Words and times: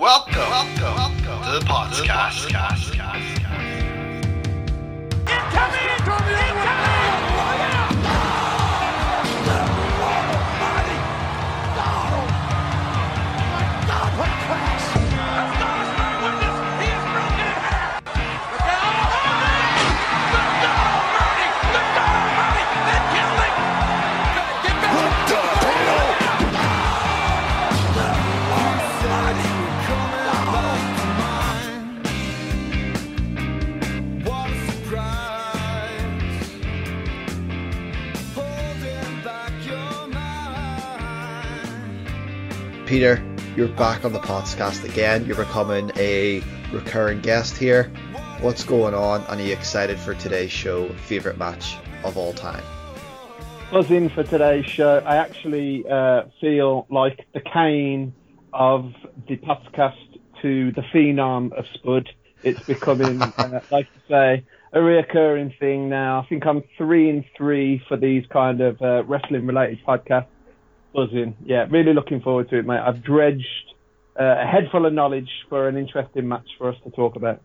Welcome, 0.00 0.34
welcome, 0.34 0.80
welcome 0.80 1.44
to 1.44 1.58
the 1.58 1.66
podcast. 1.66 2.48
Cast, 2.48 2.94
cast, 2.94 2.94
Peter, 42.90 43.22
you're 43.54 43.68
back 43.68 44.04
on 44.04 44.12
the 44.12 44.18
podcast 44.18 44.82
again. 44.82 45.24
You're 45.24 45.36
becoming 45.36 45.92
a 45.94 46.42
recurring 46.72 47.20
guest 47.20 47.56
here. 47.56 47.84
What's 48.40 48.64
going 48.64 48.94
on? 48.94 49.20
And 49.28 49.40
are 49.40 49.44
you 49.44 49.52
excited 49.52 49.96
for 49.96 50.16
today's 50.16 50.50
show? 50.50 50.88
Favorite 51.06 51.38
match 51.38 51.76
of 52.02 52.16
all 52.16 52.32
time? 52.32 52.64
Buzzing 53.70 54.08
for 54.08 54.24
today's 54.24 54.66
show. 54.66 55.04
I 55.06 55.18
actually 55.18 55.88
uh, 55.88 56.24
feel 56.40 56.88
like 56.90 57.28
the 57.32 57.38
Kane 57.38 58.12
of 58.52 58.92
the 59.28 59.36
podcast 59.36 60.18
to 60.42 60.72
the 60.72 60.82
phenom 60.82 61.52
of 61.52 61.66
Spud. 61.74 62.08
It's 62.42 62.64
becoming, 62.64 63.22
uh, 63.38 63.60
like 63.70 63.86
I 63.86 64.08
say, 64.08 64.44
a 64.72 64.78
reoccurring 64.78 65.56
thing 65.60 65.90
now. 65.90 66.22
I 66.22 66.26
think 66.26 66.44
I'm 66.44 66.64
three 66.76 67.08
and 67.08 67.24
three 67.36 67.84
for 67.86 67.96
these 67.96 68.26
kind 68.32 68.60
of 68.60 68.82
uh, 68.82 69.04
wrestling 69.04 69.46
related 69.46 69.78
podcasts 69.86 70.26
buzzing. 70.92 71.36
Yeah, 71.44 71.66
really 71.70 71.94
looking 71.94 72.20
forward 72.20 72.50
to 72.50 72.58
it, 72.58 72.66
mate. 72.66 72.80
I've 72.80 73.02
dredged 73.02 73.74
uh, 74.18 74.24
a 74.24 74.46
head 74.46 74.68
full 74.70 74.86
of 74.86 74.92
knowledge 74.92 75.30
for 75.48 75.68
an 75.68 75.76
interesting 75.76 76.28
match 76.28 76.46
for 76.58 76.70
us 76.70 76.76
to 76.84 76.90
talk 76.90 77.16
about. 77.16 77.40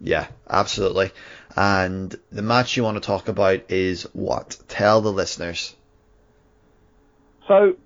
Yeah, 0.00 0.26
absolutely. 0.48 1.10
And 1.56 2.14
the 2.30 2.42
match 2.42 2.76
you 2.76 2.82
want 2.82 2.96
to 2.96 3.06
talk 3.06 3.28
about 3.28 3.70
is 3.70 4.02
what? 4.12 4.56
Tell 4.68 5.00
the 5.00 5.12
listeners. 5.12 5.74
So, 7.48 7.76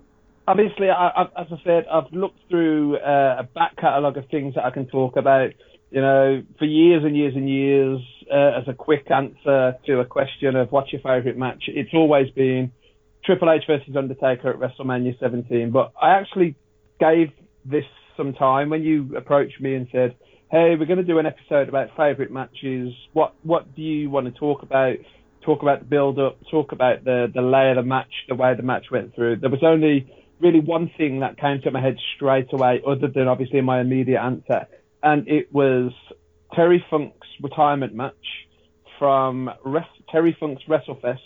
obviously, 0.47 0.89
I, 0.89 1.23
as 1.37 1.47
I 1.51 1.61
said, 1.63 1.85
I've 1.89 2.11
looked 2.11 2.39
through 2.49 2.97
uh, 2.97 3.37
a 3.39 3.43
back 3.43 3.77
catalogue 3.77 4.17
of 4.17 4.27
things 4.29 4.55
that 4.55 4.65
I 4.65 4.71
can 4.71 4.87
talk 4.87 5.15
about. 5.15 5.51
You 5.91 6.01
know, 6.01 6.43
for 6.57 6.65
years 6.65 7.03
and 7.03 7.15
years 7.15 7.35
and 7.35 7.49
years, 7.49 7.99
uh, 8.31 8.59
as 8.59 8.67
a 8.67 8.73
quick 8.73 9.11
answer 9.11 9.75
to 9.85 9.99
a 9.99 10.05
question 10.05 10.55
of 10.55 10.71
what's 10.71 10.91
your 10.91 11.01
favourite 11.01 11.37
match, 11.37 11.65
it's 11.67 11.93
always 11.93 12.29
been 12.31 12.71
Triple 13.23 13.51
H 13.51 13.63
versus 13.67 13.95
Undertaker 13.95 14.49
at 14.49 14.57
WrestleMania 14.57 15.19
17. 15.19 15.71
But 15.71 15.93
I 16.01 16.11
actually 16.11 16.55
gave 16.99 17.31
this 17.65 17.85
some 18.17 18.33
time 18.33 18.69
when 18.69 18.83
you 18.83 19.15
approached 19.15 19.61
me 19.61 19.75
and 19.75 19.87
said, 19.91 20.15
"Hey, 20.49 20.75
we're 20.75 20.85
going 20.85 20.97
to 20.97 21.03
do 21.03 21.19
an 21.19 21.25
episode 21.25 21.69
about 21.69 21.95
favourite 21.95 22.31
matches. 22.31 22.93
What 23.13 23.33
what 23.43 23.75
do 23.75 23.81
you 23.81 24.09
want 24.09 24.25
to 24.25 24.31
talk 24.31 24.63
about? 24.63 24.97
Talk 25.41 25.61
about 25.61 25.79
the 25.79 25.85
build 25.85 26.19
up. 26.19 26.37
Talk 26.49 26.71
about 26.71 27.03
the 27.03 27.31
the 27.33 27.41
lay 27.41 27.69
of 27.69 27.75
the 27.77 27.83
match, 27.83 28.11
the 28.27 28.35
way 28.35 28.53
the 28.55 28.63
match 28.63 28.85
went 28.91 29.15
through." 29.15 29.37
There 29.37 29.49
was 29.49 29.63
only 29.63 30.11
really 30.39 30.59
one 30.59 30.89
thing 30.97 31.19
that 31.19 31.37
came 31.37 31.61
to 31.61 31.71
my 31.71 31.81
head 31.81 31.97
straight 32.15 32.51
away, 32.51 32.81
other 32.85 33.07
than 33.07 33.27
obviously 33.27 33.61
my 33.61 33.79
immediate 33.79 34.19
answer, 34.19 34.67
and 35.03 35.27
it 35.27 35.53
was 35.53 35.91
Terry 36.55 36.83
Funk's 36.89 37.27
retirement 37.41 37.93
match 37.93 38.15
from 38.97 39.49
Terry 40.11 40.35
Funk's 40.39 40.63
WrestleFest 40.67 41.19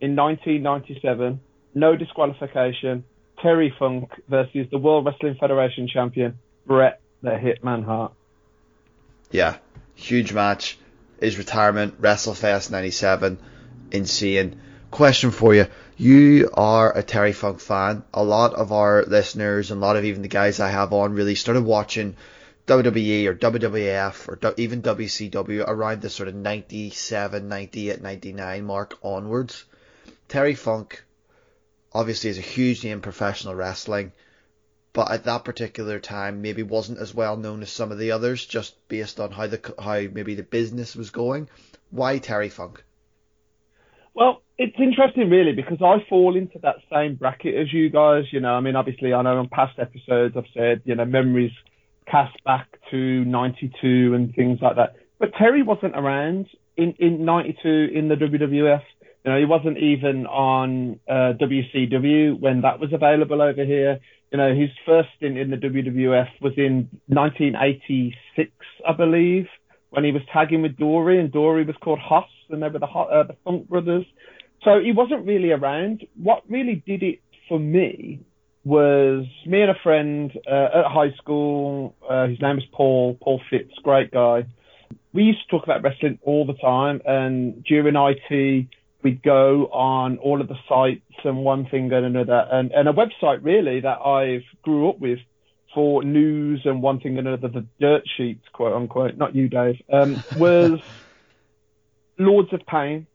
in 0.00 0.16
1997, 0.16 1.40
no 1.74 1.96
disqualification. 1.96 3.04
Terry 3.40 3.74
Funk 3.78 4.10
versus 4.28 4.66
the 4.70 4.78
World 4.78 5.06
Wrestling 5.06 5.36
Federation 5.40 5.88
champion 5.88 6.38
Bret 6.66 7.00
the 7.22 7.30
Hitman 7.30 7.84
Hart. 7.84 8.12
Yeah, 9.30 9.56
huge 9.94 10.32
match. 10.32 10.78
His 11.20 11.38
retirement, 11.38 12.00
WrestleFest 12.00 12.70
'97, 12.70 13.38
insane. 13.92 14.60
Question 14.90 15.30
for 15.30 15.54
you: 15.54 15.66
You 15.96 16.50
are 16.54 16.96
a 16.96 17.02
Terry 17.02 17.32
Funk 17.32 17.60
fan. 17.60 18.02
A 18.12 18.24
lot 18.24 18.54
of 18.54 18.72
our 18.72 19.04
listeners 19.04 19.70
and 19.70 19.82
a 19.82 19.86
lot 19.86 19.96
of 19.96 20.04
even 20.04 20.22
the 20.22 20.28
guys 20.28 20.60
I 20.60 20.70
have 20.70 20.92
on 20.92 21.12
really 21.12 21.34
started 21.34 21.64
watching 21.64 22.16
WWE 22.66 23.26
or 23.26 23.34
WWF 23.34 24.28
or 24.28 24.54
even 24.56 24.82
WCW 24.82 25.64
around 25.66 26.02
the 26.02 26.10
sort 26.10 26.28
of 26.28 26.34
97, 26.34 27.48
98, 27.48 28.02
99 28.02 28.64
mark 28.64 28.98
onwards. 29.02 29.64
Terry 30.30 30.54
Funk 30.54 31.02
obviously 31.92 32.30
is 32.30 32.38
a 32.38 32.52
huge 32.56 32.84
name 32.84 32.92
in 32.92 33.00
professional 33.00 33.56
wrestling, 33.56 34.12
but 34.92 35.10
at 35.10 35.24
that 35.24 35.44
particular 35.44 35.98
time 35.98 36.40
maybe 36.40 36.62
wasn't 36.62 37.00
as 37.00 37.12
well 37.12 37.36
known 37.36 37.62
as 37.62 37.70
some 37.70 37.90
of 37.90 37.98
the 37.98 38.12
others, 38.12 38.46
just 38.46 38.76
based 38.86 39.18
on 39.18 39.32
how 39.32 39.48
the 39.48 39.74
how 39.76 40.00
maybe 40.12 40.36
the 40.36 40.44
business 40.44 40.94
was 40.94 41.10
going. 41.10 41.48
Why 41.90 42.18
Terry 42.18 42.48
Funk? 42.48 42.84
Well, 44.14 44.42
it's 44.56 44.76
interesting 44.78 45.30
really 45.30 45.52
because 45.52 45.82
I 45.82 46.08
fall 46.08 46.36
into 46.36 46.60
that 46.60 46.76
same 46.92 47.16
bracket 47.16 47.56
as 47.56 47.72
you 47.72 47.90
guys. 47.90 48.22
You 48.30 48.38
know, 48.38 48.54
I 48.54 48.60
mean, 48.60 48.76
obviously 48.76 49.12
I 49.12 49.22
know 49.22 49.36
on 49.36 49.48
past 49.48 49.80
episodes 49.80 50.36
I've 50.36 50.44
said 50.54 50.82
you 50.84 50.94
know 50.94 51.06
memories 51.06 51.52
cast 52.06 52.42
back 52.44 52.68
to 52.92 53.24
'92 53.24 54.14
and 54.14 54.32
things 54.32 54.60
like 54.62 54.76
that, 54.76 54.94
but 55.18 55.34
Terry 55.34 55.64
wasn't 55.64 55.96
around 55.96 56.46
in 56.76 56.94
in 57.00 57.24
'92 57.24 57.88
in 57.92 58.06
the 58.06 58.14
WWF. 58.14 58.82
You 59.24 59.32
know, 59.32 59.38
he 59.38 59.44
wasn't 59.44 59.78
even 59.78 60.26
on 60.26 60.98
uh, 61.08 61.34
WCW 61.38 62.40
when 62.40 62.62
that 62.62 62.80
was 62.80 62.92
available 62.92 63.42
over 63.42 63.64
here. 63.64 64.00
You 64.32 64.38
know, 64.38 64.54
his 64.54 64.70
first 64.86 65.08
stint 65.16 65.36
in 65.36 65.50
the 65.50 65.56
WWF 65.56 66.28
was 66.40 66.54
in 66.56 66.88
1986, 67.08 68.50
I 68.88 68.92
believe, 68.92 69.46
when 69.90 70.04
he 70.04 70.12
was 70.12 70.22
tagging 70.32 70.62
with 70.62 70.76
Dory, 70.76 71.20
and 71.20 71.30
Dory 71.30 71.64
was 71.64 71.76
called 71.82 71.98
Hoss, 71.98 72.30
and 72.48 72.62
they 72.62 72.68
were 72.68 72.78
the, 72.78 72.86
uh, 72.86 73.24
the 73.24 73.36
Funk 73.44 73.68
Brothers. 73.68 74.06
So 74.64 74.80
he 74.80 74.92
wasn't 74.92 75.26
really 75.26 75.50
around. 75.50 76.06
What 76.16 76.42
really 76.48 76.82
did 76.86 77.02
it 77.02 77.20
for 77.48 77.58
me 77.58 78.20
was 78.64 79.26
me 79.46 79.62
and 79.62 79.70
a 79.70 79.74
friend 79.82 80.32
uh, 80.46 80.68
at 80.80 80.84
high 80.86 81.12
school. 81.16 81.94
Uh, 82.08 82.28
his 82.28 82.40
name 82.40 82.56
was 82.56 82.66
Paul, 82.72 83.18
Paul 83.20 83.40
Fitz, 83.50 83.72
great 83.82 84.10
guy. 84.10 84.46
We 85.12 85.24
used 85.24 85.40
to 85.42 85.56
talk 85.56 85.64
about 85.64 85.82
wrestling 85.82 86.18
all 86.22 86.46
the 86.46 86.54
time, 86.54 87.00
and 87.04 87.64
during 87.64 87.96
IT, 87.96 88.68
we'd 89.02 89.22
go 89.22 89.66
on 89.66 90.18
all 90.18 90.40
of 90.40 90.48
the 90.48 90.56
sites 90.68 91.02
and 91.24 91.38
one 91.38 91.66
thing 91.66 91.92
and 91.92 92.04
another, 92.04 92.46
and, 92.50 92.70
and 92.72 92.88
a 92.88 92.92
website 92.92 93.42
really 93.42 93.80
that 93.80 94.00
I've 94.00 94.44
grew 94.62 94.88
up 94.88 94.98
with 95.00 95.18
for 95.74 96.02
news 96.02 96.62
and 96.64 96.82
one 96.82 97.00
thing 97.00 97.18
and 97.18 97.28
another, 97.28 97.48
the 97.48 97.66
dirt 97.80 98.02
sheets, 98.16 98.44
quote 98.52 98.74
unquote, 98.74 99.16
not 99.16 99.34
you, 99.34 99.48
Dave, 99.48 99.80
um, 99.92 100.22
was 100.36 100.80
Lords 102.18 102.52
of 102.52 102.60
Pain. 102.66 103.06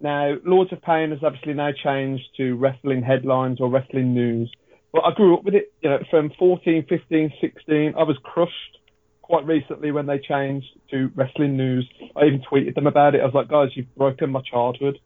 Now, 0.00 0.34
Lords 0.44 0.72
of 0.72 0.82
Pain 0.82 1.10
has 1.10 1.20
obviously 1.22 1.54
now 1.54 1.70
changed 1.72 2.24
to 2.36 2.54
wrestling 2.56 3.02
headlines 3.02 3.60
or 3.60 3.70
wrestling 3.70 4.14
news, 4.14 4.52
but 4.92 5.04
I 5.04 5.12
grew 5.14 5.36
up 5.36 5.44
with 5.44 5.54
it, 5.54 5.72
you 5.80 5.90
know, 5.90 6.00
from 6.10 6.30
14, 6.38 6.86
15, 6.88 7.32
16. 7.40 7.94
I 7.96 8.02
was 8.02 8.18
crushed 8.22 8.78
quite 9.22 9.46
recently 9.46 9.92
when 9.92 10.06
they 10.06 10.18
changed 10.18 10.66
to 10.90 11.10
wrestling 11.14 11.56
news. 11.56 11.88
I 12.14 12.24
even 12.24 12.42
tweeted 12.42 12.74
them 12.74 12.86
about 12.86 13.14
it. 13.14 13.22
I 13.22 13.24
was 13.24 13.34
like, 13.34 13.48
guys, 13.48 13.70
you've 13.74 13.94
broken 13.94 14.30
my 14.30 14.42
childhood 14.42 14.98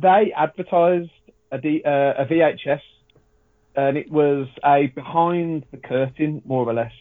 they 0.00 0.32
advertised 0.36 1.10
a, 1.50 1.58
D, 1.58 1.82
uh, 1.84 1.90
a 1.90 2.26
VHS, 2.26 2.80
and 3.76 3.96
it 3.96 4.10
was 4.10 4.48
a 4.64 4.86
behind 4.94 5.64
the 5.70 5.78
curtain, 5.78 6.42
more 6.44 6.68
or 6.68 6.74
less, 6.74 6.92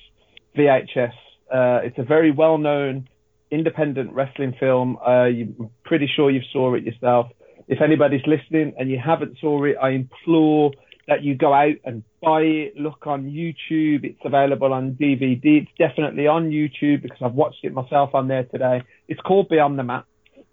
VHS. 0.57 1.13
Uh, 1.51 1.79
it's 1.83 1.97
a 1.97 2.03
very 2.03 2.31
well 2.31 2.57
known 2.57 3.07
independent 3.51 4.13
wrestling 4.13 4.53
film. 4.59 4.97
Uh, 4.97 5.25
I'm 5.25 5.69
pretty 5.85 6.09
sure 6.13 6.29
you 6.29 6.41
saw 6.51 6.73
it 6.75 6.83
yourself. 6.83 7.27
If 7.67 7.81
anybody's 7.81 8.25
listening 8.25 8.73
and 8.77 8.89
you 8.89 8.99
haven't 9.03 9.37
saw 9.39 9.63
it, 9.65 9.75
I 9.81 9.91
implore 9.91 10.71
that 11.07 11.23
you 11.23 11.35
go 11.35 11.53
out 11.53 11.75
and 11.85 12.03
buy 12.21 12.41
it. 12.41 12.77
Look 12.77 13.07
on 13.07 13.25
YouTube. 13.25 14.03
It's 14.03 14.19
available 14.25 14.73
on 14.73 14.93
DVD. 14.93 15.61
It's 15.61 15.71
definitely 15.77 16.27
on 16.27 16.51
YouTube 16.51 17.01
because 17.01 17.19
I've 17.21 17.33
watched 17.33 17.63
it 17.63 17.73
myself 17.73 18.13
on 18.13 18.27
there 18.27 18.43
today. 18.43 18.83
It's 19.07 19.21
called 19.21 19.49
Beyond 19.49 19.79
the 19.79 19.83
Mat 19.83 20.05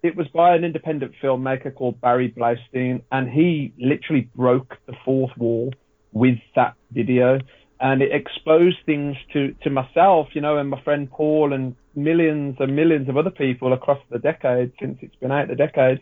it 0.05 0.15
was 0.15 0.27
by 0.27 0.55
an 0.55 0.63
independent 0.63 1.13
filmmaker 1.21 1.73
called 1.73 1.99
Barry 1.99 2.29
Blaustein, 2.31 3.01
and 3.11 3.29
he 3.29 3.73
literally 3.79 4.29
broke 4.35 4.75
the 4.85 4.93
fourth 5.03 5.35
wall 5.37 5.73
with 6.11 6.37
that 6.55 6.75
video, 6.91 7.39
and 7.79 8.01
it 8.01 8.11
exposed 8.13 8.77
things 8.85 9.17
to 9.33 9.55
to 9.63 9.69
myself, 9.69 10.27
you 10.33 10.41
know, 10.41 10.57
and 10.57 10.69
my 10.69 10.81
friend 10.83 11.09
Paul, 11.09 11.53
and 11.53 11.75
millions 11.95 12.57
and 12.59 12.75
millions 12.75 13.09
of 13.09 13.17
other 13.17 13.31
people 13.31 13.73
across 13.73 13.99
the 14.11 14.19
decade 14.19 14.73
since 14.79 14.99
it's 15.01 15.15
been 15.15 15.31
out 15.31 15.47
the 15.47 15.55
decade 15.55 16.01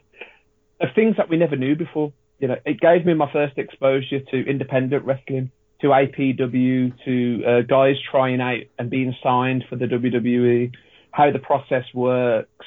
of 0.82 0.90
things 0.96 1.16
that 1.18 1.30
we 1.30 1.38
never 1.38 1.56
knew 1.56 1.76
before. 1.76 2.12
You 2.40 2.50
know, 2.50 2.58
it 2.66 2.82
gave 2.82 3.06
me 3.06 3.14
my 3.14 3.32
first 3.32 3.58
exposure 3.58 4.20
to 4.20 4.50
independent 4.50 5.06
wrestling, 5.06 5.50
to 5.80 5.88
APW 5.88 6.94
to 7.06 7.44
uh, 7.46 7.62
guys 7.62 7.96
trying 8.12 8.42
out 8.42 8.64
and 8.78 8.90
being 8.90 9.16
signed 9.24 9.64
for 9.70 9.78
the 9.78 9.86
WWE, 9.86 10.74
how 11.12 11.32
the 11.32 11.40
process 11.40 11.86
works. 11.94 12.66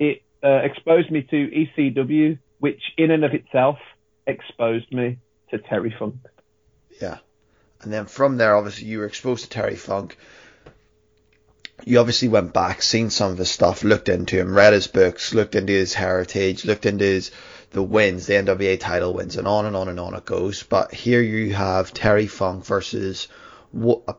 It 0.00 0.22
uh, 0.42 0.60
exposed 0.62 1.10
me 1.10 1.22
to 1.22 1.36
ECW, 1.36 2.38
which 2.58 2.80
in 2.96 3.10
and 3.10 3.24
of 3.24 3.32
itself 3.34 3.78
exposed 4.26 4.92
me 4.92 5.18
to 5.50 5.58
Terry 5.58 5.94
Funk. 5.98 6.16
Yeah. 7.00 7.18
And 7.82 7.92
then 7.92 8.06
from 8.06 8.36
there, 8.36 8.56
obviously, 8.56 8.86
you 8.86 8.98
were 8.98 9.06
exposed 9.06 9.44
to 9.44 9.50
Terry 9.50 9.76
Funk. 9.76 10.16
You 11.84 11.98
obviously 11.98 12.28
went 12.28 12.52
back, 12.52 12.80
seen 12.80 13.10
some 13.10 13.32
of 13.32 13.38
his 13.38 13.50
stuff, 13.50 13.82
looked 13.82 14.08
into 14.08 14.38
him, 14.38 14.54
read 14.54 14.72
his 14.72 14.86
books, 14.86 15.34
looked 15.34 15.56
into 15.56 15.72
his 15.72 15.94
heritage, 15.94 16.64
looked 16.64 16.86
into 16.86 17.04
his 17.04 17.32
the 17.70 17.82
wins, 17.82 18.26
the 18.26 18.34
NWA 18.34 18.78
title 18.78 19.14
wins, 19.14 19.36
and 19.36 19.48
on 19.48 19.66
and 19.66 19.74
on 19.74 19.88
and 19.88 19.98
on 19.98 20.14
it 20.14 20.24
goes. 20.24 20.62
But 20.62 20.92
here 20.92 21.22
you 21.22 21.54
have 21.54 21.94
Terry 21.94 22.26
Funk 22.26 22.66
versus 22.66 23.28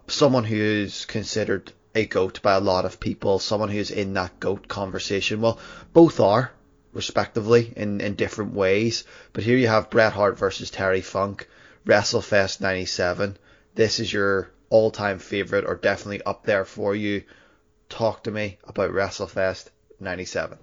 someone 0.08 0.44
who 0.44 0.56
is 0.56 1.06
considered 1.06 1.72
a 1.96 2.06
goat 2.06 2.42
by 2.42 2.54
a 2.54 2.60
lot 2.60 2.86
of 2.86 3.00
people, 3.00 3.40
someone 3.40 3.70
who's 3.70 3.92
in 3.92 4.14
that 4.14 4.40
goat 4.40 4.68
conversation. 4.68 5.42
Well, 5.42 5.60
both 5.94 6.20
are, 6.20 6.52
respectively, 6.92 7.72
in, 7.76 8.02
in 8.02 8.16
different 8.16 8.54
ways. 8.54 9.04
But 9.32 9.44
here 9.44 9.58
you 9.58 9.68
have 9.68 9.90
Bret 9.90 10.14
Hart 10.14 10.38
versus 10.38 10.72
Terry 10.72 11.02
Funk, 11.02 11.48
WrestleFest 11.86 12.62
97. 12.62 13.38
This 13.76 14.00
is 14.00 14.12
your 14.12 14.50
all 14.70 14.90
time 14.90 15.20
favourite, 15.20 15.66
or 15.66 15.76
definitely 15.76 16.24
up 16.24 16.46
there 16.46 16.66
for 16.66 16.96
you. 16.96 17.24
Talk 17.90 18.24
to 18.24 18.32
me 18.32 18.58
about 18.64 18.92
WrestleFest 18.92 19.70
97. 20.00 20.58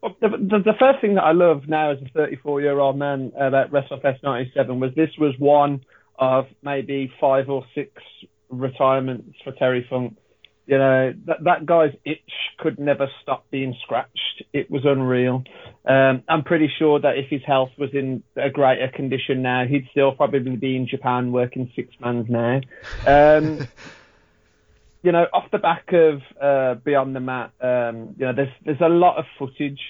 Well, 0.00 0.16
the, 0.20 0.28
the, 0.28 0.58
the, 0.64 0.74
first 0.78 1.00
thing 1.00 1.16
that 1.16 1.24
I 1.24 1.32
love 1.32 1.68
now 1.68 1.90
as 1.90 1.98
a 2.00 2.08
34 2.14 2.62
year 2.62 2.78
old 2.78 2.96
man 2.96 3.32
about 3.36 3.70
WrestleFest 3.70 4.22
97 4.22 4.80
was 4.80 4.94
this 4.94 5.10
was 5.18 5.34
one 5.38 5.84
of 6.18 6.46
maybe 6.62 7.12
five 7.20 7.50
or 7.50 7.64
six 7.74 7.90
retirements 8.50 9.36
for 9.44 9.52
Terry 9.52 9.86
Funk. 9.88 10.16
You 10.66 10.78
know, 10.78 11.14
that, 11.26 11.44
that 11.44 11.66
guy's 11.66 11.94
itch 12.04 12.20
could 12.58 12.78
never 12.78 13.08
stop 13.22 13.50
being 13.50 13.74
scratched. 13.82 14.44
It 14.52 14.70
was 14.70 14.82
unreal. 14.84 15.42
Um, 15.84 16.22
I'm 16.28 16.44
pretty 16.44 16.70
sure 16.78 17.00
that 17.00 17.18
if 17.18 17.28
his 17.28 17.42
health 17.44 17.70
was 17.76 17.90
in 17.92 18.22
a 18.36 18.50
greater 18.50 18.88
condition 18.88 19.42
now, 19.42 19.64
he'd 19.66 19.88
still 19.90 20.12
probably 20.12 20.56
be 20.56 20.76
in 20.76 20.86
Japan 20.86 21.32
working 21.32 21.72
six 21.74 21.92
mans 22.00 22.26
now. 22.28 22.60
Um, 23.06 23.66
you 25.02 25.12
know, 25.12 25.26
off 25.32 25.50
the 25.50 25.58
back 25.58 25.92
of 25.92 26.20
uh, 26.40 26.74
Beyond 26.80 27.16
the 27.16 27.20
Mat, 27.20 27.52
um, 27.60 28.14
you 28.18 28.26
know, 28.26 28.32
there's 28.34 28.52
there's 28.64 28.80
a 28.80 28.88
lot 28.88 29.16
of 29.16 29.24
footage, 29.38 29.80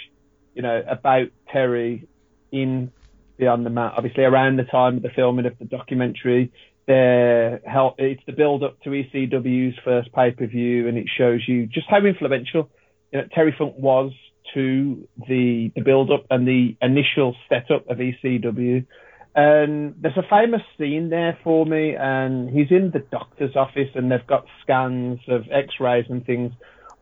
you 0.54 0.62
know, 0.62 0.82
about 0.88 1.28
Terry 1.52 2.06
in 2.52 2.92
Beyond 3.36 3.66
the 3.66 3.70
Mat. 3.70 3.94
Obviously, 3.96 4.24
around 4.24 4.56
the 4.56 4.64
time 4.64 4.98
of 4.98 5.02
the 5.02 5.10
filming 5.10 5.46
of 5.46 5.58
the 5.58 5.64
documentary, 5.64 6.52
there 6.86 7.60
help 7.64 7.94
it's 7.98 8.22
the 8.26 8.32
build 8.32 8.62
up 8.62 8.80
to 8.82 8.90
ECW's 8.90 9.78
first 9.84 10.12
pay 10.12 10.30
per 10.30 10.46
view, 10.46 10.88
and 10.88 10.98
it 10.98 11.06
shows 11.16 11.40
you 11.46 11.66
just 11.66 11.86
how 11.88 12.04
influential 12.04 12.68
you 13.12 13.20
know, 13.20 13.26
Terry 13.34 13.54
Funk 13.56 13.74
was 13.76 14.12
to 14.54 15.08
the 15.28 15.70
the 15.74 15.82
build 15.82 16.10
up 16.10 16.26
and 16.30 16.46
the 16.46 16.76
initial 16.80 17.36
setup 17.48 17.88
of 17.88 17.98
ECW. 17.98 18.86
And 19.32 19.94
there's 20.00 20.16
a 20.16 20.28
famous 20.28 20.62
scene 20.76 21.08
there 21.08 21.38
for 21.44 21.64
me, 21.64 21.94
and 21.94 22.50
he's 22.50 22.70
in 22.70 22.90
the 22.92 22.98
doctor's 22.98 23.54
office, 23.54 23.88
and 23.94 24.10
they've 24.10 24.26
got 24.26 24.44
scans 24.62 25.20
of 25.28 25.42
X-rays 25.52 26.06
and 26.08 26.26
things 26.26 26.52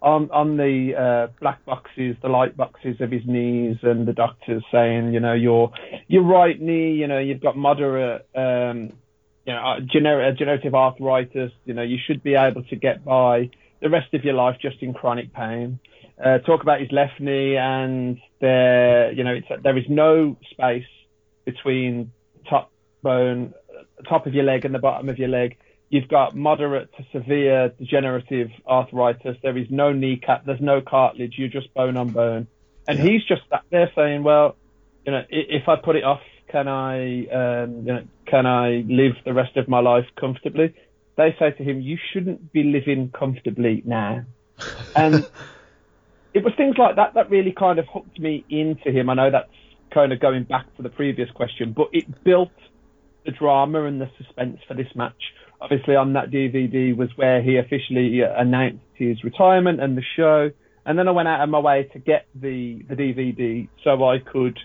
on 0.03 0.31
on 0.31 0.57
the 0.57 0.93
uh, 0.95 1.33
black 1.41 1.65
boxes, 1.65 2.17
the 2.23 2.29
light 2.29 2.57
boxes 2.57 3.01
of 3.01 3.11
his 3.11 3.23
knees, 3.27 3.77
and 3.83 4.07
the 4.07 4.13
doctor's 4.13 4.63
saying, 4.71 5.15
you 5.15 5.21
know, 5.21 5.33
your 5.33 5.73
your 6.07 6.23
right 6.23 6.61
knee, 6.61 6.93
you 6.93 7.07
know, 7.07 7.19
you've 7.19 7.41
got 7.41 7.57
moderate, 7.57 8.29
um, 8.35 8.93
you 9.49 9.55
know, 9.55 9.61
uh, 9.61 9.81
gener- 9.81 10.31
degenerative 10.31 10.75
arthritis. 10.75 11.51
You 11.65 11.73
know, 11.73 11.83
you 11.83 11.97
should 12.07 12.23
be 12.23 12.35
able 12.35 12.65
to 12.65 12.77
get 12.77 13.03
by 13.03 13.49
the 13.81 13.89
rest 13.89 14.13
of 14.13 14.23
your 14.23 14.35
life 14.35 14.57
just 14.61 14.83
in 14.83 14.93
chronic 14.93 15.33
pain. 15.33 15.81
Uh, 16.23 16.37
talk 16.39 16.61
about 16.61 16.81
his 16.81 16.93
left 16.93 17.19
knee, 17.19 17.57
and 17.57 18.19
there, 18.43 19.11
you 19.13 19.25
know, 19.25 19.33
it's, 19.33 19.47
there 19.63 19.79
is 19.79 19.87
no 19.89 20.37
space 20.51 20.85
between 21.47 22.13
top 22.51 22.71
bone, 23.03 23.55
top 24.07 24.27
of 24.27 24.35
your 24.35 24.45
leg 24.45 24.67
and 24.67 24.75
the 24.75 24.79
bottom 24.79 25.09
of 25.09 25.19
your 25.19 25.29
leg. 25.29 25.57
You've 25.89 26.09
got 26.09 26.37
moderate 26.37 26.91
to 26.99 27.07
severe 27.11 27.71
degenerative 27.79 28.51
arthritis. 28.67 29.39
There 29.43 29.57
is 29.57 29.69
no 29.71 29.95
kneecap. 29.95 30.45
There's 30.45 30.61
no 30.61 30.83
cartilage. 30.83 31.37
You're 31.39 31.49
just 31.49 31.73
bone 31.73 31.97
on 31.97 32.11
bone. 32.11 32.49
And 32.87 32.99
yeah. 32.99 33.05
he's 33.07 33.25
just 33.25 33.43
sat 33.49 33.63
there 33.71 33.91
saying, 33.97 34.25
well, 34.25 34.57
you 35.07 35.13
know, 35.13 35.23
if 35.31 35.69
I 35.69 35.77
put 35.77 35.97
it 35.97 36.05
off, 36.05 36.21
can 36.51 36.69
I, 36.69 37.27
um, 37.27 37.87
you 37.87 37.93
know, 37.93 38.05
can 38.27 38.47
I 38.47 38.85
live 38.89 39.13
the 39.25 39.33
rest 39.33 39.57
of 39.57 39.69
my 39.69 39.81
life 39.81 40.07
comfortably? 40.19 40.75
They 41.17 41.35
say 41.39 41.51
to 41.51 41.63
him, 41.63 41.81
you 41.81 41.99
shouldn't 42.13 42.53
be 42.53 42.63
living 42.65 43.11
comfortably 43.17 43.83
now. 43.85 44.25
And 44.97 45.25
it 46.35 46.43
was 46.45 46.53
things 46.57 46.77
like 46.79 46.97
that 46.97 47.15
that 47.15 47.31
really 47.31 47.53
kind 47.53 47.79
of 47.79 47.87
hooked 47.93 48.19
me 48.19 48.45
into 48.49 48.91
him. 48.91 49.09
I 49.09 49.15
know 49.15 49.31
that's 49.31 49.51
kind 49.93 50.13
of 50.13 50.21
going 50.21 50.45
back 50.45 50.75
to 50.77 50.83
the 50.83 50.89
previous 50.89 51.31
question, 51.31 51.73
but 51.77 51.89
it 51.93 52.25
built 52.25 52.51
the 53.25 53.33
drama 53.33 53.85
and 53.85 54.01
the 54.01 54.11
suspense 54.19 54.59
for 54.67 54.75
this 54.75 54.89
match. 54.95 55.21
Obviously, 55.61 55.97
on 55.97 56.13
that 56.13 56.31
DVD 56.31 56.97
was 56.97 57.09
where 57.17 57.43
he 57.43 57.57
officially 57.57 58.23
uh, 58.23 58.41
announced 58.41 58.85
his 58.95 59.23
retirement 59.25 59.81
and 59.81 59.97
the 59.97 60.03
show. 60.17 60.51
And 60.87 60.99
then 60.99 61.09
I 61.09 61.11
went 61.11 61.29
out 61.29 61.41
of 61.41 61.49
my 61.49 61.59
way 61.59 61.89
to 61.93 61.99
get 61.99 62.27
the, 62.35 62.83
the 62.89 62.95
DVD 62.95 63.69
so 63.85 64.05
I 64.05 64.19
could 64.19 64.59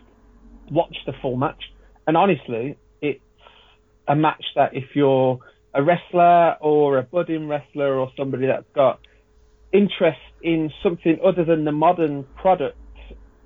watch 0.70 0.96
the 1.06 1.14
full 1.22 1.36
match. 1.36 1.62
And 2.08 2.18
honestly, 2.18 2.78
it's 3.02 3.22
a 4.08 4.16
match 4.16 4.44
that 4.56 4.76
if 4.76 4.96
you're 4.96 5.40
a 5.74 5.84
wrestler 5.84 6.56
or 6.62 6.98
a 6.98 7.04
budding 7.04 7.48
wrestler 7.48 7.98
or 7.98 8.12
somebody 8.18 8.48
that's 8.48 8.66
got 8.76 9.00
interest 9.72 10.20
in 10.44 10.72
something 10.84 11.18
other 11.26 11.44
than 11.44 11.66
the 11.66 11.72
modern 11.72 12.26
product 12.40 12.78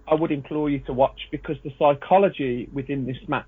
I 0.09 0.15
would 0.15 0.31
implore 0.31 0.69
you 0.69 0.79
to 0.81 0.93
watch 0.93 1.19
because 1.31 1.57
the 1.63 1.71
psychology 1.77 2.69
within 2.71 3.05
this 3.05 3.17
match 3.27 3.45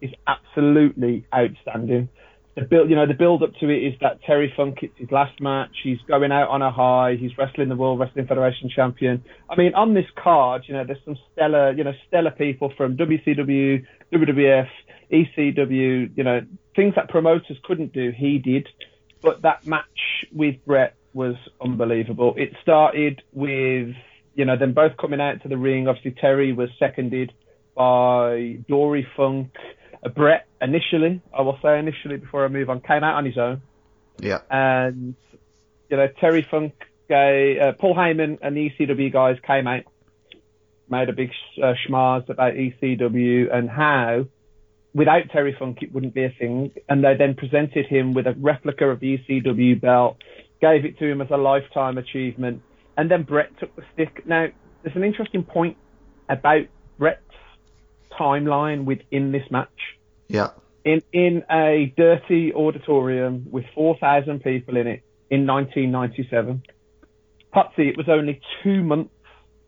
is 0.00 0.10
absolutely 0.26 1.26
outstanding. 1.34 2.08
The 2.54 2.62
build, 2.62 2.90
you 2.90 2.96
know, 2.96 3.06
the 3.06 3.14
build 3.14 3.42
up 3.42 3.50
to 3.60 3.68
it 3.68 3.84
is 3.84 3.94
that 4.00 4.22
Terry 4.22 4.52
Funk, 4.56 4.78
it's 4.82 4.96
his 4.96 5.10
last 5.10 5.40
match. 5.40 5.70
He's 5.82 5.98
going 6.08 6.32
out 6.32 6.48
on 6.48 6.62
a 6.62 6.70
high. 6.70 7.16
He's 7.18 7.36
wrestling 7.36 7.68
the 7.68 7.76
World 7.76 8.00
Wrestling 8.00 8.26
Federation 8.26 8.68
champion. 8.74 9.24
I 9.48 9.56
mean, 9.56 9.74
on 9.74 9.94
this 9.94 10.06
card, 10.22 10.62
you 10.66 10.74
know, 10.74 10.84
there's 10.84 10.98
some 11.04 11.16
stellar, 11.32 11.72
you 11.72 11.84
know, 11.84 11.92
stellar 12.08 12.32
people 12.32 12.72
from 12.76 12.96
WCW, 12.96 13.84
WWF, 14.12 14.68
ECW, 15.12 16.10
you 16.16 16.24
know, 16.24 16.40
things 16.74 16.94
that 16.96 17.08
promoters 17.08 17.56
couldn't 17.64 17.92
do, 17.92 18.12
he 18.16 18.38
did. 18.38 18.68
But 19.20 19.42
that 19.42 19.66
match 19.66 20.26
with 20.32 20.64
Bret 20.64 20.94
was 21.12 21.34
unbelievable. 21.60 22.34
It 22.36 22.52
started 22.62 23.22
with 23.32 23.94
you 24.38 24.44
know, 24.44 24.56
them 24.56 24.72
both 24.72 24.96
coming 24.96 25.20
out 25.20 25.42
to 25.42 25.48
the 25.48 25.56
ring. 25.56 25.88
Obviously, 25.88 26.12
Terry 26.12 26.52
was 26.52 26.70
seconded 26.78 27.32
by 27.74 28.58
Dory 28.68 29.04
Funk. 29.16 29.50
Uh, 30.00 30.10
Bret 30.10 30.46
initially, 30.62 31.20
I 31.36 31.42
will 31.42 31.58
say 31.60 31.76
initially 31.80 32.18
before 32.18 32.44
I 32.44 32.48
move 32.48 32.70
on, 32.70 32.80
came 32.80 33.02
out 33.02 33.16
on 33.16 33.24
his 33.24 33.36
own. 33.36 33.62
Yeah. 34.20 34.38
And, 34.48 35.16
you 35.90 35.96
know, 35.96 36.06
Terry 36.20 36.46
Funk, 36.48 36.72
uh, 37.10 37.72
Paul 37.80 37.96
Heyman 37.96 38.38
and 38.40 38.56
the 38.56 38.70
ECW 38.70 39.12
guys 39.12 39.38
came 39.44 39.66
out, 39.66 39.82
made 40.90 41.08
a 41.08 41.12
big 41.12 41.30
uh, 41.62 41.74
schmaz 41.86 42.28
about 42.28 42.54
ECW 42.54 43.54
and 43.54 43.68
how 43.68 44.26
without 44.94 45.22
Terry 45.32 45.54
Funk 45.58 45.78
it 45.82 45.92
wouldn't 45.92 46.14
be 46.14 46.24
a 46.24 46.34
thing. 46.38 46.72
And 46.88 47.04
they 47.04 47.14
then 47.16 47.34
presented 47.34 47.86
him 47.86 48.14
with 48.14 48.26
a 48.26 48.34
replica 48.38 48.86
of 48.86 49.00
the 49.00 49.18
ECW 49.18 49.80
belt, 49.80 50.16
gave 50.60 50.84
it 50.84 50.98
to 50.98 51.06
him 51.06 51.20
as 51.20 51.28
a 51.30 51.36
lifetime 51.36 51.98
achievement 51.98 52.62
and 52.98 53.08
then 53.08 53.22
Bret 53.22 53.56
took 53.60 53.74
the 53.76 53.84
stick. 53.94 54.26
Now, 54.26 54.48
there's 54.82 54.96
an 54.96 55.04
interesting 55.04 55.44
point 55.44 55.76
about 56.28 56.66
Bret's 56.98 57.22
timeline 58.20 58.84
within 58.84 59.30
this 59.30 59.48
match. 59.50 59.68
Yeah. 60.26 60.48
In 60.84 61.02
in 61.12 61.44
a 61.48 61.94
dirty 61.96 62.52
auditorium 62.52 63.46
with 63.50 63.64
4,000 63.74 64.42
people 64.42 64.76
in 64.76 64.88
it 64.88 65.02
in 65.30 65.46
1997. 65.46 66.64
Potsy, 67.54 67.88
it 67.88 67.96
was 67.96 68.08
only 68.08 68.40
two 68.62 68.82
months 68.82 69.14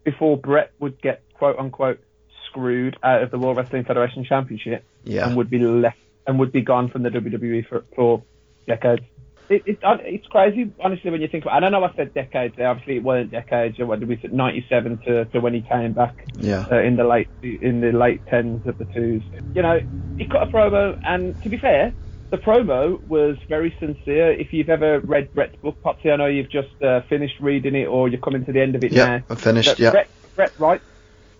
before 0.05 0.37
Bret 0.37 0.73
would 0.79 1.01
get 1.01 1.23
quote 1.35 1.59
unquote 1.59 2.01
screwed 2.47 2.97
out 3.03 3.23
of 3.23 3.31
the 3.31 3.39
World 3.39 3.57
Wrestling 3.57 3.85
Federation 3.85 4.25
Championship 4.25 4.85
yeah. 5.05 5.27
and 5.27 5.37
would 5.37 5.51
be 5.51 5.59
left 5.59 5.99
and 6.27 6.39
would 6.39 6.53
be 6.53 6.63
gone 6.63 6.89
from 6.89 7.03
the 7.03 7.11
WWE 7.11 7.67
for, 7.69 7.85
for 7.95 8.23
decades 8.67 9.03
it, 9.51 9.63
it, 9.67 9.79
it's 9.83 10.27
crazy, 10.29 10.73
honestly, 10.79 11.11
when 11.11 11.21
you 11.21 11.27
think 11.27 11.45
about. 11.45 11.55
It. 11.55 11.57
I 11.57 11.61
don't 11.61 11.73
know. 11.73 11.85
I 11.85 11.93
said 11.97 12.15
decades. 12.15 12.55
There, 12.57 12.69
obviously, 12.69 12.97
it 12.97 13.03
weren't 13.03 13.33
decades. 13.33 13.79
What 13.81 13.99
did 13.99 14.09
we 14.09 14.17
say? 14.17 14.29
Ninety-seven 14.31 14.99
to, 14.99 15.25
to 15.27 15.41
when 15.41 15.55
he 15.55 15.61
came 15.63 15.93
back. 15.93 16.25
Yeah. 16.39 16.67
Uh, 16.71 16.79
in 16.79 16.97
the 16.97 17.05
late 17.05 17.29
in 17.43 17.81
the 17.81 17.91
late 17.91 18.25
tens 18.29 18.65
of 18.67 18.79
the 18.79 18.85
twos. 18.87 19.23
You 19.55 19.63
know, 19.63 19.81
he 20.17 20.27
cut 20.27 20.45
a 20.45 20.47
promo, 20.47 21.01
and 21.05 21.41
to 21.43 21.49
be 21.49 21.59
fair, 21.59 21.93
the 22.31 22.39
promo 22.39 23.03
was 23.07 23.37
very 23.49 23.75
sincere. 23.81 24.33
If 24.33 24.53
you've 24.53 24.71
ever 24.71 25.01
read 25.01 25.35
Bret's 25.35 25.57
book, 25.57 25.77
Potsy, 25.83 26.13
I 26.13 26.17
know 26.17 26.27
you've 26.27 26.51
just 26.51 26.83
uh, 26.83 27.03
finished 27.03 27.41
reading 27.41 27.75
it, 27.75 27.87
or 27.87 28.09
you're 28.09 28.21
coming 28.21 28.45
to 28.45 28.53
the 28.53 28.61
end 28.61 28.77
of 28.77 28.85
it 28.85 28.93
yeah, 28.93 29.19
now. 29.19 29.25
I'm 29.29 29.37
finished. 29.37 29.79
yeah. 29.79 29.91
Bret, 29.91 30.09
Bret, 30.37 30.53
right? 30.59 30.81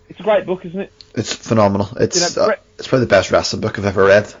It's 0.09 0.19
a 0.19 0.23
great 0.23 0.45
book, 0.45 0.65
isn't 0.65 0.79
it? 0.79 0.91
It's 1.15 1.33
phenomenal. 1.33 1.89
It's 1.97 2.35
you 2.35 2.41
know, 2.41 2.47
Bret, 2.47 2.59
uh, 2.59 2.61
it's 2.77 2.87
probably 2.87 3.05
the 3.05 3.09
best 3.09 3.31
wrestling 3.31 3.61
book 3.61 3.79
I've 3.79 3.85
ever 3.85 4.05
read 4.05 4.33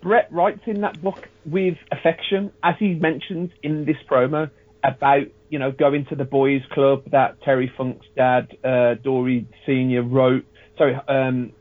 Bret 0.00 0.32
writes 0.32 0.60
in 0.66 0.82
that 0.82 1.00
book 1.02 1.28
with 1.44 1.76
affection, 1.90 2.52
as 2.62 2.76
he 2.78 2.94
mentions 2.94 3.50
in 3.62 3.84
this 3.84 3.96
promo 4.08 4.50
about 4.84 5.26
you 5.50 5.58
know 5.58 5.72
going 5.72 6.06
to 6.06 6.14
the 6.14 6.24
boys' 6.24 6.62
club 6.70 7.02
that 7.10 7.42
Terry 7.42 7.72
Funk's 7.76 8.06
dad, 8.16 8.56
uh, 8.62 8.94
Dory 8.94 9.46
Senior, 9.66 10.02
wrote. 10.02 10.44
Sorry, 10.76 10.94
um, 10.94 11.52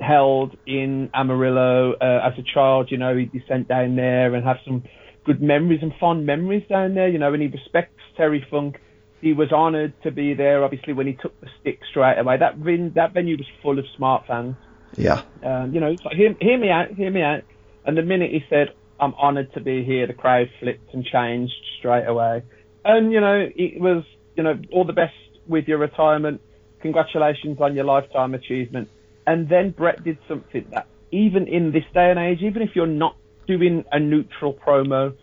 held 0.00 0.56
in 0.66 1.10
Amarillo 1.14 1.92
uh, 1.92 2.20
as 2.26 2.38
a 2.38 2.42
child. 2.42 2.90
You 2.90 2.98
know, 2.98 3.16
he'd 3.16 3.32
be 3.32 3.44
sent 3.48 3.68
down 3.68 3.96
there 3.96 4.34
and 4.34 4.44
have 4.44 4.58
some 4.64 4.84
good 5.24 5.42
memories 5.42 5.80
and 5.82 5.92
fond 5.98 6.26
memories 6.26 6.66
down 6.68 6.94
there. 6.94 7.08
You 7.08 7.18
know, 7.18 7.32
and 7.32 7.42
he 7.42 7.48
respects 7.48 8.00
Terry 8.16 8.46
Funk. 8.50 8.80
He 9.20 9.32
was 9.32 9.52
honoured 9.52 9.94
to 10.02 10.10
be 10.10 10.34
there. 10.34 10.64
Obviously, 10.64 10.92
when 10.92 11.06
he 11.06 11.14
took 11.14 11.38
the 11.40 11.48
stick 11.60 11.80
straight 11.90 12.18
away, 12.18 12.36
that 12.38 12.56
ven- 12.56 12.92
that 12.94 13.14
venue 13.14 13.36
was 13.36 13.46
full 13.62 13.78
of 13.78 13.86
smart 13.96 14.26
fans. 14.26 14.56
Yeah. 14.96 15.22
Um, 15.42 15.72
you 15.72 15.80
know, 15.80 15.88
it's 15.88 16.04
like, 16.04 16.16
hear, 16.16 16.36
hear 16.40 16.58
me 16.58 16.70
out, 16.70 16.90
hear 16.90 17.10
me 17.10 17.22
out. 17.22 17.42
And 17.86 17.96
the 17.96 18.02
minute 18.02 18.30
he 18.30 18.44
said, 18.48 18.68
I'm 19.00 19.14
honoured 19.14 19.52
to 19.54 19.60
be 19.60 19.82
here, 19.84 20.06
the 20.06 20.12
crowd 20.12 20.48
flipped 20.60 20.92
and 20.94 21.04
changed 21.04 21.54
straight 21.78 22.06
away. 22.06 22.42
And, 22.84 23.12
you 23.12 23.20
know, 23.20 23.48
it 23.54 23.80
was, 23.80 24.04
you 24.36 24.42
know, 24.42 24.60
all 24.72 24.84
the 24.84 24.92
best 24.92 25.14
with 25.48 25.66
your 25.66 25.78
retirement. 25.78 26.40
Congratulations 26.80 27.58
on 27.60 27.74
your 27.74 27.84
lifetime 27.84 28.34
achievement. 28.34 28.88
And 29.26 29.48
then 29.48 29.70
Bret 29.70 30.04
did 30.04 30.18
something 30.28 30.66
that, 30.72 30.86
even 31.10 31.48
in 31.48 31.72
this 31.72 31.84
day 31.94 32.10
and 32.10 32.18
age, 32.18 32.40
even 32.42 32.62
if 32.62 32.70
you're 32.74 32.86
not 32.86 33.16
doing 33.46 33.84
a 33.92 33.98
neutral 33.98 34.52
promo 34.52 35.14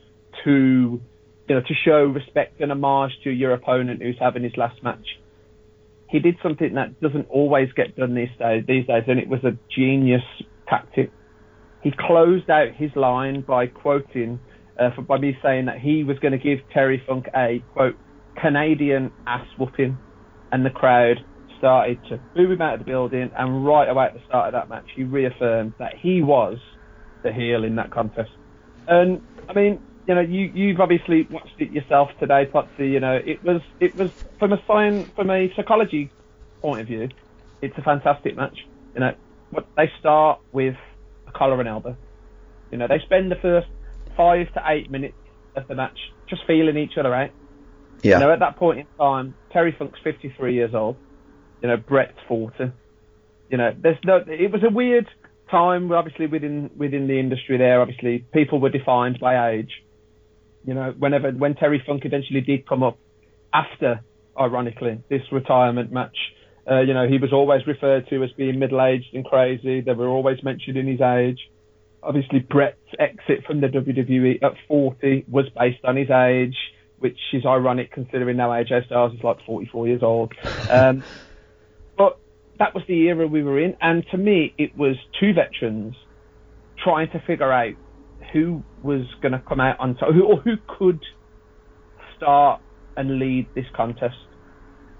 to, 0.43 1.01
you 1.48 1.55
know, 1.55 1.62
to 1.62 1.74
show 1.86 2.03
respect 2.05 2.62
and 2.62 2.72
homage 2.72 3.12
to 3.24 3.29
your 3.29 3.53
opponent 3.53 4.01
who's 4.01 4.17
having 4.20 4.43
his 4.43 4.55
last 4.58 4.81
match, 4.84 5.05
he 6.10 6.20
did 6.20 6.36
something 6.43 6.74
that 6.75 7.00
doesn't 7.00 7.27
always 7.29 7.70
get 7.74 7.96
done 7.96 8.15
these 8.15 8.29
days, 8.38 8.63
these 8.67 8.86
days, 8.86 9.03
and 9.08 9.20
it 9.20 9.27
was 9.27 9.43
a 9.43 9.58
genius 9.74 10.24
tactic. 10.67 11.12
He 11.84 11.91
closed 11.91 12.50
out 12.50 12.75
his 12.75 12.91
line 12.96 13.41
by 13.41 13.67
quoting, 13.67 14.39
uh, 14.79 14.91
for, 14.96 15.01
by 15.03 15.17
me 15.17 15.38
saying 15.41 15.65
that 15.65 15.79
he 15.79 16.03
was 16.03 16.20
going 16.20 16.34
to 16.34 16.38
give 16.38 16.60
Terry 16.74 17.01
Funk 17.08 17.27
a 17.36 17.63
quote 17.74 17.96
Canadian 18.39 19.12
ass 19.25 19.46
whooping, 19.58 19.98
and 20.51 20.65
the 20.65 20.70
crowd 20.70 21.17
started 21.62 22.03
to 22.10 22.20
boo 22.36 22.51
him 22.51 22.62
out 22.62 22.74
of 22.74 22.80
the 22.80 22.86
building. 22.86 23.30
And 23.38 23.63
right 23.65 23.88
away 23.88 24.06
at 24.06 24.13
the 24.15 24.22
start 24.27 24.48
of 24.48 24.53
that 24.53 24.68
match, 24.68 24.89
he 24.96 25.03
reaffirmed 25.03 25.74
that 25.77 25.96
he 25.96 26.24
was 26.24 26.58
the 27.22 27.32
heel 27.32 27.63
in 27.63 27.75
that 27.75 27.91
contest. 27.91 28.32
And 28.88 29.22
I 29.48 29.53
mean, 29.53 29.80
you 30.08 30.15
know, 30.15 30.22
you 30.22 30.51
you've 30.53 30.80
obviously 30.80 31.27
watched 31.30 31.60
it 31.60 31.72
yourself 31.72 32.10
today, 32.20 32.50
Potsy. 32.51 32.91
You 32.91 33.00
know, 33.00 33.13
it 33.13 33.44
was 33.44 33.62
it 33.80 33.96
was 33.96 34.12
from 34.39 34.53
a 34.53 34.62
science 34.65 35.08
from 35.15 35.30
a 35.30 35.53
psychology 35.56 36.10
point 36.62 36.82
of 36.82 36.88
view, 36.88 37.10
it's 37.62 37.77
a 37.77 37.82
fantastic 37.82 38.36
match. 38.36 38.58
You 38.94 39.01
know, 39.01 39.13
what 39.51 39.68
they 39.77 39.91
start 40.00 40.39
with 40.51 40.75
a 41.27 41.32
collar 41.32 41.60
and 41.60 41.70
elbow. 41.70 41.96
You 42.72 42.77
know, 42.77 42.88
they 42.88 43.00
spend 43.00 43.32
the 43.32 43.36
first 43.36 43.68
five 44.18 44.51
to 44.53 44.63
eight 44.65 44.89
minutes 44.89 45.15
of 45.56 45.68
the 45.68 45.75
match 45.75 45.98
just 46.27 46.46
feeling 46.48 46.77
each 46.77 46.98
other 46.98 47.13
out. 47.13 47.32
Yeah. 48.01 48.15
You 48.15 48.25
know, 48.25 48.34
at 48.34 48.39
that 48.39 48.56
point 48.56 48.80
in 48.80 48.86
time, 48.98 49.36
Terry 49.51 49.75
Funk's 49.77 50.00
53 50.03 50.53
years 50.53 50.74
old. 50.74 50.96
You 51.62 51.70
know, 51.70 51.77
Bret's 51.77 52.18
40. 52.27 52.72
You 53.50 53.58
know, 53.58 53.75
there's 53.77 53.98
no. 54.03 54.24
It 54.27 54.51
was 54.51 54.63
a 54.63 54.74
weird 54.74 55.08
time, 55.50 55.91
obviously 55.91 56.27
within 56.27 56.72
within 56.77 57.08
the 57.08 57.20
industry. 57.20 57.58
There, 57.58 57.82
obviously, 57.82 58.25
people 58.34 58.60
were 58.60 58.70
defined 58.70 59.20
by 59.20 59.51
age. 59.51 59.72
You 60.65 60.74
know, 60.74 60.94
whenever 60.98 61.32
when 61.32 61.56
Terry 61.56 61.84
Funk 61.86 62.03
eventually 62.06 62.41
did 62.41 62.68
come 62.68 62.82
up 62.82 62.98
after, 63.53 64.01
ironically, 64.39 65.03
this 65.10 65.22
retirement 65.32 65.91
match, 65.91 66.15
uh, 66.70 66.82
you 66.82 66.94
know, 66.94 67.08
he 67.08 67.18
was 67.18 67.34
always 67.34 67.65
referred 67.65 68.08
to 68.10 68.24
as 68.24 68.32
being 68.34 68.60
middle-aged 68.60 69.13
and 69.13 69.25
crazy. 69.25 69.82
They 69.82 69.94
were 69.94 70.08
always 70.08 70.44
mentioning 70.44 70.88
his 70.88 71.01
age. 71.01 71.39
Obviously, 72.03 72.39
Bret's 72.39 72.77
exit 73.00 73.46
from 73.46 73.62
the 73.62 73.68
WWE 73.68 74.44
at 74.44 74.53
40 74.68 75.25
was 75.27 75.46
based 75.58 75.84
on 75.84 75.96
his 75.96 76.10
age, 76.10 76.56
which 77.00 77.18
is 77.34 77.46
ironic 77.46 77.91
considering 77.91 78.38
now 78.38 78.50
AJ 78.50 78.86
Styles 78.86 79.13
is 79.13 79.24
like 79.24 79.44
44 79.46 79.88
years 79.88 80.03
old. 80.03 80.34
Um, 80.70 81.03
but 81.98 82.19
that 82.60 82.74
was 82.74 82.83
the 82.88 83.07
era 83.07 83.27
we 83.27 83.43
were 83.43 83.60
in, 83.60 83.75
and 83.81 84.05
to 84.12 84.17
me, 84.17 84.53
it 84.57 84.77
was 84.77 84.95
two 85.19 85.33
veterans 85.33 85.95
trying 86.83 87.10
to 87.12 87.19
figure 87.25 87.51
out 87.51 87.74
who 88.33 88.63
was 88.83 89.01
going 89.21 89.33
to 89.33 89.39
come 89.48 89.60
out 89.60 89.79
on 89.79 89.95
top, 89.95 90.13
who, 90.13 90.24
or 90.24 90.38
who 90.38 90.55
could 90.77 91.01
start 92.17 92.62
and 92.95 93.19
lead 93.19 93.48
this 93.55 93.65
contest. 93.75 94.15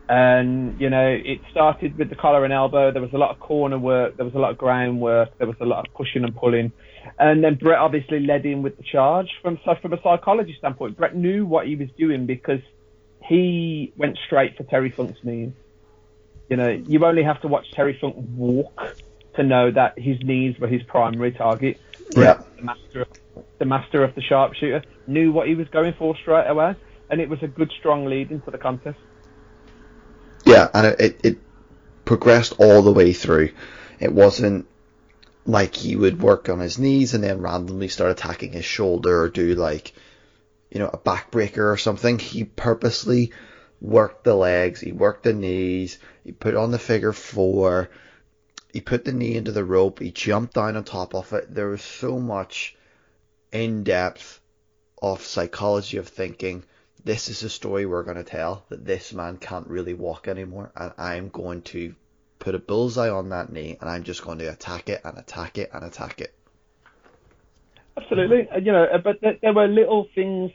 And, 0.10 0.80
you 0.82 0.90
know, 0.90 1.08
it 1.08 1.40
started 1.52 1.98
with 1.98 2.10
the 2.10 2.16
collar 2.16 2.44
and 2.44 2.52
elbow. 2.54 2.92
There 2.92 3.02
was 3.02 3.14
a 3.14 3.18
lot 3.18 3.32
of 3.32 3.40
corner 3.40 3.80
work. 3.80 4.18
There 4.18 4.26
was 4.26 4.36
a 4.36 4.40
lot 4.40 4.52
of 4.52 4.58
ground 4.58 5.00
work. 5.00 5.30
There 5.38 5.48
was 5.48 5.56
a 5.62 5.66
lot 5.66 5.88
of 5.88 5.94
pushing 5.94 6.26
and 6.26 6.36
pulling. 6.36 6.74
And 7.18 7.42
then 7.44 7.56
Bret 7.56 7.80
obviously 7.80 8.20
led 8.20 8.46
in 8.46 8.62
with 8.62 8.76
the 8.76 8.84
charge. 8.84 9.28
From, 9.42 9.58
from 9.82 9.94
a 9.94 10.02
psychology 10.04 10.56
standpoint, 10.58 10.98
Bret 10.98 11.16
knew 11.16 11.46
what 11.46 11.66
he 11.68 11.78
was 11.78 11.88
doing 11.98 12.26
because 12.26 12.60
he 13.24 13.94
went 13.96 14.18
straight 14.26 14.58
for 14.58 14.64
Terry 14.64 14.92
Funk's 14.92 15.20
knees. 15.24 15.52
You 16.52 16.58
know, 16.58 16.68
you 16.68 17.04
only 17.06 17.24
have 17.24 17.40
to 17.44 17.48
watch 17.48 17.72
Terry 17.72 17.98
Funk 18.02 18.14
walk 18.36 18.98
to 19.36 19.44
know 19.44 19.72
that 19.72 19.98
his 19.98 20.22
knees 20.22 20.60
were 20.60 20.68
his 20.68 20.84
primary 20.84 21.32
target. 21.32 21.80
Yeah. 22.14 22.42
The 22.58 22.62
master, 22.62 23.08
the 23.58 23.64
master 23.64 24.04
of 24.04 24.14
the 24.16 24.22
sharpshooter 24.22 24.84
knew 25.08 25.32
what 25.32 25.48
he 25.48 25.56
was 25.56 25.70
going 25.70 25.94
for 25.94 26.14
straight 26.18 26.48
away, 26.48 26.76
and 27.10 27.22
it 27.22 27.30
was 27.30 27.42
a 27.42 27.48
good, 27.48 27.72
strong 27.80 28.04
lead 28.06 28.32
into 28.32 28.52
the 28.52 28.58
contest. 28.58 29.00
Yeah, 30.46 30.68
and 30.74 30.88
it, 30.88 31.00
it, 31.00 31.20
it 31.24 31.40
progressed 32.04 32.56
all 32.60 32.82
the 32.82 32.92
way 32.92 33.14
through. 33.14 33.54
It 34.02 34.12
wasn't 34.12 34.68
like 35.46 35.74
he 35.74 35.96
would 35.96 36.22
work 36.22 36.50
on 36.50 36.60
his 36.60 36.78
knees 36.78 37.14
and 37.14 37.24
then 37.24 37.40
randomly 37.40 37.88
start 37.88 38.12
attacking 38.12 38.52
his 38.52 38.66
shoulder 38.66 39.22
or 39.22 39.30
do 39.30 39.56
like, 39.56 39.94
you 40.70 40.80
know, 40.80 40.90
a 40.90 40.98
backbreaker 40.98 41.72
or 41.72 41.78
something. 41.78 42.20
He 42.20 42.44
purposely 42.44 43.32
worked 43.80 44.26
the 44.26 44.36
legs, 44.36 44.82
he 44.82 44.92
worked 44.92 45.24
the 45.24 45.34
knees, 45.34 45.98
he 46.24 46.32
put 46.32 46.56
on 46.56 46.72
the 46.72 46.80
figure 46.80 47.14
four, 47.14 47.90
he 48.74 48.82
put 48.82 49.06
the 49.06 49.12
knee 49.12 49.36
into 49.36 49.52
the 49.52 49.66
rope, 49.66 50.00
he 50.00 50.12
jumped 50.12 50.54
down 50.54 50.76
on 50.76 50.84
top 50.84 51.14
of 51.16 51.34
it. 51.34 51.54
There 51.54 51.68
was 51.68 51.82
so 51.82 52.20
much 52.20 52.76
in 53.52 53.84
depth 53.84 54.40
of 55.02 55.22
psychology 55.22 55.98
of 55.98 56.08
thinking 56.08 56.64
this 57.04 57.30
is 57.30 57.44
a 57.44 57.50
story 57.50 57.86
we're 57.86 58.04
going 58.04 58.18
to 58.18 58.24
tell 58.24 58.64
that 58.70 58.86
this 58.86 59.14
man 59.14 59.38
can't 59.38 59.68
really 59.68 59.94
walk 59.94 60.28
anymore 60.28 60.72
and 60.76 60.94
I'm 60.98 61.30
going 61.30 61.64
to 61.64 61.96
put 62.40 62.56
a 62.56 62.60
bullseye 62.60 63.10
on 63.10 63.30
that 63.30 63.52
knee 63.52 63.78
and 63.80 63.90
I'm 63.90 64.04
just 64.04 64.24
going 64.24 64.40
to 64.40 64.46
attack 64.46 64.90
it 64.90 65.02
and 65.04 65.18
attack 65.18 65.58
it 65.58 65.72
and 65.74 65.84
attack 65.84 66.22
it. 66.22 66.34
Absolutely, 67.98 68.48
you 68.62 68.72
know, 68.72 68.86
uh, 68.86 68.98
but 69.00 69.20
th- 69.22 69.40
there 69.42 69.54
were 69.54 69.68
little 69.68 70.08
things 70.16 70.52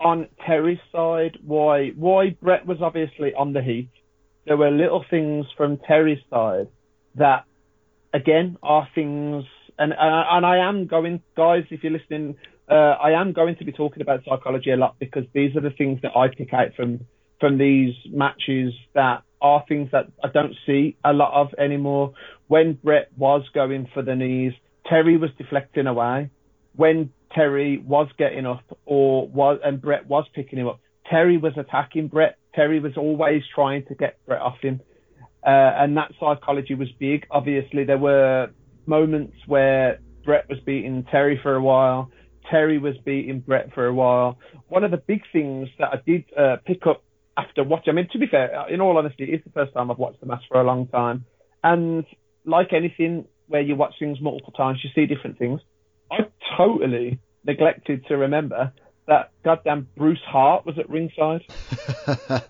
on 0.00 0.28
Terry's 0.44 0.78
side 0.92 1.38
why 1.42 1.90
why 1.90 2.30
Bret 2.42 2.66
was 2.66 2.82
obviously 2.82 3.32
on 3.34 3.52
the 3.52 3.62
heat. 3.62 3.90
There 4.46 4.56
were 4.56 4.70
little 4.70 5.04
things 5.08 5.46
from 5.56 5.78
Terry's 5.78 6.22
side 6.30 6.68
that, 7.16 7.44
again, 8.12 8.56
are 8.62 8.88
things, 8.94 9.44
and 9.78 9.92
and, 9.98 10.46
I 10.46 10.58
am 10.68 10.86
going, 10.86 11.22
guys, 11.36 11.64
if 11.70 11.82
you're 11.82 11.92
listening, 11.92 12.36
uh, 12.70 12.74
I 12.74 13.20
am 13.20 13.32
going 13.32 13.56
to 13.56 13.64
be 13.64 13.72
talking 13.72 14.02
about 14.02 14.20
psychology 14.24 14.70
a 14.70 14.76
lot 14.76 14.96
because 14.98 15.24
these 15.32 15.56
are 15.56 15.60
the 15.60 15.70
things 15.70 16.00
that 16.02 16.16
I 16.16 16.28
pick 16.28 16.52
out 16.52 16.74
from 16.76 17.06
from 17.40 17.58
these 17.58 17.94
matches 18.10 18.72
that 18.94 19.22
are 19.42 19.64
things 19.68 19.90
that 19.92 20.06
I 20.22 20.28
don't 20.28 20.54
see 20.66 20.96
a 21.04 21.12
lot 21.12 21.32
of 21.34 21.54
anymore. 21.58 22.14
When 22.46 22.74
Bret 22.74 23.10
was 23.16 23.42
going 23.54 23.88
for 23.92 24.02
the 24.02 24.14
knees, 24.14 24.52
Terry 24.86 25.16
was 25.16 25.30
deflecting 25.36 25.86
away. 25.86 26.30
When 26.76 27.10
Terry 27.34 27.78
was 27.78 28.08
getting 28.16 28.46
up 28.46 28.64
or 28.86 29.28
was 29.28 29.60
and 29.64 29.80
Bret 29.80 30.06
was 30.06 30.24
picking 30.34 30.58
him 30.58 30.68
up, 30.68 30.80
Terry 31.10 31.36
was 31.36 31.52
attacking 31.56 32.08
Bret. 32.08 32.38
Terry 32.54 32.80
was 32.80 32.92
always 32.96 33.42
trying 33.54 33.84
to 33.86 33.94
get 33.94 34.18
Bret 34.26 34.40
off 34.40 34.58
him. 34.60 34.80
Uh, 35.46 35.50
and 35.50 35.96
that 35.96 36.12
psychology 36.18 36.74
was 36.74 36.88
big. 36.98 37.26
Obviously, 37.30 37.84
there 37.84 37.98
were 37.98 38.50
moments 38.86 39.36
where 39.46 39.98
Bret 40.24 40.48
was 40.48 40.58
beating 40.60 41.04
Terry 41.10 41.38
for 41.42 41.54
a 41.54 41.62
while. 41.62 42.10
Terry 42.50 42.78
was 42.78 42.94
beating 43.04 43.40
Bret 43.40 43.72
for 43.74 43.86
a 43.86 43.94
while. 43.94 44.38
One 44.68 44.84
of 44.84 44.90
the 44.90 44.96
big 44.96 45.22
things 45.32 45.68
that 45.78 45.88
I 45.92 45.96
did 46.06 46.24
uh, 46.36 46.56
pick 46.64 46.86
up 46.86 47.02
after 47.36 47.64
watching, 47.64 47.92
I 47.92 47.96
mean, 47.96 48.08
to 48.12 48.18
be 48.18 48.26
fair, 48.26 48.68
in 48.68 48.80
all 48.80 48.96
honesty, 48.96 49.24
it's 49.24 49.44
the 49.44 49.50
first 49.50 49.74
time 49.74 49.90
I've 49.90 49.98
watched 49.98 50.20
the 50.20 50.26
match 50.26 50.44
for 50.48 50.60
a 50.60 50.64
long 50.64 50.86
time. 50.88 51.24
And 51.62 52.04
like 52.44 52.72
anything 52.72 53.26
where 53.48 53.62
you 53.62 53.76
watch 53.76 53.94
things 53.98 54.18
multiple 54.20 54.52
times, 54.52 54.78
you 54.82 54.90
see 54.94 55.12
different 55.12 55.38
things. 55.38 55.60
I 56.10 56.18
totally 56.56 57.18
neglected 57.44 58.06
to 58.06 58.16
remember 58.16 58.72
that 59.06 59.32
goddamn 59.44 59.88
Bruce 59.96 60.22
Hart 60.26 60.64
was 60.66 60.78
at 60.78 60.88
ringside. 60.88 61.44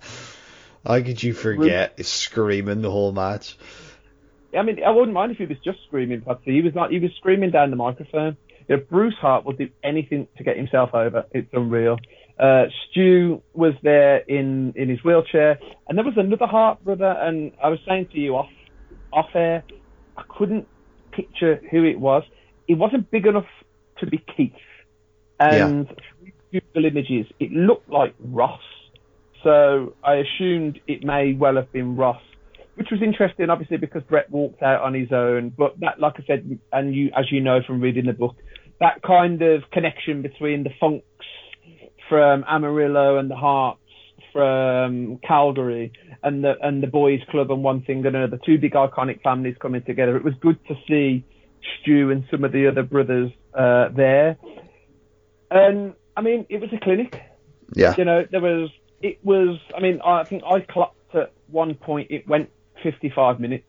How 0.87 1.01
could 1.01 1.23
you 1.23 1.33
forget 1.33 2.05
screaming 2.05 2.83
the 2.83 2.91
whole 2.91 3.13
match? 3.13 3.57
I 4.57 4.63
mean, 4.63 4.83
I 4.85 4.91
wouldn't 4.91 5.15
mind 5.15 5.33
if 5.33 5.39
he 5.39 5.47
was 5.47 5.59
just 5.65 5.79
screaming, 5.87 6.21
but 6.21 6.41
He 6.45 6.63
was 6.63 6.75
not. 6.75 6.91
He 6.93 6.99
was 6.99 7.11
screaming 7.17 7.51
down 7.51 7.71
the 7.71 7.77
microphone. 7.77 8.37
You 8.69 8.77
know, 8.77 8.83
Bruce 8.89 9.17
Hart 9.21 9.45
will 9.45 9.55
do 9.55 9.69
anything 9.83 10.29
to 10.37 10.45
get 10.45 10.57
himself 10.57 10.95
over. 10.95 11.27
It's 11.33 11.49
unreal. 11.53 11.99
Uh, 12.39 12.65
Stu 12.91 13.43
was 13.53 13.75
there 13.83 14.19
in, 14.19 14.73
in 14.77 14.89
his 14.89 15.03
wheelchair, 15.05 15.59
and 15.89 15.99
there 15.99 16.05
was 16.05 16.15
another 16.17 16.47
Hart 16.47 16.85
brother. 16.85 17.11
And 17.11 17.53
I 17.63 17.69
was 17.69 17.79
saying 17.87 18.09
to 18.13 18.19
you 18.19 18.37
off 18.37 18.51
off 19.13 19.31
air, 19.35 19.65
I 20.17 20.23
couldn't 20.29 20.67
picture 21.13 21.61
who 21.71 21.85
it 21.85 21.99
was. 21.99 22.25
It 22.69 22.75
wasn't 22.75 23.11
big 23.11 23.27
enough 23.27 23.47
to 23.99 24.07
be 24.07 24.19
Keith. 24.19 24.53
And 25.39 25.87
yeah. 25.89 25.95
Google 26.75 26.91
images, 26.91 27.27
it 27.41 27.53
looked 27.53 27.89
like 27.89 28.15
Ross. 28.21 28.61
So 29.43 29.95
I 30.03 30.15
assumed 30.15 30.81
it 30.87 31.05
may 31.05 31.35
well 31.35 31.57
have 31.57 31.71
been 31.73 31.97
Ross, 31.97 32.21
which 32.77 32.89
was 32.91 33.03
interesting, 33.03 33.51
obviously, 33.51 33.77
because 33.77 34.03
Bret 34.03 34.31
walked 34.31 34.63
out 34.63 34.83
on 34.83 34.95
his 34.95 35.13
own. 35.13 35.53
But 35.57 35.79
that, 35.81 36.01
like 36.01 36.15
I 36.19 36.25
said, 36.27 36.59
and 36.73 36.95
you, 36.95 37.11
as 37.17 37.31
you 37.31 37.41
know 37.41 37.61
from 37.67 37.81
reading 37.81 38.07
the 38.07 38.13
book, 38.13 38.37
that 38.81 39.03
kind 39.03 39.43
of 39.43 39.63
connection 39.73 40.23
between 40.23 40.65
the 40.65 40.71
Funks 40.81 41.05
from 42.09 42.45
Amarillo 42.49 43.19
and 43.19 43.31
the 43.31 43.37
Harts 43.37 43.81
from 44.33 45.19
Calgary 45.19 45.93
and 46.25 46.43
the 46.43 46.55
and 46.61 46.83
the 46.83 46.89
boys 46.89 47.21
club 47.31 47.53
and 47.53 47.63
one 47.63 47.83
thing 47.83 48.05
and 48.05 48.17
another, 48.17 48.39
two 48.45 48.59
big 48.59 48.73
iconic 48.73 49.23
families 49.23 49.55
coming 49.61 49.83
together. 49.85 50.17
It 50.17 50.25
was 50.25 50.35
good 50.41 50.59
to 50.67 50.75
see 50.89 51.25
Stu 51.81 52.11
and 52.11 52.25
some 52.31 52.43
of 52.45 52.51
the 52.51 52.67
other 52.67 52.83
brothers 52.83 53.31
uh, 53.57 53.91
there. 53.95 54.37
And 55.51 55.95
I 56.17 56.21
mean, 56.21 56.47
it 56.49 56.61
was 56.61 56.73
a 56.73 56.79
clinic. 56.79 57.21
Yeah. 57.75 57.95
You 57.97 58.05
know, 58.05 58.25
there 58.31 58.41
was 58.41 58.71
it 59.03 59.19
was. 59.25 59.59
I 59.77 59.81
mean, 59.81 60.01
I 60.05 60.25
think 60.25 60.43
I 60.45 60.61
clocked 60.61 61.15
at 61.15 61.33
one 61.49 61.75
point. 61.75 62.11
It 62.11 62.27
went 62.29 62.51
55 62.83 63.41
minutes. 63.41 63.65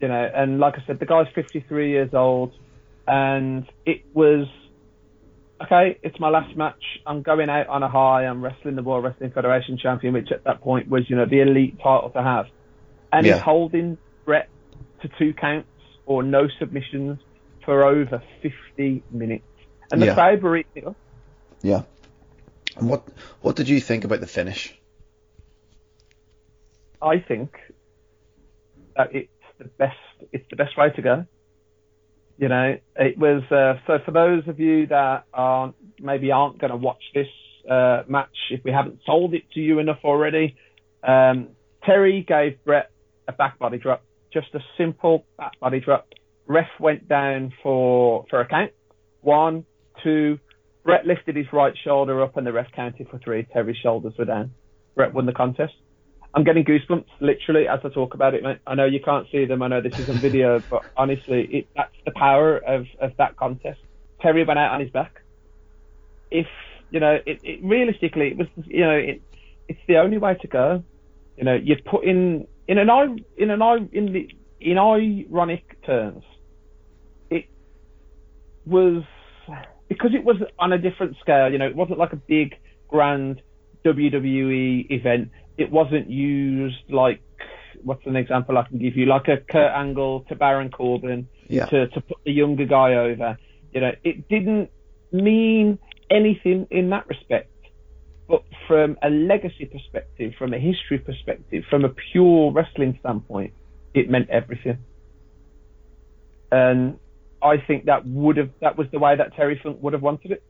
You 0.00 0.08
know, 0.08 0.30
and 0.34 0.58
like 0.58 0.74
I 0.78 0.84
said, 0.86 0.98
the 0.98 1.06
guy's 1.06 1.26
53 1.34 1.90
years 1.90 2.14
old, 2.14 2.54
and 3.06 3.66
it 3.84 4.02
was 4.14 4.46
okay, 5.62 5.98
it's 6.02 6.18
my 6.18 6.28
last 6.28 6.56
match. 6.56 6.82
I'm 7.06 7.22
going 7.22 7.48
out 7.48 7.68
on 7.68 7.82
a 7.82 7.88
high. 7.88 8.26
I'm 8.26 8.42
wrestling 8.42 8.76
the 8.76 8.82
World 8.82 9.04
Wrestling 9.04 9.30
Federation 9.30 9.78
champion, 9.78 10.14
which 10.14 10.32
at 10.32 10.44
that 10.44 10.60
point 10.60 10.88
was, 10.88 11.08
you 11.08 11.16
know, 11.16 11.26
the 11.26 11.40
elite 11.40 11.78
title 11.78 12.10
to 12.10 12.22
have. 12.22 12.46
And 13.12 13.26
yeah. 13.26 13.34
he's 13.34 13.42
holding 13.42 13.98
Bret 14.24 14.48
to 15.02 15.10
two 15.18 15.34
counts 15.34 15.68
or 16.06 16.22
no 16.22 16.48
submissions 16.58 17.18
for 17.64 17.84
over 17.84 18.22
50 18.42 19.02
minutes. 19.10 19.44
And 19.92 20.00
the 20.00 20.06
yeah. 20.06 20.14
Sabre 20.14 20.56
eating 20.56 20.72
it 20.74 20.86
up. 20.86 20.96
Yeah. 21.62 21.82
And 22.76 22.88
what 22.88 23.06
what 23.40 23.56
did 23.56 23.68
you 23.68 23.80
think 23.80 24.04
about 24.04 24.20
the 24.20 24.26
finish? 24.26 24.76
I 27.02 27.18
think 27.18 27.56
that 28.96 29.14
it's 29.14 29.28
the 29.58 29.64
best 29.64 29.96
it's 30.32 30.46
the 30.50 30.56
best 30.56 30.76
way 30.76 30.90
to 30.90 31.02
go. 31.02 31.26
You 32.38 32.48
know, 32.48 32.78
it 32.96 33.18
was 33.18 33.42
uh, 33.50 33.80
so 33.86 33.98
for 34.04 34.12
those 34.12 34.48
of 34.48 34.60
you 34.60 34.86
that 34.86 35.24
aren't 35.34 35.74
maybe 35.98 36.32
aren't 36.32 36.58
going 36.58 36.70
to 36.70 36.76
watch 36.76 37.02
this 37.14 37.28
uh, 37.68 38.02
match 38.08 38.36
if 38.50 38.64
we 38.64 38.72
haven't 38.72 39.00
sold 39.04 39.34
it 39.34 39.42
to 39.54 39.60
you 39.60 39.78
enough 39.78 40.00
already. 40.04 40.56
Um, 41.02 41.50
Terry 41.84 42.24
gave 42.26 42.62
Bret 42.64 42.90
a 43.28 43.32
back 43.32 43.58
body 43.58 43.78
drop, 43.78 44.02
just 44.32 44.54
a 44.54 44.60
simple 44.78 45.24
back 45.36 45.58
body 45.60 45.80
drop. 45.80 46.08
Ref 46.46 46.68
went 46.78 47.08
down 47.08 47.52
for 47.62 48.24
for 48.30 48.40
a 48.40 48.46
count. 48.46 48.72
One, 49.20 49.66
two. 50.02 50.38
Bret 50.82 51.06
lifted 51.06 51.36
his 51.36 51.46
right 51.52 51.74
shoulder 51.84 52.22
up 52.22 52.36
and 52.36 52.46
the 52.46 52.52
ref 52.52 52.72
counted 52.72 53.08
for 53.08 53.18
three. 53.18 53.46
Terry's 53.52 53.76
shoulders 53.76 54.14
were 54.18 54.24
down. 54.24 54.52
Bret 54.94 55.12
won 55.12 55.26
the 55.26 55.32
contest. 55.32 55.74
I'm 56.32 56.44
getting 56.44 56.64
goosebumps 56.64 57.06
literally 57.20 57.66
as 57.66 57.80
I 57.84 57.88
talk 57.88 58.14
about 58.14 58.34
it, 58.34 58.42
mate. 58.42 58.58
I 58.66 58.74
know 58.74 58.84
you 58.84 59.00
can't 59.00 59.26
see 59.32 59.46
them. 59.46 59.62
I 59.62 59.68
know 59.68 59.80
this 59.80 59.98
isn't 59.98 60.20
video, 60.20 60.60
but 60.70 60.82
honestly, 60.96 61.48
it, 61.50 61.68
that's 61.76 61.94
the 62.04 62.12
power 62.12 62.58
of, 62.58 62.86
of 63.00 63.16
that 63.18 63.36
contest. 63.36 63.80
Terry 64.20 64.44
went 64.44 64.58
out 64.58 64.72
on 64.72 64.80
his 64.80 64.90
back. 64.90 65.20
If 66.30 66.46
you 66.90 67.00
know, 67.00 67.18
it, 67.26 67.40
it 67.42 67.60
realistically, 67.62 68.28
it 68.28 68.38
was 68.38 68.48
you 68.66 68.84
know, 68.84 68.96
it, 68.96 69.22
it's 69.68 69.80
the 69.88 69.96
only 69.96 70.18
way 70.18 70.36
to 70.40 70.46
go. 70.46 70.84
You 71.36 71.44
know, 71.44 71.54
you 71.54 71.76
put 71.84 72.04
in 72.04 72.46
in 72.68 72.78
an 72.78 72.90
eye, 72.90 73.06
in 73.36 73.50
an 73.50 73.88
in 73.92 74.12
the 74.12 74.28
in 74.60 74.78
ironic 74.78 75.82
terms, 75.84 76.22
it 77.30 77.46
was 78.66 79.02
because 79.90 80.12
it 80.14 80.24
was 80.24 80.36
on 80.58 80.72
a 80.72 80.78
different 80.78 81.18
scale. 81.20 81.52
You 81.52 81.58
know, 81.58 81.66
it 81.66 81.76
wasn't 81.76 81.98
like 81.98 82.14
a 82.14 82.16
big 82.16 82.54
grand 82.88 83.42
WWE 83.84 84.90
event 84.90 85.30
it 85.60 85.70
wasn't 85.70 86.08
used 86.08 86.82
like 86.88 87.20
what's 87.82 88.04
an 88.06 88.16
example 88.16 88.56
I 88.56 88.62
can 88.66 88.78
give 88.78 88.96
you 88.96 89.06
like 89.06 89.28
a 89.28 89.36
Kurt 89.36 89.72
Angle 89.72 90.24
to 90.28 90.34
Baron 90.34 90.70
Corbin 90.70 91.28
yeah. 91.48 91.66
to 91.66 91.86
to 91.88 92.00
put 92.00 92.16
the 92.24 92.32
younger 92.32 92.64
guy 92.64 92.94
over. 92.94 93.38
You 93.72 93.82
know, 93.82 93.92
it 94.02 94.26
didn't 94.28 94.70
mean 95.12 95.78
anything 96.10 96.66
in 96.70 96.90
that 96.90 97.06
respect. 97.08 97.48
But 98.26 98.44
from 98.66 98.96
a 99.02 99.10
legacy 99.10 99.66
perspective, 99.66 100.32
from 100.38 100.54
a 100.54 100.58
history 100.58 100.98
perspective, 100.98 101.64
from 101.68 101.84
a 101.84 101.90
pure 101.90 102.52
wrestling 102.52 102.96
standpoint, 103.00 103.52
it 103.92 104.08
meant 104.08 104.30
everything. 104.30 104.78
And 106.50 106.98
I 107.42 107.58
think 107.58 107.86
that 107.86 108.06
would 108.06 108.36
have 108.36 108.50
that 108.60 108.76
was 108.76 108.88
the 108.90 108.98
way 108.98 109.16
that 109.16 109.34
Terry 109.34 109.58
Funk 109.62 109.78
would 109.82 109.92
have 109.92 110.02
wanted 110.02 110.32
it. 110.32 110.42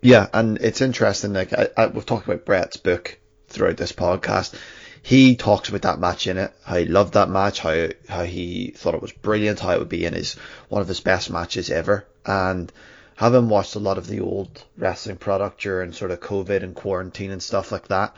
Yeah, 0.00 0.28
and 0.32 0.58
it's 0.58 0.80
interesting. 0.80 1.32
Like 1.32 1.52
I, 1.52 1.68
I, 1.76 1.86
we've 1.86 2.06
talked 2.06 2.26
about 2.26 2.44
Bret's 2.44 2.76
book 2.76 3.18
throughout 3.48 3.76
this 3.76 3.92
podcast. 3.92 4.54
He 5.02 5.36
talks 5.36 5.68
about 5.68 5.82
that 5.82 5.98
match 5.98 6.26
in 6.26 6.38
it, 6.38 6.52
how 6.64 6.76
he 6.76 6.84
loved 6.84 7.14
that 7.14 7.28
match, 7.28 7.60
how 7.60 7.88
how 8.08 8.24
he 8.24 8.72
thought 8.76 8.94
it 8.94 9.02
was 9.02 9.12
brilliant, 9.12 9.60
how 9.60 9.72
it 9.72 9.78
would 9.78 9.88
be 9.88 10.04
in 10.04 10.14
his 10.14 10.34
one 10.68 10.82
of 10.82 10.88
his 10.88 11.00
best 11.00 11.30
matches 11.30 11.70
ever. 11.70 12.06
And 12.24 12.72
having 13.16 13.48
watched 13.48 13.74
a 13.74 13.80
lot 13.80 13.98
of 13.98 14.06
the 14.06 14.20
old 14.20 14.64
wrestling 14.76 15.16
product 15.16 15.60
during 15.60 15.92
sort 15.92 16.10
of 16.10 16.20
COVID 16.20 16.62
and 16.62 16.74
quarantine 16.74 17.30
and 17.30 17.42
stuff 17.42 17.72
like 17.72 17.88
that, 17.88 18.16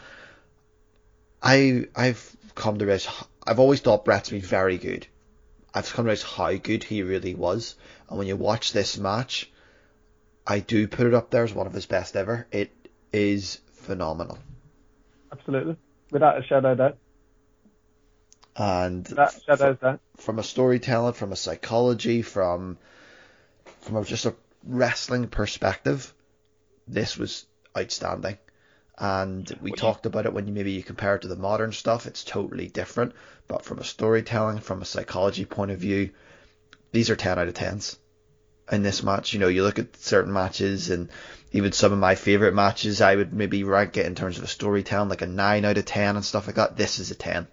I 1.43 1.87
I've 1.97 2.37
come 2.55 2.79
to 2.79 2.85
realize 2.85 3.09
I've 3.47 3.61
always 3.61 3.81
thought 3.81 4.05
Bret's 4.05 4.31
been 4.31 4.41
very 4.43 4.79
good. 4.79 5.07
I've 5.75 5.85
just 5.85 5.95
come 5.95 6.05
to 6.05 6.09
realize 6.09 6.23
how 6.23 6.55
good 6.57 6.85
he 6.85 7.03
really 7.03 7.35
was. 7.35 7.77
And 8.09 8.19
when 8.19 8.27
you 8.27 8.37
watch 8.37 8.73
this 8.73 8.99
match, 8.99 9.51
I 10.47 10.61
do 10.61 10.89
put 10.89 11.07
it 11.07 11.15
up 11.15 11.31
there 11.31 11.45
as 11.45 11.55
one 11.55 11.67
of 11.67 11.73
his 11.73 11.87
best 11.87 12.17
ever. 12.17 12.47
It 12.51 12.73
is 13.13 13.61
phenomenal 13.73 14.39
absolutely, 15.33 15.77
without 16.11 16.39
a 16.39 16.43
shadow 16.43 16.73
of 16.73 16.79
doubt. 16.79 16.99
And 18.57 19.09
without 19.09 19.35
a 19.35 19.41
shadow 19.41 19.75
doubt. 19.75 20.01
from 20.17 20.39
a 20.39 20.43
storytelling, 20.43 21.15
from 21.15 21.33
a 21.33 21.37
psychology, 21.37 22.23
from 22.23 22.79
from 23.81 23.97
a, 23.97 24.05
just 24.05 24.27
a 24.27 24.35
wrestling 24.65 25.29
perspective, 25.29 26.13
this 26.87 27.17
was 27.17 27.47
outstanding. 27.77 28.39
And 29.01 29.51
we 29.63 29.73
talked 29.73 30.05
about 30.05 30.27
it 30.27 30.33
when 30.33 30.47
you 30.47 30.53
maybe 30.53 30.73
you 30.73 30.83
compare 30.83 31.17
it 31.17 31.23
to 31.23 31.29
the 31.29 31.35
modern 31.35 31.73
stuff, 31.73 32.07
it's 32.07 32.23
totally 32.23 32.69
different. 32.69 33.15
But 33.49 33.65
from 33.65 33.79
a 33.79 33.85
storytelling, 33.85 34.59
from 34.59 34.83
a 34.83 34.85
psychology 34.85 35.47
point 35.47 35.71
of 35.71 35.79
view, 35.79 36.11
these 36.93 37.09
are 37.09 37.17
ten 37.17 37.39
out 37.39 37.49
of 37.49 37.55
tens 37.55 37.99
in 38.71 38.83
this 38.83 39.03
match. 39.03 39.33
You 39.33 39.41
know, 39.41 39.49
you 39.49 39.63
look 39.63 39.79
at 39.79 39.97
certain 39.97 40.33
matches 40.33 40.91
and 40.91 41.09
even 41.53 41.73
some 41.73 41.93
of 41.93 41.99
my 41.99 42.15
favorite 42.15 42.55
matches, 42.55 43.01
I 43.01 43.17
would 43.17 43.33
maybe 43.33 43.65
rank 43.65 43.97
it 43.97 44.07
in 44.07 44.15
terms 44.15 44.39
of 44.39 44.45
a 44.45 44.49
storytelling, 44.49 45.09
like 45.09 45.23
a 45.23 45.27
nine 45.27 45.65
out 45.65 45.79
of 45.79 45.87
ten 45.87 46.17
and 46.17 46.25
stuff 46.25 46.47
like 46.47 46.57
that. 46.57 46.77
This 46.77 46.99
is 46.99 47.11
a 47.11 47.17
ten. 47.17 47.49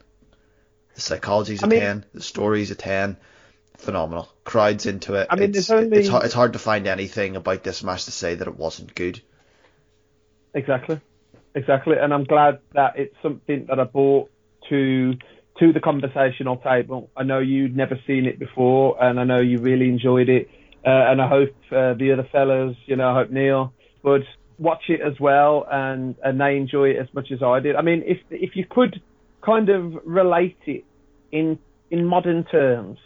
The 0.96 1.02
psychology's 1.02 1.64
a 1.64 1.66
I 1.66 1.70
mean, 1.70 1.80
ten. 1.80 2.06
The 2.14 2.22
story's 2.22 2.72
a 2.72 2.76
ten. 2.76 3.18
Phenomenal. 3.78 4.28
Crowds 4.44 4.86
into 4.86 5.14
it. 5.14 5.28
I 5.30 5.36
mean, 5.36 5.56
it's, 5.56 5.70
only... 5.70 5.98
it's, 5.98 6.10
it's 6.10 6.34
hard 6.34 6.54
to 6.54 6.60
find 6.60 6.88
anything 6.88 7.36
about 7.36 7.64
this 7.64 7.84
match 7.84 8.06
to 8.06 8.12
say 8.12 8.36
that 8.36 8.48
it 8.48 8.58
wasn't 8.58 8.94
good. 8.96 9.22
Exactly, 10.54 11.00
exactly, 11.58 11.96
and 12.00 12.13
I'm 12.13 12.24
glad 12.24 12.60
that 12.74 12.93
it's 12.98 13.15
something 13.22 13.65
that 13.70 13.80
I 13.80 13.84
brought 13.84 14.30
to 14.70 15.13
to 15.60 15.74
the 15.74 15.80
conversational 15.80 16.58
table. 16.58 17.10
I 17.17 17.24
know 17.24 17.39
you'd 17.39 17.76
never 17.76 18.00
seen 18.06 18.26
it 18.26 18.38
before, 18.38 19.04
and 19.04 19.20
I 19.20 19.24
know 19.24 19.39
you 19.39 19.58
really 19.58 19.89
enjoyed 19.89 20.30
it. 20.30 20.50
Uh, 20.86 21.12
and 21.12 21.22
I 21.22 21.28
hope 21.28 21.56
uh, 21.72 21.96
the 21.96 22.12
other 22.13 22.28
fellas, 22.32 22.78
you 22.86 22.96
know, 22.96 23.10
I 23.10 23.15
hope 23.15 23.32
Neil 23.32 23.74
would 24.04 24.24
watch 24.60 24.84
it 24.89 25.02
as 25.02 25.20
well 25.20 25.67
and 25.72 26.15
and 26.24 26.41
they 26.41 26.58
enjoy 26.58 26.89
it 26.89 26.98
as 26.98 27.08
much 27.13 27.32
as 27.32 27.43
I 27.43 27.60
did. 27.60 27.76
I 27.76 27.82
mean, 27.82 28.04
if 28.06 28.20
if 28.30 28.56
you 28.56 28.65
could 28.70 29.02
kind 29.41 29.70
of 29.70 29.93
relate 30.06 30.58
it 30.65 30.84
in 31.32 31.60
in 31.91 32.06
modern 32.06 32.43
terms, 32.46 33.00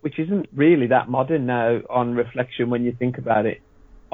which 0.00 0.18
isn't 0.18 0.48
really 0.54 0.88
that 0.88 1.08
modern 1.08 1.46
now 1.46 1.80
on 1.90 2.14
reflection 2.14 2.70
when 2.70 2.84
you 2.84 2.92
think 2.98 3.18
about 3.18 3.46
it, 3.46 3.60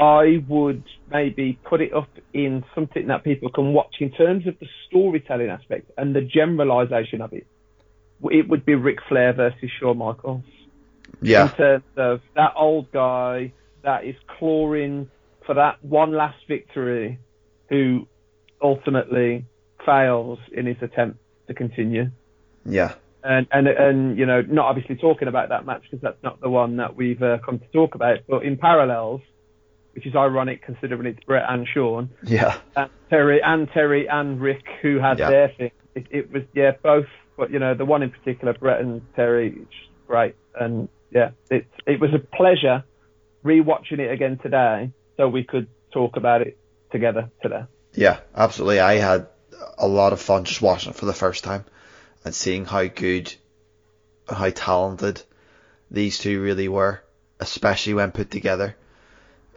I 0.02 0.44
would 0.48 0.82
maybe 1.12 1.60
put 1.62 1.80
it 1.80 1.94
up 1.94 2.08
in 2.34 2.64
something 2.74 3.06
that 3.06 3.22
people 3.22 3.50
can 3.50 3.72
watch 3.72 3.94
in 4.00 4.10
terms 4.10 4.48
of 4.48 4.58
the 4.58 4.66
storytelling 4.88 5.48
aspect 5.48 5.92
and 5.96 6.12
the 6.14 6.22
generalization 6.22 7.20
of 7.20 7.32
it. 7.32 7.46
It 8.24 8.48
would 8.48 8.64
be 8.64 8.74
Ric 8.74 8.98
Flair 9.08 9.32
versus 9.32 9.70
Shawn 9.78 9.98
Michaels. 9.98 10.42
Yeah. 11.20 11.50
In 11.50 11.56
terms 11.56 11.84
of 11.96 12.20
that 12.34 12.54
old 12.56 12.90
guy 12.90 13.52
that 13.84 14.04
is 14.04 14.16
clawing 14.38 15.08
for 15.46 15.54
that 15.54 15.84
one 15.84 16.12
last 16.12 16.38
victory, 16.48 17.20
who 17.68 18.08
ultimately 18.60 19.44
fails 19.86 20.40
in 20.52 20.66
his 20.66 20.76
attempt 20.82 21.18
to 21.46 21.54
continue. 21.54 22.10
Yeah. 22.64 22.94
And 23.22 23.46
and 23.52 23.68
and 23.68 24.18
you 24.18 24.26
know, 24.26 24.42
not 24.42 24.66
obviously 24.66 24.96
talking 24.96 25.28
about 25.28 25.50
that 25.50 25.64
match 25.64 25.82
because 25.82 26.02
that's 26.02 26.22
not 26.24 26.40
the 26.40 26.50
one 26.50 26.78
that 26.78 26.96
we've 26.96 27.22
uh, 27.22 27.38
come 27.44 27.60
to 27.60 27.66
talk 27.72 27.94
about, 27.94 28.18
but 28.28 28.44
in 28.44 28.56
parallels, 28.56 29.20
which 29.94 30.06
is 30.06 30.14
ironic 30.14 30.62
considering 30.62 31.06
it's 31.06 31.24
Bret 31.24 31.44
and 31.48 31.66
Shawn. 31.66 32.10
Yeah. 32.24 32.58
And 32.76 32.90
Terry 33.10 33.42
and 33.42 33.68
Terry 33.72 34.08
and 34.08 34.40
Ric 34.40 34.64
who 34.80 34.98
had 34.98 35.18
yeah. 35.18 35.30
their 35.30 35.48
thing. 35.48 35.70
It, 35.94 36.06
it, 36.10 36.32
was 36.32 36.42
yeah 36.54 36.72
both, 36.82 37.06
but 37.36 37.50
you 37.50 37.58
know 37.58 37.74
the 37.74 37.84
one 37.84 38.02
in 38.02 38.10
particular, 38.10 38.54
Bret 38.54 38.80
and 38.80 39.02
Terry, 39.14 39.54
it's 39.56 39.74
great. 40.06 40.34
And 40.58 40.88
yeah, 41.10 41.30
it 41.50 41.66
it 41.86 42.00
was 42.00 42.10
a 42.14 42.18
pleasure 42.18 42.84
rewatching 43.44 43.98
it 43.98 44.10
again 44.10 44.38
today 44.42 44.90
so 45.16 45.28
we 45.28 45.44
could 45.44 45.68
talk 45.92 46.16
about 46.16 46.42
it 46.42 46.58
together 46.90 47.30
today. 47.42 47.64
Yeah, 47.94 48.20
absolutely. 48.34 48.80
I 48.80 48.94
had 48.94 49.26
a 49.78 49.86
lot 49.86 50.12
of 50.12 50.20
fun 50.20 50.44
just 50.44 50.62
watching 50.62 50.90
it 50.90 50.96
for 50.96 51.06
the 51.06 51.12
first 51.12 51.44
time 51.44 51.64
and 52.24 52.34
seeing 52.34 52.64
how 52.64 52.86
good, 52.86 53.34
how 54.28 54.50
talented 54.50 55.22
these 55.90 56.18
two 56.18 56.40
really 56.40 56.68
were, 56.68 57.02
especially 57.40 57.94
when 57.94 58.12
put 58.12 58.30
together. 58.30 58.76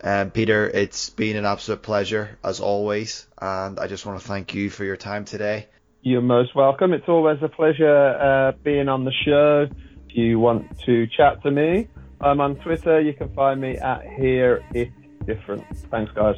Um, 0.04 0.32
Peter, 0.32 0.68
it's 0.70 1.10
been 1.10 1.36
an 1.36 1.46
absolute 1.46 1.82
pleasure 1.82 2.38
as 2.44 2.60
always, 2.60 3.28
and 3.42 3.80
I 3.80 3.88
just 3.88 4.06
want 4.06 4.20
to 4.20 4.28
thank 4.28 4.54
you 4.54 4.70
for 4.70 4.84
your 4.84 4.98
time 4.98 5.26
today. 5.26 5.68
You're 6.02 6.22
most 6.22 6.56
welcome. 6.56 6.94
It's 6.94 7.08
always 7.08 7.40
a 7.42 7.50
pleasure 7.50 8.10
uh, 8.10 8.52
being 8.64 8.88
on 8.88 9.06
the 9.06 9.14
show. 9.26 9.68
If 10.08 10.16
you 10.16 10.40
want 10.40 10.80
to 10.86 11.08
chat 11.08 11.42
to 11.44 11.52
me, 11.52 11.88
I'm 12.22 12.40
on 12.42 12.56
Twitter. 12.58 13.02
You 13.02 13.14
can 13.14 13.34
find 13.34 13.60
me 13.60 13.78
at 13.78 14.04
Here 14.18 14.64
It's 14.74 14.92
Different. 15.26 15.66
Thanks, 15.90 16.12
guys. 16.14 16.36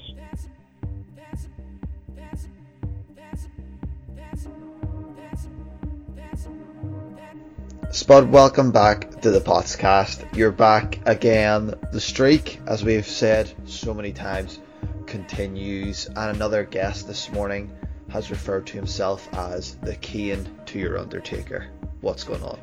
Spud, 7.97 8.29
welcome 8.31 8.71
back 8.71 9.21
to 9.21 9.31
the 9.31 9.39
podcast. 9.41 10.23
You're 10.37 10.51
back 10.51 10.99
again. 11.07 11.73
The 11.91 11.99
streak, 11.99 12.59
as 12.67 12.83
we've 12.83 13.07
said 13.07 13.51
so 13.65 13.91
many 13.91 14.13
times, 14.13 14.59
continues, 15.07 16.05
and 16.05 16.35
another 16.35 16.63
guest 16.63 17.07
this 17.07 17.31
morning 17.31 17.75
has 18.09 18.29
referred 18.29 18.67
to 18.67 18.73
himself 18.75 19.27
as 19.33 19.77
the 19.77 19.95
Kane 19.95 20.47
to 20.67 20.77
your 20.77 20.99
Undertaker. 20.99 21.69
What's 22.01 22.23
going 22.23 22.43
on? 22.43 22.59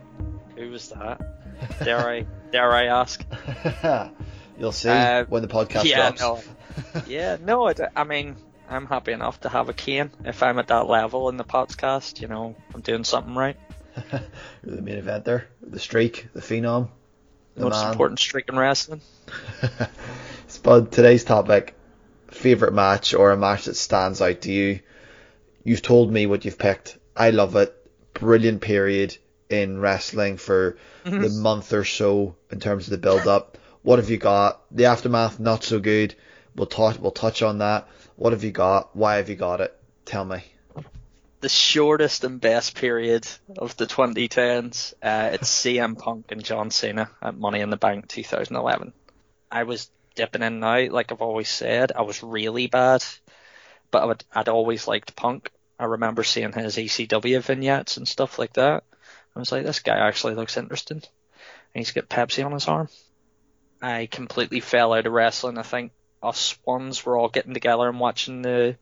Who 0.57 0.71
was 0.71 0.91
that? 0.91 1.21
Dare 1.85 2.09
I 2.09 2.27
dare 2.53 2.73
I 2.73 2.85
ask? 2.85 3.25
You'll 4.57 4.71
see 4.71 4.89
Uh, 4.89 5.25
when 5.25 5.43
the 5.43 5.49
podcast 5.49 5.83
yeah, 5.87 6.13
drops. 6.13 6.21
no, 6.21 7.03
yeah, 7.09 7.39
no. 7.43 7.69
I, 7.69 7.75
I 7.97 8.05
mean, 8.05 8.37
I'm 8.71 8.87
happy 8.87 9.11
enough 9.11 9.41
to 9.41 9.49
have 9.49 9.69
a 9.69 9.75
Kane 9.75 10.13
if 10.25 10.45
I'm 10.45 10.61
at 10.61 10.69
that 10.69 10.87
level 10.87 11.29
in 11.29 11.39
the 11.39 11.45
podcast. 11.45 12.21
You 12.21 12.29
know, 12.29 12.55
I'm 12.73 12.83
doing 12.83 13.03
something 13.03 13.35
right. 13.35 13.57
The 14.63 14.83
main 14.83 14.97
event 14.97 15.25
there. 15.25 15.47
the 15.63 15.79
streak, 15.79 16.29
the 16.33 16.41
phenom, 16.41 16.89
the 17.55 17.65
Most 17.65 17.83
man. 17.83 17.93
important 17.93 18.19
streak 18.19 18.49
in 18.49 18.57
wrestling. 18.57 19.01
Spud, 20.49 20.91
today's 20.91 21.25
topic, 21.25 21.75
favorite 22.29 22.73
match 22.73 23.15
or 23.15 23.31
a 23.31 23.37
match 23.37 23.67
that 23.67 23.77
stands 23.77 24.21
out 24.21 24.43
to 24.43 24.53
you. 24.53 24.81
You've 25.63 25.83
told 25.83 26.13
me 26.13 26.27
what 26.27 26.45
you've 26.45 26.59
picked. 26.59 26.99
I 27.17 27.31
love 27.31 27.57
it. 27.57 27.75
Brilliant 28.15 28.61
period 28.61 29.17
in 29.51 29.81
wrestling 29.81 30.37
for 30.37 30.77
mm-hmm. 31.05 31.23
the 31.23 31.29
month 31.29 31.73
or 31.73 31.85
so 31.85 32.37
in 32.51 32.61
terms 32.61 32.87
of 32.87 32.91
the 32.91 32.99
build 32.99 33.27
up. 33.27 33.59
What 33.83 33.99
have 33.99 34.11
you 34.11 34.17
got? 34.17 34.63
The 34.71 34.87
aftermath, 34.87 35.39
not 35.39 35.63
so 35.63 35.79
good. 35.79 36.15
We'll 36.57 36.67
touch 36.67 36.99
we'll 36.99 37.11
touch 37.11 37.43
on 37.43 37.59
that. 37.59 37.89
What 38.17 38.33
have 38.33 38.45
you 38.45 38.51
got? 38.51 38.97
Why 38.97 39.17
have 39.17 39.29
you 39.29 39.37
got 39.37 39.61
it? 39.61 39.77
Tell 40.05 40.25
me. 40.25 40.43
The 41.45 41.51
shortest 41.51 42.25
and 42.25 42.41
best 42.41 42.75
period 42.75 43.29
of 43.59 43.77
the 43.77 43.85
2010s. 43.85 44.95
Uh, 45.03 45.29
it's 45.35 45.51
CM 45.63 45.99
Punk 45.99 46.33
and 46.33 46.43
John 46.43 46.71
Cena 46.71 47.11
at 47.21 47.37
Money 47.37 47.61
in 47.61 47.69
the 47.69 47.77
Bank 47.77 48.09
2011. 48.09 48.95
I 49.53 49.65
was 49.65 49.91
dipping 50.15 50.41
in 50.41 50.55
and 50.55 50.65
out, 50.65 50.91
like 50.91 51.13
I've 51.13 51.21
always 51.21 51.51
said. 51.51 51.93
I 51.95 52.01
was 52.01 52.23
really 52.23 52.67
bad, 52.67 53.05
but 53.91 54.05
I 54.05 54.07
would, 54.07 54.25
I'd 54.33 54.49
always 54.49 54.89
liked 54.89 55.17
Punk. 55.17 55.51
I 55.79 55.85
remember 55.85 56.25
seeing 56.25 56.55
his 56.55 56.77
ECW 56.77 57.43
vignettes 57.43 57.99
and 57.99 58.09
stuff 58.09 58.39
like 58.39 58.55
that. 58.55 58.85
I 59.37 59.39
was 59.39 59.53
like, 59.53 59.67
this 59.67 59.81
guy 59.81 59.99
actually 59.99 60.37
looks 60.37 60.57
interesting. 60.57 61.03
And 61.03 61.05
he's 61.75 61.91
got 61.91 62.09
Pepsi 62.09 62.43
on 62.43 62.53
his 62.53 62.69
arm. 62.69 62.89
I 63.83 64.07
completely 64.07 64.61
fell 64.61 64.95
out 64.95 65.05
of 65.05 65.13
wrestling. 65.13 65.59
I 65.59 65.63
think 65.63 65.93
us 66.23 66.59
ones 66.65 67.05
were 67.05 67.19
all 67.19 67.29
getting 67.29 67.53
together 67.53 67.87
and 67.87 68.01
watching 68.01 68.41
the 68.41 68.79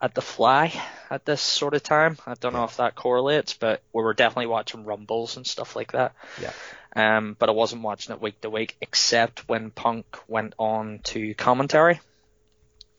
at 0.00 0.14
the 0.14 0.22
fly 0.22 0.72
at 1.10 1.24
this 1.24 1.40
sort 1.40 1.74
of 1.74 1.82
time. 1.82 2.18
I 2.26 2.34
don't 2.34 2.52
know 2.52 2.64
if 2.64 2.76
that 2.76 2.94
correlates, 2.94 3.54
but 3.54 3.82
we 3.92 4.02
were 4.02 4.14
definitely 4.14 4.46
watching 4.46 4.84
rumbles 4.84 5.36
and 5.36 5.46
stuff 5.46 5.74
like 5.74 5.92
that. 5.92 6.14
Yeah. 6.40 6.52
Um, 6.94 7.36
but 7.38 7.48
I 7.48 7.52
wasn't 7.52 7.82
watching 7.82 8.14
it 8.14 8.22
week 8.22 8.40
to 8.40 8.50
week, 8.50 8.76
except 8.80 9.48
when 9.48 9.70
Punk 9.70 10.06
went 10.26 10.54
on 10.58 11.00
to 11.04 11.34
commentary 11.34 12.00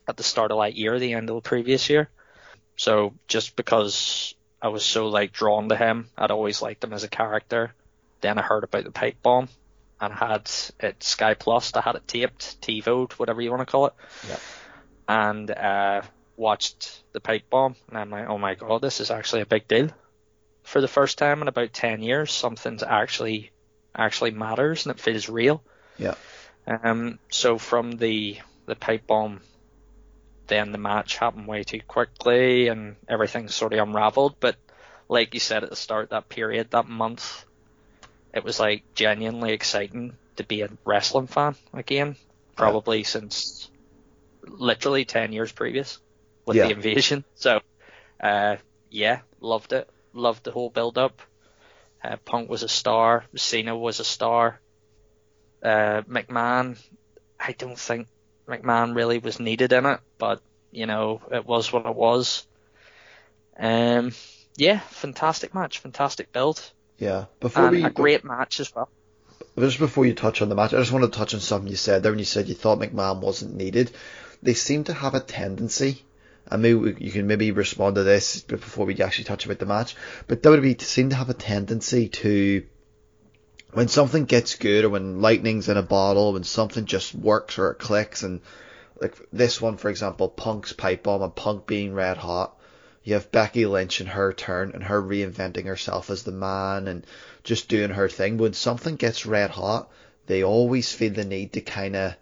at 0.06 0.16
the 0.16 0.22
start 0.22 0.52
of 0.52 0.60
that 0.60 0.74
year, 0.74 0.98
the 0.98 1.14
end 1.14 1.30
of 1.30 1.36
the 1.36 1.48
previous 1.48 1.88
year. 1.88 2.08
So 2.76 3.14
just 3.28 3.56
because 3.56 4.34
I 4.60 4.68
was 4.68 4.84
so 4.84 5.08
like 5.08 5.32
drawn 5.32 5.68
to 5.70 5.76
him, 5.76 6.08
I'd 6.16 6.30
always 6.30 6.62
liked 6.62 6.84
him 6.84 6.92
as 6.92 7.04
a 7.04 7.08
character. 7.08 7.74
Then 8.20 8.38
I 8.38 8.42
heard 8.42 8.64
about 8.64 8.84
the 8.84 8.90
pipe 8.90 9.16
bomb 9.22 9.48
and 10.00 10.12
had 10.12 10.50
it 10.78 11.02
Sky 11.02 11.34
Plus. 11.34 11.74
I 11.74 11.80
had 11.80 11.96
it 11.96 12.08
taped, 12.08 12.60
TiVoed, 12.60 13.12
whatever 13.12 13.40
you 13.40 13.50
want 13.50 13.60
to 13.60 13.66
call 13.66 13.86
it. 13.86 13.94
Yeah. 14.28 14.38
And 15.08 15.50
uh, 15.50 16.02
watched 16.40 17.02
the 17.12 17.20
pipe 17.20 17.48
bomb, 17.50 17.76
and 17.88 17.98
I'm 17.98 18.10
like, 18.10 18.28
oh 18.28 18.38
my 18.38 18.54
god, 18.54 18.80
this 18.80 19.00
is 19.00 19.10
actually 19.10 19.42
a 19.42 19.46
big 19.46 19.68
deal. 19.68 19.90
For 20.62 20.80
the 20.80 20.88
first 20.88 21.18
time 21.18 21.42
in 21.42 21.48
about 21.48 21.72
ten 21.72 22.02
years, 22.02 22.32
something's 22.32 22.82
actually 22.82 23.52
actually 23.94 24.30
matters 24.30 24.86
and 24.86 24.94
it 24.94 25.00
feels 25.00 25.28
real. 25.28 25.62
Yeah. 25.98 26.14
Um. 26.66 27.18
So 27.30 27.58
from 27.58 27.92
the 27.92 28.38
the 28.66 28.74
pipe 28.74 29.06
bomb, 29.06 29.42
then 30.46 30.72
the 30.72 30.78
match 30.78 31.18
happened 31.18 31.46
way 31.46 31.62
too 31.62 31.80
quickly, 31.86 32.68
and 32.68 32.96
everything 33.06 33.48
sort 33.48 33.74
of 33.74 33.86
unraveled. 33.86 34.36
But 34.40 34.56
like 35.08 35.34
you 35.34 35.40
said 35.40 35.62
at 35.62 35.70
the 35.70 35.76
start, 35.76 36.10
that 36.10 36.28
period, 36.28 36.70
that 36.70 36.88
month, 36.88 37.44
it 38.34 38.44
was 38.44 38.58
like 38.58 38.82
genuinely 38.94 39.52
exciting 39.52 40.16
to 40.36 40.44
be 40.44 40.62
a 40.62 40.70
wrestling 40.86 41.26
fan 41.26 41.54
again. 41.74 42.16
Probably 42.56 43.04
since 43.04 43.70
literally 44.42 45.04
ten 45.04 45.32
years 45.32 45.52
previous 45.52 45.98
with 46.50 46.56
Yeah. 46.58 46.66
the 46.66 46.72
invasion. 46.74 47.24
So, 47.36 47.60
uh, 48.20 48.56
yeah, 48.90 49.20
loved 49.40 49.72
it. 49.72 49.88
Loved 50.12 50.44
the 50.44 50.50
whole 50.50 50.68
build 50.70 50.98
up. 50.98 51.22
Uh, 52.02 52.16
Punk 52.24 52.50
was 52.50 52.62
a 52.62 52.68
star. 52.68 53.24
Cena 53.36 53.76
was 53.76 54.00
a 54.00 54.04
star. 54.04 54.60
Uh, 55.62 56.02
McMahon, 56.08 56.76
I 57.38 57.52
don't 57.52 57.78
think 57.78 58.08
McMahon 58.48 58.96
really 58.96 59.18
was 59.18 59.38
needed 59.38 59.72
in 59.72 59.86
it, 59.86 60.00
but 60.18 60.40
you 60.72 60.86
know 60.86 61.20
it 61.30 61.46
was 61.46 61.72
what 61.72 61.86
it 61.86 61.94
was. 61.94 62.46
Um, 63.58 64.12
yeah, 64.56 64.80
fantastic 64.80 65.54
match, 65.54 65.78
fantastic 65.78 66.32
build, 66.32 66.60
Yeah. 66.98 67.26
Before 67.40 67.66
and 67.66 67.76
we 67.76 67.84
a 67.84 67.90
great 67.90 68.24
match 68.24 68.60
as 68.60 68.74
well. 68.74 68.88
just 69.58 69.78
before 69.78 70.06
you 70.06 70.14
touch 70.14 70.42
on 70.42 70.48
the 70.48 70.54
match, 70.54 70.72
I 70.74 70.78
just 70.78 70.92
want 70.92 71.04
to 71.10 71.18
touch 71.18 71.34
on 71.34 71.40
something 71.40 71.70
you 71.70 71.76
said 71.76 72.02
there 72.02 72.12
when 72.12 72.18
you 72.18 72.24
said 72.24 72.48
you 72.48 72.54
thought 72.54 72.78
McMahon 72.78 73.20
wasn't 73.20 73.54
needed. 73.54 73.90
They 74.42 74.54
seem 74.54 74.84
to 74.84 74.94
have 74.94 75.14
a 75.14 75.20
tendency, 75.20 76.02
and 76.46 76.62
maybe 76.62 76.96
you 76.98 77.12
can 77.12 77.26
maybe 77.26 77.50
respond 77.52 77.94
to 77.94 78.02
this 78.02 78.40
before 78.42 78.86
we 78.86 79.00
actually 79.00 79.24
touch 79.24 79.44
about 79.44 79.58
the 79.58 79.66
match. 79.66 79.96
But 80.26 80.42
WWE 80.42 80.80
seem 80.80 81.10
to 81.10 81.16
have 81.16 81.30
a 81.30 81.34
tendency 81.34 82.08
to, 82.08 82.64
when 83.72 83.88
something 83.88 84.24
gets 84.24 84.56
good 84.56 84.84
or 84.84 84.90
when 84.90 85.20
lightning's 85.20 85.68
in 85.68 85.76
a 85.76 85.82
bottle, 85.82 86.32
when 86.32 86.44
something 86.44 86.86
just 86.86 87.14
works 87.14 87.58
or 87.58 87.70
it 87.70 87.78
clicks, 87.78 88.22
and 88.22 88.40
like 89.00 89.16
this 89.32 89.60
one, 89.60 89.76
for 89.76 89.88
example, 89.88 90.28
Punk's 90.28 90.72
pipe 90.72 91.04
bomb 91.04 91.22
and 91.22 91.34
Punk 91.34 91.66
being 91.66 91.94
red 91.94 92.18
hot. 92.18 92.56
You 93.02 93.14
have 93.14 93.32
Becky 93.32 93.64
Lynch 93.64 94.00
and 94.00 94.08
her 94.10 94.32
turn 94.32 94.72
and 94.74 94.84
her 94.84 95.00
reinventing 95.00 95.64
herself 95.64 96.10
as 96.10 96.22
the 96.22 96.32
man 96.32 96.86
and 96.86 97.06
just 97.44 97.68
doing 97.68 97.90
her 97.90 98.10
thing. 98.10 98.36
When 98.36 98.52
something 98.52 98.96
gets 98.96 99.24
red 99.24 99.50
hot, 99.50 99.90
they 100.26 100.44
always 100.44 100.92
feel 100.92 101.12
the 101.12 101.24
need 101.24 101.54
to 101.54 101.62
kind 101.62 101.96
of 101.96 102.14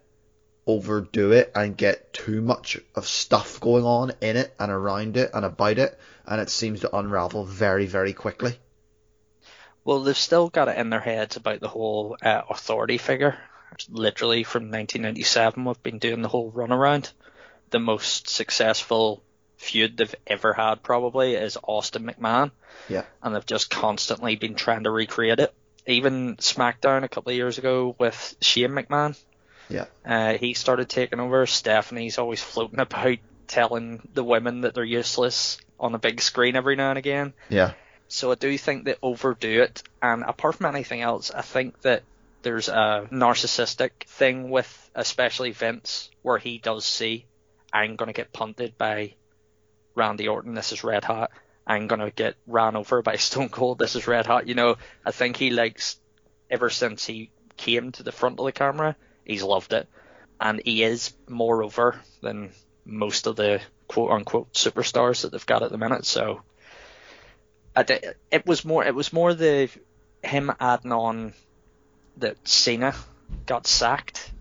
overdo 0.69 1.33
it 1.33 1.51
and 1.55 1.77
get 1.77 2.13
too 2.13 2.43
much 2.43 2.79
of 2.95 3.09
stuff 3.09 3.59
going 3.59 3.85
on 3.85 4.13
in 4.21 4.37
it 4.37 4.55
and 4.61 4.71
around 4.71 5.17
it 5.17 5.31
and 5.33 5.45
about 5.45 5.79
it, 5.79 5.99
and 6.27 6.41
it 6.41 6.51
seems 6.51 6.81
to 6.81 6.97
unravel 6.97 7.45
very, 7.45 7.87
very 7.87 8.13
quickly. 8.13 8.57
Well, 9.85 10.01
they've 10.01 10.17
still 10.17 10.51
got 10.51 10.69
it 10.69 10.77
in 10.77 10.91
their 10.91 11.01
heads 11.01 11.37
about 11.37 11.61
the 11.61 11.69
whole 11.69 12.19
uh, 12.21 12.43
authority 12.51 12.99
figure. 12.99 13.39
Literally 13.89 14.45
from 14.45 14.65
1997, 14.65 15.65
we've 15.65 15.83
been 15.83 15.99
doing 15.99 16.21
the 16.21 16.29
whole 16.29 16.53
runaround. 16.53 17.11
The 17.71 17.79
most 17.79 18.29
successful 18.29 19.23
feud 19.57 19.97
they've 19.97 20.15
ever 20.27 20.53
had 20.53 20.83
probably 20.83 21.35
is 21.35 21.57
Austin 21.63 22.05
McMahon, 22.05 22.51
Yeah, 22.89 23.05
and 23.23 23.35
they've 23.35 23.47
just 23.47 23.71
constantly 23.71 24.37
been 24.37 24.55
trying 24.55 24.85
to 24.85 24.91
recreate 24.91 25.41
it. 25.41 25.55
Even 25.87 26.37
SmackDown 26.37 27.03
a 27.03 27.09
couple 27.09 27.31
of 27.31 27.37
years 27.37 27.57
ago 27.57 27.97
with 27.99 28.37
Shane 28.43 28.71
McMahon, 28.71 29.19
yeah, 29.69 29.87
uh, 30.05 30.39
he 30.39 30.55
started 30.55 30.89
taking 30.89 31.21
over. 31.21 31.47
Stephanie's 31.47 32.19
always 32.19 32.43
floating 32.43 32.81
about 32.81 33.19
telling 33.47 34.07
the 34.15 34.25
women 34.25 34.63
that 34.63 34.75
they're 34.75 34.85
useless 34.85 35.59
on 35.81 35.95
a 35.95 35.99
big 35.99 36.21
screen 36.21 36.57
every 36.57 36.77
now 36.77 36.91
and 36.91 36.99
again. 36.99 37.33
yeah, 37.49 37.73
So 38.09 38.31
I 38.31 38.35
do 38.35 38.57
think 38.59 38.85
they 38.85 38.97
overdo 39.03 39.63
it, 39.63 39.83
and 40.03 40.23
apart 40.23 40.57
from 40.57 40.67
anything 40.67 41.03
else, 41.03 41.31
I 41.31 41.43
think 41.43 41.81
that 41.83 42.03
there's 42.43 42.69
a 42.69 43.09
narcissistic 43.11 44.05
thing 44.07 44.51
with 44.51 44.91
especially 44.95 45.51
Vince 45.51 46.11
where 46.23 46.39
he 46.39 46.59
does 46.59 46.85
see 46.85 47.27
I'm 47.73 47.97
gonna 47.97 48.13
get 48.13 48.33
punted 48.33 48.79
by 48.79 49.15
Randy 49.95 50.29
Orton, 50.29 50.55
this 50.55 50.73
is 50.73 50.85
red 50.85 51.05
hot. 51.05 51.31
I'm 51.67 51.87
gonna 51.87 52.11
get 52.11 52.37
ran 52.47 52.77
over 52.77 53.03
by 53.03 53.17
Stone 53.29 53.51
Cold, 53.51 53.79
this 53.79 53.97
is 53.97 54.07
red 54.07 54.27
hot. 54.27 54.47
You 54.47 54.55
know, 54.55 54.77
I 55.05 55.11
think 55.11 55.37
he 55.37 55.51
likes 55.51 55.99
ever 56.51 56.71
since 56.71 57.05
he 57.05 57.31
came 57.57 57.93
to 57.93 58.03
the 58.03 58.13
front 58.13 58.39
of 58.39 58.47
the 58.47 58.53
camera, 58.53 58.97
he's 59.29 59.45
loved 59.45 59.73
it, 59.73 59.87
and 60.41 60.61
he 60.65 60.83
is 60.83 61.13
more 61.29 61.63
over 61.63 62.01
than 62.23 62.51
most 62.85 63.29
of 63.29 63.37
the 63.37 63.61
quote 63.87 64.11
unquote 64.11 64.53
superstars 64.55 65.23
that 65.23 65.31
they've 65.31 65.47
got 65.47 65.63
at 65.63 65.71
the 65.71 65.79
minute. 65.79 66.05
So 66.05 66.43
it 68.31 68.47
was 68.47 68.65
more 68.65 68.85
it 68.85 68.95
was 68.95 69.13
more 69.13 69.35
the 69.35 69.71
him 70.23 70.51
adding 70.59 70.93
on 70.93 71.33
that 72.17 72.37
Cena 72.49 72.95
got 73.47 73.67
sacked. 73.67 74.33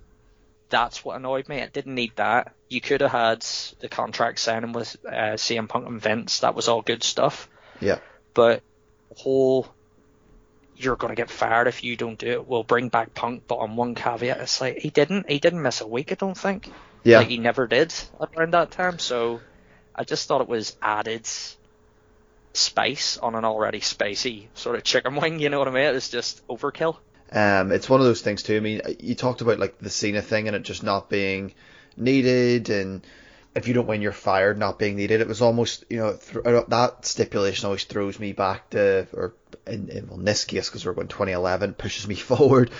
That's 0.70 1.06
what 1.06 1.16
annoyed 1.16 1.48
me. 1.48 1.58
It 1.58 1.72
didn't 1.72 1.96
need 1.96 2.14
that. 2.16 2.54
You 2.68 2.82
could 2.82 3.02
have 3.02 3.12
had 3.12 3.42
the 3.80 3.88
contract 3.88 4.40
signing 4.40 4.74
with 4.74 4.98
uh, 5.06 5.38
CM 5.38 5.70
Punk 5.70 5.88
and 5.88 6.02
Vince. 6.02 6.40
That 6.40 6.56
was 6.56 6.68
all 6.68 6.82
good 6.82 7.04
stuff. 7.04 7.48
Yeah. 7.80 8.00
But 8.34 8.64
whole 9.16 9.68
you're 10.78 10.96
going 10.96 11.12
to 11.12 11.16
get 11.16 11.30
fired 11.30 11.68
if 11.68 11.84
you 11.84 11.96
don't 11.96 12.18
do 12.18 12.28
it. 12.28 12.48
We'll 12.48 12.64
bring 12.64 12.90
back 12.90 13.14
Punk, 13.14 13.44
but 13.48 13.56
on 13.56 13.76
one 13.76 13.96
caveat, 13.96 14.40
it's 14.40 14.62
like 14.62 14.78
he 14.78 14.90
didn't. 14.90 15.30
He 15.30 15.40
didn't 15.40 15.62
miss 15.62 15.82
a 15.82 15.88
week. 15.88 16.12
I 16.12 16.16
don't 16.16 16.38
think. 16.38 16.72
Yeah. 17.04 17.20
Like 17.20 17.28
he 17.28 17.38
never 17.38 17.68
did 17.68 17.94
around 18.20 18.54
that 18.54 18.72
time. 18.72 19.00
So 19.00 19.40
I 19.96 20.04
just 20.04 20.28
thought 20.28 20.42
it 20.42 20.48
was 20.48 20.76
added 20.82 21.28
spice 22.54 23.18
on 23.18 23.36
an 23.36 23.46
already 23.46 23.80
spicy 23.80 24.50
sort 24.54 24.76
of 24.76 24.84
chicken 24.84 25.16
wing. 25.22 25.40
You 25.40 25.50
know 25.50 25.60
what 25.60 25.68
I 25.68 25.72
mean? 25.72 25.84
It 25.84 25.94
was 25.94 26.10
just 26.10 26.46
overkill. 26.48 26.98
Um, 27.32 27.72
it's 27.72 27.90
one 27.90 28.00
of 28.00 28.06
those 28.06 28.22
things 28.22 28.44
too. 28.44 28.56
I 28.56 28.62
mean, 28.62 28.82
you 29.00 29.16
talked 29.16 29.42
about 29.42 29.60
like 29.60 29.80
the 29.80 29.90
Cena 29.90 30.22
thing 30.22 30.48
and 30.48 30.56
it 30.56 30.64
just 30.64 30.84
not 30.84 31.10
being 31.10 31.54
needed, 31.98 32.70
and 32.70 33.06
if 33.58 33.68
you 33.68 33.74
don't 33.74 33.88
win, 33.88 34.02
you're 34.02 34.12
fired, 34.12 34.58
not 34.58 34.80
being 34.80 34.96
needed. 34.96 35.20
It 35.22 35.28
was 35.28 35.42
almost, 35.42 35.84
you 35.90 35.98
know, 35.98 36.14
th- 36.16 36.66
that 36.68 37.06
stipulation 37.06 37.66
always 37.66 37.84
throws 37.84 38.20
me 38.20 38.32
back 38.34 38.70
to, 38.72 39.08
or 39.14 39.34
in, 39.66 39.90
in, 39.90 40.08
well, 40.08 40.20
in 40.20 40.26
this 40.26 40.46
case, 40.46 40.70
because 40.70 40.86
we're 40.86 40.94
going 40.94 41.08
2011, 41.08 41.74
pushes 41.78 42.08
me 42.08 42.16
forward. 42.32 42.72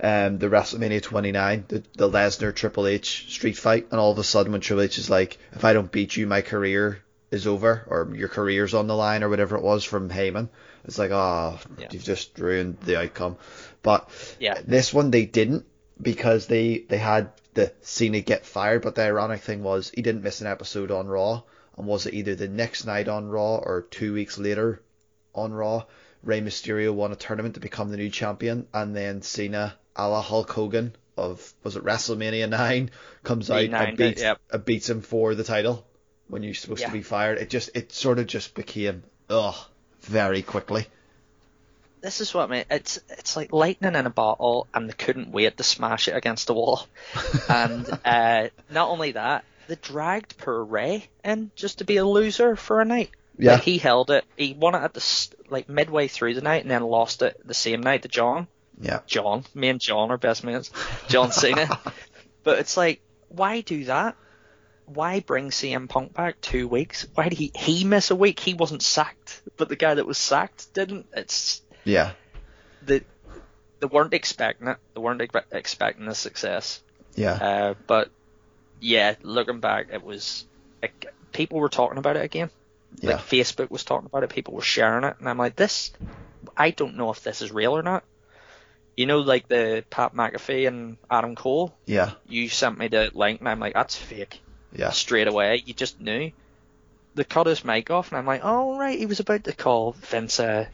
Um, 0.00 0.38
the 0.38 0.48
WrestleMania 0.48 1.02
29, 1.02 1.64
the, 1.68 1.82
the 1.94 2.10
Lesnar 2.10 2.54
Triple 2.54 2.86
H 2.86 3.32
street 3.32 3.56
fight, 3.56 3.86
and 3.90 4.00
all 4.00 4.10
of 4.12 4.18
a 4.18 4.24
sudden 4.24 4.52
when 4.52 4.60
Triple 4.60 4.82
H 4.82 4.98
is 4.98 5.08
like, 5.08 5.38
if 5.52 5.64
I 5.64 5.72
don't 5.72 5.90
beat 5.90 6.16
you, 6.16 6.26
my 6.26 6.42
career 6.42 7.00
is 7.30 7.46
over, 7.46 7.84
or 7.86 8.14
your 8.14 8.28
career's 8.28 8.74
on 8.74 8.86
the 8.86 8.94
line, 8.96 9.22
or 9.22 9.28
whatever 9.28 9.56
it 9.56 9.62
was 9.62 9.84
from 9.84 10.10
Heyman. 10.10 10.48
It's 10.84 10.98
like, 10.98 11.10
oh, 11.12 11.58
Yeah. 11.78 11.88
you've 11.90 12.04
just 12.04 12.38
ruined 12.38 12.78
the 12.80 12.98
outcome. 13.00 13.36
But 13.82 14.08
Yeah. 14.40 14.60
this 14.66 14.92
one 14.92 15.10
they 15.10 15.24
didn't 15.26 15.64
because 16.00 16.46
they 16.46 16.78
they 16.88 16.98
had 16.98 17.30
the 17.54 17.72
Cena 17.80 18.20
get 18.20 18.44
fired. 18.46 18.82
But 18.82 18.94
the 18.94 19.02
ironic 19.02 19.40
thing 19.40 19.62
was 19.62 19.90
he 19.94 20.02
didn't 20.02 20.22
miss 20.22 20.40
an 20.40 20.46
episode 20.46 20.90
on 20.90 21.06
Raw, 21.08 21.42
and 21.76 21.86
was 21.86 22.06
it 22.06 22.14
either 22.14 22.34
the 22.34 22.48
next 22.48 22.84
night 22.84 23.08
on 23.08 23.28
Raw 23.28 23.56
or 23.56 23.82
two 23.90 24.12
weeks 24.14 24.38
later 24.38 24.82
on 25.34 25.52
Raw? 25.52 25.84
Rey 26.22 26.40
Mysterio 26.40 26.92
won 26.92 27.12
a 27.12 27.16
tournament 27.16 27.54
to 27.54 27.60
become 27.60 27.90
the 27.90 27.96
new 27.98 28.10
champion, 28.10 28.66
and 28.72 28.96
then 28.96 29.22
Cena, 29.22 29.74
a 29.94 30.08
la 30.08 30.22
Hulk 30.22 30.50
Hogan 30.50 30.94
of 31.16 31.52
was 31.62 31.76
it 31.76 31.84
WrestleMania 31.84 32.48
nine, 32.48 32.90
comes 33.22 33.50
out 33.50 33.62
and 33.62 33.96
beats 33.96 34.22
yep. 34.22 34.40
beats 34.64 34.88
him 34.90 35.00
for 35.00 35.34
the 35.34 35.44
title 35.44 35.86
when 36.28 36.42
you're 36.42 36.54
supposed 36.54 36.80
Yeah. 36.80 36.88
to 36.88 36.92
be 36.92 37.02
fired. 37.02 37.38
It 37.38 37.50
just 37.50 37.70
it 37.74 37.92
sort 37.92 38.18
of 38.18 38.26
just 38.26 38.54
became 38.54 39.04
ugh 39.30 39.54
very 40.00 40.42
quickly. 40.42 40.86
This 42.04 42.20
is 42.20 42.34
what 42.34 42.50
I 42.50 42.52
mean. 42.52 42.64
It's 42.70 43.00
it's 43.08 43.34
like 43.34 43.50
lightning 43.50 43.94
in 43.94 44.04
a 44.04 44.10
bottle, 44.10 44.68
and 44.74 44.90
they 44.90 44.92
couldn't 44.92 45.32
wait 45.32 45.56
to 45.56 45.62
smash 45.62 46.06
it 46.06 46.14
against 46.14 46.46
the 46.46 46.52
wall. 46.52 46.86
and 47.48 47.88
uh, 48.04 48.48
not 48.68 48.90
only 48.90 49.12
that, 49.12 49.46
they 49.68 49.76
dragged 49.76 50.36
poor 50.36 50.62
Rey 50.62 51.08
in 51.24 51.50
just 51.56 51.78
to 51.78 51.84
be 51.84 51.96
a 51.96 52.04
loser 52.04 52.56
for 52.56 52.82
a 52.82 52.84
night. 52.84 53.08
Yeah. 53.38 53.52
Like, 53.52 53.62
he 53.62 53.78
held 53.78 54.10
it. 54.10 54.26
He 54.36 54.52
won 54.52 54.74
it 54.74 54.82
at 54.82 54.92
the 54.92 55.28
like 55.48 55.70
midway 55.70 56.08
through 56.08 56.34
the 56.34 56.42
night, 56.42 56.60
and 56.60 56.70
then 56.70 56.82
lost 56.82 57.22
it 57.22 57.40
the 57.42 57.54
same 57.54 57.82
night 57.82 58.02
to 58.02 58.08
John. 58.08 58.48
Yeah. 58.78 59.00
John, 59.06 59.44
me 59.54 59.70
and 59.70 59.80
John 59.80 60.10
are 60.10 60.18
best 60.18 60.44
mates. 60.44 60.70
John 61.08 61.32
Cena. 61.32 61.80
but 62.44 62.58
it's 62.58 62.76
like, 62.76 63.00
why 63.28 63.62
do 63.62 63.82
that? 63.84 64.14
Why 64.84 65.20
bring 65.20 65.48
CM 65.48 65.88
Punk 65.88 66.12
back 66.12 66.42
two 66.42 66.68
weeks? 66.68 67.06
Why 67.14 67.30
did 67.30 67.38
he 67.38 67.50
he 67.54 67.84
miss 67.84 68.10
a 68.10 68.16
week? 68.16 68.40
He 68.40 68.52
wasn't 68.52 68.82
sacked, 68.82 69.40
but 69.56 69.70
the 69.70 69.76
guy 69.76 69.94
that 69.94 70.06
was 70.06 70.18
sacked 70.18 70.74
didn't. 70.74 71.06
It's 71.16 71.62
Yeah. 71.84 72.12
the 72.84 73.04
they 73.80 73.86
weren't 73.86 74.14
expecting 74.14 74.68
it. 74.68 74.78
They 74.94 75.00
weren't 75.00 75.20
expe- 75.20 75.44
expecting 75.52 76.06
the 76.06 76.14
success. 76.14 76.82
Yeah. 77.14 77.32
Uh, 77.32 77.74
but 77.86 78.10
yeah, 78.80 79.14
looking 79.22 79.60
back, 79.60 79.88
it 79.92 80.02
was 80.02 80.46
like, 80.82 81.12
people 81.32 81.58
were 81.60 81.68
talking 81.68 81.98
about 81.98 82.16
it 82.16 82.24
again. 82.24 82.50
Yeah. 83.00 83.12
Like 83.12 83.20
Facebook 83.20 83.70
was 83.70 83.84
talking 83.84 84.06
about 84.06 84.22
it, 84.22 84.30
people 84.30 84.54
were 84.54 84.62
sharing 84.62 85.04
it, 85.04 85.16
and 85.18 85.28
I'm 85.28 85.38
like, 85.38 85.56
this. 85.56 85.92
I 86.56 86.70
don't 86.70 86.96
know 86.96 87.10
if 87.10 87.22
this 87.22 87.42
is 87.42 87.50
real 87.50 87.76
or 87.76 87.82
not. 87.82 88.04
You 88.96 89.06
know, 89.06 89.18
like 89.20 89.48
the 89.48 89.84
Pat 89.90 90.14
McAfee 90.14 90.68
and 90.68 90.98
Adam 91.10 91.34
Cole. 91.34 91.74
Yeah. 91.84 92.12
You 92.28 92.48
sent 92.48 92.78
me 92.78 92.88
the 92.88 93.10
link, 93.12 93.40
and 93.40 93.48
I'm 93.48 93.58
like, 93.58 93.74
that's 93.74 93.96
fake. 93.96 94.40
Yeah. 94.72 94.90
Straight 94.90 95.26
away, 95.26 95.62
you 95.66 95.74
just 95.74 96.00
knew. 96.00 96.30
They 97.16 97.24
cut 97.24 97.46
his 97.46 97.64
mic 97.64 97.90
off, 97.90 98.10
and 98.10 98.18
I'm 98.18 98.26
like, 98.26 98.42
oh 98.44 98.78
right, 98.78 98.98
he 98.98 99.06
was 99.06 99.20
about 99.20 99.44
to 99.44 99.52
call 99.52 99.92
Vince 99.92 100.38
a, 100.38 100.68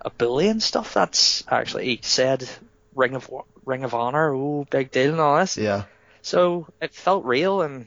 a 0.00 0.10
bully 0.10 0.48
and 0.48 0.62
stuff. 0.62 0.94
That's 0.94 1.44
actually 1.48 1.86
he 1.86 2.00
said 2.02 2.48
Ring 2.94 3.14
of 3.14 3.30
Ring 3.64 3.84
of 3.84 3.94
Honor, 3.94 4.32
ooh, 4.32 4.66
big 4.70 4.90
deal 4.90 5.12
and 5.12 5.20
all 5.20 5.38
this. 5.38 5.56
Yeah. 5.56 5.84
So 6.22 6.66
it 6.80 6.92
felt 6.94 7.24
real, 7.24 7.62
and 7.62 7.86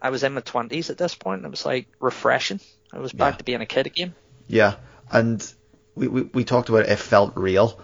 I 0.00 0.10
was 0.10 0.22
in 0.24 0.34
my 0.34 0.40
twenties 0.40 0.90
at 0.90 0.98
this 0.98 1.14
point. 1.14 1.38
And 1.38 1.46
it 1.46 1.50
was 1.50 1.66
like 1.66 1.86
refreshing. 2.00 2.60
I 2.92 2.98
was 2.98 3.12
back 3.12 3.34
Yeah. 3.34 3.38
to 3.38 3.44
being 3.44 3.60
a 3.60 3.66
kid 3.66 3.86
again. 3.86 4.14
Yeah, 4.46 4.76
and 5.12 5.44
we, 5.94 6.08
we, 6.08 6.22
we 6.22 6.44
talked 6.44 6.68
about 6.70 6.84
it, 6.86 6.90
it 6.90 6.96
felt 6.98 7.36
real. 7.36 7.78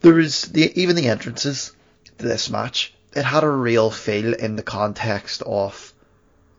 There 0.00 0.14
was 0.14 0.42
the 0.46 0.72
even 0.80 0.96
the 0.96 1.08
entrances 1.08 1.72
to 2.18 2.26
this 2.26 2.50
match. 2.50 2.92
It 3.14 3.22
had 3.24 3.44
a 3.44 3.48
real 3.50 3.90
feel 3.90 4.32
in 4.34 4.56
the 4.56 4.62
context 4.62 5.42
of 5.42 5.92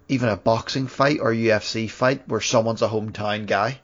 even 0.07 0.29
a 0.29 0.37
boxing 0.37 0.87
fight 0.87 1.19
or 1.19 1.31
UFC 1.33 1.89
fight 1.89 2.27
where 2.27 2.39
someone's 2.41 2.81
a 2.81 2.87
hometown 2.87 3.47
guy 3.47 3.79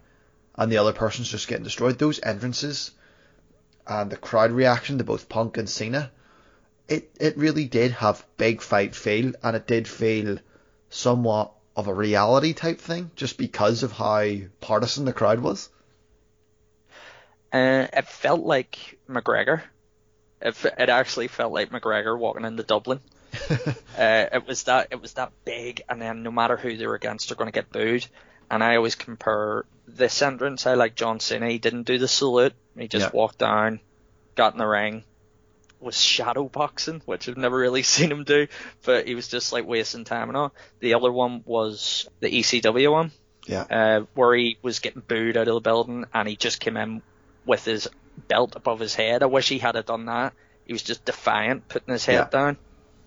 and 0.59 0.69
the 0.69 0.77
other 0.77 0.91
person's 0.91 1.29
just 1.29 1.47
getting 1.47 1.63
destroyed. 1.63 1.97
Those 1.97 2.19
entrances 2.19 2.91
and 3.87 4.11
the 4.11 4.17
crowd 4.17 4.51
reaction 4.51 4.97
to 4.97 5.05
both 5.05 5.29
Punk 5.29 5.57
and 5.57 5.69
Cena, 5.69 6.11
it 6.89 7.09
it 7.19 7.37
really 7.37 7.65
did 7.65 7.93
have 7.93 8.25
big 8.35 8.61
fight 8.61 8.93
feel 8.93 9.31
and 9.41 9.55
it 9.55 9.65
did 9.65 9.87
feel 9.87 10.37
somewhat 10.89 11.53
of 11.77 11.87
a 11.87 11.93
reality 11.93 12.51
type 12.51 12.79
thing 12.79 13.09
just 13.15 13.37
because 13.37 13.83
of 13.83 13.93
how 13.93 14.35
partisan 14.59 15.05
the 15.05 15.13
crowd 15.13 15.39
was. 15.39 15.69
Uh, 17.53 17.87
it 17.93 18.07
felt 18.07 18.41
like 18.41 18.99
McGregor. 19.09 19.61
It, 20.41 20.57
it 20.77 20.89
actually 20.89 21.29
felt 21.29 21.53
like 21.53 21.71
McGregor 21.71 22.19
walking 22.19 22.45
into 22.45 22.63
Dublin. 22.63 22.99
Uh, 23.99 24.29
it 24.31 24.47
was 24.47 24.63
that 24.63 24.87
it 24.91 25.01
was 25.01 25.15
that 25.15 25.29
big, 25.43 25.81
and 25.89 26.01
then 26.01 26.23
no 26.23 26.31
matter 26.31 26.55
who 26.55 26.77
they 26.77 26.87
were 26.87 26.95
against, 26.95 27.27
they're 27.27 27.35
going 27.35 27.51
to 27.51 27.51
get 27.51 27.69
booed. 27.69 28.07
And 28.49 28.63
I 28.63 28.77
always 28.77 28.95
compare 28.95 29.65
this 29.95 30.21
entrance. 30.21 30.65
I 30.67 30.73
like 30.75 30.95
John 30.95 31.19
Cena. 31.19 31.49
He 31.49 31.57
didn't 31.59 31.83
do 31.83 31.97
the 31.97 32.07
salute. 32.07 32.53
He 32.77 32.87
just 32.87 33.07
Yeah. 33.07 33.11
walked 33.13 33.37
down, 33.39 33.79
got 34.35 34.53
in 34.53 34.59
the 34.59 34.67
ring, 34.67 35.03
was 35.79 35.99
shadow 35.99 36.43
boxing, 36.49 37.01
which 37.05 37.27
I've 37.29 37.37
never 37.37 37.57
really 37.57 37.83
seen 37.95 38.11
him 38.11 38.23
do. 38.23 38.47
But 38.85 39.07
he 39.07 39.15
was 39.15 39.27
just 39.27 39.51
like 39.53 39.65
wasting 39.65 40.03
time 40.03 40.29
and 40.29 40.37
all. 40.37 40.53
The 40.79 40.93
other 40.95 41.11
one 41.11 41.43
was 41.45 42.07
the 42.19 42.29
ECW 42.29 42.91
one 42.91 43.11
Yeah. 43.45 43.61
uh, 43.69 44.05
where 44.13 44.35
he 44.35 44.57
was 44.61 44.79
getting 44.79 45.01
booed 45.07 45.37
out 45.37 45.47
of 45.47 45.53
the 45.53 45.59
building 45.61 46.05
and 46.13 46.27
he 46.27 46.35
just 46.35 46.59
came 46.59 46.77
in 46.77 47.01
with 47.45 47.65
his 47.65 47.87
belt 48.27 48.55
above 48.55 48.79
his 48.79 48.95
head. 48.95 49.23
I 49.23 49.27
wish 49.27 49.49
he 49.49 49.59
had 49.59 49.83
done 49.85 50.05
that. 50.05 50.33
He 50.65 50.73
was 50.73 50.83
just 50.83 51.05
defiant, 51.05 51.67
putting 51.67 51.91
his 51.93 52.05
head 52.05 52.13
Yeah. 52.13 52.29
down. 52.29 52.57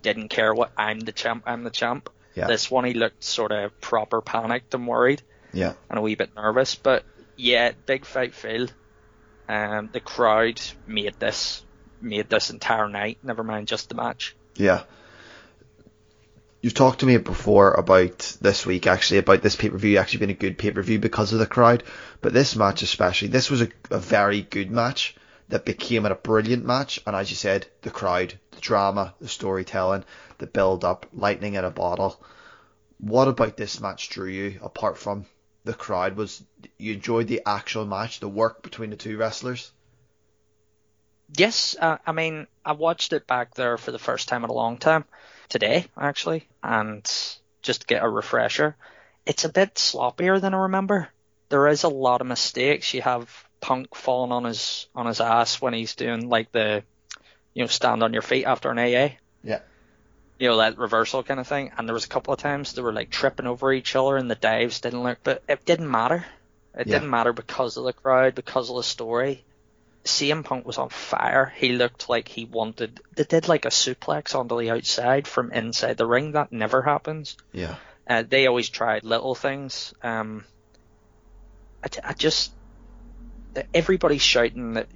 Didn't 0.03 0.29
care 0.31 0.53
what 0.53 0.73
I'm 0.77 0.99
the 1.01 1.12
champ, 1.12 1.45
I'm 1.47 1.62
the 1.64 1.71
champ. 1.71 2.09
Yeah. 2.35 2.47
This 2.47 2.71
one 2.71 2.85
he 2.85 2.95
looked 2.95 3.23
sort 3.23 3.53
of 3.53 3.79
proper 3.81 4.21
panicked 4.23 4.75
and 4.75 4.87
worried 4.88 5.23
Yeah. 5.53 5.75
and 5.91 5.99
a 5.99 6.03
wee 6.03 6.15
bit 6.15 6.35
nervous. 6.35 6.75
But 6.75 7.05
yeah, 7.37 7.73
big 7.87 8.05
fight 8.05 8.35
feel. 8.35 8.69
Um, 9.49 9.91
the 9.93 10.01
crowd 10.01 10.61
made 10.87 11.15
this 11.19 11.65
made 12.01 12.29
this 12.29 12.51
entire 12.51 12.88
night. 12.88 13.19
Never 13.23 13.43
mind 13.43 13.69
just 13.69 13.88
the 13.88 13.95
match. 13.95 14.35
Yeah. 14.57 14.85
You've 16.61 16.75
talked 16.75 17.01
to 17.01 17.07
me 17.07 17.17
before 17.17 17.73
about 17.73 18.37
this 18.41 18.65
week, 18.65 18.87
actually, 18.87 19.19
about 19.19 19.43
this 19.43 19.57
pay 19.57 19.69
per 19.69 19.77
view 19.77 19.99
actually 19.99 20.21
being 20.21 20.31
a 20.31 20.35
good 20.35 20.59
pay 20.59 20.71
per 20.71 20.83
view 20.83 20.99
because 20.99 21.33
of 21.33 21.41
the 21.41 21.47
crowd. 21.47 21.83
But 22.21 22.33
this 22.33 22.55
match, 22.55 22.83
especially, 22.83 23.29
this 23.29 23.51
was 23.51 23.62
a, 23.62 23.69
a 23.91 23.99
very 23.99 24.43
good 24.43 24.71
match 24.71 25.17
that 25.49 25.65
became 25.65 26.07
a 26.07 26.15
brilliant 26.15 26.65
match. 26.65 27.01
And 27.05 27.17
as 27.17 27.31
you 27.31 27.37
said, 27.37 27.67
the 27.83 27.91
crowd, 27.91 28.38
the 28.53 28.61
drama, 28.61 29.15
the 29.21 29.29
storytelling, 29.29 30.05
the 30.38 30.47
build 30.47 30.85
up, 30.85 31.07
lightning 31.12 31.55
in 31.55 31.65
a 31.65 31.71
bottle. 31.71 32.23
What 32.99 33.27
about 33.27 33.57
this 33.57 33.81
match 33.81 34.09
drew 34.11 34.29
you 34.29 34.61
apart 34.62 34.97
from 34.97 35.27
the 35.64 35.75
crowd? 35.75 36.16
Was 36.16 36.42
you 36.79 36.94
enjoyed 36.94 37.29
the 37.29 37.42
actual 37.46 37.87
match, 37.87 38.20
the 38.20 38.29
work 38.29 38.62
between 38.62 38.90
the 38.90 38.96
two 38.96 39.16
wrestlers? 39.16 39.72
Yes, 41.37 41.77
uh, 41.81 41.98
I 42.07 42.12
mean, 42.12 42.46
I 42.64 42.72
watched 42.72 43.12
it 43.12 43.27
back 43.27 43.55
there 43.55 43.79
for 43.79 43.90
the 43.90 43.98
first 43.98 44.29
time 44.29 44.44
in 44.44 44.51
a 44.51 44.55
long 44.55 44.77
time 44.77 45.05
today, 45.48 45.87
actually, 45.96 46.46
and 46.62 47.05
just 47.62 47.83
to 47.83 47.87
get 47.87 48.03
a 48.03 48.09
refresher. 48.09 48.77
It's 49.25 49.44
a 49.44 49.48
bit 49.48 49.75
sloppier 49.77 50.40
than 50.40 50.53
I 50.53 50.59
remember. 50.59 51.09
There 51.48 51.68
is 51.68 51.85
a 51.85 51.88
lot 51.88 52.20
of 52.20 52.27
mistakes. 52.27 52.92
You 52.92 53.03
have 53.03 53.48
Punk 53.61 53.94
falling 53.94 54.33
on 54.33 54.44
his 54.44 54.88
on 54.94 55.07
his 55.07 55.20
ass 55.20 55.61
when 55.61 55.72
he's 55.72 55.94
doing 55.94 56.29
like 56.29 56.51
the, 56.51 56.83
you 57.55 57.62
know, 57.62 57.68
stand 57.68 58.03
on 58.03 58.12
your 58.12 58.22
feet 58.22 58.44
after 58.44 58.70
an 58.70 58.79
AA. 58.79 59.16
Yeah. 59.44 59.61
You 60.42 60.48
know, 60.48 60.57
that 60.57 60.76
reversal 60.76 61.22
kind 61.22 61.38
of 61.38 61.46
thing. 61.46 61.70
And 61.78 61.87
there 61.88 61.94
was 61.94 62.05
a 62.05 62.09
couple 62.09 62.35
of 62.35 62.40
times 62.40 62.72
they 62.72 62.83
were 62.83 62.92
like 62.92 63.11
tripping 63.11 63.46
over 63.46 63.72
each 63.72 63.94
other 63.94 64.16
and 64.16 64.28
the 64.28 64.35
dives 64.35 64.81
didn't 64.81 65.05
look, 65.05 65.18
but 65.22 65.40
it 65.48 65.64
didn't 65.64 65.88
matter. 65.88 66.26
It 66.76 66.88
Yeah. 66.88 66.94
didn't 66.94 67.11
matter 67.11 67.33
because 67.33 67.76
of 67.76 67.85
the 67.85 67.92
crowd, 67.92 68.35
because 68.35 68.68
of 68.68 68.74
the 68.74 68.83
story. 68.83 69.44
CM 70.05 70.42
Punk 70.44 70.66
was 70.66 70.78
on 70.78 70.88
fire. 70.88 71.52
He 71.55 71.68
looked 71.68 72.09
like 72.09 72.26
he 72.26 72.44
wanted. 72.44 73.00
They 73.14 73.22
did 73.22 73.46
like 73.46 73.66
a 73.66 73.68
suplex 73.68 74.35
onto 74.35 74.59
the 74.59 74.70
outside 74.72 75.28
from 75.28 75.52
inside 75.52 75.96
the 75.96 76.07
ring. 76.07 76.33
That 76.33 76.50
never 76.50 76.83
happens. 76.83 77.37
Yeah. 77.52 77.76
Uh, 78.11 78.24
they 78.28 78.48
always 78.48 78.68
tried 78.68 79.05
little 79.05 79.37
things. 79.37 79.94
Um, 80.02 80.44
I, 81.85 81.88
I 82.02 82.12
just 82.14 82.50
everybody's 83.72 84.22
shouting 84.22 84.72
that 84.72 84.88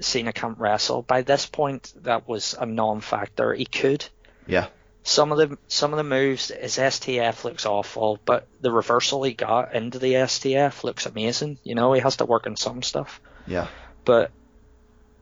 Cena 0.00 0.34
can't 0.34 0.58
wrestle. 0.58 1.00
By 1.00 1.22
this 1.22 1.46
point, 1.46 1.90
that 2.02 2.28
was 2.28 2.54
a 2.60 2.66
non-factor. 2.66 3.54
He 3.54 3.64
could. 3.64 4.04
Yeah. 4.46 4.66
Some 5.02 5.32
of 5.32 5.38
the 5.38 5.56
some 5.68 5.92
of 5.92 5.96
the 5.96 6.04
moves, 6.04 6.48
his 6.48 6.76
STF 6.76 7.44
looks 7.44 7.64
awful, 7.64 8.18
but 8.24 8.46
the 8.60 8.70
reversal 8.70 9.22
he 9.22 9.32
got 9.32 9.74
into 9.74 9.98
the 9.98 10.12
STF 10.14 10.84
looks 10.84 11.06
amazing. 11.06 11.58
You 11.64 11.74
know, 11.74 11.92
he 11.94 12.00
has 12.00 12.16
to 12.16 12.26
work 12.26 12.46
on 12.46 12.56
some 12.56 12.82
stuff, 12.82 13.20
Yeah. 13.46 13.68
but 14.04 14.30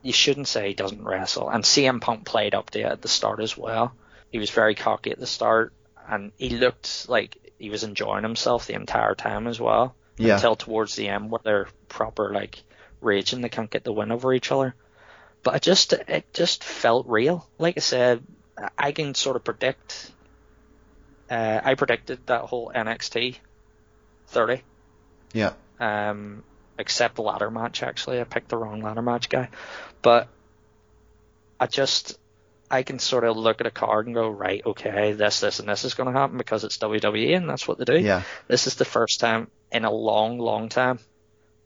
you 0.03 0.13
shouldn't 0.13 0.49
say 0.49 0.69
he 0.69 0.75
doesn't 0.75 1.05
wrestle. 1.05 1.49
And 1.49 1.63
CM 1.65 2.01
Punk 2.01 2.25
played 2.25 2.55
up 2.55 2.71
to 2.71 2.81
it 2.81 2.85
at 2.87 3.03
the 3.03 3.09
start 3.09 3.41
as 3.41 3.57
well. 3.57 3.93
He 4.31 4.39
was 4.39 4.51
very 4.51 4.75
cocky 4.75 5.11
at 5.13 5.19
the 5.21 5.27
start, 5.27 5.73
and 6.09 6.33
he 6.39 6.51
looked 6.51 7.09
like 7.09 7.37
he 7.59 7.71
was 7.71 7.85
enjoying 7.85 8.25
himself 8.25 8.67
the 8.67 8.75
entire 8.75 9.15
time 9.15 9.47
as 9.47 9.61
well. 9.61 9.95
Yeah. 10.17 10.35
Until 10.35 10.57
towards 10.57 10.97
the 10.97 11.09
end, 11.09 11.31
where 11.31 11.41
they're 11.45 11.69
proper 11.89 12.33
like 12.35 12.61
raging, 13.01 13.41
they 13.43 13.49
can't 13.49 13.71
get 13.71 13.85
the 13.85 13.93
win 13.93 14.11
over 14.11 14.35
each 14.35 14.51
other. 14.51 14.75
But 15.45 15.55
it 15.55 15.63
just 15.63 15.93
it 15.93 16.35
just 16.35 16.65
felt 16.65 17.07
real. 17.07 17.49
Like 17.59 17.77
I 17.77 17.81
said, 17.81 18.25
I 18.77 18.93
can 18.93 19.15
sort 19.15 19.37
of 19.37 19.45
predict. 19.45 20.11
Uh, 21.31 21.61
I 21.63 21.75
predicted 21.75 22.27
that 22.27 22.43
whole 22.43 22.73
NXT 22.75 23.37
30 24.29 24.63
Yeah. 25.35 25.53
um, 25.79 26.43
except 26.79 27.17
the 27.17 27.23
ladder 27.23 27.51
match. 27.51 27.83
Actually, 27.83 28.21
I 28.21 28.25
picked 28.25 28.49
the 28.49 28.57
wrong 28.57 28.81
ladder 28.83 29.03
match 29.03 29.29
guy, 29.29 29.49
but 30.01 30.29
I 31.61 31.67
just 31.67 32.19
I 32.71 32.83
can 32.83 32.99
sort 32.99 33.25
of 33.25 33.37
look 33.37 33.61
at 33.61 33.67
a 33.67 33.71
card 33.71 34.07
and 34.07 34.15
go, 34.15 34.29
right, 34.29 34.61
okay, 34.65 35.13
this, 35.13 35.41
this, 35.41 35.59
and 35.59 35.69
this 35.69 35.85
is 35.85 35.95
going 35.95 36.13
to 36.13 36.19
happen 36.19 36.37
because 36.37 36.65
it's 36.65 36.77
WWE 36.79 37.35
and 37.37 37.49
that's 37.49 37.67
what 37.67 37.79
they 37.79 37.85
do. 37.85 37.99
Yeah. 37.99 38.23
This 38.47 38.67
is 38.67 38.75
the 38.75 38.85
first 38.85 39.21
time 39.21 39.51
in 39.73 39.85
a 39.87 39.91
long, 39.91 40.39
long 40.39 40.69
time 40.69 40.99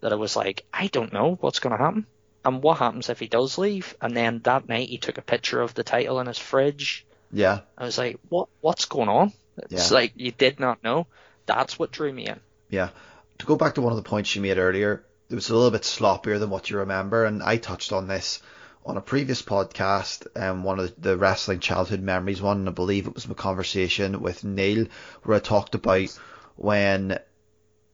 that 0.00 0.12
I 0.12 0.16
was 0.16 0.36
like, 0.36 0.64
I 0.72 0.86
don't 0.86 1.12
know 1.12 1.36
what's 1.40 1.58
going 1.58 1.76
to 1.76 1.82
happen. 1.82 2.06
And 2.44 2.62
what 2.62 2.78
happens 2.78 3.08
if 3.08 3.20
he 3.20 3.28
does 3.28 3.58
leave? 3.58 3.94
And 4.00 4.16
then 4.16 4.40
that 4.44 4.68
night 4.68 4.88
he 4.88 4.98
took 4.98 5.18
a 5.18 5.22
picture 5.22 5.60
of 5.60 5.74
the 5.74 5.84
title 5.84 6.18
in 6.20 6.26
his 6.26 6.38
fridge. 6.38 7.06
Yeah. 7.32 7.60
I 7.78 7.84
was 7.84 7.98
like, 7.98 8.18
what? 8.28 8.48
What's 8.60 8.86
going 8.86 9.08
on? 9.08 9.32
It's 9.70 9.90
Yeah. 9.90 9.94
like 9.94 10.12
you 10.16 10.32
did 10.32 10.58
not 10.60 10.82
know. 10.82 11.06
That's 11.46 11.78
what 11.78 11.92
drew 11.92 12.12
me 12.12 12.26
in. 12.26 12.40
Yeah. 12.68 12.90
To 13.38 13.46
go 13.46 13.56
back 13.56 13.74
to 13.74 13.82
one 13.82 13.92
of 13.92 13.96
the 13.96 14.08
points 14.08 14.34
you 14.34 14.42
made 14.42 14.58
earlier, 14.58 15.04
it 15.30 15.34
was 15.34 15.50
a 15.50 15.54
little 15.54 15.70
bit 15.70 15.82
sloppier 15.82 16.38
than 16.38 16.50
what 16.50 16.68
you 16.70 16.78
remember, 16.78 17.24
and 17.24 17.42
I 17.42 17.56
touched 17.56 17.92
on 17.92 18.06
this 18.06 18.40
on 18.84 18.96
a 18.96 19.00
previous 19.00 19.42
podcast, 19.42 20.26
um, 20.40 20.64
one 20.64 20.80
of 20.80 20.92
the 21.00 21.16
wrestling 21.16 21.60
childhood 21.60 22.00
memories 22.00 22.42
one, 22.42 22.58
and 22.58 22.68
I 22.68 22.72
believe 22.72 23.06
it 23.06 23.14
was 23.14 23.28
my 23.28 23.34
conversation 23.34 24.20
with 24.20 24.42
Neil, 24.44 24.86
where 25.22 25.36
I 25.36 25.40
talked 25.40 25.74
about 25.74 26.08
when 26.56 27.18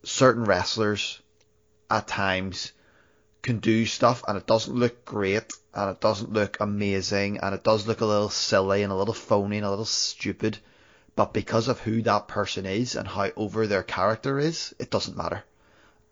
certain 0.02 0.44
wrestlers 0.44 1.20
at 1.90 2.08
times 2.08 2.72
can 3.42 3.58
do 3.58 3.86
stuff 3.86 4.24
and 4.26 4.36
it 4.36 4.46
doesn't 4.46 4.74
look 4.74 5.04
great 5.04 5.52
and 5.74 5.90
it 5.90 6.00
doesn't 6.00 6.32
look 6.32 6.58
amazing 6.60 7.38
and 7.38 7.54
it 7.54 7.64
does 7.64 7.86
look 7.86 8.00
a 8.00 8.06
little 8.06 8.30
silly 8.30 8.82
and 8.82 8.92
a 8.92 8.96
little 8.96 9.14
phony 9.14 9.58
and 9.58 9.66
a 9.66 9.70
little 9.70 9.84
stupid 9.84 10.58
but 11.18 11.32
because 11.32 11.66
of 11.66 11.80
who 11.80 12.00
that 12.02 12.28
person 12.28 12.64
is 12.64 12.94
and 12.94 13.08
how 13.08 13.32
over 13.34 13.66
their 13.66 13.82
character 13.82 14.38
is, 14.38 14.72
it 14.78 14.88
doesn't 14.88 15.16
matter. 15.16 15.42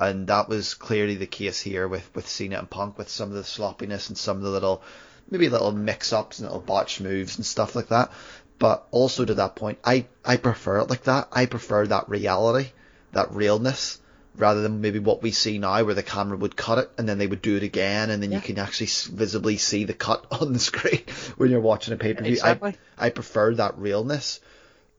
And 0.01 0.27
that 0.27 0.49
was 0.49 0.75
clearly 0.75 1.15
the 1.15 1.29
case 1.29 1.61
here 1.61 1.87
with, 1.87 2.13
with 2.13 2.29
Cena 2.29 2.59
and 2.59 2.69
Punk, 2.69 2.99
with 2.99 3.09
some 3.09 3.29
of 3.29 3.37
the 3.37 3.45
sloppiness 3.45 4.09
and 4.09 4.19
some 4.19 4.39
of 4.39 4.43
the 4.43 4.51
little, 4.51 4.83
maybe 5.31 5.49
little 5.49 5.71
mix-ups 5.71 6.41
and 6.41 6.49
little 6.49 6.61
botch 6.61 7.01
moves 7.01 7.37
and 7.37 7.47
stuff 7.47 7.77
like 7.77 7.87
that. 7.91 8.11
But 8.59 8.89
also 8.91 9.25
to 9.25 9.35
that 9.35 9.55
point, 9.55 9.79
I, 9.85 10.07
I 10.25 10.39
prefer 10.39 10.79
it 10.79 10.91
like 10.91 11.05
that. 11.05 11.29
I 11.31 11.47
prefer 11.47 11.87
that 11.87 12.09
reality, 12.09 12.73
that 13.13 13.31
realness, 13.31 14.01
rather 14.37 14.63
than 14.63 14.81
maybe 14.81 14.99
what 14.99 15.23
we 15.23 15.31
see 15.31 15.59
now 15.59 15.83
where 15.85 15.95
the 15.95 16.03
camera 16.03 16.37
would 16.37 16.57
cut 16.57 16.79
it 16.79 16.91
and 16.99 17.09
then 17.09 17.19
they 17.19 17.27
would 17.27 17.43
do 17.43 17.57
it 17.57 17.63
again 17.63 18.11
and 18.11 18.23
then 18.23 18.33
you 18.33 18.41
can 18.41 18.59
actually 18.59 18.87
visibly 18.87 19.57
see 19.57 19.85
the 19.85 19.95
cut 19.95 20.27
on 20.41 20.53
the 20.53 20.59
screen 20.59 21.03
when 21.37 21.51
you're 21.51 21.61
watching 21.61 21.95
a 21.95 21.97
pay-per-view. 21.97 22.33
Exactly. 22.33 22.75
I, 22.99 23.07
I 23.07 23.11
prefer 23.11 23.55
that 23.55 23.79
realness. 23.79 24.41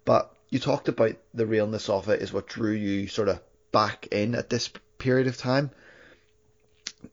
But 0.06 0.34
you 0.50 0.60
talked 0.60 0.88
about 0.88 1.16
the 1.34 1.46
realness 1.46 1.90
of 1.90 2.10
it 2.10 2.22
is 2.22 2.32
what 2.32 2.48
drew 2.48 2.72
you 2.72 3.08
sort 3.08 3.30
of 3.30 3.42
back 3.72 4.08
in 4.12 4.36
at 4.36 4.50
this 4.50 4.70
period 4.98 5.28
of 5.28 5.38
time. 5.38 5.72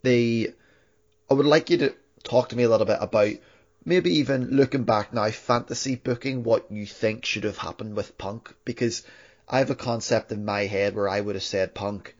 The 0.02 0.52
I 1.30 1.34
would 1.34 1.46
like 1.46 1.70
you 1.70 1.78
to 1.78 1.94
talk 2.22 2.50
to 2.50 2.56
me 2.56 2.62
a 2.62 2.68
little 2.68 2.86
bit 2.86 2.98
about 3.00 3.32
maybe 3.84 4.18
even 4.18 4.50
looking 4.50 4.84
back 4.84 5.12
now, 5.12 5.30
fantasy 5.30 5.96
booking, 5.96 6.42
what 6.42 6.70
you 6.70 6.86
think 6.86 7.24
should 7.24 7.44
have 7.44 7.58
happened 7.58 7.96
with 7.96 8.16
Punk, 8.16 8.54
because 8.64 9.02
I 9.46 9.58
have 9.58 9.68
a 9.68 9.74
concept 9.74 10.32
in 10.32 10.46
my 10.46 10.62
head 10.62 10.96
where 10.96 11.08
I 11.08 11.20
would 11.20 11.34
have 11.34 11.44
said, 11.44 11.74
Punk, 11.74 12.16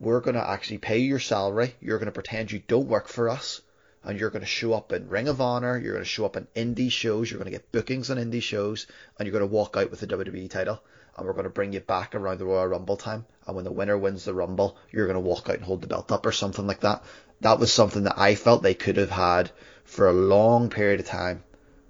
we're 0.00 0.20
going 0.20 0.34
to 0.34 0.48
actually 0.48 0.78
pay 0.78 0.98
your 0.98 1.20
salary, 1.20 1.76
you're 1.80 1.98
going 1.98 2.06
to 2.06 2.12
pretend 2.12 2.50
you 2.50 2.60
don't 2.66 2.88
work 2.88 3.06
for 3.06 3.28
us, 3.28 3.60
and 4.02 4.18
you're 4.18 4.30
going 4.30 4.42
to 4.42 4.46
show 4.46 4.72
up 4.72 4.92
in 4.92 5.08
Ring 5.08 5.28
of 5.28 5.40
Honor, 5.40 5.78
you're 5.78 5.92
going 5.92 6.04
to 6.04 6.08
show 6.08 6.24
up 6.24 6.36
in 6.36 6.48
indie 6.56 6.90
shows, 6.90 7.30
you're 7.30 7.38
going 7.38 7.50
to 7.50 7.56
get 7.56 7.70
bookings 7.70 8.10
on 8.10 8.16
indie 8.16 8.42
shows, 8.42 8.88
and 9.16 9.26
you're 9.26 9.38
going 9.38 9.48
to 9.48 9.54
walk 9.54 9.76
out 9.76 9.92
with 9.92 10.00
the 10.00 10.08
WWE 10.08 10.50
title, 10.50 10.82
and 11.16 11.24
we're 11.24 11.34
going 11.34 11.44
to 11.44 11.50
bring 11.50 11.72
you 11.72 11.80
back 11.80 12.16
around 12.16 12.38
the 12.38 12.46
Royal 12.46 12.66
Rumble 12.66 12.96
time, 12.96 13.24
and 13.46 13.54
when 13.54 13.64
the 13.64 13.72
winner 13.72 13.96
wins 13.96 14.24
the 14.24 14.34
Rumble, 14.34 14.76
you're 14.90 15.06
going 15.06 15.14
to 15.14 15.20
walk 15.20 15.48
out 15.48 15.56
and 15.56 15.64
hold 15.64 15.82
the 15.82 15.86
belt 15.86 16.10
up 16.10 16.26
or 16.26 16.32
something 16.32 16.66
like 16.66 16.80
that. 16.80 17.04
That 17.42 17.60
was 17.60 17.72
something 17.72 18.02
that 18.04 18.18
I 18.18 18.34
felt 18.34 18.64
they 18.64 18.74
could 18.74 18.96
have 18.96 19.10
had 19.10 19.52
for 19.84 20.08
a 20.08 20.12
long 20.12 20.68
period 20.68 20.98
of 20.98 21.06
time. 21.06 21.44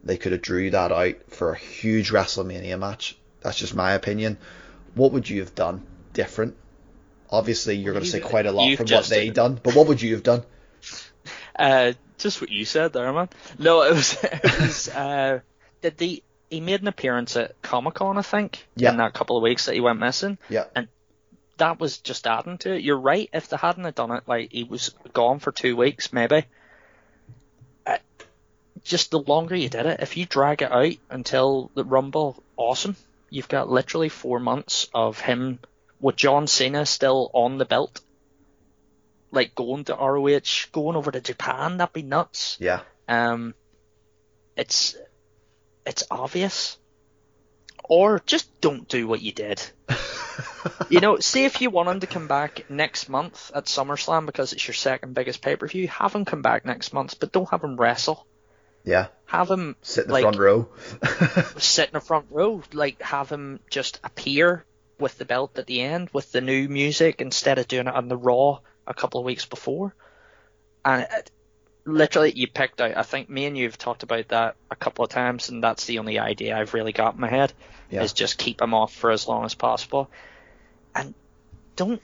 They 0.04 0.18
could 0.18 0.32
have 0.32 0.42
drew 0.42 0.70
that 0.70 0.92
out 0.92 1.16
for 1.30 1.52
a 1.52 1.58
huge 1.58 2.12
WrestleMania 2.12 2.78
match. 2.78 3.17
That's 3.40 3.56
just 3.58 3.74
my 3.74 3.92
opinion. 3.92 4.38
What 4.94 5.12
would 5.12 5.28
you 5.28 5.40
have 5.40 5.54
done 5.54 5.86
different? 6.12 6.56
Obviously, 7.30 7.76
you're 7.76 7.92
going 7.92 8.04
to 8.04 8.10
say 8.10 8.20
quite 8.20 8.46
a 8.46 8.52
lot 8.52 8.74
from 8.76 8.86
what 8.86 9.04
they 9.06 9.30
done, 9.30 9.60
but 9.62 9.74
what 9.74 9.86
would 9.88 10.00
you 10.00 10.14
have 10.14 10.22
done? 10.22 10.42
Uh, 11.58 11.92
just 12.16 12.40
what 12.40 12.50
you 12.50 12.64
said 12.64 12.92
there, 12.92 13.12
man. 13.12 13.28
No, 13.58 13.82
it 13.82 13.92
was, 13.94 14.16
it 14.22 14.60
was, 14.60 14.88
uh, 14.88 15.40
did 15.82 15.98
the, 15.98 16.22
he 16.50 16.60
made 16.60 16.80
an 16.80 16.88
appearance 16.88 17.36
at 17.36 17.60
Comic 17.60 17.94
Con, 17.94 18.16
I 18.16 18.22
think, 18.22 18.66
Yeah. 18.76 18.90
in 18.92 18.96
that 18.96 19.12
couple 19.12 19.36
of 19.36 19.42
weeks 19.42 19.66
that 19.66 19.74
he 19.74 19.80
went 19.80 19.98
missing. 20.00 20.38
Yeah. 20.48 20.64
And 20.74 20.88
that 21.58 21.78
was 21.78 21.98
just 21.98 22.26
adding 22.26 22.56
to 22.58 22.74
it. 22.74 22.82
You're 22.82 22.98
right. 22.98 23.28
If 23.32 23.48
they 23.48 23.56
hadn't 23.56 23.84
have 23.84 23.94
done 23.94 24.12
it, 24.12 24.22
like 24.26 24.50
he 24.52 24.64
was 24.64 24.94
gone 25.12 25.38
for 25.38 25.52
two 25.52 25.76
weeks, 25.76 26.12
maybe. 26.12 26.44
Uh, 27.86 27.98
just 28.84 29.10
the 29.10 29.18
longer 29.20 29.54
you 29.56 29.68
did 29.68 29.84
it, 29.84 30.00
if 30.00 30.16
you 30.16 30.24
drag 30.24 30.62
it 30.62 30.72
out 30.72 30.94
until 31.10 31.70
the 31.74 31.84
Rumble, 31.84 32.42
awesome. 32.56 32.96
You've 33.30 33.48
got 33.48 33.68
literally 33.68 34.08
four 34.08 34.40
months 34.40 34.88
of 34.94 35.20
him 35.20 35.58
with 36.00 36.16
John 36.16 36.46
Cena 36.46 36.86
still 36.86 37.30
on 37.34 37.58
the 37.58 37.64
belt. 37.64 38.00
Like 39.30 39.54
going 39.54 39.84
to 39.84 39.94
ROH, 39.94 40.70
going 40.72 40.96
over 40.96 41.10
to 41.10 41.20
Japan, 41.20 41.76
that'd 41.76 41.92
be 41.92 42.02
nuts. 42.02 42.56
Yeah. 42.60 42.80
Um, 43.06 43.54
it's 44.56 44.96
it's 45.84 46.04
obvious, 46.10 46.78
or 47.84 48.22
just 48.24 48.60
don't 48.60 48.88
do 48.88 49.06
what 49.06 49.22
you 49.22 49.32
did. 49.32 49.62
you 50.88 51.00
know, 51.00 51.18
say 51.18 51.44
if 51.44 51.60
you 51.60 51.70
want 51.70 51.88
him 51.88 52.00
to 52.00 52.06
come 52.06 52.28
back 52.28 52.70
next 52.70 53.08
month 53.08 53.50
at 53.54 53.64
SummerSlam 53.64 54.26
because 54.26 54.52
it's 54.52 54.66
your 54.66 54.74
second 54.74 55.14
biggest 55.14 55.42
pay 55.42 55.56
per 55.56 55.66
view, 55.66 55.88
have 55.88 56.14
him 56.14 56.24
come 56.24 56.42
back 56.42 56.64
next 56.64 56.92
month, 56.92 57.18
but 57.20 57.32
don't 57.32 57.50
have 57.50 57.64
him 57.64 57.76
wrestle. 57.76 58.26
Yeah. 58.88 59.08
Have 59.26 59.50
him 59.50 59.76
Sit 59.82 60.04
in 60.04 60.08
the 60.08 60.12
like 60.14 60.22
front 60.22 60.38
row. 60.38 60.68
sit 61.58 61.88
in 61.88 61.92
the 61.92 62.00
front 62.00 62.26
row, 62.30 62.62
like 62.72 63.02
have 63.02 63.30
him 63.30 63.60
just 63.70 64.00
appear 64.02 64.64
with 64.98 65.18
the 65.18 65.24
belt 65.26 65.58
at 65.58 65.66
the 65.66 65.80
end 65.82 66.08
with 66.12 66.32
the 66.32 66.40
new 66.40 66.68
music 66.68 67.20
instead 67.20 67.58
of 67.58 67.68
doing 67.68 67.86
it 67.86 67.94
on 67.94 68.08
the 68.08 68.16
Raw 68.16 68.60
a 68.86 68.94
couple 68.94 69.20
of 69.20 69.26
weeks 69.26 69.44
before. 69.44 69.94
And 70.84 71.06
it, 71.12 71.30
literally, 71.84 72.32
you 72.34 72.48
picked 72.48 72.80
out. 72.80 72.96
I 72.96 73.02
think 73.02 73.28
me 73.28 73.44
and 73.44 73.56
you 73.56 73.64
have 73.66 73.76
talked 73.76 74.02
about 74.02 74.28
that 74.28 74.56
a 74.70 74.76
couple 74.76 75.04
of 75.04 75.10
times, 75.10 75.50
and 75.50 75.62
that's 75.62 75.84
the 75.84 75.98
only 75.98 76.18
idea 76.18 76.56
I've 76.56 76.72
really 76.72 76.92
got 76.92 77.14
in 77.14 77.20
my 77.20 77.28
head 77.28 77.52
Yeah. 77.90 78.02
is 78.02 78.14
just 78.14 78.38
keep 78.38 78.62
him 78.62 78.72
off 78.72 78.94
for 78.94 79.10
as 79.10 79.28
long 79.28 79.44
as 79.44 79.54
possible, 79.54 80.10
and 80.94 81.14
don't 81.76 82.00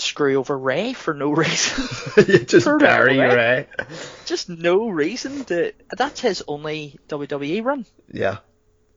screw 0.00 0.36
over 0.36 0.56
Rey 0.58 0.92
for 0.92 1.14
no 1.14 1.30
reason. 1.34 1.86
just 2.46 2.66
it 2.66 2.78
bury 2.78 3.16
away. 3.18 3.34
Rey. 3.34 3.66
just 4.26 4.48
no 4.48 4.88
reason 4.88 5.44
to. 5.46 5.72
That's 5.96 6.20
his 6.20 6.42
only 6.48 6.98
WWE 7.08 7.64
run. 7.64 7.86
Yeah. 8.12 8.38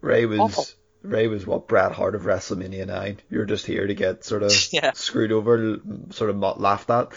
Rey 0.02 0.26
was 0.26 0.40
Awful. 0.40 0.66
Rey 1.02 1.28
was 1.28 1.46
what 1.46 1.68
Bret 1.68 1.92
Hart 1.92 2.16
of 2.16 2.22
WrestleMania 2.24 2.88
nine. 2.88 3.20
You're 3.30 3.46
just 3.46 3.66
here 3.66 3.86
to 3.86 3.94
get 3.94 4.24
sort 4.24 4.44
of 4.44 4.52
Yeah. 4.72 4.92
screwed 4.94 5.32
over, 5.32 5.78
sort 6.12 6.30
of 6.30 6.38
laughed 6.38 6.90
at. 6.90 7.10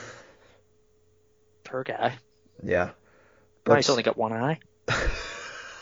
Poor 1.65 1.85
guy. 1.85 2.15
Yeah. 2.63 2.91
Now 3.67 3.75
he's 3.77 3.91
only 3.91 4.03
got 4.03 4.17
one 4.17 4.33
eye. 4.33 4.59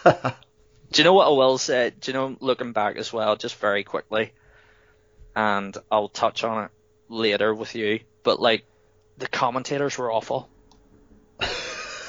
Do 0.04 1.00
you 1.00 1.04
know 1.04 1.14
what 1.14 1.26
I 1.26 1.30
will 1.30 1.58
say? 1.58 1.92
Do 1.98 2.10
you 2.10 2.12
know, 2.14 2.36
looking 2.40 2.72
back 2.72 2.96
as 2.96 3.12
well, 3.12 3.36
just 3.36 3.56
very 3.56 3.84
quickly, 3.84 4.32
and 5.34 5.76
I'll 5.90 6.08
touch 6.08 6.44
on 6.44 6.64
it 6.64 6.70
later 7.14 7.54
with 7.54 7.74
you, 7.74 8.00
but 8.22 8.40
like, 8.40 8.64
the 9.18 9.26
commentators 9.28 9.96
were 9.98 10.12
awful. 10.12 10.48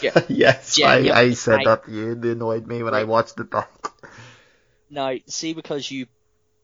Yeah. 0.01 0.11
yes, 0.27 0.77
Yeah, 0.77 0.87
I, 0.89 0.97
yeah, 0.99 1.17
I 1.17 1.31
said 1.31 1.61
I- 1.61 1.63
that 1.63 1.85
to 1.85 1.91
you. 1.91 2.15
They 2.15 2.31
annoyed 2.31 2.67
me 2.67 2.83
when 2.83 2.93
I 2.93 3.05
watched 3.05 3.39
it 3.39 3.49
back. 3.49 3.71
Now, 4.89 5.15
see, 5.25 5.53
because 5.53 5.89
you 5.89 6.07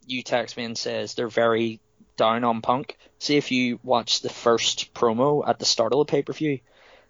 you 0.06 0.22
text 0.22 0.58
me 0.58 0.66
and 0.66 0.78
says 0.78 1.14
they're 1.14 1.30
very 1.30 1.80
down 2.18 2.44
on 2.44 2.62
Punk. 2.62 2.98
See, 3.20 3.38
if 3.38 3.50
you 3.52 3.80
watch 3.84 4.22
the 4.22 4.30
first 4.30 4.94
promo 4.94 5.48
at 5.48 5.60
the 5.60 5.66
start 5.66 5.94
of 5.94 6.00
the 6.00 6.06
pay 6.12 6.22
per 6.24 6.34
view, 6.34 6.60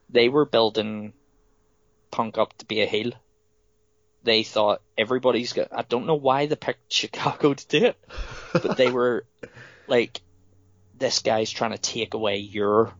they 0.10 0.30
were 0.30 0.46
building 0.46 1.14
Punk 2.12 2.38
up 2.38 2.56
to 2.60 2.66
be 2.66 2.82
a 2.82 2.86
heel. 2.86 3.12
They 4.24 4.44
thought 4.44 4.82
everybody's 4.98 5.54
got. 5.54 5.70
I 5.72 5.82
don't 5.82 6.06
know 6.06 6.16
why 6.16 6.46
they 6.46 6.56
picked 6.56 6.94
Chicago 6.94 7.56
to 7.56 7.68
do 7.68 7.86
it, 7.86 7.98
but 8.54 8.78
they 8.78 8.92
were 9.00 9.26
like, 9.88 10.22
this 11.02 11.20
guy's 11.20 11.50
trying 11.50 11.72
to 11.72 11.78
take 11.78 12.14
away 12.14 12.38
your 12.38 12.94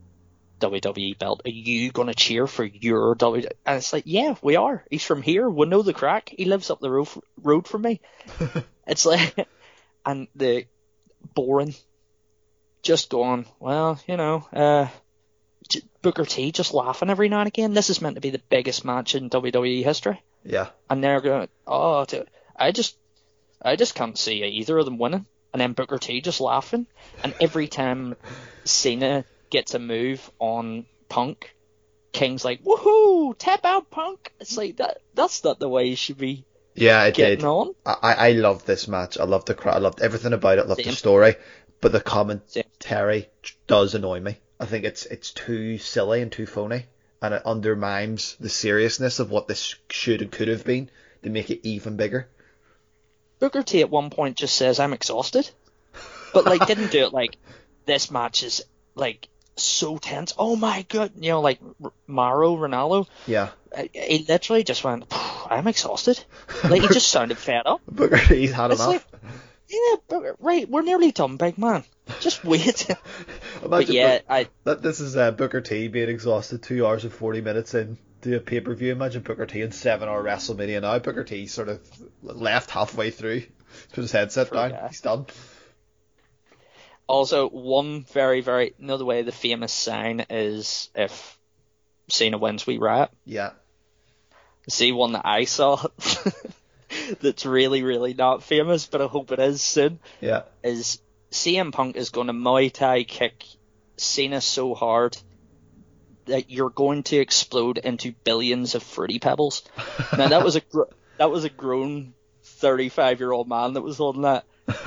WWE 0.60 1.18
belt. 1.18 1.42
Are 1.44 1.50
you 1.50 1.90
going 1.92 2.08
to 2.08 2.14
cheer 2.14 2.46
for 2.46 2.64
your 2.64 3.14
WWE? 3.14 3.48
And 3.64 3.76
it's 3.78 3.92
like, 3.92 4.04
yeah, 4.06 4.34
we 4.42 4.56
are. 4.56 4.84
He's 4.90 5.04
from 5.04 5.22
here. 5.22 5.48
We 5.48 5.66
know 5.66 5.82
the 5.82 5.94
crack. 5.94 6.32
He 6.36 6.44
lives 6.44 6.68
up 6.68 6.80
the 6.80 6.90
road, 6.90 7.08
road 7.40 7.66
from 7.66 7.82
me. 7.82 8.00
it's 8.86 9.06
like, 9.06 9.48
and 10.04 10.26
the 10.34 10.66
boring, 11.34 11.74
just 12.82 13.08
going, 13.08 13.46
well, 13.60 14.00
you 14.08 14.16
know, 14.16 14.46
uh, 14.52 14.88
Booker 16.02 16.24
T 16.24 16.50
just 16.50 16.74
laughing 16.74 17.08
every 17.08 17.28
now 17.28 17.40
and 17.40 17.48
again. 17.48 17.72
This 17.72 17.88
is 17.88 18.02
meant 18.02 18.16
to 18.16 18.20
be 18.20 18.30
the 18.30 18.42
biggest 18.50 18.84
match 18.84 19.14
in 19.14 19.30
WWE 19.30 19.84
history. 19.84 20.20
yeah. 20.44 20.70
And 20.90 21.02
they're 21.02 21.20
going, 21.20 21.48
oh, 21.68 22.04
I 22.56 22.72
just, 22.72 22.96
I 23.62 23.76
just 23.76 23.94
can't 23.94 24.18
see 24.18 24.42
either 24.42 24.76
of 24.76 24.84
them 24.84 24.98
winning. 24.98 25.26
And 25.52 25.60
then 25.60 25.72
Booker 25.72 25.98
T 25.98 26.20
just 26.20 26.40
laughing. 26.40 26.86
And 27.22 27.34
every 27.40 27.68
time 27.68 28.16
Cena 28.64 29.24
gets 29.50 29.74
a 29.74 29.78
move 29.78 30.30
on 30.38 30.86
Punk, 31.08 31.54
King's 32.12 32.44
like, 32.44 32.62
woohoo, 32.62 33.34
tap 33.38 33.64
out 33.64 33.90
Punk. 33.90 34.32
It's 34.40 34.56
like 34.56 34.76
that. 34.76 34.98
That's 35.14 35.44
not 35.44 35.58
the 35.58 35.68
way 35.68 35.86
you 35.86 35.96
should 35.96 36.18
be 36.18 36.44
Yeah, 36.74 37.04
it 37.04 37.14
getting 37.14 37.38
did. 37.38 37.44
on. 37.46 37.74
I, 37.84 38.14
I 38.14 38.32
loved 38.32 38.66
this 38.66 38.88
match. 38.88 39.18
I 39.18 39.24
loved 39.24 39.46
the 39.48 39.54
crowd. 39.54 39.76
I 39.76 39.80
loved 39.80 40.00
everything 40.00 40.32
about 40.32 40.58
it. 40.58 40.64
I 40.64 40.68
loved 40.68 40.84
the 40.84 40.92
story. 40.92 41.36
But 41.80 41.92
the 41.92 41.98
Same. 41.98 42.04
commentary 42.04 43.28
does 43.66 43.94
annoy 43.94 44.20
me. 44.20 44.38
I 44.60 44.66
think 44.66 44.84
it's 44.84 45.04
it's 45.06 45.32
too 45.32 45.78
silly 45.78 46.22
and 46.22 46.30
too 46.30 46.46
phony, 46.46 46.86
and 47.20 47.34
it 47.34 47.42
undermines 47.44 48.36
the 48.38 48.48
seriousness 48.48 49.18
of 49.18 49.30
what 49.30 49.48
this 49.48 49.74
should 49.90 50.22
and 50.22 50.30
could 50.30 50.46
have 50.48 50.64
been 50.64 50.88
to 51.24 51.30
make 51.30 51.50
it 51.50 51.66
even 51.66 51.96
bigger. 51.96 52.28
Booker 53.42 53.64
T 53.64 53.80
at 53.80 53.90
one 53.90 54.10
point 54.10 54.36
just 54.36 54.54
says, 54.54 54.78
I'm 54.78 54.92
exhausted. 54.92 55.50
But 56.32 56.44
like 56.44 56.64
didn't 56.64 56.92
do 56.92 57.04
it 57.04 57.12
like 57.20 57.36
this 57.86 58.08
match 58.08 58.44
is 58.44 58.62
like 58.94 59.26
so 59.56 59.98
tense. 59.98 60.32
Oh 60.38 60.54
my 60.54 60.86
god, 60.88 61.10
you 61.18 61.30
know, 61.30 61.40
like 61.40 61.58
R- 61.82 61.92
Mauro 62.06 62.54
Ranallo. 62.56 63.08
Yeah, 63.26 63.48
He 63.92 64.24
literally 64.28 64.62
just 64.62 64.84
went, 64.84 65.06
I'm 65.50 65.66
exhausted. 65.66 66.22
Like 66.62 66.82
he 66.82 66.88
just 66.88 67.08
sounded 67.16 67.36
fed 67.36 67.62
up. 67.66 67.80
Booker 67.90 68.16
T's 68.16 68.52
had 68.52 68.70
It's 68.70 68.80
enough. 68.80 69.04
like, 69.12 69.22
yeah, 69.68 69.96
but, 70.06 70.36
right, 70.38 70.68
we're 70.70 70.82
nearly 70.82 71.10
done, 71.10 71.36
big 71.36 71.58
man. 71.58 71.82
Just 72.20 72.44
wait. 72.44 72.86
but 73.66 73.88
yeah, 73.88 74.18
Book- 74.18 74.26
I 74.28 74.48
that 74.62 74.82
this 74.82 75.00
is 75.00 75.16
uh, 75.16 75.32
Booker 75.32 75.60
T 75.60 75.88
being 75.88 76.08
exhausted 76.08 76.62
two 76.62 76.86
hours 76.86 77.02
and 77.02 77.12
forty 77.12 77.40
minutes 77.40 77.74
in 77.74 77.98
to 78.22 78.36
a 78.36 78.40
pay 78.40 78.60
per 78.60 78.74
view. 78.74 78.92
Imagine 78.92 79.22
Booker 79.22 79.46
T 79.46 79.60
in 79.60 79.72
seven 79.72 80.08
hour 80.08 80.22
WrestleMania 80.22 80.80
now. 80.82 80.98
Booker 80.98 81.24
T 81.24 81.46
sort 81.46 81.68
of 81.68 81.80
left 82.22 82.70
halfway 82.70 83.10
through, 83.10 83.42
put 83.92 84.02
his 84.02 84.12
headset 84.12 84.50
down. 84.52 84.70
guy. 84.70 84.88
He's 84.88 85.00
done. 85.00 85.26
also 87.06 87.48
one 87.48 88.04
very, 88.04 88.40
very 88.40 88.74
another 88.80 89.04
way 89.04 89.22
the 89.22 89.32
famous 89.32 89.72
sign 89.72 90.24
is 90.30 90.90
if 90.94 91.38
Cena 92.08 92.38
wins, 92.38 92.66
we 92.66 92.78
riot. 92.78 93.10
Yeah, 93.24 93.50
See 94.68 94.92
one 94.92 95.12
that 95.12 95.26
I 95.26 95.44
saw 95.44 95.84
that's 97.20 97.44
really, 97.44 97.82
really 97.82 98.14
not 98.14 98.42
famous, 98.42 98.86
but 98.86 99.02
I 99.02 99.06
hope 99.06 99.32
it 99.32 99.40
is 99.40 99.60
soon. 99.60 99.98
yeah. 100.20 100.42
Is 100.62 101.00
CM 101.32 101.72
Punk 101.72 101.96
is 101.96 102.10
going 102.10 102.28
to 102.28 102.32
Muay 102.32 102.72
Thai 102.72 103.02
kick 103.04 103.44
Cena 103.96 104.40
so 104.40 104.74
hard 104.74 105.16
that 106.26 106.50
you're 106.50 106.70
going 106.70 107.02
to 107.04 107.16
explode 107.16 107.78
into 107.78 108.12
billions 108.24 108.74
of 108.74 108.82
fruity 108.82 109.18
pebbles. 109.18 109.62
Now 110.16 110.28
that 110.28 110.44
was 110.44 110.56
a 110.56 110.60
gr- 110.60 110.92
that 111.18 111.30
was 111.30 111.44
a 111.44 111.48
grown 111.48 112.14
35 112.44 113.20
year 113.20 113.32
old 113.32 113.48
man 113.48 113.74
that 113.74 113.82
was 113.82 114.00
on 114.00 114.22
that, 114.22 114.44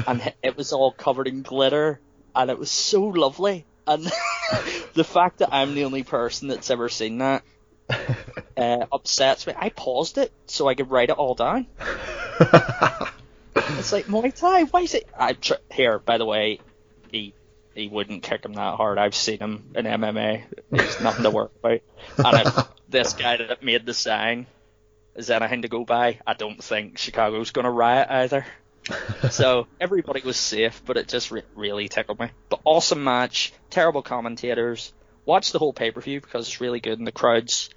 and 0.08 0.34
it 0.44 0.56
was 0.58 0.74
all 0.74 0.92
covered 0.92 1.28
in 1.28 1.42
glitter, 1.42 2.00
and 2.36 2.50
it 2.50 2.60
was 2.60 2.72
so 2.72 3.04
lovely. 3.04 3.66
And 3.88 4.04
the 4.94 5.04
fact 5.04 5.40
that 5.40 5.50
I'm 5.52 5.76
the 5.76 5.86
only 5.86 6.04
person 6.04 6.48
that's 6.48 6.72
ever 6.72 6.90
seen 6.90 7.20
that 7.20 7.44
uh, 8.58 8.86
upsets 8.92 9.48
me. 9.48 9.54
I 9.56 9.70
paused 9.70 10.18
it 10.18 10.32
so 10.48 10.68
I 10.68 10.76
could 10.76 10.90
write 10.90 11.10
it 11.10 11.18
all 11.18 11.36
down. 11.36 11.68
It's 13.56 13.92
like 13.92 14.06
Muay 14.06 14.34
Thai. 14.34 14.64
Why 14.64 14.82
is 14.82 14.94
it? 14.94 15.08
I 15.18 15.34
tr- 15.34 15.54
here, 15.72 16.00
by 16.00 16.18
the 16.18 16.26
way, 16.26 16.60
he 17.76 17.88
wouldn't 17.90 18.24
kick 18.24 18.46
him 18.46 18.54
that 18.54 18.76
hard. 18.76 18.98
I've 18.98 19.16
seen 19.16 19.40
him 19.40 19.72
in 19.76 19.86
MMA. 19.86 20.44
There's 20.72 21.02
nothing 21.02 21.24
to 21.24 21.30
worry 21.30 21.50
about. 21.60 21.82
And 22.18 22.48
if 22.48 22.68
this 22.90 23.14
guy 23.14 23.38
that 23.38 23.64
made 23.64 23.86
the 23.86 23.94
sign 23.94 24.48
is 25.16 25.30
anything 25.30 25.64
to 25.64 25.68
go 25.68 25.84
by, 25.84 26.20
I 26.26 26.34
don't 26.34 26.64
think 26.64 26.98
Chicago's 26.98 27.52
gonna 27.52 27.72
riot 27.72 28.08
either. 28.10 28.46
So 29.32 29.66
everybody 29.82 30.22
was 30.22 30.38
safe, 30.38 30.84
but 30.86 30.96
it 30.96 31.08
just 31.08 31.32
re- 31.32 31.42
really 31.56 31.88
tickled 31.88 32.20
me. 32.20 32.28
But 32.50 32.62
awesome 32.66 33.04
match, 33.04 33.52
terrible 33.72 34.04
commentators. 34.04 34.94
Watch 35.26 35.52
the 35.52 35.58
whole 35.58 35.74
pay 35.74 35.90
per 35.90 36.02
view 36.02 36.22
because 36.22 36.48
it's 36.48 36.62
really 36.62 36.80
good 36.80 37.00
and 37.00 37.08
the 37.08 37.12
crowd's 37.12 37.72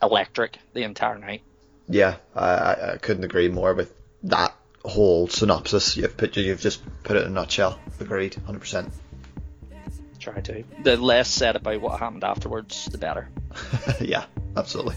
electric 0.00 0.56
the 0.74 0.84
entire 0.84 1.18
night. 1.18 1.42
Yeah, 1.88 2.16
I, 2.36 2.46
I, 2.46 2.92
I 2.92 2.96
couldn't 2.98 3.24
agree 3.24 3.48
more 3.48 3.74
with 3.74 3.92
that 4.22 4.54
whole 4.84 5.26
synopsis. 5.26 5.96
You've 5.96 6.16
put 6.16 6.36
you've 6.36 6.60
just 6.60 6.82
put 7.02 7.16
it 7.16 7.24
in 7.24 7.28
a 7.28 7.34
nutshell. 7.34 7.78
Agreed, 7.98 8.34
hundred 8.34 8.60
percent. 8.60 8.92
Try 10.18 10.40
to. 10.40 10.64
The 10.82 10.96
less 10.96 11.28
said 11.28 11.56
about 11.56 11.80
what 11.80 12.00
happened 12.00 12.24
afterwards, 12.24 12.86
the 12.86 12.98
better. 12.98 13.28
Yeah, 14.00 14.24
absolutely. 14.56 14.96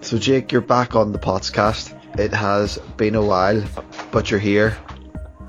So 0.00 0.18
Jake, 0.18 0.52
you're 0.52 0.60
back 0.60 0.94
on 0.94 1.12
the 1.12 1.18
podcast. 1.18 1.92
It 2.18 2.32
has 2.32 2.78
been 2.96 3.16
a 3.16 3.24
while, 3.24 3.64
but 4.12 4.30
you're 4.30 4.38
here. 4.40 4.78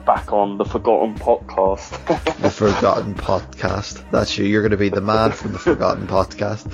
Back 0.05 0.33
on 0.33 0.57
the 0.57 0.65
Forgotten 0.65 1.15
Podcast. 1.15 1.91
The 2.41 2.49
Forgotten 2.49 3.13
Podcast. 3.13 4.09
That's 4.09 4.37
you. 4.37 4.45
You're 4.45 4.61
going 4.61 4.71
to 4.71 4.77
be 4.77 4.89
the 4.89 5.01
man 5.01 5.31
from 5.31 5.53
the 5.53 5.59
Forgotten 5.59 6.07
Podcast. 6.07 6.65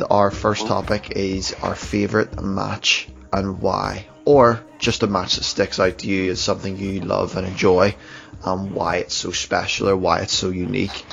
our 0.10 0.30
first 0.30 0.64
oh. 0.64 0.68
topic 0.68 1.10
is 1.10 1.54
our 1.62 1.74
favourite 1.74 2.40
match 2.40 3.08
and 3.32 3.60
why. 3.60 4.06
Or 4.24 4.64
just 4.78 5.02
a 5.02 5.06
match 5.06 5.36
that 5.36 5.44
sticks 5.44 5.78
out 5.78 5.98
to 5.98 6.06
you 6.06 6.30
as 6.30 6.40
something 6.40 6.78
you 6.78 7.00
love 7.00 7.36
and 7.36 7.46
enjoy 7.46 7.94
and 8.44 8.72
why 8.72 8.96
it's 8.96 9.14
so 9.14 9.32
special 9.32 9.88
or 9.88 9.96
why 9.96 10.20
it's 10.20 10.32
so 10.32 10.50
unique. 10.50 11.04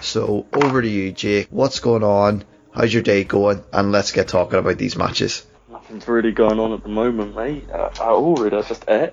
So 0.00 0.46
over 0.52 0.82
to 0.82 0.88
you, 0.88 1.12
Jake. 1.12 1.48
What's 1.50 1.80
going 1.80 2.02
on? 2.02 2.44
How's 2.72 2.92
your 2.92 3.02
day 3.02 3.24
going? 3.24 3.64
And 3.72 3.92
let's 3.92 4.12
get 4.12 4.28
talking 4.28 4.58
about 4.58 4.78
these 4.78 4.96
matches. 4.96 5.46
Nothing's 5.70 6.06
really 6.06 6.32
going 6.32 6.58
on 6.58 6.72
at 6.72 6.82
the 6.82 6.88
moment, 6.88 7.34
mate. 7.34 7.70
Uh, 7.70 7.90
I 8.00 8.08
already 8.08 8.56
I 8.56 8.62
just 8.62 8.84
ate. 8.88 9.12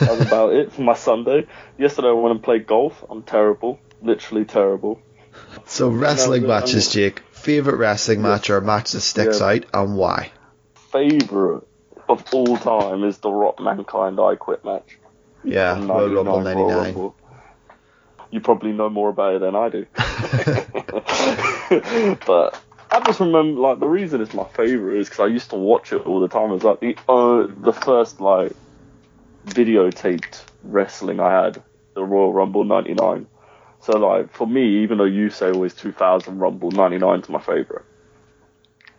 That's 0.00 0.22
about 0.22 0.54
it 0.54 0.72
for 0.72 0.82
my 0.82 0.94
Sunday. 0.94 1.46
Yesterday 1.78 2.08
I 2.08 2.12
went 2.12 2.34
and 2.34 2.42
played 2.42 2.66
golf. 2.66 3.04
I'm 3.08 3.22
terrible. 3.22 3.78
Literally 4.02 4.44
terrible. 4.44 5.00
So 5.66 5.88
wrestling 5.88 6.42
no, 6.42 6.48
matches. 6.48 6.90
Jake. 6.90 7.22
Favourite 7.32 7.76
wrestling 7.78 8.22
match 8.22 8.50
or 8.50 8.56
a 8.56 8.62
match 8.62 8.92
that 8.92 9.00
sticks 9.02 9.40
Yeah. 9.40 9.46
out 9.46 9.66
and 9.72 9.96
why? 9.96 10.32
Favourite 10.90 11.62
of 12.08 12.24
all 12.32 12.56
time 12.56 13.04
is 13.04 13.18
the 13.18 13.30
Rock 13.30 13.60
Mankind 13.60 14.18
I 14.20 14.36
Quit 14.36 14.64
match. 14.64 14.98
Yeah, 15.44 15.78
Royal 15.86 16.24
Rumble 16.24 16.40
99. 16.40 17.12
You 18.30 18.40
probably 18.40 18.72
know 18.72 18.90
more 18.90 19.10
about 19.10 19.34
it 19.34 19.40
than 19.40 19.54
I 19.54 19.68
do. 19.68 19.86
but 22.26 22.60
I 22.90 23.00
just 23.04 23.20
remember, 23.20 23.60
like, 23.60 23.80
the 23.80 23.86
reason 23.86 24.20
it's 24.20 24.34
my 24.34 24.44
favourite 24.44 24.98
is 24.98 25.08
because 25.08 25.20
I 25.20 25.26
used 25.26 25.50
to 25.50 25.56
watch 25.56 25.92
it 25.92 26.06
all 26.06 26.20
the 26.20 26.28
time. 26.28 26.50
It 26.50 26.54
was 26.54 26.64
like 26.64 26.80
the 26.80 26.96
uh, 27.08 27.46
the 27.62 27.72
first 27.72 28.20
like 28.20 28.52
videotaped 29.46 30.44
wrestling 30.62 31.20
I 31.20 31.44
had, 31.44 31.62
the 31.94 32.04
Royal 32.04 32.32
Rumble 32.32 32.64
'99. 32.64 33.26
So 33.80 33.98
like 33.98 34.32
for 34.32 34.46
me, 34.46 34.82
even 34.82 34.98
though 34.98 35.04
you 35.04 35.30
say 35.30 35.50
always 35.50 35.74
2000 35.74 36.38
Rumble 36.38 36.70
'99 36.70 37.20
is 37.20 37.28
my 37.28 37.40
favourite. 37.40 37.84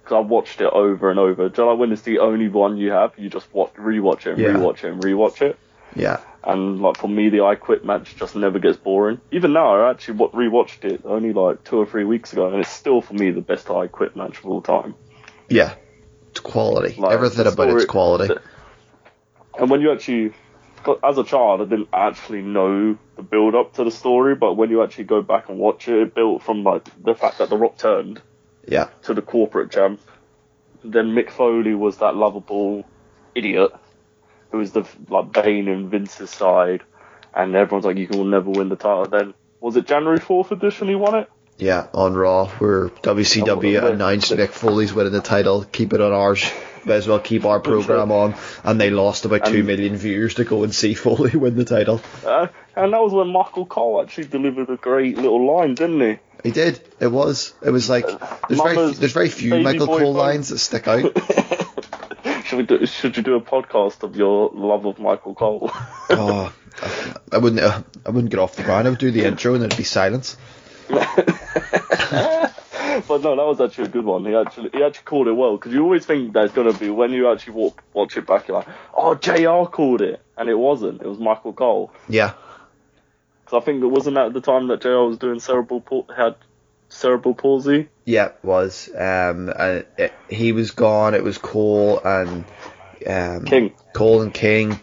Because 0.08 0.24
I 0.24 0.26
watched 0.26 0.62
it 0.62 0.72
over 0.72 1.10
and 1.10 1.20
over. 1.20 1.50
Do 1.50 1.62
you 1.62 1.66
know 1.66 1.72
like 1.74 1.80
when 1.82 1.92
it's 1.92 2.04
the 2.04 2.20
only 2.20 2.48
one 2.48 2.78
you 2.78 2.92
have, 2.92 3.12
you 3.18 3.30
just 3.30 3.54
watch, 3.54 3.74
rewatch 3.74 4.20
it, 4.26 4.28
and 4.28 4.40
Yeah. 4.40 4.54
rewatch 4.54 4.86
it, 4.86 4.86
and 4.86 5.04
rewatch 5.04 5.42
it. 5.42 5.58
Yeah. 5.98 6.22
And 6.46 6.82
like 6.82 6.96
for 6.98 7.10
me, 7.10 7.28
the 7.28 7.42
I 7.44 7.56
Quit 7.56 7.84
match 7.84 8.16
just 8.16 8.34
never 8.34 8.58
gets 8.58 8.78
boring. 8.78 9.20
Even 9.34 9.52
now, 9.52 9.76
I 9.76 9.90
actually 9.90 10.16
wa- 10.20 10.30
rewatched 10.30 10.86
it 10.86 11.02
only 11.04 11.34
like 11.34 11.66
two 11.66 11.76
or 11.78 11.86
three 11.86 12.06
weeks 12.06 12.32
ago, 12.32 12.48
and 12.48 12.62
it's 12.62 12.70
still 12.70 13.02
for 13.02 13.16
me 13.16 13.32
the 13.32 13.42
best 13.42 13.70
I 13.70 13.88
Quit 13.88 14.16
match 14.16 14.40
of 14.40 14.46
all 14.46 14.62
time. 14.62 14.96
Yeah. 15.50 15.74
It's 16.32 16.40
quality. 16.40 16.96
Like, 16.98 17.12
Everything 17.12 17.46
about 17.46 17.68
it's 17.72 17.84
quality. 17.84 18.28
the- 18.34 18.42
And 19.60 19.70
when 19.70 19.82
you 19.82 19.92
actually, 19.92 20.32
as 21.04 21.18
a 21.18 21.26
child, 21.26 21.60
I 21.60 21.66
didn't 21.66 21.90
actually 21.92 22.44
know 22.44 22.96
the 23.18 23.24
build 23.24 23.56
up 23.56 23.74
to 23.74 23.84
the 23.84 23.92
story, 23.92 24.36
but 24.36 24.54
when 24.54 24.70
you 24.70 24.84
actually 24.84 25.04
go 25.04 25.22
back 25.22 25.50
and 25.50 25.60
watch 25.60 25.90
it, 25.90 25.96
it 26.02 26.16
built 26.16 26.44
from 26.44 26.64
like 26.64 26.86
the 27.04 27.14
fact 27.14 27.40
that 27.40 27.50
The 27.50 27.58
Rock 27.58 27.78
turned 27.78 28.22
yeah. 28.68 28.90
to 29.04 29.14
the 29.14 29.22
corporate 29.22 29.72
champ. 29.72 30.00
Then 30.84 31.08
Mick 31.08 31.32
Foley 31.32 31.74
was 31.74 31.98
that 31.98 32.16
lovable 32.16 32.86
idiot 33.34 33.72
who 34.52 34.60
was 34.60 34.72
the 34.72 34.88
like 35.10 35.32
Bane 35.32 35.68
in 35.68 35.90
Vince's 35.90 36.30
side, 36.30 36.84
and 37.34 37.56
everyone's 37.56 37.86
like, 37.86 37.98
"You 37.98 38.08
can 38.08 38.30
never 38.30 38.50
win 38.50 38.70
the 38.70 38.76
title." 38.76 39.06
Then 39.06 39.34
was 39.60 39.76
it 39.76 39.88
January 39.88 40.20
fourth 40.20 40.52
edition 40.52 40.88
he 40.88 40.96
won 40.96 41.16
it? 41.16 41.30
Yeah, 41.58 41.88
on 41.94 42.14
Raw, 42.14 42.48
where 42.48 42.90
WCW 42.90 43.92
announced 43.92 44.32
Mick 44.32 44.50
Foley's 44.50 44.94
winning 44.94 45.14
the 45.14 45.22
title. 45.22 45.64
Keep 45.64 45.94
it 45.94 46.02
on 46.02 46.14
ours. 46.14 46.50
May 46.88 46.96
as 46.96 47.08
well 47.08 47.20
keep 47.20 47.46
our 47.46 47.60
program 47.60 48.12
on. 48.12 48.36
And 48.64 48.80
they 48.80 48.90
lost 48.90 49.26
about 49.26 49.46
two 49.46 49.58
And- 49.58 49.68
million 49.68 49.96
viewers 49.98 50.36
to 50.36 50.44
go 50.46 50.64
and 50.64 50.74
see 50.74 50.94
Foley 50.96 51.32
win 51.36 51.56
the 51.56 51.66
title. 51.66 52.02
Uh, 52.26 52.48
and 52.76 52.94
that 52.94 53.02
was 53.02 53.14
when 53.14 53.28
Michael 53.30 53.66
Cole 53.66 54.02
actually 54.02 54.28
delivered 54.28 54.70
a 54.70 54.78
great 54.78 55.18
little 55.18 55.46
line, 55.46 55.76
didn't 55.76 56.02
he? 56.02 56.20
He 56.44 56.52
did. 56.52 56.80
It 57.00 57.08
was. 57.08 57.54
It 57.64 57.72
was 57.72 57.90
like 57.90 58.06
there's 58.48 58.62
very 58.62 58.92
there's 58.94 59.14
very 59.14 59.30
few 59.30 59.60
Michael 59.60 59.88
Cole 59.88 60.00
phone. 60.00 60.16
lines 60.16 60.50
that 60.50 60.60
stick 60.60 60.88
out. 60.88 61.02
should 62.46 62.58
we 62.58 62.64
do? 62.64 62.86
Should 62.86 63.18
you 63.18 63.24
do 63.24 63.36
a 63.36 63.42
podcast 63.42 64.04
of 64.04 64.16
your 64.16 64.52
love 64.54 64.86
of 64.86 65.00
Michael 65.00 65.34
Cole? 65.34 65.72
oh, 66.12 66.54
I, 66.82 67.16
I 67.34 67.38
wouldn't. 67.40 67.60
Uh, 67.62 67.82
I 68.06 68.12
wouldn't 68.12 68.30
get 68.30 68.40
off 68.40 68.56
the 68.56 68.62
ground. 68.64 68.86
I 68.88 68.92
would 68.92 69.00
do 69.00 69.10
the 69.10 69.26
intro 69.26 69.54
and 69.56 69.64
there'd 69.64 69.76
be 69.76 69.84
silence. 69.84 70.38
but 73.08 73.22
no, 73.22 73.36
that 73.36 73.46
was 73.46 73.62
actually 73.62 73.86
a 73.86 73.90
good 73.90 74.06
one. 74.06 74.26
He 74.26 74.36
actually 74.36 74.70
he 74.74 74.84
actually 74.84 75.06
called 75.06 75.28
it 75.28 75.34
well 75.34 75.58
because 75.58 75.74
you 75.74 75.84
always 75.84 76.06
think 76.06 76.34
there's 76.34 76.52
gonna 76.52 76.74
be 76.74 76.90
when 76.90 77.12
you 77.12 77.32
actually 77.32 77.54
walk, 77.54 77.84
watch 77.94 78.18
it 78.18 78.26
back, 78.26 78.48
you're 78.48 78.58
like, 78.58 78.68
oh, 78.94 79.16
Jr. 79.16 79.70
called 79.70 80.02
it, 80.02 80.22
and 80.38 80.50
it 80.50 80.58
wasn't. 80.58 81.02
It 81.02 81.08
was 81.08 81.20
Michael 81.20 81.54
Cole. 81.54 81.92
Yeah. 82.10 82.34
Because 83.44 83.62
I 83.62 83.66
think 83.66 83.82
it 83.82 83.88
wasn't 83.88 84.18
at 84.18 84.34
the 84.34 84.42
time 84.42 84.68
that 84.68 84.82
Jr. 84.82 84.90
was 84.90 85.18
doing 85.18 85.40
cerebral 85.40 85.82
pal- 85.82 86.08
had 86.16 86.36
cerebral 86.90 87.34
palsy. 87.34 87.90
Yeah, 88.06 88.28
it 88.28 88.40
was. 88.44 88.90
Um, 88.90 89.50
and 89.50 89.86
it, 89.98 90.14
he 90.30 90.52
was 90.52 90.72
gone. 90.72 91.14
It 91.14 91.24
was 91.24 91.38
Cole 91.38 92.00
and 92.04 92.46
um, 93.06 93.46
King. 93.46 93.74
Cole 93.94 94.22
and 94.22 94.34
King. 94.34 94.80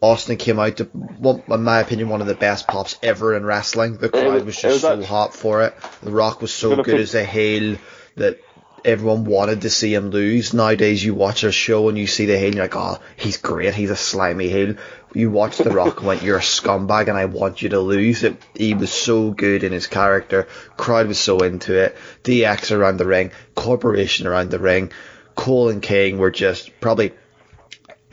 Austin 0.00 0.36
came 0.36 0.58
out 0.58 0.76
to, 0.76 0.84
one, 0.84 1.42
in 1.48 1.64
my 1.64 1.80
opinion, 1.80 2.08
one 2.08 2.20
of 2.20 2.26
the 2.28 2.34
best 2.34 2.68
pops 2.68 2.96
ever 3.02 3.36
in 3.36 3.44
wrestling. 3.44 3.96
The 3.96 4.08
crowd 4.08 4.44
was- 4.44 4.54
just 4.56 4.64
was 4.64 4.80
so 4.82 5.02
hot 5.02 5.34
for 5.34 5.64
it. 5.64 5.74
The 6.02 6.10
Rock 6.12 6.40
was 6.40 6.52
so 6.52 6.76
good 6.82 7.00
as 7.00 7.14
a 7.14 7.24
heel 7.24 7.76
that 8.16 8.38
everyone 8.84 9.24
wanted 9.24 9.62
to 9.62 9.70
see 9.70 9.92
him 9.92 10.10
lose. 10.10 10.54
Nowadays, 10.54 11.04
you 11.04 11.14
watch 11.14 11.42
a 11.42 11.50
show 11.50 11.88
and 11.88 11.98
you 11.98 12.06
see 12.06 12.26
the 12.26 12.36
heel, 12.38 12.46
and 12.46 12.54
you're 12.54 12.64
like, 12.64 12.76
oh, 12.76 12.98
he's 13.16 13.38
great. 13.38 13.74
He's 13.74 13.90
a 13.90 13.96
slimy 13.96 14.48
heel. 14.48 14.76
You 15.14 15.30
watch 15.32 15.56
The 15.58 15.70
Rock 15.70 15.98
and 15.98 16.06
went, 16.06 16.22
you're 16.22 16.36
a 16.38 16.40
scumbag, 16.42 17.08
and 17.08 17.18
I 17.18 17.24
want 17.24 17.60
you 17.60 17.70
to 17.70 17.80
lose. 17.80 18.22
It, 18.22 18.36
he 18.54 18.74
was 18.74 18.92
so 18.92 19.30
good 19.32 19.64
in 19.64 19.72
his 19.72 19.88
character. 19.88 20.46
Crowd 20.76 21.08
was 21.08 21.18
so 21.18 21.38
into 21.38 21.74
it. 21.74 21.96
DX 22.22 22.70
around 22.76 22.98
the 22.98 23.06
ring, 23.06 23.32
Corporation 23.56 24.26
around 24.28 24.50
the 24.50 24.58
ring. 24.60 24.92
Cole 25.34 25.70
and 25.70 25.82
King 25.82 26.18
were 26.18 26.30
just 26.30 26.70
probably, 26.80 27.12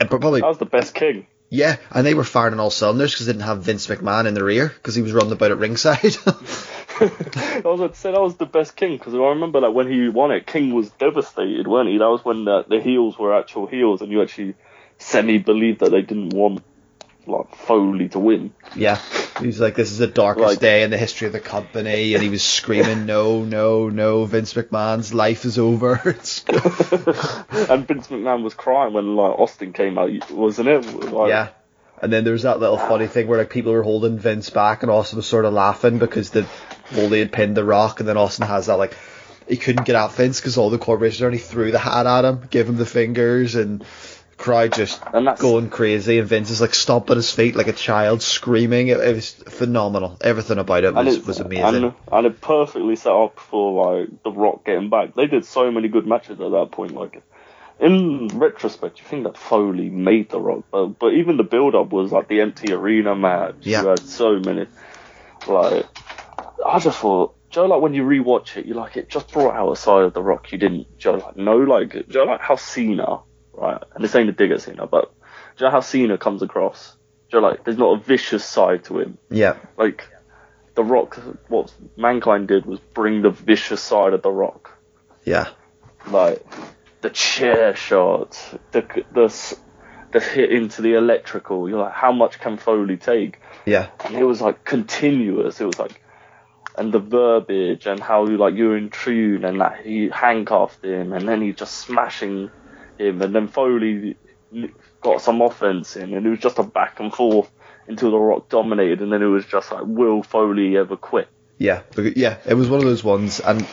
uh, 0.00 0.06
probably 0.06 0.40
That 0.40 0.48
was 0.48 0.58
the 0.58 0.66
best 0.66 0.94
King. 0.94 1.26
Yeah, 1.48 1.76
and 1.90 2.06
they 2.06 2.14
were 2.14 2.24
firing 2.24 2.58
all 2.58 2.70
cylinders 2.70 3.12
because 3.12 3.26
they 3.26 3.32
didn't 3.32 3.44
have 3.44 3.62
Vince 3.62 3.86
McMahon 3.86 4.26
in 4.26 4.34
the 4.34 4.42
rear 4.42 4.68
because 4.68 4.94
he 4.94 5.02
was 5.02 5.12
running 5.12 5.32
about 5.32 5.52
at 5.52 5.58
ringside. 5.58 6.16
I 6.98 7.62
was 7.64 7.96
say 7.98 8.10
that 8.10 8.20
was 8.20 8.36
the 8.36 8.46
best 8.46 8.74
King 8.74 8.96
because 8.96 9.14
I 9.14 9.18
remember 9.18 9.60
like 9.60 9.74
when 9.74 9.90
he 9.90 10.08
won 10.08 10.32
it, 10.32 10.46
King 10.46 10.74
was 10.74 10.90
devastated, 10.90 11.66
weren't 11.68 11.90
he? 11.90 11.98
That 11.98 12.08
was 12.08 12.24
when 12.24 12.44
the, 12.44 12.64
the 12.68 12.80
heels 12.80 13.18
were 13.18 13.38
actual 13.38 13.66
heels, 13.66 14.00
and 14.00 14.10
you 14.10 14.22
actually 14.22 14.54
semi 14.98 15.38
believed 15.38 15.80
that 15.80 15.90
they 15.90 16.02
didn't 16.02 16.30
want 16.30 16.62
like 17.26 17.54
Foley 17.56 18.08
to 18.10 18.18
win. 18.18 18.52
yeah, 18.74 18.98
he 19.40 19.46
was 19.46 19.60
like, 19.60 19.74
"This 19.74 19.90
is 19.90 19.98
the 19.98 20.06
darkest 20.06 20.46
Like- 20.46 20.58
day 20.60 20.82
in 20.82 20.90
the 20.90 20.98
history 20.98 21.26
of 21.26 21.32
the 21.32 21.40
company," 21.40 22.14
and 22.14 22.22
he 22.22 22.28
was 22.28 22.42
screaming, 22.44 23.06
"No, 23.06 23.42
no, 23.44 23.88
no! 23.88 24.24
Vince 24.24 24.54
McMahon's 24.54 25.12
life 25.14 25.44
is 25.44 25.58
over." 25.58 25.96
And 27.68 27.86
Vince 27.86 28.08
McMahon 28.08 28.42
was 28.42 28.54
crying 28.54 28.92
when 28.92 29.16
like 29.16 29.38
Austin 29.38 29.72
came 29.72 29.98
out, 29.98 30.30
wasn't 30.30 30.68
it? 30.68 31.12
Like, 31.12 31.28
yeah. 31.30 31.48
And 32.00 32.12
then 32.12 32.24
there 32.24 32.34
was 32.34 32.42
that 32.42 32.60
little 32.60 32.76
funny 32.76 33.06
thing 33.06 33.26
where 33.26 33.38
like 33.38 33.50
people 33.50 33.72
were 33.72 33.82
holding 33.82 34.18
Vince 34.18 34.50
back, 34.50 34.82
and 34.82 34.90
Austin 34.90 35.16
was 35.16 35.26
sort 35.26 35.44
of 35.46 35.52
laughing 35.54 35.98
because 35.98 36.30
the 36.30 36.44
Foley 36.44 37.20
had 37.20 37.32
pinned 37.32 37.56
the 37.56 37.64
Rock, 37.64 38.00
and 38.00 38.08
then 38.08 38.16
Austin 38.18 38.46
has 38.46 38.66
that 38.66 38.76
like 38.76 38.94
he 39.48 39.56
couldn't 39.56 39.86
get 39.86 39.96
at 39.96 40.12
Vince 40.12 40.40
because 40.40 40.58
all 40.58 40.70
the 40.70 40.78
corporations 40.78 41.22
already 41.22 41.38
threw 41.38 41.70
the 41.70 41.78
hat 41.78 42.06
at 42.06 42.24
him, 42.24 42.46
gave 42.50 42.68
him 42.68 42.76
the 42.76 42.84
fingers, 42.86 43.54
and 43.54 43.82
crowd 44.36 44.72
just 44.74 45.02
And 45.12 45.26
that's- 45.26 45.40
going 45.40 45.70
crazy, 45.70 46.18
and 46.18 46.28
Vince 46.28 46.50
is 46.50 46.60
like 46.60 46.74
stomping 46.74 47.16
his 47.16 47.30
feet 47.32 47.56
like 47.56 47.68
a 47.68 47.72
child, 47.72 48.22
screaming. 48.22 48.88
It, 48.88 48.98
it 48.98 49.14
was 49.14 49.30
phenomenal. 49.30 50.16
Everything 50.20 50.58
about 50.58 50.84
it 50.84 50.94
was, 50.94 51.26
was 51.26 51.40
amazing. 51.40 51.84
And, 51.84 51.94
and 52.12 52.26
it 52.26 52.40
perfectly 52.40 52.96
set 52.96 53.12
up 53.12 53.38
for 53.40 53.98
like 53.98 54.22
The 54.22 54.30
Rock 54.30 54.64
getting 54.64 54.90
back. 54.90 55.14
They 55.14 55.26
did 55.26 55.44
so 55.44 55.70
many 55.70 55.88
good 55.88 56.06
matches 56.06 56.40
at 56.40 56.50
that 56.50 56.68
point. 56.70 56.92
Like 56.92 57.22
in 57.78 58.28
retrospect, 58.28 58.98
you 59.00 59.04
think 59.04 59.24
that 59.24 59.36
Foley 59.36 59.90
made 59.90 60.30
The 60.30 60.40
Rock, 60.40 60.64
but 60.70 60.98
but 60.98 61.14
even 61.14 61.36
the 61.36 61.42
build 61.44 61.74
up 61.74 61.90
was 61.90 62.12
like 62.12 62.28
the 62.28 62.40
empty 62.40 62.72
arena 62.72 63.14
match. 63.14 63.56
Yeah. 63.60 63.82
You 63.82 63.88
had 63.88 64.00
so 64.00 64.38
many. 64.38 64.66
Like 65.46 65.86
I 66.66 66.78
just 66.78 66.98
thought. 66.98 67.34
Joe, 67.48 67.66
like 67.66 67.80
when 67.80 67.94
you 67.94 68.02
rewatch 68.02 68.56
it, 68.56 68.66
you 68.66 68.74
like 68.74 68.96
it 68.96 69.08
just 69.08 69.30
brought 69.32 69.54
out 69.54 69.70
a 69.70 69.76
side 69.76 70.02
of 70.02 70.12
the 70.12 70.22
Rock 70.22 70.50
you 70.52 70.58
didn't. 70.58 70.98
Joe, 70.98 71.12
like 71.14 71.36
no, 71.36 71.56
like 71.58 72.08
Joe, 72.08 72.24
like 72.24 72.40
how 72.40 72.56
Cena, 72.56 73.20
right? 73.56 73.82
And 73.94 74.04
this 74.04 74.14
ain't 74.14 74.28
a 74.28 74.32
dig 74.32 74.50
at 74.50 74.62
Cena, 74.62 74.86
but 74.86 75.12
Joe, 75.56 75.70
how 75.70 75.80
Cena 75.80 76.18
comes 76.18 76.42
across. 76.42 76.96
Joe, 77.30 77.40
like 77.40 77.64
there's 77.64 77.78
not 77.78 77.98
a 77.98 78.02
vicious 78.02 78.44
side 78.44 78.84
to 78.84 78.98
him. 78.98 79.18
Yeah, 79.30 79.56
like 79.76 80.08
the 80.74 80.84
rock 80.84 81.18
what 81.48 81.74
mankind 81.96 82.48
did 82.48 82.66
was 82.66 82.78
bring 82.80 83.22
the 83.22 83.30
vicious 83.30 83.80
side 83.80 84.12
of 84.12 84.22
the 84.22 84.30
rock. 84.30 84.78
Yeah, 85.24 85.48
like 86.08 86.44
the 87.00 87.10
chair 87.10 87.74
shot 87.74 88.38
the 88.72 88.82
the 89.12 89.56
the 90.12 90.20
hit 90.20 90.52
into 90.52 90.82
the 90.82 90.94
electrical 90.94 91.68
you're 91.68 91.80
like 91.80 91.92
how 91.92 92.12
much 92.12 92.38
can 92.38 92.56
foley 92.58 92.96
take? 92.96 93.40
Yeah, 93.64 93.88
and 94.04 94.14
it 94.14 94.24
was 94.24 94.40
like 94.40 94.64
continuous. 94.64 95.60
It 95.60 95.66
was 95.66 95.78
like 95.78 96.00
and 96.78 96.92
the 96.92 96.98
verbiage 96.98 97.86
and 97.86 97.98
how 97.98 98.26
you 98.26 98.36
like 98.36 98.54
you're 98.54 98.76
in 98.76 98.90
tune 98.90 99.44
and 99.44 99.60
that 99.60 99.80
he 99.82 100.08
handcuffed 100.10 100.84
him 100.84 101.12
and 101.12 101.26
then 101.26 101.40
he 101.40 101.52
just 101.52 101.74
smashing 101.74 102.50
him 102.98 103.22
and 103.22 103.34
then 103.34 103.48
foley 103.48 104.16
got 105.00 105.20
some 105.20 105.40
offense 105.40 105.96
in 105.96 106.14
and 106.14 106.26
it 106.26 106.30
was 106.30 106.38
just 106.38 106.58
a 106.58 106.62
back 106.62 107.00
and 107.00 107.12
forth 107.12 107.50
until 107.88 108.10
the 108.10 108.18
rock 108.18 108.48
dominated 108.48 109.00
and 109.00 109.12
then 109.12 109.22
it 109.22 109.26
was 109.26 109.44
just 109.46 109.70
like 109.70 109.84
will 109.84 110.22
foley 110.22 110.76
ever 110.76 110.96
quit 110.96 111.28
yeah, 111.58 111.82
yeah. 111.96 112.36
It 112.44 112.54
was 112.54 112.68
one 112.68 112.80
of 112.80 112.86
those 112.86 113.02
ones, 113.02 113.40
and 113.40 113.66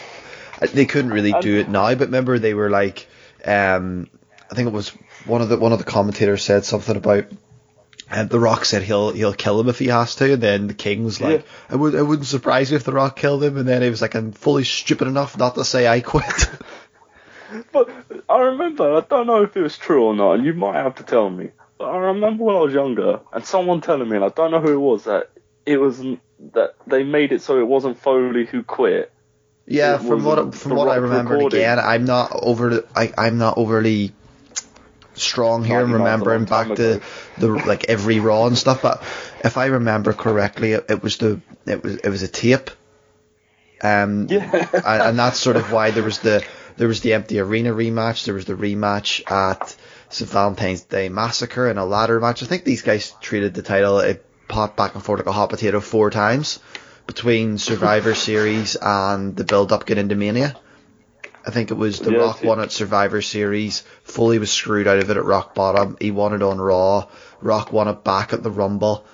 they 0.72 0.86
couldn't 0.86 1.12
really 1.12 1.34
do 1.42 1.60
it 1.60 1.70
now. 1.70 1.94
But 1.96 2.08
remember, 2.08 2.40
they 2.40 2.54
were 2.54 2.70
like, 2.70 3.08
um, 3.44 4.08
I 4.50 4.56
think 4.56 4.68
it 4.68 4.74
was 4.74 4.90
one 5.26 5.42
of 5.42 5.50
the 5.50 5.58
one 5.58 5.74
of 5.74 5.80
the 5.80 5.86
commentators 5.86 6.44
said 6.44 6.66
something 6.66 6.96
about. 6.96 7.26
And 8.10 8.30
The 8.30 8.40
Rock 8.40 8.66
said 8.66 8.84
he'll 8.84 9.12
he'll 9.12 9.34
kill 9.34 9.60
him 9.60 9.70
if 9.70 9.80
he 9.80 9.88
has 9.88 10.16
to, 10.18 10.34
and 10.34 10.44
then 10.44 10.68
the 10.68 10.74
King 10.74 11.04
was 11.04 11.20
like, 11.20 11.42
Yeah. 11.42 11.48
"I 11.70 11.76
would 11.76 11.96
it 11.96 12.04
wouldn't 12.04 12.28
surprise 12.28 12.70
me 12.70 12.76
if 12.76 12.84
The 12.84 12.92
Rock 12.92 13.16
killed 13.16 13.44
him." 13.44 13.58
And 13.58 13.68
then 13.68 13.82
he 13.82 13.90
was 13.90 14.02
like, 14.02 14.14
"I'm 14.16 14.34
fully 14.34 14.66
stupid 14.66 15.08
enough 15.08 15.38
not 15.38 15.56
to 15.56 15.66
say 15.66 15.88
I 15.88 16.02
quit." 16.02 16.26
But 17.72 17.90
I 18.30 18.40
remember, 18.40 18.96
I 18.96 19.02
don't 19.02 19.28
know 19.28 19.44
if 19.44 19.56
it 19.56 19.62
was 19.62 19.78
true 19.78 20.06
or 20.06 20.16
not, 20.16 20.34
and 20.34 20.46
you 20.46 20.54
might 20.54 20.76
have 20.76 20.96
to 20.96 21.04
tell 21.04 21.30
me. 21.30 21.52
But 21.78 21.86
I 21.86 21.98
remember 21.98 22.44
when 22.44 22.56
I 22.56 22.60
was 22.60 22.74
younger, 22.74 23.20
and 23.32 23.46
someone 23.46 23.82
telling 23.82 24.10
me, 24.10 24.16
and 24.16 24.26
I 24.26 24.30
don't 24.30 24.52
know 24.52 24.60
who 24.62 24.74
it 24.74 24.78
was, 24.78 25.04
that 25.06 25.30
it 25.66 25.78
was 25.78 26.00
that 26.54 26.76
they 26.88 27.04
made 27.04 27.32
it 27.32 27.42
so 27.42 27.60
it 27.60 27.68
wasn't 27.68 28.00
Foley 28.00 28.46
who 28.46 28.64
quit. 28.64 29.12
Yeah, 29.66 29.96
It 29.96 30.02
from 30.02 30.24
what 30.24 30.56
from 30.56 30.76
what 30.76 30.90
I 30.90 30.96
remember 30.96 31.38
again, 31.38 31.80
I'm 31.80 32.06
not 32.06 32.32
over 32.34 32.84
I 32.96 33.14
I'm 33.18 33.38
not 33.38 33.58
overly 33.58 34.12
strong 35.16 35.64
here 35.64 35.82
in 35.82 35.92
99 35.92 35.98
's 35.98 36.00
a 36.00 36.04
remembering 36.04 36.46
back 36.46 36.76
to 36.76 37.02
the 37.38 37.48
like 37.48 37.86
every 37.88 38.20
Raw 38.20 38.46
and 38.48 38.58
stuff. 38.58 38.82
But 38.82 39.02
if 39.44 39.58
I 39.58 39.68
remember 39.68 40.12
correctly, 40.14 40.74
it, 40.74 40.86
it 40.90 41.04
was 41.04 41.18
the 41.18 41.40
it 41.66 41.84
was 41.84 41.96
it 41.96 42.10
was 42.10 42.24
a 42.24 42.28
tape. 42.28 42.72
Um, 43.82 44.28
Yeah. 44.30 44.68
and, 44.86 45.02
and 45.04 45.20
that's 45.20 45.40
sort 45.40 45.56
of 45.56 45.72
why 45.72 45.92
there 45.92 46.04
was 46.04 46.20
the 46.20 46.44
there 46.78 46.88
was 46.88 47.02
the 47.02 47.14
empty 47.14 47.40
arena 47.40 47.74
rematch. 47.74 48.26
There 48.26 48.34
was 48.34 48.46
the 48.46 48.56
rematch 48.56 49.30
at 49.32 49.76
St 50.10 50.30
Valentine's 50.30 50.82
Day 50.82 51.10
Massacre 51.10 51.68
and 51.68 51.80
a 51.80 51.86
ladder 51.86 52.20
match. 52.20 52.44
I 52.44 52.46
think 52.46 52.64
these 52.64 52.82
guys 52.82 53.14
treated 53.22 53.54
the 53.54 53.62
title 53.62 54.00
it 54.00 54.26
popped 54.48 54.78
back 54.78 54.94
and 54.94 55.04
forth 55.04 55.20
like 55.20 55.28
a 55.28 55.32
hot 55.32 55.50
potato 55.50 55.80
four 55.80 56.10
times 56.10 56.60
between 57.08 57.58
Survivor 57.58 58.14
Series 58.14 58.76
and 58.80 59.36
the 59.36 59.44
build 59.44 59.72
up 59.72 59.86
get 59.86 59.98
into 59.98 60.16
Mania. 60.16 60.56
I 61.46 61.52
think 61.52 61.72
it 61.72 61.76
was 61.76 62.00
The 62.00 62.12
Yeah, 62.12 62.20
Rock 62.20 62.44
won 62.44 62.62
at 62.62 62.72
Survivor 62.72 63.22
Series. 63.22 63.84
Foley 64.04 64.40
was 64.40 64.50
screwed 64.52 64.88
out 64.88 65.00
of 65.00 65.10
it 65.10 65.18
at 65.18 65.26
Rock 65.26 65.54
Bottom. 65.54 65.98
He 66.00 66.12
won 66.12 66.34
it 66.34 66.42
on 66.42 66.58
Raw. 66.58 67.08
Rock 67.42 67.74
won 67.74 67.90
it 67.90 68.04
back 68.04 68.32
at 68.32 68.44
the 68.44 68.52
Rumble. 68.52 69.06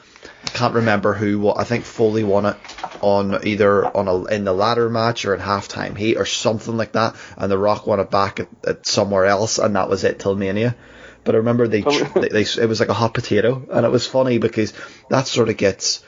Can't 0.54 0.76
remember 0.76 1.14
who. 1.14 1.40
Won. 1.40 1.56
I 1.58 1.64
think 1.64 1.86
Foley 1.86 2.24
won 2.24 2.46
it 2.46 2.58
on 3.02 3.46
either 3.46 3.86
on 3.86 4.08
a 4.08 4.26
in 4.26 4.44
the 4.44 4.54
ladder 4.54 4.90
match 4.90 5.26
or 5.26 5.34
in 5.34 5.40
halftime 5.40 5.98
heat 5.98 6.18
or 6.18 6.26
something 6.26 6.78
like 6.78 6.94
that, 6.94 7.16
and 7.38 7.52
The 7.52 7.58
Rock 7.58 7.88
won 7.88 8.00
it 8.00 8.12
back 8.12 8.40
at, 8.40 8.48
at 8.68 8.86
somewhere 8.86 9.26
else, 9.26 9.58
and 9.58 9.76
that 9.76 9.90
was 9.90 10.04
it 10.04 10.20
till 10.20 10.36
Mania. 10.36 10.76
But 11.24 11.36
I 11.36 11.40
remember 11.40 11.68
they, 11.68 11.82
they, 12.16 12.30
they 12.30 12.42
it 12.42 12.68
was 12.68 12.80
like 12.80 12.90
a 12.90 12.94
hot 12.94 13.14
potato, 13.14 13.66
and 13.72 13.86
it 13.86 13.92
was 13.92 14.08
funny 14.08 14.38
because 14.38 14.74
that 15.10 15.28
sort 15.28 15.50
of 15.50 15.58
gets 15.58 16.04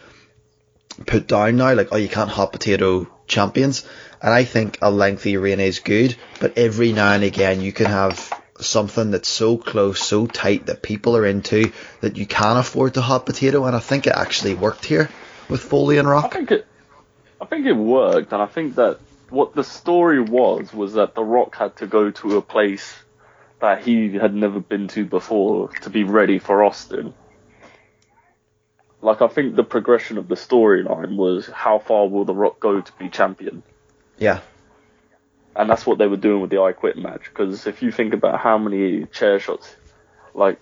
put 1.06 1.28
down 1.28 1.58
now, 1.58 1.74
like, 1.74 1.89
oh, 1.92 1.98
you 1.98 2.10
can't 2.10 2.30
hot 2.30 2.52
potato 2.52 3.08
champions. 3.28 3.86
And 4.22 4.34
I 4.34 4.44
think 4.44 4.78
a 4.82 4.92
lengthy 4.92 5.38
reign 5.38 5.60
is 5.60 5.80
good, 5.80 6.16
but 6.39 6.58
every 6.58 6.92
now 6.92 7.14
and 7.14 7.24
again 7.24 7.62
you 7.62 7.72
can 7.72 7.88
have 7.88 8.32
something 8.66 9.12
that's 9.12 9.30
so 9.30 9.57
close, 9.57 10.01
so 10.01 10.28
tight 10.28 10.68
that 10.68 10.82
people 10.82 11.18
are 11.18 11.26
into 11.26 11.72
that 12.01 12.18
you 12.18 12.26
can 12.26 12.57
afford 12.57 12.95
to 12.95 13.01
hot 13.01 13.26
potato. 13.26 13.66
And 13.66 13.76
I 13.76 13.80
think 13.80 14.07
it 14.07 14.14
actually 14.16 14.55
worked 14.55 14.86
here 14.86 15.09
with 15.49 15.62
Foley 15.62 15.97
and 15.97 16.07
Rock. 16.07 16.26
I 16.26 16.30
think 16.30 16.51
it, 16.51 16.68
I 17.39 17.45
think 17.45 17.66
it 17.66 17.74
worked, 17.74 18.32
and 18.34 18.41
I 18.41 18.47
think 18.47 18.76
that 18.76 18.99
what 19.30 19.55
the 19.55 19.64
story 19.64 20.22
was 20.22 20.74
was 20.74 20.93
that 20.93 21.16
The 21.16 21.24
Rock 21.24 21.55
had 21.55 21.78
to 21.78 21.88
go 21.88 22.12
to 22.12 22.38
a 22.38 22.41
place 22.41 22.93
that 23.59 23.84
he 23.84 24.14
had 24.14 24.34
never 24.34 24.59
been 24.59 24.88
to 24.89 25.05
before 25.05 25.70
to 25.82 25.89
be 25.89 26.03
ready 26.03 26.39
for 26.39 26.64
Austin. 26.64 27.14
Like 29.01 29.22
I 29.22 29.28
think 29.28 29.55
the 29.55 29.64
progression 29.64 30.18
of 30.18 30.28
the 30.28 30.36
storyline 30.36 31.16
was 31.16 31.47
how 31.47 31.80
far 31.80 32.07
will 32.07 32.26
The 32.26 32.36
Rock 32.36 32.59
go 32.59 32.82
to 32.82 32.91
be 32.93 33.09
champion, 33.09 33.64
Yeah, 34.20 34.41
and 35.56 35.70
that's 35.70 35.86
what 35.86 35.97
they 35.97 36.08
were 36.08 36.18
doing 36.18 36.41
with 36.41 36.49
the 36.49 36.62
I 36.62 36.72
Quit 36.74 36.97
match. 36.97 37.24
Because 37.26 37.68
if 37.68 37.82
you 37.82 37.91
think 37.91 38.14
about 38.14 38.39
how 38.39 38.58
many 38.58 39.06
chair 39.08 39.39
shots, 39.39 39.76
like 40.34 40.62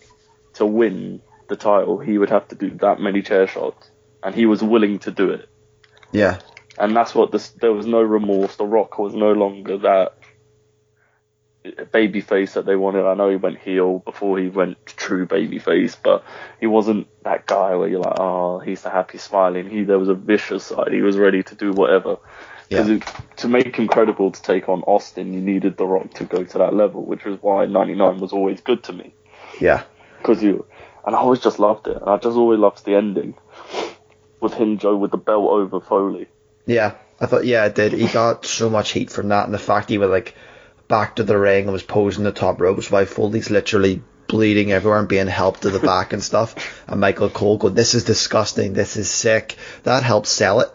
to 0.54 0.66
win 0.66 1.22
the 1.48 1.56
title, 1.56 2.00
he 2.00 2.18
would 2.18 2.30
have 2.30 2.48
to 2.50 2.56
do 2.56 2.72
that 2.78 3.00
many 3.00 3.22
chair 3.22 3.48
shots, 3.48 3.90
and 4.24 4.34
he 4.36 4.46
was 4.46 4.62
willing 4.64 5.00
to 5.00 5.12
do 5.12 5.32
it. 5.32 5.50
yeah, 6.12 6.40
and 6.78 6.96
that's 6.96 7.14
what 7.14 7.32
this. 7.32 7.50
There 7.50 7.74
was 7.74 7.86
no 7.86 8.02
remorse. 8.02 8.56
The 8.56 8.66
Rock 8.66 8.98
was 9.00 9.14
no 9.14 9.34
longer 9.34 9.78
that 9.80 10.16
baby 11.92 12.22
face 12.22 12.54
that 12.54 12.66
they 12.66 12.76
wanted. 12.76 13.06
I 13.06 13.14
know 13.16 13.30
he 13.30 13.36
went 13.36 13.60
heel 13.60 14.00
before 14.00 14.40
he 14.40 14.48
went 14.48 14.86
true 14.86 15.26
baby 15.26 15.60
face, 15.60 15.96
but 15.96 16.24
he 16.60 16.68
wasn't 16.68 17.08
that 17.24 17.46
guy 17.46 17.76
where 17.76 17.88
you're 17.88 18.00
like, 18.00 18.20
oh, 18.20 18.60
he's 18.60 18.82
the 18.82 18.90
happy 18.90 19.18
smiling. 19.18 19.70
He 19.70 19.84
there 19.84 20.00
was 20.00 20.10
a 20.10 20.14
vicious 20.14 20.66
side. 20.66 20.92
He 20.92 21.02
was 21.02 21.18
ready 21.18 21.44
to 21.44 21.56
do 21.56 21.72
whatever. 21.72 22.18
Yeah, 22.70 22.84
Because 22.84 23.14
to 23.38 23.48
make 23.48 23.76
him 23.76 23.88
credible 23.88 24.32
to 24.32 24.42
take 24.42 24.70
on 24.70 24.82
Austin, 24.84 25.34
you 25.34 25.42
needed 25.42 25.78
The 25.78 25.86
Rock 25.86 26.14
to 26.16 26.24
go 26.26 26.44
to 26.44 26.58
that 26.60 26.74
level, 26.74 27.04
which 27.04 27.26
was 27.26 27.38
why 27.42 27.66
99 27.66 28.20
was 28.20 28.32
always 28.34 28.62
good 28.62 28.84
to 28.84 28.94
me. 28.94 29.14
yeah, 29.60 29.84
Because 30.20 30.42
you, 30.44 30.66
and 31.06 31.16
I 31.16 31.20
always 31.20 31.40
just 31.40 31.60
loved 31.60 31.88
it. 31.88 31.98
And 31.98 32.10
I 32.10 32.18
just 32.18 32.38
always 32.38 32.60
loved 32.60 32.86
the 32.86 32.96
ending 32.96 33.36
with 34.40 34.54
him, 34.54 34.78
Joe, 34.78 34.96
with 34.96 35.12
the 35.12 35.18
belt 35.18 35.50
over 35.50 35.80
Foley. 35.82 36.28
yeah. 36.66 36.96
I 37.22 37.26
thought, 37.26 37.46
yeah, 37.46 37.66
it 37.66 37.76
did. 37.76 37.92
He 37.92 38.08
got 38.08 38.46
so 38.46 38.70
much 38.70 38.92
heat 38.92 39.10
from 39.10 39.28
that, 39.28 39.44
and 39.44 39.54
the 39.54 39.60
fact 39.60 39.90
he 39.90 39.98
was 39.98 40.10
like 40.10 40.36
back 40.88 41.18
to 41.18 41.24
the 41.24 41.38
ring 41.38 41.66
and 41.66 41.74
was 41.74 41.84
posing 41.84 42.24
the 42.24 42.32
top 42.32 42.62
ropes 42.62 42.90
while 42.90 43.06
Foley's 43.06 43.50
literally 43.50 44.02
bleeding 44.28 44.72
everywhere 44.72 45.00
and 45.00 45.10
being 45.10 45.28
helped 45.28 45.64
to 45.64 45.70
the 45.70 45.80
back 45.86 46.14
and 46.14 46.24
stuff. 46.24 46.82
And 46.88 47.02
Michael 47.02 47.30
Cole 47.30 47.58
go, 47.58 47.68
"This 47.68 47.94
is 47.94 48.06
disgusting. 48.06 48.72
This 48.72 48.96
is 48.96 49.12
sick." 49.12 49.58
That 49.84 50.04
helped 50.04 50.28
sell 50.28 50.62
it 50.62 50.70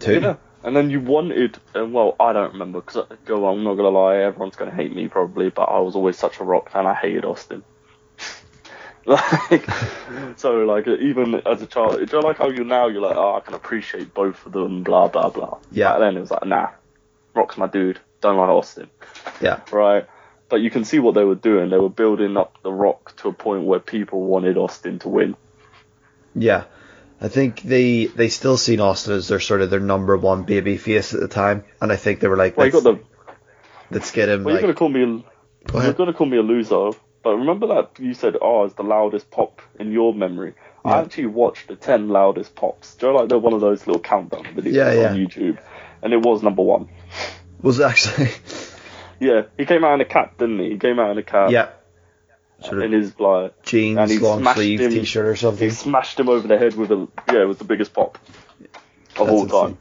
too. 0.00 0.18
Yeah. 0.20 0.36
And 0.64 0.76
then 0.76 0.90
you 0.90 1.00
wanted, 1.00 1.58
and 1.74 1.92
well, 1.92 2.14
I 2.20 2.32
don't 2.32 2.52
remember 2.52 2.80
because 2.80 2.96
uh, 3.10 3.16
go, 3.24 3.46
I'm 3.48 3.64
not 3.64 3.74
gonna 3.74 3.88
lie, 3.88 4.18
everyone's 4.18 4.54
gonna 4.56 4.70
hate 4.74 4.94
me 4.94 5.08
probably, 5.08 5.50
but 5.50 5.64
I 5.64 5.80
was 5.80 5.96
always 5.96 6.16
such 6.16 6.38
a 6.40 6.44
rock 6.44 6.70
fan. 6.70 6.86
I 6.86 6.94
hated 6.94 7.24
Austin. 7.24 7.64
like, 9.04 9.68
so 10.36 10.58
like 10.64 10.86
even 10.86 11.34
as 11.46 11.60
a 11.60 11.66
child, 11.66 11.98
do 12.08 12.16
you 12.16 12.22
like 12.22 12.38
how 12.38 12.48
you 12.48 12.62
now 12.62 12.86
you're 12.86 13.02
like, 13.02 13.16
oh, 13.16 13.34
I 13.34 13.40
can 13.40 13.54
appreciate 13.54 14.14
both 14.14 14.46
of 14.46 14.52
them, 14.52 14.84
blah 14.84 15.08
blah 15.08 15.30
blah. 15.30 15.58
Yeah. 15.72 15.90
Back 15.90 15.98
then 16.00 16.16
it 16.16 16.20
was 16.20 16.30
like, 16.30 16.46
nah, 16.46 16.68
Rock's 17.34 17.56
my 17.56 17.66
dude. 17.66 17.98
Don't 18.20 18.36
like 18.36 18.48
Austin, 18.48 18.88
Yeah, 19.40 19.60
right? 19.72 20.06
But 20.48 20.60
you 20.60 20.70
can 20.70 20.84
see 20.84 21.00
what 21.00 21.14
they 21.16 21.24
were 21.24 21.34
doing. 21.34 21.70
They 21.70 21.78
were 21.78 21.88
building 21.88 22.36
up 22.36 22.62
the 22.62 22.72
Rock 22.72 23.16
to 23.16 23.28
a 23.28 23.32
point 23.32 23.64
where 23.64 23.80
people 23.80 24.22
wanted 24.22 24.56
Austin 24.56 25.00
to 25.00 25.08
win. 25.08 25.34
yeah. 26.36 26.64
I 27.22 27.28
think 27.28 27.62
they 27.62 28.06
they 28.06 28.28
still 28.28 28.56
seen 28.56 28.80
Austin 28.80 29.14
as 29.14 29.28
their 29.28 29.38
sort 29.40 29.60
of 29.62 29.70
their 29.70 29.78
number 29.80 30.16
one 30.16 30.42
baby 30.42 30.76
face 30.76 31.14
at 31.14 31.20
the 31.20 31.28
time, 31.28 31.64
and 31.80 31.92
I 31.92 31.96
think 31.96 32.18
they 32.20 32.26
were 32.28 32.36
like, 32.36 32.56
Well, 32.56 32.66
let's, 32.66 32.82
got 32.82 32.96
the 32.96 33.00
let's 33.90 34.10
get 34.10 34.28
him 34.28 34.42
Well, 34.42 34.54
like. 34.54 34.62
you're 34.62 34.72
gonna 34.72 34.78
call 34.78 34.88
me. 34.88 35.24
Go 35.66 35.80
You're 35.80 35.92
gonna 35.92 36.12
call 36.12 36.26
me 36.26 36.38
a 36.38 36.42
loser, 36.42 36.90
but 37.22 37.36
remember 37.36 37.68
that 37.68 37.90
you 38.00 38.14
said, 38.14 38.36
"Oh, 38.42 38.64
it's 38.64 38.74
the 38.74 38.82
loudest 38.82 39.30
pop 39.30 39.62
in 39.78 39.92
your 39.92 40.12
memory." 40.12 40.54
I 40.84 40.98
actually 40.98 41.26
watched 41.26 41.68
the 41.68 41.76
ten 41.76 42.08
loudest 42.08 42.56
pops. 42.56 42.96
Do 42.96 43.06
you 43.06 43.12
know, 43.12 43.18
like 43.20 43.28
they're 43.28 43.38
one 43.38 43.52
of 43.52 43.60
those 43.60 43.86
little 43.86 44.02
countdown 44.02 44.42
videos 44.56 44.72
Yeah, 44.72 44.92
yeah. 44.92 45.10
on 45.10 45.16
YouTube, 45.16 45.58
and 46.02 46.12
it 46.12 46.20
was 46.20 46.42
number 46.42 46.62
one. 46.62 46.88
Was 47.60 47.80
actually, 47.80 48.30
Yeah, 49.20 49.42
he 49.56 49.64
came 49.64 49.84
out 49.84 49.94
in 49.94 50.00
a 50.00 50.04
cap, 50.04 50.38
didn't 50.38 50.58
he? 50.58 50.70
He 50.70 50.78
came 50.78 50.98
out 50.98 51.12
in 51.12 51.18
a 51.18 51.22
cap. 51.22 51.52
yeah, 51.52 51.68
sort 52.62 52.82
In 52.82 52.92
his 52.92 53.18
like, 53.20 53.62
jeans, 53.64 54.20
long 54.20 54.44
sleeve 54.54 54.80
him. 54.80 54.90
t-shirt 54.90 55.26
or 55.26 55.36
something. 55.36 55.68
he 55.68 55.74
smashed 55.74 56.18
him 56.18 56.28
over 56.28 56.46
the 56.46 56.58
head 56.58 56.74
with 56.74 56.90
a 56.90 57.08
yeah, 57.32 57.42
it 57.42 57.44
was 57.48 57.58
the 57.58 57.64
biggest 57.64 57.92
pop 57.92 58.18
of 58.18 58.68
That's 59.18 59.30
all 59.30 59.42
insane. 59.44 59.60
time. 59.60 59.78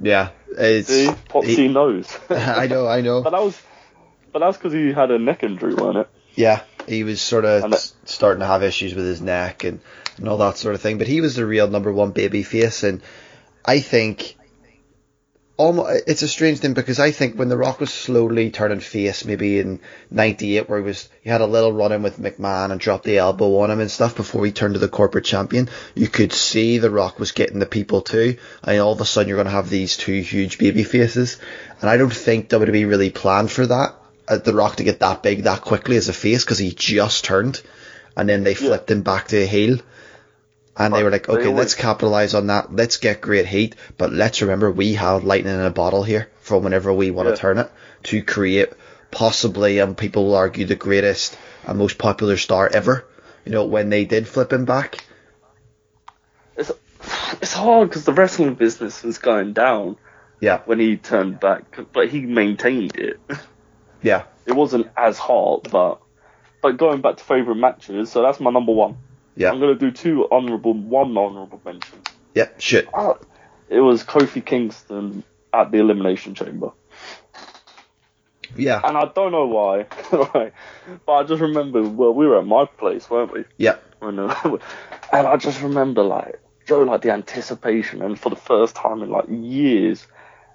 Yeah, 0.00 0.28
it's. 0.56 0.88
See, 0.88 1.10
Popsy 1.28 1.54
he- 1.54 1.68
knows. 1.68 2.16
I 2.30 2.66
know, 2.66 2.86
I 2.86 3.00
know. 3.00 3.22
but 3.22 3.30
that 3.30 3.42
was, 3.42 3.60
but 4.32 4.38
that's 4.40 4.56
because 4.56 4.72
he 4.72 4.92
had 4.92 5.10
a 5.10 5.18
neck 5.18 5.42
injury, 5.42 5.74
wasn't 5.74 5.98
it? 5.98 6.08
Yeah, 6.34 6.62
he 6.88 7.04
was 7.04 7.20
sort 7.20 7.44
of 7.44 7.72
starting 8.04 8.40
to 8.40 8.46
have 8.46 8.62
issues 8.62 8.94
with 8.94 9.04
his 9.06 9.20
neck 9.20 9.62
and, 9.64 9.80
and 10.16 10.28
all 10.28 10.38
that 10.38 10.56
sort 10.56 10.74
of 10.74 10.80
thing. 10.80 10.98
But 10.98 11.06
he 11.06 11.20
was 11.20 11.36
the 11.36 11.46
real 11.46 11.68
number 11.68 11.92
one 11.92 12.10
baby 12.10 12.42
face, 12.42 12.82
and 12.82 13.00
I 13.64 13.80
think 13.80 14.36
almost 15.56 16.04
it's 16.06 16.22
a 16.22 16.28
strange 16.28 16.58
thing 16.58 16.74
because 16.74 16.98
I 16.98 17.10
think 17.10 17.36
when 17.36 17.48
The 17.48 17.56
Rock 17.56 17.80
was 17.80 17.92
slowly 17.92 18.50
turning 18.50 18.80
face, 18.80 19.24
maybe 19.24 19.58
in 19.58 19.80
'98, 20.10 20.68
where 20.68 20.78
he 20.78 20.84
was 20.84 21.08
he 21.22 21.30
had 21.30 21.40
a 21.40 21.46
little 21.46 21.72
run 21.72 21.92
in 21.92 22.02
with 22.02 22.18
McMahon 22.18 22.70
and 22.70 22.80
dropped 22.80 23.04
the 23.04 23.18
elbow 23.18 23.58
on 23.58 23.70
him 23.70 23.80
and 23.80 23.90
stuff 23.90 24.16
before 24.16 24.44
he 24.44 24.52
turned 24.52 24.74
to 24.74 24.80
the 24.80 24.88
corporate 24.88 25.24
champion, 25.24 25.68
you 25.94 26.08
could 26.08 26.32
see 26.32 26.78
The 26.78 26.90
Rock 26.90 27.18
was 27.18 27.32
getting 27.32 27.58
the 27.58 27.66
people 27.66 28.00
too, 28.00 28.36
and 28.62 28.80
all 28.80 28.92
of 28.92 29.00
a 29.00 29.04
sudden 29.04 29.28
you're 29.28 29.36
going 29.36 29.46
to 29.46 29.52
have 29.52 29.70
these 29.70 29.96
two 29.96 30.20
huge 30.20 30.58
baby 30.58 30.82
faces, 30.82 31.38
and 31.80 31.88
I 31.88 31.96
don't 31.96 32.12
think 32.12 32.48
WWE 32.48 32.88
really 32.88 33.10
planned 33.10 33.50
for 33.50 33.66
that. 33.66 33.94
Uh, 34.26 34.38
the 34.38 34.54
Rock 34.54 34.76
to 34.76 34.84
get 34.84 35.00
that 35.00 35.22
big 35.22 35.42
that 35.42 35.60
quickly 35.60 35.96
as 35.96 36.08
a 36.08 36.12
face 36.14 36.44
because 36.44 36.58
he 36.58 36.72
just 36.72 37.24
turned, 37.24 37.60
and 38.16 38.28
then 38.28 38.42
they 38.42 38.54
flipped 38.54 38.90
him 38.90 39.02
back 39.02 39.28
to 39.28 39.42
a 39.42 39.46
heel. 39.46 39.78
And 40.76 40.92
they 40.92 41.04
were 41.04 41.10
like, 41.10 41.28
okay, 41.28 41.46
always- 41.46 41.58
let's 41.58 41.74
capitalize 41.74 42.34
on 42.34 42.48
that. 42.48 42.74
Let's 42.74 42.96
get 42.96 43.20
great 43.20 43.46
heat, 43.46 43.76
but 43.96 44.12
let's 44.12 44.42
remember 44.42 44.70
we 44.70 44.94
have 44.94 45.22
lightning 45.24 45.54
in 45.54 45.60
a 45.60 45.70
bottle 45.70 46.02
here 46.02 46.28
for 46.40 46.58
whenever 46.58 46.92
we 46.92 47.10
want 47.10 47.28
Yeah. 47.28 47.34
to 47.36 47.40
turn 47.40 47.58
it 47.58 47.70
to 48.04 48.22
create 48.22 48.70
possibly, 49.10 49.78
and 49.78 49.96
people 49.96 50.24
will 50.26 50.34
argue, 50.34 50.66
the 50.66 50.74
greatest 50.74 51.36
and 51.66 51.78
most 51.78 51.96
popular 51.98 52.36
star 52.36 52.68
ever. 52.72 53.04
You 53.44 53.52
know, 53.52 53.64
when 53.64 53.88
they 53.90 54.04
did 54.04 54.26
flip 54.26 54.52
him 54.52 54.64
back. 54.64 55.04
It's 56.56 56.72
it's 57.40 57.52
hard 57.52 57.88
because 57.90 58.04
the 58.04 58.12
wrestling 58.12 58.54
business 58.54 59.02
was 59.02 59.18
going 59.18 59.52
down 59.52 59.96
Yeah, 60.40 60.60
when 60.64 60.80
he 60.80 60.96
turned 60.96 61.38
back, 61.40 61.78
but 61.92 62.08
he 62.08 62.20
maintained 62.20 62.96
it. 62.96 63.20
yeah, 64.02 64.22
It 64.46 64.52
wasn't 64.52 64.88
as 64.96 65.18
hard, 65.18 65.70
but 65.70 66.00
but 66.62 66.76
going 66.78 67.00
back 67.02 67.18
to 67.18 67.24
favorite 67.24 67.56
matches, 67.56 68.10
so 68.10 68.22
that's 68.22 68.40
my 68.40 68.50
number 68.50 68.72
one. 68.72 68.96
I'm 69.38 69.60
gonna 69.60 69.74
do 69.74 69.90
two 69.90 70.26
honorable, 70.30 70.74
one 70.74 71.16
honorable 71.16 71.60
mention. 71.64 72.00
yeah. 72.34 72.48
Shit. 72.58 72.88
Ah, 72.94 73.16
It 73.68 73.80
was 73.80 74.04
Kofi 74.04 74.44
Kingston 74.44 75.24
at 75.52 75.70
the 75.70 75.78
Elimination 75.78 76.34
Chamber, 76.34 76.70
Yeah, 78.56 78.80
and 78.84 78.96
I 78.96 79.06
don't 79.06 79.32
know 79.32 79.46
why, 79.46 79.86
right? 80.12 80.52
But 81.06 81.12
I 81.12 81.24
just 81.24 81.40
remember, 81.40 81.82
well, 81.82 82.12
we 82.14 82.26
were 82.26 82.38
at 82.38 82.46
my 82.46 82.66
place, 82.66 83.08
weren't 83.10 83.32
we? 83.32 83.44
yeah, 83.58 83.76
When, 84.00 84.18
uh, 84.18 84.34
and 85.12 85.26
I 85.26 85.36
just 85.36 85.62
remember 85.62 86.02
like 86.02 86.40
Joe, 86.66 86.82
like 86.82 87.02
the 87.02 87.10
anticipation, 87.10 88.02
and 88.02 88.18
for 88.18 88.30
the 88.30 88.36
first 88.36 88.74
time 88.76 89.02
in 89.02 89.10
like 89.10 89.26
years, 89.28 90.06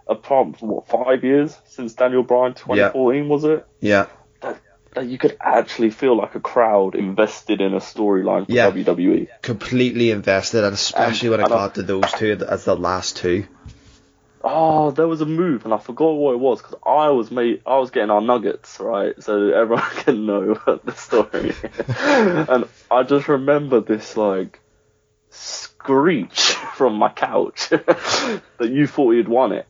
apart 0.07 0.57
from 0.57 0.69
what 0.69 0.87
five 0.87 1.23
years 1.23 1.57
since 1.65 1.93
Daniel 1.93 2.23
Bryan 2.23 2.53
2014 2.53 3.27
was 3.29 3.43
it? 3.43 3.65
yeah, 3.81 4.07
you 5.01 5.17
could 5.17 5.37
actually 5.39 5.91
feel 5.91 6.17
like 6.17 6.35
a 6.35 6.39
crowd 6.39 6.95
invested 6.95 7.61
in 7.61 7.73
a 7.73 7.79
storyline 7.79 8.45
for. 8.45 8.51
Yeah. 8.51 8.71
WWE. 8.71 9.27
completely 9.41 10.11
invested, 10.11 10.63
and 10.63 10.73
especially 10.73 11.29
when 11.29 11.41
it 11.41 11.49
got 11.49 11.75
to 11.75 11.83
those 11.83 12.11
two 12.13 12.37
as 12.47 12.65
the 12.65 12.75
last 12.75 13.17
two. 13.17 13.45
Oh, 14.41 14.91
there 14.91 15.07
was 15.07 15.19
a 15.19 15.25
move, 15.25 15.65
and 15.65 15.73
I 15.73 15.79
forgot 15.79 16.11
what 16.11 16.33
it 16.33 16.39
was 16.39 16.61
because 16.61 16.79
I 16.85 17.09
was 17.09 17.29
made, 17.29 17.61
I 17.65 17.77
was 17.77 17.91
getting 17.91 18.09
our 18.09 18.21
nuggets 18.21 18.79
right, 18.79 19.21
so 19.21 19.51
everyone 19.51 19.89
can 19.97 20.25
know 20.25 20.53
the 20.53 20.93
story. 20.93 21.53
and 21.97 22.65
I 22.89 23.03
just 23.03 23.27
remember 23.27 23.81
this 23.81 24.15
like 24.15 24.61
screech 25.29 26.41
from 26.75 26.95
my 26.95 27.09
couch 27.09 27.69
that 27.69 28.41
you 28.59 28.87
thought 28.87 29.11
you'd 29.11 29.27
won 29.27 29.51
it. 29.51 29.67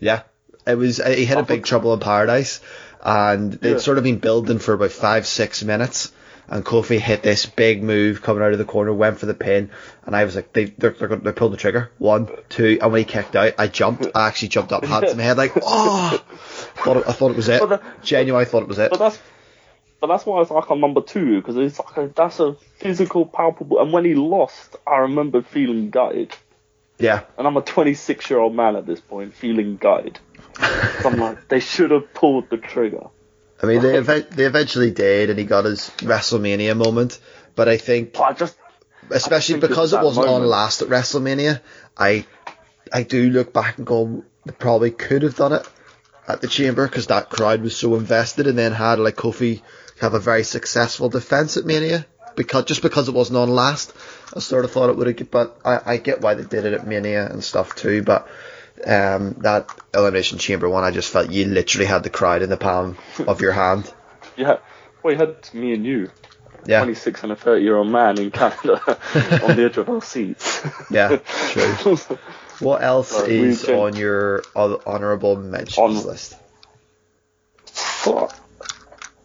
Yeah, 0.00 0.22
It 0.66 0.76
was 0.76 0.96
he 0.96 1.24
had 1.24 1.38
a 1.38 1.44
big 1.44 1.64
trouble 1.64 1.94
in 1.94 2.00
paradise, 2.00 2.60
and 3.04 3.52
they'd 3.52 3.72
Yeah. 3.72 3.78
sort 3.78 3.98
of 3.98 4.04
been 4.04 4.18
building 4.18 4.58
for 4.58 4.72
about 4.74 4.92
five 4.92 5.26
six 5.26 5.62
minutes. 5.62 6.12
And 6.46 6.62
Kofi 6.62 6.98
hit 6.98 7.22
this 7.22 7.46
big 7.46 7.82
move 7.82 8.20
coming 8.20 8.42
out 8.42 8.52
of 8.52 8.58
the 8.58 8.66
corner, 8.66 8.92
went 8.92 9.18
for 9.18 9.24
the 9.24 9.32
pin, 9.32 9.70
and 10.04 10.14
I 10.14 10.24
was 10.24 10.36
like, 10.36 10.52
they 10.52 10.66
they're, 10.66 10.90
they're, 10.90 11.08
gonna- 11.08 11.22
they 11.22 11.32
pulled 11.32 11.54
the 11.54 11.56
trigger, 11.56 11.90
one, 11.96 12.28
two, 12.50 12.76
and 12.82 12.92
when 12.92 12.98
he 12.98 13.04
kicked 13.06 13.34
out, 13.34 13.54
I 13.56 13.66
jumped. 13.66 14.08
I 14.14 14.28
actually 14.28 14.48
jumped 14.48 14.70
up, 14.70 14.84
hands 14.84 15.10
in 15.12 15.16
my 15.16 15.22
head, 15.22 15.38
like, 15.38 15.52
oh, 15.62 16.22
thought 16.84 16.98
it, 16.98 17.04
I 17.08 17.12
thought 17.12 17.30
it 17.30 17.36
was 17.38 17.48
it. 17.48 17.60
But 17.60 17.68
the- 17.70 17.80
Genuinely, 18.02 18.42
I 18.42 18.44
thought 18.50 18.62
it 18.62 18.68
was 18.68 18.78
it. 18.78 18.90
But 18.90 18.98
that's 18.98 19.18
but 20.00 20.08
that's 20.08 20.26
why 20.26 20.42
it's 20.42 20.50
like 20.50 20.70
on 20.70 20.80
number 20.80 21.00
two 21.00 21.36
because 21.40 21.56
it's 21.56 21.78
like 21.78 21.96
a, 21.96 22.08
that's 22.14 22.38
a 22.40 22.56
physical, 22.76 23.24
palpable. 23.24 23.80
And 23.80 23.90
when 23.90 24.04
he 24.04 24.14
lost, 24.14 24.76
I 24.86 24.96
remember 24.98 25.40
feeling 25.40 25.88
gutted. 25.88 26.34
Yeah, 26.98 27.22
And 27.36 27.46
I'm 27.46 27.56
a 27.56 27.62
26 27.62 28.30
year 28.30 28.38
old 28.38 28.54
man 28.54 28.76
at 28.76 28.86
this 28.86 29.00
point, 29.00 29.34
feeling 29.34 29.76
gutted. 29.76 30.18
So 31.02 31.10
I'm 31.10 31.18
like, 31.18 31.48
they 31.48 31.58
should 31.58 31.90
have 31.90 32.14
pulled 32.14 32.48
the 32.50 32.56
trigger. 32.56 33.08
I 33.62 33.66
mean, 33.66 33.82
they 33.82 33.96
ev- 33.96 34.30
they 34.30 34.44
eventually 34.44 34.92
did, 34.92 35.30
and 35.30 35.38
he 35.38 35.44
got 35.44 35.64
his 35.64 35.90
WrestleMania 35.98 36.76
moment. 36.76 37.18
But 37.56 37.68
I 37.68 37.78
think 37.78 38.18
I 38.20 38.32
just 38.32 38.56
especially 39.10 39.60
think 39.60 39.68
because 39.68 39.92
it 39.92 40.02
wasn't 40.02 40.28
on 40.28 40.46
last 40.46 40.82
at 40.82 40.88
WrestleMania, 40.88 41.60
I 41.96 42.26
I 42.92 43.02
do 43.02 43.30
look 43.30 43.52
back 43.52 43.78
and 43.78 43.86
go, 43.86 44.24
they 44.44 44.52
probably 44.52 44.90
could 44.90 45.22
have 45.22 45.36
done 45.36 45.52
it 45.52 45.68
at 46.28 46.40
the 46.40 46.48
Chamber 46.48 46.86
because 46.86 47.08
that 47.08 47.28
crowd 47.28 47.62
was 47.62 47.76
so 47.76 47.96
invested, 47.96 48.46
and 48.46 48.56
then 48.56 48.72
had 48.72 48.98
like 48.98 49.16
Kofi 49.16 49.62
have 50.00 50.14
a 50.14 50.20
very 50.20 50.44
successful 50.44 51.08
defense 51.08 51.56
at 51.56 51.64
Mania 51.64 52.06
because 52.36 52.64
just 52.64 52.82
because 52.82 53.08
it 53.08 53.14
wasn't 53.14 53.38
on 53.38 53.50
last, 53.50 53.92
I 54.34 54.40
sort 54.40 54.64
of 54.64 54.70
thought 54.72 54.90
it 54.90 54.96
would 54.96 55.18
have. 55.18 55.30
But 55.30 55.58
I, 55.64 55.80
I 55.94 55.96
get 55.96 56.20
why 56.20 56.34
they 56.34 56.44
did 56.44 56.64
it 56.64 56.72
at 56.74 56.86
Mania 56.86 57.26
and 57.30 57.42
stuff 57.42 57.74
too, 57.74 58.02
but. 58.02 58.28
Um, 58.84 59.36
that 59.38 59.68
elimination 59.94 60.38
chamber 60.38 60.68
one, 60.68 60.82
I 60.82 60.90
just 60.90 61.10
felt 61.10 61.30
you 61.30 61.44
literally 61.46 61.86
had 61.86 62.02
the 62.02 62.10
crowd 62.10 62.42
in 62.42 62.50
the 62.50 62.56
palm 62.56 62.98
of 63.24 63.40
your 63.40 63.52
hand. 63.52 63.90
yeah. 64.36 64.56
Well, 65.02 65.12
you 65.12 65.18
had 65.18 65.54
me 65.54 65.74
and 65.74 65.86
you, 65.86 66.10
Yeah, 66.66 66.80
26 66.80 67.22
and 67.22 67.32
a 67.32 67.36
30 67.36 67.62
year 67.62 67.76
old 67.76 67.88
man 67.88 68.18
in 68.18 68.32
Canada, 68.32 68.80
on 69.44 69.56
the 69.56 69.66
edge 69.70 69.76
of 69.78 69.88
our 69.88 70.02
seats. 70.02 70.60
yeah, 70.90 71.18
true. 71.50 71.96
What 72.58 72.82
else 72.82 73.18
is 73.22 73.64
on 73.68 73.94
your 73.96 74.42
hon- 74.56 74.80
honourable 74.84 75.36
mentions 75.36 75.78
On- 75.78 76.04
list? 76.04 76.36
Fuck. 77.64 78.36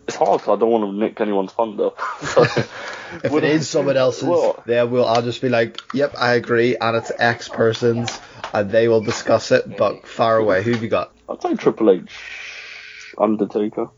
It's 0.10 0.18
hard 0.18 0.40
because 0.42 0.58
I 0.58 0.60
don't 0.60 0.72
want 0.72 0.86
to 0.92 0.98
nick 0.98 1.22
anyone's 1.22 1.54
thunder. 1.54 1.92
So, 2.22 2.42
If 3.24 3.34
it 3.34 3.44
is 3.44 3.68
someone 3.70 3.98
else's, 3.98 4.24
Well- 4.28 4.62
then 4.66 4.92
we'll 4.92 5.06
I'll 5.06 5.22
just 5.24 5.42
be 5.42 5.50
like, 5.50 5.80
"Yep, 5.94 6.16
I 6.18 6.34
agree," 6.34 6.76
and 6.78 6.96
it's 6.98 7.12
X 7.18 7.48
person's, 7.48 8.20
and 8.54 8.70
they 8.70 8.88
will 8.88 9.02
discuss 9.02 9.52
it. 9.52 9.78
But 9.78 10.08
far 10.08 10.38
away, 10.38 10.62
who 10.64 10.72
have 10.74 10.84
you 10.84 10.90
got? 10.90 11.12
I'd 11.28 11.42
say 11.42 11.56
Triple 11.56 11.90
H, 11.90 13.14
Undertaker, 13.18 13.90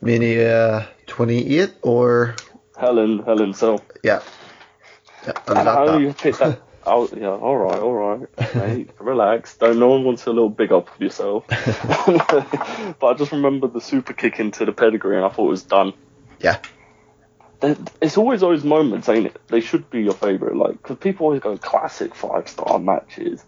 Mania 0.00 0.88
twenty 1.06 1.58
eight 1.58 1.74
or 1.82 2.34
Helen, 2.76 3.22
Hell 3.24 3.42
in 3.42 3.50
a 3.50 3.54
Cell. 3.54 3.82
yeah, 4.02 4.22
yeah 5.26 5.32
And 5.46 5.64
not 5.64 5.66
how 5.66 5.86
that. 5.86 6.00
you 6.00 6.12
that? 6.32 6.60
Oh, 6.86 7.08
yeah, 7.16 7.28
all 7.28 7.56
right, 7.56 7.80
all 7.80 7.94
right, 7.94 8.28
mate, 8.56 8.90
relax. 8.98 9.56
Don't 9.56 9.78
no 9.78 9.88
one 9.88 10.04
wants 10.04 10.26
a 10.26 10.30
little 10.30 10.50
big 10.50 10.72
up 10.72 10.94
of 10.94 11.00
yourself. 11.00 11.44
but 11.48 13.06
I 13.06 13.14
just 13.16 13.32
remember 13.32 13.68
the 13.68 13.80
super 13.80 14.12
kick 14.12 14.38
into 14.38 14.64
the 14.64 14.72
pedigree, 14.72 15.16
and 15.16 15.24
I 15.24 15.28
thought 15.30 15.46
it 15.46 15.50
was 15.50 15.62
done. 15.62 15.94
Yeah, 16.40 16.58
It's 18.02 18.18
always 18.18 18.40
those 18.40 18.64
moments, 18.64 19.08
ain't 19.08 19.26
it? 19.26 19.40
They 19.48 19.60
should 19.60 19.88
be 19.88 20.02
your 20.02 20.14
favorite, 20.14 20.56
like 20.56 20.72
because 20.82 20.98
people 20.98 21.26
always 21.26 21.40
go 21.40 21.56
classic 21.56 22.14
five 22.14 22.48
star 22.48 22.78
matches, 22.78 23.42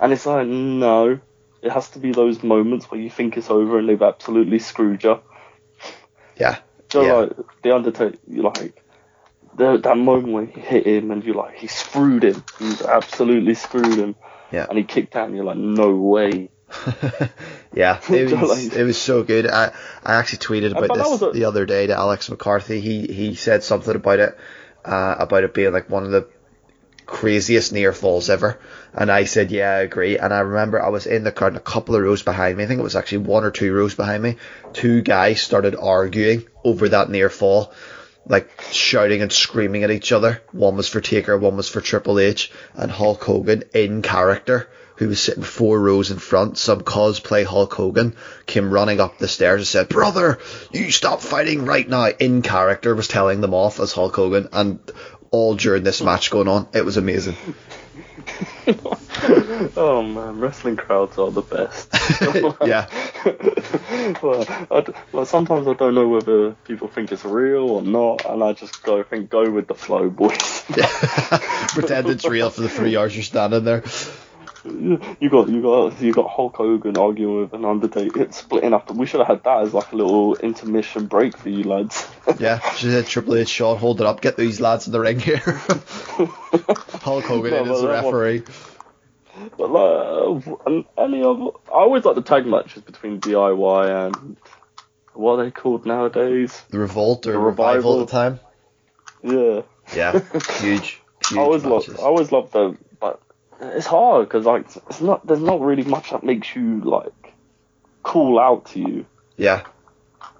and 0.00 0.12
it's 0.12 0.26
like 0.26 0.46
no, 0.48 1.20
it 1.62 1.70
has 1.70 1.90
to 1.90 1.98
be 2.00 2.12
those 2.12 2.42
moments 2.42 2.90
where 2.90 3.00
you 3.00 3.10
think 3.10 3.36
it's 3.36 3.50
over 3.50 3.78
and 3.78 3.88
they've 3.88 4.02
absolutely 4.02 4.58
screwed 4.58 5.04
you. 5.04 5.20
yeah, 6.36 6.58
So 6.90 7.02
Yeah. 7.02 7.12
like 7.12 7.32
the 7.62 7.74
Undertaker, 7.74 8.16
you 8.26 8.42
like 8.42 8.82
the, 9.56 9.78
that 9.78 9.96
moment 9.96 10.32
when 10.32 10.46
he 10.48 10.60
hit 10.60 10.86
him 10.86 11.10
and 11.10 11.24
you're 11.24 11.34
like 11.34 11.56
he 11.56 11.66
screwed 11.66 12.24
him, 12.24 12.42
he 12.58 12.74
absolutely 12.86 13.54
screwed 13.54 13.98
him, 13.98 14.14
Yeah. 14.52 14.66
and 14.68 14.78
he 14.78 14.84
kicked 14.84 15.16
out 15.16 15.26
and 15.28 15.36
you're 15.36 15.44
like, 15.44 15.56
no 15.58 15.94
way. 15.96 16.50
yeah. 17.74 18.00
It 18.08 18.30
was 18.32 18.74
it 18.76 18.84
was 18.84 19.00
so 19.00 19.22
good. 19.22 19.46
I 19.46 19.72
I 20.04 20.14
actually 20.14 20.38
tweeted 20.38 20.70
about 20.76 20.96
this 20.96 21.22
a- 21.22 21.30
the 21.32 21.44
other 21.46 21.66
day 21.66 21.86
to 21.88 21.94
Alex 21.94 22.30
McCarthy. 22.30 22.80
He 22.80 23.06
he 23.06 23.34
said 23.34 23.62
something 23.64 23.94
about 23.94 24.18
it, 24.20 24.38
uh, 24.84 25.16
about 25.18 25.44
it 25.44 25.52
being 25.54 25.72
like 25.72 25.90
one 25.90 26.04
of 26.04 26.10
the 26.12 26.28
craziest 27.06 27.72
near 27.72 27.92
falls 27.92 28.30
ever. 28.30 28.60
And 28.94 29.10
I 29.10 29.24
said, 29.24 29.50
yeah, 29.50 29.70
I 29.70 29.78
agree. 29.80 30.16
And 30.18 30.32
I 30.32 30.40
remember 30.40 30.80
I 30.80 30.90
was 30.90 31.06
in 31.06 31.24
the 31.24 31.32
crowd, 31.32 31.48
and 31.48 31.56
a 31.56 31.60
couple 31.60 31.96
of 31.96 32.02
rows 32.02 32.22
behind 32.22 32.56
me. 32.56 32.64
I 32.64 32.66
think 32.68 32.78
it 32.78 32.84
was 32.84 32.94
actually 32.96 33.18
one 33.18 33.44
or 33.44 33.50
two 33.50 33.72
rows 33.74 33.96
behind 33.96 34.22
me. 34.22 34.36
Two 34.72 35.02
guys 35.02 35.42
started 35.42 35.74
arguing 35.74 36.44
over 36.64 36.88
that 36.90 37.10
near 37.10 37.28
fall, 37.28 37.72
like 38.26 38.48
shouting 38.70 39.22
and 39.22 39.32
screaming 39.32 39.84
at 39.84 39.90
each 39.90 40.12
other. 40.12 40.42
One 40.52 40.76
was 40.76 40.88
for 40.88 41.00
Taker, 41.00 41.36
one 41.36 41.56
was 41.56 41.68
for 41.68 41.80
Triple 41.80 42.18
H, 42.18 42.50
and 42.74 42.90
Hulk 42.90 43.22
Hogan 43.24 43.64
in 43.74 44.02
character. 44.02 44.68
Who 44.96 45.08
was 45.08 45.20
sitting 45.20 45.42
four 45.42 45.80
rows 45.80 46.10
in 46.10 46.18
front? 46.18 46.58
Some 46.58 46.82
cosplay 46.82 47.44
Hulk 47.44 47.72
Hogan 47.72 48.16
came 48.44 48.70
running 48.70 49.00
up 49.00 49.16
the 49.16 49.28
stairs 49.28 49.60
and 49.60 49.66
said, 49.66 49.88
"Brother, 49.88 50.38
you 50.72 50.90
stop 50.90 51.22
fighting 51.22 51.64
right 51.64 51.88
now." 51.88 52.08
In 52.08 52.42
character 52.42 52.94
was 52.94 53.08
telling 53.08 53.40
them 53.40 53.54
off 53.54 53.80
as 53.80 53.92
Hulk 53.92 54.14
Hogan, 54.14 54.50
and 54.52 54.78
all 55.30 55.54
during 55.54 55.84
this 55.84 56.02
match 56.02 56.30
going 56.30 56.48
on, 56.48 56.68
it 56.74 56.84
was 56.84 56.98
amazing. 56.98 57.36
Oh 59.76 60.02
man, 60.02 60.38
wrestling 60.38 60.76
crowds 60.76 61.18
are 61.18 61.30
the 61.30 61.42
best. 61.42 61.92
Yeah. 62.66 62.86
well, 64.22 64.44
I 64.70 64.84
well, 65.12 65.26
sometimes 65.26 65.66
I 65.66 65.74
don't 65.74 65.94
know 65.94 66.08
whether 66.08 66.52
people 66.64 66.88
think 66.88 67.12
it's 67.12 67.24
real 67.24 67.70
or 67.70 67.82
not, 67.82 68.24
and 68.26 68.42
I 68.42 68.52
just 68.52 68.82
go 68.82 69.02
think 69.02 69.30
go 69.30 69.50
with 69.50 69.66
the 69.66 69.74
flow, 69.74 70.08
boys. 70.08 70.64
Pretend 71.72 72.08
it's 72.08 72.24
real 72.26 72.50
for 72.50 72.62
the 72.62 72.68
three 72.68 72.96
hours 72.96 73.14
you're 73.14 73.22
standing 73.22 73.64
there. 73.64 73.82
You 74.64 75.30
got 75.30 75.48
you 75.48 75.62
got 75.62 76.00
you 76.02 76.12
got 76.12 76.28
Hulk 76.30 76.56
Hogan 76.56 76.96
arguing 76.98 77.40
with 77.40 77.52
an 77.54 77.64
Undertaker, 77.64 78.30
splitting 78.30 78.74
up. 78.74 78.90
We 78.90 79.06
should 79.06 79.20
have 79.20 79.26
had 79.28 79.44
that 79.44 79.62
as 79.62 79.72
like 79.72 79.90
a 79.92 79.96
little 79.96 80.36
intermission 80.36 81.06
break 81.06 81.36
for 81.36 81.48
you 81.48 81.64
lads. 81.64 82.06
Yeah, 82.38 82.60
she 82.74 82.90
said 82.90 83.06
Triple 83.06 83.36
H, 83.36 83.48
Shawn, 83.48 83.78
hold 83.78 84.00
it 84.00 84.06
up, 84.06 84.20
get 84.20 84.36
these 84.36 84.60
lads 84.60 84.86
in 84.86 84.92
the 84.92 85.00
ring 85.00 85.18
here. 85.18 85.38
Hulk 87.02 87.24
Hogan 87.24 87.50
No, 87.52 87.62
in 87.64 87.70
as 87.70 87.80
the 87.80 87.86
that 87.88 88.04
one- 88.04 88.14
referee. 88.14 88.42
But 89.56 89.70
like, 89.70 90.56
uh, 90.66 91.02
any 91.02 91.22
of 91.22 91.40
I 91.68 91.70
always 91.78 92.04
like 92.04 92.14
the 92.14 92.22
tag 92.22 92.44
matches 92.46 92.82
between 92.82 93.20
DIY 93.20 94.06
and 94.08 94.36
what 95.14 95.38
are 95.38 95.44
they 95.44 95.50
called 95.50 95.86
nowadays? 95.86 96.62
The 96.68 96.78
Revolt 96.78 97.26
or 97.26 97.32
The 97.32 97.38
Revival, 97.38 98.00
Revival. 98.00 98.00
at 98.02 98.06
the 98.06 98.12
time. 98.12 98.40
Yeah. 99.22 99.62
Yeah, 99.96 100.12
huge, 100.60 101.00
huge 101.28 101.38
I 101.38 101.40
always 101.40 101.64
love. 101.64 101.88
I 101.98 102.02
always 102.02 102.30
love 102.30 102.52
them, 102.52 102.78
it's 103.60 103.86
hard 103.86 104.28
because 104.28 104.46
like 104.46 104.66
it's 104.88 105.00
not, 105.00 105.26
there's 105.26 105.40
not 105.40 105.60
really 105.60 105.84
much 105.84 106.10
that 106.10 106.24
makes 106.24 106.54
you 106.56 106.80
like 106.80 107.34
call 108.02 108.38
out 108.40 108.66
to 108.66 108.78
you, 108.80 109.06
Yeah, 109.36 109.62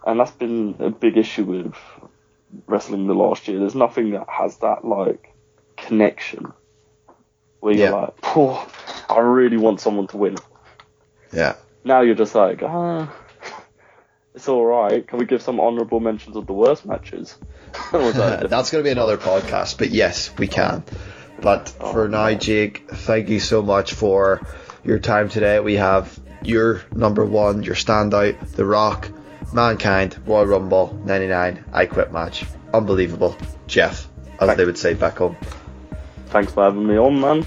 and 0.07 0.19
that's 0.19 0.31
been 0.33 0.77
a 0.79 0.91
big 0.91 1.17
issue 1.17 1.45
with 1.45 1.75
wrestling 2.67 3.07
the 3.07 3.15
last 3.15 3.47
year. 3.49 3.59
There's 3.59 3.75
nothing 3.75 4.11
that 4.13 4.27
has 4.29 4.57
that 4.59 4.85
like 4.85 5.35
connection 5.77 6.53
where 7.61 7.75
you're 7.75 7.91
Yeah. 7.91 7.95
like, 7.95 8.15
oh, 8.37 8.67
I 9.09 9.19
really 9.21 9.57
want 9.59 9.81
someone 9.81 10.07
to 10.09 10.17
win. 10.17 10.37
yeah. 11.33 11.57
Now 11.85 12.01
you're 12.03 12.15
just 12.15 12.35
like, 12.35 12.63
ah, 12.63 13.11
it's 14.35 14.49
all 14.49 14.65
right. 14.65 15.07
Can 15.07 15.19
we 15.19 15.25
give 15.27 15.43
some 15.43 15.61
honourable 15.61 16.01
mentions 16.01 16.37
of 16.37 16.47
the 16.47 16.53
worst 16.53 16.85
matches? 16.87 17.37
That- 17.93 18.47
That's 18.51 18.71
going 18.71 18.83
to 18.83 18.89
be 18.89 18.93
another 18.93 19.17
podcast, 19.17 19.79
but 19.79 19.91
yes, 19.91 20.31
we 20.39 20.47
can. 20.47 20.83
But 21.41 21.75
oh, 21.81 21.93
for 21.93 22.09
now, 22.09 22.33
Jake, 22.35 22.89
thank 22.91 23.29
you 23.29 23.41
so 23.41 23.63
much 23.63 23.95
for 23.95 24.41
your 24.85 24.99
time 24.99 25.29
today. 25.29 25.61
We 25.61 25.77
have 25.77 26.19
your 26.43 26.83
number 26.95 27.25
one, 27.25 27.63
your 27.63 27.75
standout, 27.75 28.39
The 28.53 28.65
Rock, 28.65 29.09
Mankind, 29.53 30.19
Royal 30.27 30.47
Rumble, 30.47 31.01
99, 31.05 31.65
I 31.73 31.87
Quit 31.87 32.13
match. 32.13 32.45
Unbelievable. 32.75 33.37
Jeff, 33.67 34.09
as 34.39 34.47
Thank- 34.47 34.59
they 34.59 34.65
would 34.65 34.79
say 34.79 34.95
back 34.95 35.19
home. 35.19 35.37
Thanks 36.27 36.53
for 36.53 36.65
having 36.65 36.87
me 36.87 36.97
on, 36.97 37.21
man. 37.21 37.47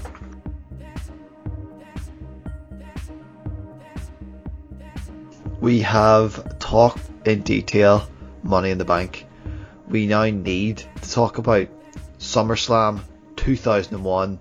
We 5.60 5.80
have 5.80 6.58
talked 6.58 7.00
in 7.24 7.40
detail 7.40 8.06
Money 8.42 8.70
in 8.70 8.76
the 8.76 8.84
Bank. 8.84 9.26
We 9.88 10.06
now 10.06 10.24
need 10.24 10.82
to 11.00 11.10
talk 11.10 11.38
about 11.38 11.68
SummerSlam 12.18 13.00
2001. 13.44 14.38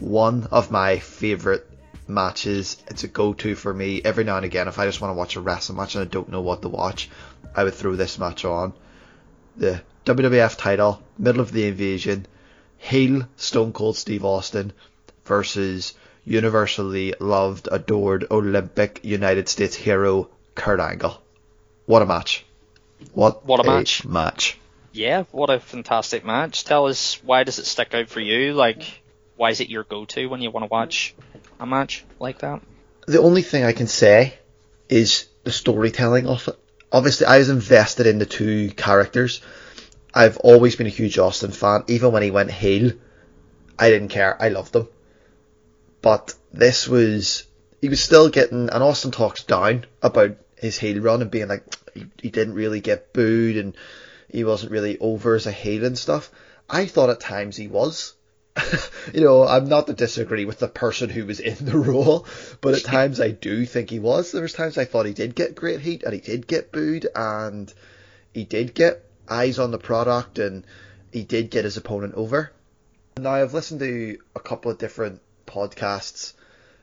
One 0.00 0.48
of 0.50 0.72
my 0.72 0.98
favourite 0.98 1.62
matches. 2.08 2.76
It's 2.88 3.04
a 3.04 3.08
go 3.08 3.34
to 3.34 3.54
for 3.54 3.72
me. 3.72 4.02
Every 4.04 4.24
now 4.24 4.36
and 4.36 4.44
again, 4.44 4.66
if 4.66 4.80
I 4.80 4.86
just 4.86 5.00
want 5.00 5.10
to 5.10 5.16
watch 5.16 5.36
a 5.36 5.40
wrestling 5.40 5.78
match 5.78 5.94
and 5.94 6.02
I 6.02 6.08
don't 6.08 6.28
know 6.28 6.40
what 6.40 6.60
to 6.62 6.68
watch, 6.68 7.08
I 7.54 7.62
would 7.62 7.74
throw 7.74 7.94
this 7.94 8.18
match 8.18 8.44
on. 8.44 8.72
The 9.56 9.82
WWF 10.06 10.58
title, 10.58 11.00
middle 11.18 11.40
of 11.40 11.52
the 11.52 11.68
invasion, 11.68 12.26
heel 12.78 13.28
Stone 13.36 13.74
Cold 13.74 13.96
Steve 13.96 14.24
Austin 14.24 14.72
versus 15.24 15.94
universally 16.24 17.14
loved, 17.20 17.68
adored 17.70 18.26
Olympic 18.28 19.04
United 19.04 19.48
States 19.48 19.76
hero 19.76 20.28
Kurt 20.56 20.80
Angle. 20.80 21.22
What 21.86 22.02
a 22.02 22.06
match! 22.06 22.44
What 23.12 23.46
What 23.46 23.60
a 23.60 23.64
match. 23.64 24.04
Match. 24.04 24.58
Yeah, 24.92 25.24
what 25.30 25.50
a 25.50 25.58
fantastic 25.58 26.24
match. 26.24 26.64
Tell 26.64 26.86
us 26.86 27.22
why 27.24 27.44
does 27.44 27.58
it 27.58 27.66
stick 27.66 27.94
out 27.94 28.08
for 28.08 28.20
you? 28.20 28.52
Like, 28.52 29.02
why 29.36 29.50
is 29.50 29.60
it 29.60 29.70
your 29.70 29.84
go-to 29.84 30.28
when 30.28 30.42
you 30.42 30.50
want 30.50 30.64
to 30.64 30.68
watch 30.68 31.14
a 31.58 31.66
match 31.66 32.04
like 32.20 32.40
that? 32.40 32.62
The 33.06 33.20
only 33.20 33.42
thing 33.42 33.64
I 33.64 33.72
can 33.72 33.86
say 33.86 34.34
is 34.88 35.28
the 35.44 35.52
storytelling 35.52 36.26
of 36.26 36.46
it. 36.48 36.58
Obviously, 36.92 37.26
I 37.26 37.38
was 37.38 37.48
invested 37.48 38.06
in 38.06 38.18
the 38.18 38.26
two 38.26 38.70
characters. 38.70 39.40
I've 40.12 40.36
always 40.38 40.76
been 40.76 40.86
a 40.86 40.90
huge 40.90 41.18
Austin 41.18 41.52
fan. 41.52 41.84
Even 41.88 42.12
when 42.12 42.22
he 42.22 42.30
went 42.30 42.50
heel, 42.50 42.92
I 43.78 43.88
didn't 43.88 44.08
care. 44.08 44.40
I 44.40 44.50
loved 44.50 44.76
him. 44.76 44.88
But 46.02 46.34
this 46.52 46.86
was, 46.86 47.46
he 47.80 47.88
was 47.88 48.02
still 48.02 48.28
getting, 48.28 48.68
and 48.68 48.82
Austin 48.82 49.10
talks 49.10 49.42
down 49.42 49.86
about 50.02 50.36
his 50.58 50.78
heel 50.78 51.00
run 51.00 51.22
and 51.22 51.30
being 51.30 51.48
like, 51.48 51.64
he, 51.94 52.06
he 52.20 52.30
didn't 52.30 52.54
really 52.54 52.80
get 52.80 53.14
booed 53.14 53.56
and 53.56 53.74
he 54.32 54.44
wasn't 54.44 54.72
really 54.72 54.98
over 54.98 55.34
as 55.34 55.46
a 55.46 55.52
heel 55.52 55.84
and 55.84 55.96
stuff. 55.96 56.30
I 56.68 56.86
thought 56.86 57.10
at 57.10 57.20
times 57.20 57.56
he 57.56 57.68
was. 57.68 58.14
you 59.14 59.20
know, 59.20 59.46
I'm 59.46 59.68
not 59.68 59.86
to 59.86 59.92
disagree 59.92 60.44
with 60.44 60.58
the 60.58 60.68
person 60.68 61.10
who 61.10 61.26
was 61.26 61.38
in 61.38 61.64
the 61.64 61.78
role, 61.92 62.26
but 62.60 62.74
at 62.74 62.82
times 62.82 63.20
I 63.20 63.30
do 63.30 63.64
think 63.66 63.90
he 63.90 63.98
was. 63.98 64.32
There 64.32 64.42
was 64.42 64.52
times 64.52 64.78
I 64.78 64.86
thought 64.86 65.06
he 65.06 65.12
did 65.12 65.34
get 65.34 65.54
great 65.54 65.80
heat 65.80 66.02
and 66.02 66.14
he 66.14 66.20
did 66.20 66.46
get 66.46 66.72
booed 66.72 67.06
and 67.14 67.72
he 68.32 68.44
did 68.44 68.74
get 68.74 69.04
eyes 69.28 69.58
on 69.58 69.70
the 69.70 69.78
product 69.78 70.38
and 70.38 70.64
he 71.12 71.22
did 71.22 71.50
get 71.50 71.64
his 71.64 71.76
opponent 71.76 72.14
over. 72.14 72.52
Now 73.18 73.32
I've 73.32 73.54
listened 73.54 73.80
to 73.80 74.18
a 74.34 74.40
couple 74.40 74.70
of 74.70 74.78
different 74.78 75.20
podcasts 75.46 76.32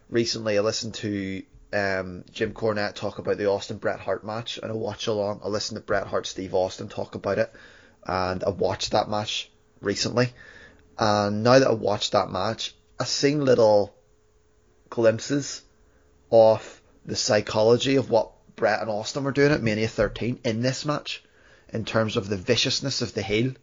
recently. 0.10 0.58
I 0.58 0.62
listened 0.62 0.93
to 0.95 1.43
um, 1.72 2.26
Jim 2.32 2.53
Cornette 2.53 2.95
talk 2.95 3.20
about 3.20 3.38
the 3.38 3.49
Austin 3.49 3.78
Bret 3.78 3.99
Hart 3.99 4.26
match 4.26 4.57
and 4.57 4.72
I 4.72 4.76
watch 4.76 5.07
along. 5.07 5.41
I 5.43 5.47
listened 5.47 5.78
to 5.78 5.86
Bret 5.86 6.07
Hart 6.07 6.26
Steve 6.26 6.53
Austin 6.53 6.89
talk 6.89 7.15
about 7.15 7.38
it 7.38 7.53
and 8.05 8.43
I 8.43 8.49
watched 8.49 8.91
that 8.91 9.09
match 9.09 9.51
recently. 9.82 10.34
And 10.97 11.43
now 11.43 11.59
that 11.59 11.67
I 11.67 11.74
watched 11.74 12.13
that 12.13 12.32
match, 12.32 12.76
I've 12.99 13.07
seen 13.07 13.45
little 13.45 13.95
glimpses 14.89 15.61
of 16.32 16.82
the 17.05 17.15
psychology 17.15 17.95
of 17.95 18.09
what 18.09 18.32
Bret 18.55 18.82
and 18.82 18.89
Austin 18.89 19.24
were 19.24 19.32
doing 19.32 19.51
at 19.51 19.63
Mania 19.63 19.88
13 19.88 20.39
in 20.43 20.61
this 20.61 20.86
match, 20.86 21.24
in 21.72 21.86
terms 21.86 22.17
of 22.17 22.28
the 22.28 22.36
viciousness 22.36 23.01
of 23.01 23.13
the 23.13 23.22
heel 23.22 23.53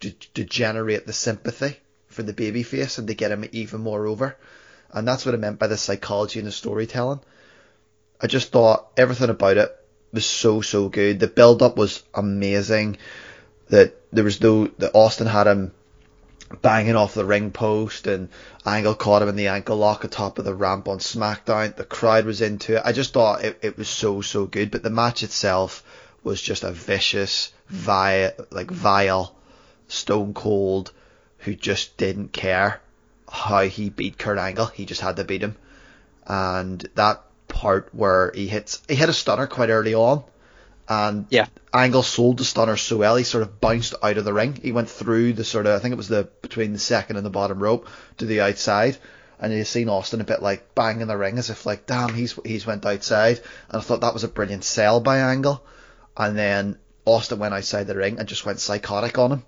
to, 0.00 0.12
to 0.34 0.44
generate 0.44 1.06
the 1.06 1.12
sympathy 1.12 1.78
for 2.06 2.22
the 2.22 2.32
babyface 2.32 2.98
and 2.98 3.08
to 3.08 3.14
get 3.14 3.32
him 3.32 3.48
even 3.52 3.80
more 3.80 4.06
over. 4.06 4.36
And 4.90 5.06
that's 5.06 5.26
what 5.26 5.34
I 5.34 5.38
meant 5.38 5.58
by 5.58 5.66
the 5.66 5.76
psychology 5.76 6.38
and 6.38 6.46
the 6.46 6.52
storytelling. 6.52 7.20
I 8.20 8.26
just 8.26 8.50
thought 8.50 8.88
everything 8.96 9.30
about 9.30 9.56
it 9.56 9.74
was 10.12 10.26
so 10.26 10.60
so 10.60 10.88
good. 10.88 11.20
The 11.20 11.28
build 11.28 11.62
up 11.62 11.76
was 11.76 12.02
amazing. 12.14 12.98
That 13.68 13.94
there 14.12 14.24
was 14.24 14.40
no 14.40 14.68
that 14.78 14.94
Austin 14.94 15.26
had 15.26 15.46
him 15.46 15.72
banging 16.62 16.96
off 16.96 17.14
the 17.14 17.24
ring 17.24 17.50
post 17.50 18.06
and 18.06 18.30
Angle 18.64 18.94
caught 18.94 19.20
him 19.22 19.28
in 19.28 19.36
the 19.36 19.48
ankle 19.48 19.76
lock 19.76 20.04
atop 20.04 20.38
of 20.38 20.44
the 20.46 20.54
ramp 20.54 20.88
on 20.88 20.98
SmackDown. 20.98 21.76
The 21.76 21.84
crowd 21.84 22.24
was 22.24 22.40
into 22.40 22.76
it. 22.76 22.82
I 22.84 22.92
just 22.92 23.12
thought 23.12 23.44
it, 23.44 23.58
it 23.62 23.76
was 23.76 23.88
so 23.88 24.20
so 24.22 24.46
good. 24.46 24.70
But 24.70 24.82
the 24.82 24.90
match 24.90 25.22
itself 25.22 25.84
was 26.24 26.40
just 26.42 26.64
a 26.64 26.72
vicious, 26.72 27.52
vile, 27.68 28.32
like 28.50 28.70
vile, 28.70 29.34
stone 29.86 30.34
cold, 30.34 30.92
who 31.38 31.54
just 31.54 31.96
didn't 31.96 32.32
care 32.32 32.80
how 33.30 33.62
he 33.62 33.90
beat 33.90 34.18
Kurt 34.18 34.38
Angle. 34.38 34.66
He 34.66 34.86
just 34.86 35.00
had 35.00 35.16
to 35.16 35.24
beat 35.24 35.42
him. 35.42 35.56
And 36.26 36.86
that 36.94 37.22
part 37.58 37.88
where 37.92 38.30
he 38.34 38.46
hits 38.46 38.80
he 38.88 38.94
hit 38.94 39.08
a 39.08 39.12
stunner 39.12 39.48
quite 39.48 39.68
early 39.68 39.92
on 39.92 40.22
and 40.88 41.26
Yeah. 41.28 41.46
Angle 41.74 42.04
sold 42.04 42.38
the 42.38 42.44
stunner 42.44 42.76
so 42.76 42.98
well 42.98 43.16
he 43.16 43.24
sort 43.24 43.42
of 43.42 43.60
bounced 43.60 43.94
out 44.00 44.16
of 44.16 44.24
the 44.24 44.32
ring. 44.32 44.58
He 44.62 44.70
went 44.70 44.88
through 44.88 45.32
the 45.32 45.42
sort 45.44 45.66
of 45.66 45.74
I 45.74 45.80
think 45.80 45.92
it 45.92 45.98
was 45.98 46.08
the 46.08 46.28
between 46.40 46.72
the 46.72 46.78
second 46.78 47.16
and 47.16 47.26
the 47.26 47.30
bottom 47.30 47.58
rope 47.58 47.88
to 48.18 48.26
the 48.26 48.42
outside. 48.42 48.96
And 49.40 49.52
you 49.52 49.64
seen 49.64 49.88
Austin 49.88 50.20
a 50.20 50.24
bit 50.24 50.40
like 50.40 50.74
banging 50.74 51.08
the 51.08 51.16
ring 51.16 51.38
as 51.38 51.50
if 51.50 51.66
like, 51.66 51.86
damn, 51.86 52.14
he's 52.14 52.38
he's 52.44 52.66
went 52.66 52.86
outside. 52.86 53.40
And 53.68 53.80
I 53.80 53.84
thought 53.84 54.02
that 54.02 54.14
was 54.14 54.24
a 54.24 54.28
brilliant 54.28 54.64
sell 54.64 55.00
by 55.00 55.18
Angle. 55.18 55.60
And 56.16 56.38
then 56.38 56.78
Austin 57.04 57.40
went 57.40 57.54
outside 57.54 57.88
the 57.88 57.96
ring 57.96 58.18
and 58.18 58.28
just 58.28 58.46
went 58.46 58.60
psychotic 58.60 59.18
on 59.18 59.32
him. 59.32 59.42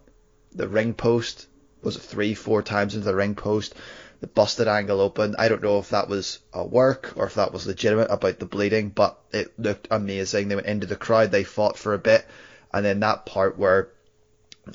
The 0.55 0.69
ring 0.69 0.95
post 0.95 1.47
was 1.83 1.97
it 1.97 2.03
three, 2.03 2.35
four 2.35 2.63
times 2.63 2.95
into 2.95 3.07
the 3.07 3.15
ring 3.15 3.35
post. 3.35 3.75
The 4.21 4.27
busted 4.27 4.69
angle 4.69 5.01
open. 5.01 5.35
I 5.39 5.49
don't 5.49 5.63
know 5.63 5.79
if 5.79 5.91
that 5.91 6.09
was 6.09 6.41
a 6.53 6.65
work 6.65 7.15
or 7.17 7.27
if 7.27 7.35
that 7.35 7.53
was 7.53 7.67
legitimate 7.67 8.11
about 8.11 8.39
the 8.39 8.47
bleeding, 8.47 8.91
but 8.91 9.19
it 9.33 9.59
looked 9.59 9.89
amazing. 9.91 10.49
They 10.49 10.57
went 10.57 10.67
into 10.67 10.87
the 10.87 10.97
crowd, 10.97 11.31
they 11.31 11.45
fought 11.45 11.79
for 11.79 11.95
a 11.95 11.99
bit, 11.99 12.27
and 12.73 12.85
then 12.85 13.01
that 13.01 13.25
part 13.25 13.59
where 13.59 13.89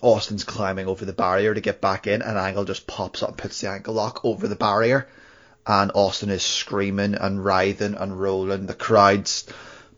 Austin's 0.02 0.44
climbing 0.44 0.88
over 0.88 1.06
the 1.06 1.14
barrier 1.14 1.54
to 1.54 1.62
get 1.62 1.80
back 1.80 2.08
in, 2.08 2.22
and 2.22 2.38
Angle 2.38 2.66
just 2.66 2.88
pops 2.88 3.22
up 3.22 3.30
and 3.30 3.38
puts 3.38 3.62
the 3.62 3.70
ankle 3.70 3.94
lock 3.94 4.26
over 4.26 4.48
the 4.48 4.56
barrier, 4.56 5.08
and 5.66 5.92
Austin 5.94 6.30
is 6.30 6.44
screaming 6.44 7.14
and 7.16 7.44
writhing 7.44 7.96
and 7.96 8.20
rolling. 8.20 8.66
The 8.66 8.74
crowd's 8.74 9.46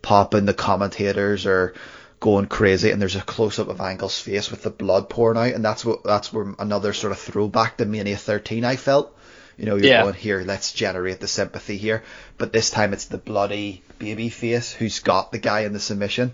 popping, 0.02 0.46
the 0.46 0.54
commentators 0.54 1.46
are 1.46 1.74
going 2.20 2.48
crazy, 2.48 2.92
and 2.92 3.02
there's 3.02 3.16
a 3.16 3.22
close 3.22 3.60
up 3.60 3.70
of 3.70 3.80
Angle's 3.80 4.20
face 4.20 4.52
with 4.52 4.64
the 4.64 4.70
blood 4.70 5.10
pouring 5.10 5.38
out, 5.38 5.56
and 5.56 5.64
that's 5.64 5.86
what 5.86 6.04
that's 6.04 6.34
where 6.34 6.54
another 6.60 6.94
sort 6.94 7.12
of 7.12 7.20
throwback 7.20 7.78
to 7.78 7.86
Mania 7.86 8.18
13 8.18 8.66
I 8.66 8.76
felt. 8.76 9.17
You 9.58 9.66
know, 9.66 9.76
you're 9.76 9.88
Yeah. 9.88 10.04
going 10.04 10.14
here, 10.14 10.44
let's 10.46 10.72
generate 10.72 11.20
the 11.20 11.28
sympathy 11.28 11.78
here, 11.78 12.04
but 12.38 12.54
this 12.54 12.70
time 12.70 12.94
it's 12.94 13.06
the 13.06 13.18
bloody 13.18 13.82
baby 13.98 14.30
face 14.30 14.72
who's 14.72 15.00
got 15.00 15.32
the 15.32 15.40
guy 15.40 15.62
in 15.62 15.74
the 15.74 15.80
submission, 15.80 16.32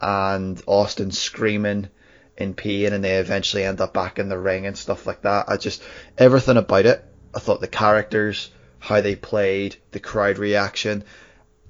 and 0.00 0.62
Austin 0.66 1.10
screaming 1.10 1.88
in 2.36 2.54
pain, 2.54 2.92
and 2.92 3.02
they 3.02 3.16
eventually 3.16 3.64
end 3.64 3.80
up 3.80 3.94
back 3.94 4.18
in 4.18 4.28
the 4.28 4.38
ring 4.38 4.66
and 4.66 4.76
stuff 4.76 5.06
like 5.06 5.22
that. 5.22 5.46
I 5.48 5.56
just 5.56 5.82
everything 6.18 6.56
about 6.58 6.86
it. 6.86 7.04
I 7.34 7.38
thought 7.38 7.60
the 7.60 7.68
characters, 7.68 8.50
how 8.78 9.00
they 9.00 9.16
played, 9.16 9.76
the 9.92 10.00
crowd 10.00 10.38
reaction. 10.38 11.04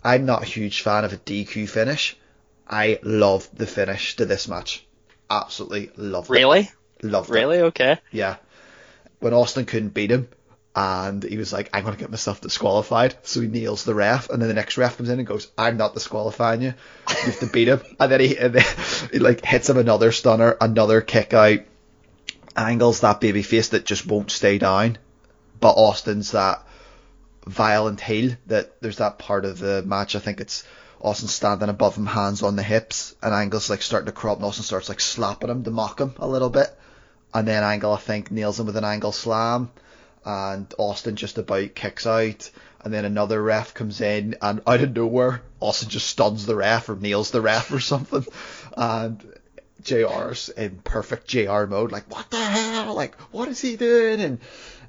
I'm 0.02 0.26
not 0.26 0.42
a 0.42 0.46
huge 0.46 0.82
fan 0.82 1.04
of 1.04 1.12
a 1.12 1.18
DQ 1.18 1.68
finish. 1.68 2.16
I 2.68 2.98
loved 3.02 3.56
the 3.56 3.66
finish 3.66 4.16
to 4.16 4.26
this 4.26 4.48
match. 4.48 4.86
Absolutely 5.28 5.90
loved 5.96 6.30
it. 6.30 6.32
Really? 6.32 6.70
Loved 7.02 7.30
it. 7.30 7.32
Really? 7.32 7.60
Okay. 7.60 7.98
Yeah. 8.10 8.36
When 9.18 9.34
Austin 9.34 9.66
couldn't 9.66 9.92
beat 9.92 10.10
him, 10.10 10.28
and 10.74 11.22
he 11.22 11.36
was 11.36 11.52
like, 11.52 11.68
I'm 11.72 11.82
going 11.82 11.96
to 11.96 12.00
get 12.00 12.10
myself 12.10 12.40
disqualified. 12.40 13.16
So 13.22 13.40
he 13.40 13.48
kneels 13.48 13.84
the 13.84 13.94
ref, 13.94 14.30
and 14.30 14.40
then 14.40 14.48
the 14.48 14.54
next 14.54 14.78
ref 14.78 14.96
comes 14.96 15.08
in 15.08 15.18
and 15.18 15.26
goes, 15.26 15.50
I'm 15.58 15.76
not 15.76 15.94
disqualifying 15.94 16.62
you. 16.62 16.74
You 17.08 17.16
have 17.16 17.40
to 17.40 17.46
beat 17.46 17.68
him. 17.68 17.80
And 17.98 18.12
then 18.12 18.20
he, 18.20 18.36
and 18.38 18.54
then 18.54 18.64
he 19.12 19.18
like 19.18 19.44
hits 19.44 19.68
him 19.68 19.78
another 19.78 20.12
stunner, 20.12 20.56
another 20.60 21.00
kick 21.00 21.34
out. 21.34 21.60
Angles 22.56 23.00
that 23.00 23.20
baby 23.20 23.42
face 23.42 23.68
that 23.70 23.84
just 23.84 24.06
won't 24.06 24.30
stay 24.30 24.58
down. 24.58 24.98
But 25.60 25.74
Austin's 25.74 26.32
that 26.32 26.66
violent 27.46 28.00
heel 28.00 28.36
that 28.46 28.80
there's 28.80 28.98
that 28.98 29.18
part 29.18 29.44
of 29.44 29.58
the 29.58 29.82
match. 29.82 30.14
I 30.14 30.20
think 30.20 30.40
it's 30.40 30.64
Austin 31.00 31.28
standing 31.28 31.68
above 31.68 31.96
him, 31.96 32.06
hands 32.06 32.42
on 32.42 32.56
the 32.56 32.62
hips, 32.62 33.14
and 33.22 33.34
Angle's 33.34 33.70
like 33.70 33.82
starting 33.82 34.06
to 34.06 34.12
crop, 34.12 34.38
and 34.38 34.46
Austin 34.46 34.64
starts 34.64 34.88
like 34.88 35.00
slapping 35.00 35.50
him 35.50 35.64
to 35.64 35.70
mock 35.70 36.00
him 36.00 36.14
a 36.18 36.28
little 36.28 36.50
bit. 36.50 36.68
And 37.32 37.46
then 37.46 37.62
Angle, 37.62 37.92
I 37.92 37.98
think, 37.98 38.30
nails 38.30 38.58
him 38.58 38.66
with 38.66 38.76
an 38.76 38.84
angle 38.84 39.12
slam, 39.12 39.70
and 40.24 40.72
Austin 40.78 41.16
just 41.16 41.38
about 41.38 41.74
kicks 41.74 42.06
out. 42.06 42.50
And 42.82 42.94
then 42.94 43.04
another 43.04 43.42
ref 43.42 43.74
comes 43.74 44.00
in, 44.00 44.36
and 44.40 44.62
out 44.66 44.80
of 44.80 44.96
nowhere, 44.96 45.42
Austin 45.60 45.90
just 45.90 46.06
stuns 46.06 46.46
the 46.46 46.56
ref 46.56 46.88
or 46.88 46.96
nails 46.96 47.30
the 47.30 47.42
ref 47.42 47.70
or 47.72 47.80
something. 47.80 48.24
And 48.74 49.22
JR's 49.82 50.48
in 50.48 50.78
perfect 50.82 51.26
JR 51.26 51.66
mode, 51.66 51.92
like, 51.92 52.10
what 52.10 52.30
the 52.30 52.42
hell? 52.42 52.94
Like, 52.94 53.16
what 53.32 53.48
is 53.48 53.60
he 53.60 53.76
doing? 53.76 54.20
And 54.20 54.38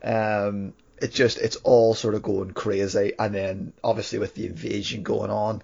um, 0.04 0.74
it 1.02 1.12
just, 1.12 1.38
it's 1.38 1.58
all 1.58 1.94
sort 1.94 2.16
of 2.16 2.24
going 2.24 2.52
crazy. 2.52 3.14
And 3.20 3.36
then, 3.36 3.74
obviously, 3.84 4.20
with 4.20 4.36
the 4.36 4.46
invasion 4.46 5.04
going 5.04 5.32
on, 5.32 5.62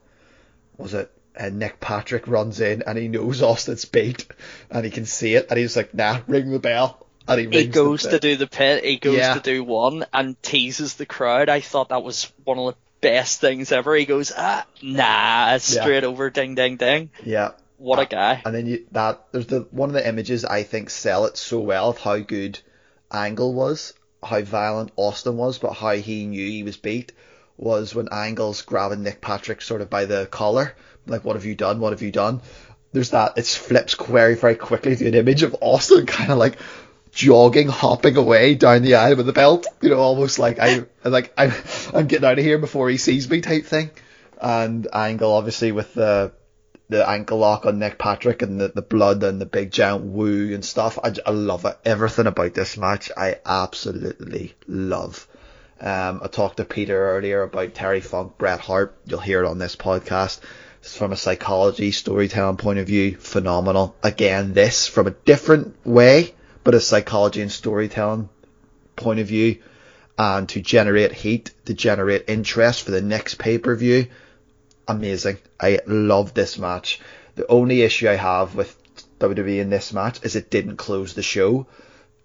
was 0.77 0.93
it 0.93 1.11
uh, 1.39 1.49
Nick 1.49 1.79
Patrick 1.79 2.27
runs 2.27 2.59
in 2.59 2.83
and 2.83 2.97
he 2.97 3.07
knows 3.07 3.41
Austin's 3.41 3.85
beat 3.85 4.27
and 4.71 4.83
he 4.83 4.91
can 4.91 5.05
see 5.05 5.35
it 5.35 5.47
and 5.49 5.59
he's 5.59 5.75
like, 5.75 5.93
nah, 5.93 6.19
ring 6.27 6.49
the 6.51 6.59
bell. 6.59 7.06
And 7.27 7.53
he, 7.53 7.61
He 7.61 7.67
goes 7.67 8.03
to 8.03 8.19
do 8.19 8.35
the 8.37 8.47
pit. 8.47 8.83
He 8.83 8.97
goes 8.97 9.17
Yeah. 9.17 9.33
to 9.35 9.39
do 9.39 9.63
one 9.63 10.05
and 10.13 10.41
teases 10.41 10.95
the 10.95 11.05
crowd. 11.05 11.49
I 11.49 11.59
thought 11.59 11.89
that 11.89 12.03
was 12.03 12.31
one 12.43 12.57
of 12.57 12.65
the 12.67 12.75
best 13.01 13.41
things 13.41 13.71
ever. 13.71 13.95
He 13.95 14.05
goes, 14.05 14.31
ah, 14.35 14.65
nah, 14.81 15.57
straight 15.57 16.03
over, 16.03 16.29
ding, 16.29 16.55
ding, 16.55 16.77
ding. 16.77 17.09
Yeah. 17.23 17.51
What 17.77 17.99
a 17.99 18.05
guy. 18.05 18.41
And 18.43 18.55
then 18.55 18.65
you, 18.65 18.85
that 18.93 19.27
there's 19.31 19.45
the 19.47 19.67
one 19.69 19.89
of 19.89 19.93
the 19.93 20.07
images 20.07 20.43
I 20.45 20.63
think 20.63 20.89
sell 20.89 21.25
it 21.25 21.37
so 21.37 21.59
well 21.59 21.89
of 21.89 21.99
how 21.99 22.17
good 22.17 22.59
Angle 23.11 23.53
was, 23.53 23.93
how 24.23 24.41
violent 24.41 24.91
Austin 24.95 25.37
was, 25.37 25.59
but 25.59 25.73
how 25.73 25.91
he 25.91 26.25
knew 26.25 26.47
he 26.47 26.63
was 26.63 26.75
beat 26.77 27.11
was 27.55 27.93
when 27.93 28.09
Angle's 28.11 28.63
grabbing 28.63 29.03
Nick 29.03 29.21
Patrick 29.21 29.61
sort 29.61 29.81
of 29.81 29.89
by 29.91 30.05
the 30.05 30.25
collar, 30.25 30.75
like 31.05 31.23
what 31.23 31.35
have 31.35 31.45
you 31.45 31.53
done? 31.53 31.79
What 31.79 31.93
have 31.93 32.01
you 32.01 32.11
done? 32.11 32.41
There's 32.93 33.11
that 33.11 33.37
it 33.37 33.45
flips 33.45 33.93
very 33.93 34.33
very 34.35 34.55
quickly 34.55 34.95
to 34.95 35.07
an 35.07 35.13
image 35.13 35.43
of 35.43 35.55
Austin 35.61 36.05
kind 36.07 36.31
of 36.31 36.39
like 36.39 36.57
jogging, 37.17 37.67
hopping 37.67 38.15
away 38.15 38.53
down 38.53 38.83
the 38.83 38.93
aisle 38.95 39.15
with 39.15 39.25
the 39.25 39.33
belt. 39.33 39.65
You 39.81 39.89
know, 39.89 39.97
almost 39.97 40.37
like 40.37 40.59
I 40.59 40.85
like 41.03 41.33
I'm 41.35 41.51
I'm 41.93 42.07
getting 42.07 42.25
out 42.25 42.37
of 42.37 42.45
here 42.45 42.59
before 42.59 42.89
he 42.89 42.97
sees 42.97 43.29
me 43.29 43.41
type 43.41 43.65
thing. 43.65 43.89
And 44.39 44.87
Angle 44.93 45.33
obviously 45.33 45.71
with 45.71 45.95
the 45.95 46.31
the 46.89 47.09
ankle 47.09 47.39
lock 47.39 47.65
on 47.65 47.79
Nick 47.79 47.97
Patrick 47.97 48.43
and 48.43 48.61
the, 48.61 48.69
the 48.69 48.81
blood 48.81 49.21
and 49.23 49.41
the 49.41 49.45
big 49.45 49.71
giant 49.71 50.05
woo 50.05 50.53
and 50.53 50.63
stuff. 50.63 50.97
I, 51.03 51.13
I 51.25 51.31
love 51.31 51.65
it. 51.65 51.77
Everything 51.83 52.27
about 52.27 52.53
this 52.53 52.77
match 52.77 53.11
I 53.17 53.39
absolutely 53.45 54.53
love. 54.67 55.27
Um, 55.81 56.21
I 56.23 56.27
talked 56.27 56.57
to 56.57 56.65
Peter 56.65 56.97
earlier 57.17 57.41
about 57.43 57.73
Terry 57.73 57.99
Funk, 57.99 58.37
Bret 58.37 58.59
Hart. 58.59 58.95
You'll 59.05 59.19
hear 59.19 59.43
it 59.43 59.47
on 59.47 59.57
this 59.57 59.75
podcast. 59.75 60.39
It's 60.81 60.95
From 60.95 61.11
a 61.11 61.17
psychology, 61.17 61.91
storytelling 61.91 62.57
point 62.57 62.79
of 62.79 62.87
view, 62.87 63.17
phenomenal. 63.17 63.95
Again, 64.01 64.53
this 64.53 64.87
from 64.87 65.07
a 65.07 65.11
different 65.11 65.75
way, 65.85 66.33
but 66.67 66.75
a 66.75 66.81
psychology 66.81 67.41
and 67.41 67.49
storytelling 67.49 68.27
point 68.97 69.21
of 69.21 69.27
view, 69.27 69.57
and 70.17 70.49
to 70.49 70.59
generate 70.59 71.13
heat, 71.13 71.53
to 71.63 71.73
generate 71.73 72.25
interest 72.27 72.83
for 72.83 72.91
the 72.91 73.01
next 73.01 73.35
pay 73.35 73.57
per 73.57 73.73
view. 73.73 74.07
Amazing. 74.85 75.37
I 75.57 75.79
love 75.87 76.33
this 76.33 76.57
match. 76.59 76.99
The 77.35 77.47
only 77.47 77.83
issue 77.83 78.09
I 78.09 78.15
have 78.15 78.53
with 78.53 78.75
WWE 79.19 79.59
in 79.59 79.69
this 79.69 79.93
match 79.93 80.21
is 80.25 80.35
it 80.35 80.49
didn't 80.49 80.75
close 80.75 81.13
the 81.13 81.23
show 81.23 81.67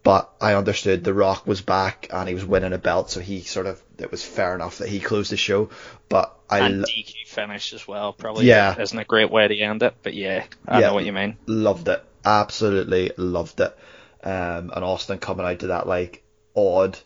but 0.03 0.29
I 0.41 0.55
understood 0.55 1.05
The 1.05 1.15
Rock 1.15 1.47
was 1.47 1.61
back 1.61 2.09
and 2.13 2.29
he 2.29 2.35
was 2.35 2.45
winning 2.45 2.73
a 2.73 2.79
belt, 2.79 3.09
so 3.11 3.21
he 3.21 3.43
sort 3.43 3.67
of 3.67 3.81
it 3.99 4.11
was 4.11 4.25
fair 4.25 4.53
enough 4.57 4.79
that 4.79 4.89
he 4.89 4.99
closed 4.99 5.31
the 5.31 5.37
show. 5.37 5.71
But 6.09 6.35
I 6.51 6.59
and 6.67 6.85
DQ 6.85 7.15
finish 7.29 7.73
as 7.73 7.87
well, 7.87 8.13
probably 8.13 8.47
Yeah. 8.47 8.75
isn't 8.81 8.99
a 8.99 9.05
great 9.05 9.31
way 9.31 9.47
to 9.47 9.57
end 9.57 9.85
it, 9.85 9.95
but 10.03 10.15
yeah, 10.15 10.45
I 10.67 10.81
Yeah. 10.81 10.89
know 10.89 10.95
what 10.95 11.05
you 11.05 11.13
mean. 11.13 11.37
loved 11.47 11.87
it, 11.87 12.03
absolutely 12.25 13.13
loved 13.17 13.61
it. 13.61 13.77
Um, 14.25 14.71
and 14.75 14.85
Austin 14.85 15.19
coming 15.19 15.45
out 15.47 15.61
to 15.61 15.69
that 15.69 15.87
like 15.87 16.23
odd, 16.55 16.99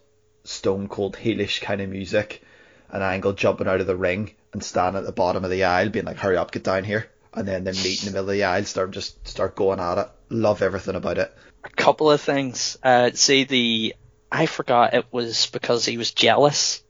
stone 0.45 0.89
cold 0.89 1.17
heelish 1.17 1.61
kind 1.63 1.81
of 1.81 1.89
music, 1.89 2.43
and 2.91 3.03
Angle 3.03 3.33
jumping 3.33 3.67
out 3.69 3.81
of 3.81 3.87
the 3.87 3.97
ring 3.97 4.35
and 4.53 4.63
standing 4.63 4.99
at 5.01 5.07
the 5.07 5.13
bottom 5.13 5.45
of 5.45 5.51
the 5.51 5.65
aisle, 5.65 5.89
being 5.91 6.05
like, 6.05 6.19
"Hurry 6.19 6.37
up, 6.37 6.51
get 6.53 6.63
down 6.65 6.85
here!" 6.85 7.09
And 7.35 7.47
then 7.47 7.65
they 7.65 7.73
meet 7.73 8.01
in 8.03 8.07
the 8.07 8.13
middle 8.13 8.31
of 8.31 8.35
the 8.35 8.45
aisle, 8.45 8.65
start 8.65 8.91
just 8.93 9.27
start 9.29 9.57
going 9.57 9.81
at 9.81 9.99
it. 9.99 10.09
Love 10.31 10.63
everything 10.63 10.95
about 10.95 11.19
it. 11.19 11.33
A 11.65 11.69
couple 11.71 12.11
of 12.11 12.21
things. 12.21 12.77
Uh, 12.83 13.11
see 13.15 13.45
the, 13.45 13.95
I 14.31 14.47
forgot 14.47 14.95
it 14.95 15.07
was 15.11 15.47
because 15.47 15.85
he 15.85 15.99
was 15.99 16.13
jealous 16.13 16.83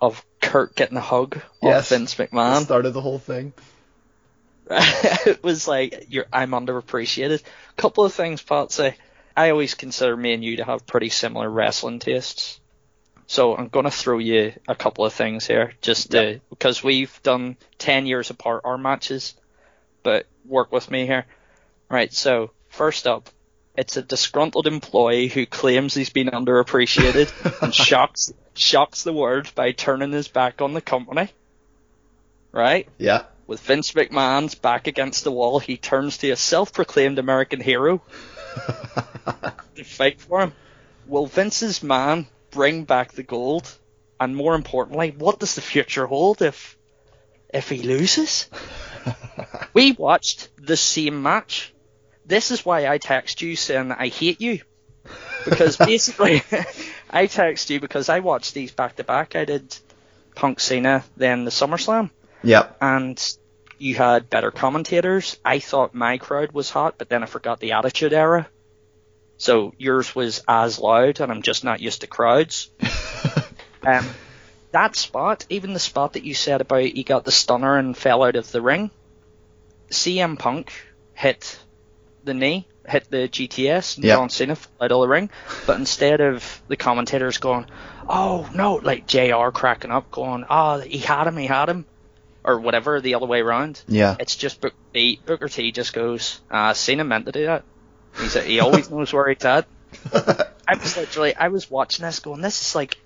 of 0.00 0.24
Kurt 0.40 0.74
getting 0.76 0.96
a 0.96 1.00
hug 1.02 1.40
Yes. 1.62 1.90
of 1.90 1.98
Vince 1.98 2.14
McMahon. 2.16 2.62
started 2.62 2.90
the 2.92 3.00
whole 3.00 3.18
thing. 3.18 3.52
it 4.70 5.42
was 5.44 5.68
like 5.68 6.06
you're 6.08 6.26
I'm 6.32 6.50
underappreciated. 6.50 7.40
A 7.42 7.80
Couple 7.80 8.04
of 8.04 8.12
things, 8.12 8.42
Pottsy. 8.42 8.94
I 9.36 9.50
always 9.50 9.74
consider 9.74 10.16
me 10.16 10.32
and 10.32 10.42
you 10.42 10.56
to 10.56 10.64
have 10.64 10.86
pretty 10.86 11.10
similar 11.10 11.48
wrestling 11.48 11.98
tastes. 11.98 12.60
So 13.26 13.56
I'm 13.56 13.68
gonna 13.68 13.90
throw 13.90 14.18
you 14.18 14.52
a 14.68 14.74
couple 14.74 15.04
of 15.04 15.12
things 15.12 15.46
here, 15.46 15.74
just 15.82 16.12
to, 16.12 16.40
because 16.48 16.82
we've 16.82 17.20
done 17.22 17.56
ten 17.76 18.06
years 18.06 18.30
apart 18.30 18.62
our 18.64 18.78
matches, 18.78 19.34
but 20.02 20.26
work 20.44 20.72
with 20.72 20.90
me 20.90 21.06
here. 21.06 21.26
Right. 21.90 22.12
So 22.12 22.52
first 22.68 23.06
up, 23.06 23.28
it's 23.76 23.96
a 23.96 24.02
disgruntled 24.02 24.66
employee 24.66 25.28
who 25.28 25.44
claims 25.44 25.92
he's 25.94 26.10
been 26.10 26.28
underappreciated 26.28 27.30
and 27.62 27.74
shocks 27.74 28.32
shocks 28.54 29.02
the 29.02 29.12
world 29.12 29.52
by 29.54 29.72
turning 29.72 30.12
his 30.12 30.28
back 30.28 30.62
on 30.62 30.72
the 30.72 30.80
company. 30.80 31.28
Right. 32.52 32.88
Yeah. 32.96 33.24
With 33.46 33.60
Vince 33.60 33.92
McMahon's 33.92 34.56
back 34.56 34.88
against 34.88 35.22
the 35.22 35.30
wall, 35.30 35.60
he 35.60 35.76
turns 35.76 36.18
to 36.18 36.30
a 36.30 36.36
self-proclaimed 36.36 37.18
American 37.18 37.60
hero 37.60 38.02
to 39.76 39.84
fight 39.84 40.20
for 40.20 40.40
him. 40.40 40.52
Will 41.06 41.26
Vince's 41.26 41.82
man 41.82 42.26
bring 42.50 42.84
back 42.84 43.12
the 43.12 43.22
gold? 43.22 43.72
And 44.18 44.34
more 44.34 44.56
importantly, 44.56 45.14
what 45.16 45.38
does 45.38 45.54
the 45.54 45.60
future 45.60 46.06
hold 46.06 46.42
if 46.42 46.76
if 47.54 47.68
he 47.68 47.82
loses? 47.82 48.48
we 49.74 49.92
watched 49.92 50.48
the 50.56 50.76
same 50.76 51.22
match. 51.22 51.72
This 52.24 52.50
is 52.50 52.64
why 52.64 52.88
I 52.88 52.98
text 52.98 53.42
you 53.42 53.54
saying 53.54 53.92
I 53.92 54.08
hate 54.08 54.40
you. 54.40 54.60
Because 55.44 55.76
basically, 55.76 56.42
I 57.10 57.26
text 57.26 57.70
you 57.70 57.78
because 57.78 58.08
I 58.08 58.18
watched 58.18 58.54
these 58.54 58.72
back 58.72 58.96
to 58.96 59.04
back. 59.04 59.36
I 59.36 59.44
did 59.44 59.76
Punk 60.34 60.58
Cena, 60.58 61.04
then 61.16 61.44
the 61.44 61.52
SummerSlam 61.52 62.10
Yep. 62.46 62.76
and 62.80 63.36
you 63.78 63.94
had 63.94 64.30
better 64.30 64.50
commentators. 64.50 65.36
I 65.44 65.58
thought 65.58 65.94
my 65.94 66.18
crowd 66.18 66.52
was 66.52 66.70
hot, 66.70 66.94
but 66.96 67.08
then 67.08 67.22
I 67.22 67.26
forgot 67.26 67.60
the 67.60 67.72
Attitude 67.72 68.12
Era. 68.12 68.48
So 69.36 69.74
yours 69.76 70.14
was 70.14 70.42
as 70.48 70.78
loud, 70.78 71.20
and 71.20 71.30
I'm 71.30 71.42
just 71.42 71.64
not 71.64 71.80
used 71.80 72.00
to 72.00 72.06
crowds. 72.06 72.70
um, 73.86 74.06
that 74.72 74.96
spot, 74.96 75.44
even 75.50 75.74
the 75.74 75.78
spot 75.78 76.14
that 76.14 76.24
you 76.24 76.34
said 76.34 76.60
about 76.60 76.84
he 76.84 77.02
got 77.04 77.24
the 77.24 77.32
stunner 77.32 77.76
and 77.76 77.96
fell 77.96 78.22
out 78.22 78.36
of 78.36 78.50
the 78.50 78.62
ring, 78.62 78.90
CM 79.90 80.38
Punk 80.38 80.72
hit 81.14 81.58
the 82.24 82.34
knee, 82.34 82.66
hit 82.86 83.10
the 83.10 83.28
GTS, 83.28 83.96
and 83.96 84.04
Yeah. 84.04 84.16
John 84.16 84.30
Cena 84.30 84.56
fell 84.56 84.72
out 84.80 84.92
of 84.92 85.00
the 85.00 85.08
ring. 85.08 85.30
But 85.66 85.78
instead 85.78 86.20
of 86.20 86.62
the 86.68 86.76
commentators 86.76 87.38
going, 87.38 87.66
"Oh 88.08 88.48
no," 88.54 88.76
like 88.76 89.06
JR 89.06 89.50
cracking 89.50 89.90
up, 89.90 90.10
going, 90.10 90.44
"Oh, 90.48 90.80
he 90.80 90.98
had 90.98 91.26
him, 91.26 91.36
he 91.36 91.46
had 91.46 91.68
him," 91.68 91.84
or 92.46 92.60
whatever, 92.60 93.00
the 93.00 93.16
other 93.16 93.26
way 93.26 93.40
around. 93.40 93.82
Yeah. 93.88 94.16
It's 94.20 94.36
just 94.36 94.60
Booker 94.60 94.76
T, 94.94 95.20
Booker 95.26 95.48
T 95.48 95.72
just 95.72 95.92
goes, 95.92 96.40
uh, 96.50 96.72
Cena 96.72 97.04
meant 97.04 97.26
to 97.26 97.32
do 97.32 97.46
that. 97.46 97.64
He 98.18 98.28
said 98.28 98.46
he 98.46 98.60
always 98.60 98.90
knows 98.90 99.12
where 99.12 99.28
he's 99.28 99.44
at. 99.44 99.66
I 100.14 100.74
was 100.74 100.96
literally, 100.96 101.34
I 101.34 101.48
was 101.48 101.70
watching 101.70 102.04
this 102.04 102.20
going, 102.20 102.40
this 102.40 102.60
is 102.60 102.74
like 102.74 102.96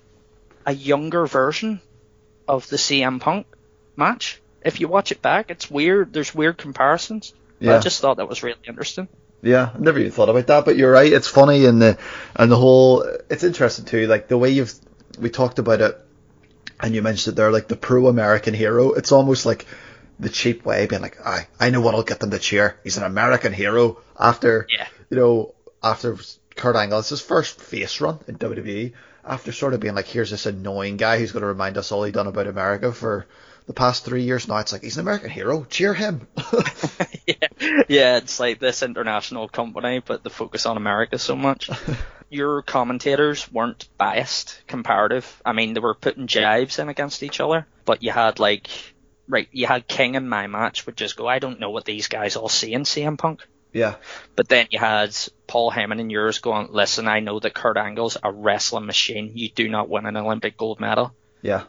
a 0.65 0.73
younger 0.73 1.25
version 1.25 1.81
of 2.47 2.67
the 2.69 2.77
CM 2.77 3.19
Punk 3.19 3.47
match. 3.95 4.41
If 4.63 4.79
you 4.79 4.87
watch 4.87 5.11
it 5.11 5.21
back, 5.21 5.49
it's 5.49 5.69
weird. 5.69 6.13
There's 6.13 6.33
weird 6.35 6.57
comparisons. 6.57 7.33
Yeah. 7.59 7.77
I 7.77 7.79
just 7.79 7.99
thought 7.99 8.17
that 8.17 8.29
was 8.29 8.43
really 8.43 8.59
interesting. 8.67 9.07
Yeah, 9.41 9.71
I 9.73 9.79
never 9.79 9.97
even 9.97 10.11
thought 10.11 10.29
about 10.29 10.47
that, 10.47 10.65
but 10.65 10.77
you're 10.77 10.91
right. 10.91 11.11
It's 11.11 11.27
funny 11.27 11.65
and 11.65 11.81
the 11.81 11.97
and 12.35 12.51
the 12.51 12.57
whole. 12.57 13.01
It's 13.29 13.43
interesting 13.43 13.85
too, 13.85 14.05
like 14.05 14.27
the 14.27 14.37
way 14.37 14.51
you've 14.51 14.73
we 15.19 15.31
talked 15.31 15.57
about 15.57 15.81
it, 15.81 15.99
and 16.81 16.95
you 16.95 17.01
mentioned 17.01 17.33
it 17.33 17.35
there, 17.37 17.51
like 17.51 17.67
the 17.67 17.75
pro-American 17.75 18.53
hero. 18.53 18.93
It's 18.93 19.11
almost 19.11 19.45
like 19.45 19.65
the 20.19 20.29
cheap 20.29 20.65
way, 20.65 20.85
being 20.87 21.01
like, 21.01 21.25
I 21.25 21.47
I 21.59 21.69
know 21.69 21.81
what'll 21.81 22.03
get 22.03 22.19
them 22.19 22.31
to 22.31 22.39
cheer. 22.39 22.77
He's 22.83 22.97
an 22.97 23.03
American 23.03 23.53
hero. 23.53 23.97
After 24.19 24.67
Yeah. 24.69 24.87
you 25.09 25.17
know, 25.17 25.55
after 25.83 26.17
Kurt 26.55 26.75
Angle, 26.75 26.99
it's 26.99 27.09
his 27.09 27.21
first 27.21 27.59
face 27.61 28.01
run 28.01 28.19
in 28.27 28.37
WWE. 28.37 28.93
After 29.23 29.51
sort 29.51 29.73
of 29.73 29.79
being 29.79 29.95
like, 29.95 30.07
here's 30.07 30.31
this 30.31 30.45
annoying 30.45 30.97
guy 30.97 31.17
who's 31.19 31.31
going 31.31 31.41
to 31.41 31.47
remind 31.47 31.77
us 31.77 31.91
all 31.91 32.03
he 32.03 32.11
done 32.11 32.27
about 32.27 32.47
America 32.47 32.91
for 32.91 33.25
the 33.71 33.79
past 33.79 34.03
three 34.03 34.23
years. 34.23 34.47
Now 34.47 34.57
it's 34.57 34.73
like 34.73 34.83
he's 34.83 34.97
an 34.97 35.01
American 35.01 35.29
hero. 35.29 35.63
Cheer 35.63 35.93
him. 35.93 36.27
yeah, 37.25 37.35
yeah, 37.87 38.17
it's 38.17 38.39
like 38.39 38.59
this 38.59 38.83
international 38.83 39.47
company, 39.47 40.01
but 40.05 40.23
the 40.23 40.29
focus 40.29 40.65
on 40.65 40.77
America 40.77 41.17
so 41.17 41.35
much. 41.35 41.69
Your 42.29 42.61
commentators 42.61 43.51
weren't 43.51 43.87
biased, 43.97 44.61
comparative. 44.67 45.41
I 45.45 45.53
mean, 45.53 45.73
they 45.73 45.79
were 45.79 45.95
putting 45.95 46.27
jibes 46.27 46.79
in 46.79 46.89
against 46.89 47.23
each 47.23 47.39
other, 47.39 47.67
but 47.85 48.03
you 48.03 48.11
had 48.11 48.39
like, 48.39 48.67
right, 49.27 49.47
you 49.51 49.67
had 49.67 49.87
King 49.87 50.15
in 50.15 50.27
my 50.29 50.47
match 50.47 50.85
would 50.85 50.95
just 50.95 51.17
go, 51.17 51.27
I 51.27 51.39
don't 51.39 51.59
know 51.59 51.69
what 51.71 51.85
these 51.85 52.07
guys 52.07 52.35
all 52.35 52.49
see 52.49 52.73
in 52.73 52.83
CM 52.83 53.17
Punk. 53.17 53.45
yeah. 53.73 53.95
But 54.35 54.47
then 54.47 54.67
you 54.71 54.79
had 54.79 55.15
Paul 55.47 55.71
Heyman 55.71 55.99
in 55.99 56.09
yours 56.09 56.39
going, 56.39 56.69
listen, 56.71 57.07
I 57.07 57.19
know 57.19 57.39
that 57.39 57.53
Kurt 57.53 57.77
Angle's 57.77 58.17
a 58.21 58.31
wrestling 58.31 58.85
machine. 58.85 59.31
You 59.35 59.49
do 59.49 59.67
not 59.67 59.89
win 59.89 60.05
an 60.05 60.17
Olympic 60.17 60.57
gold 60.57 60.79
medal. 60.79 61.13
Yeah. 61.41 61.63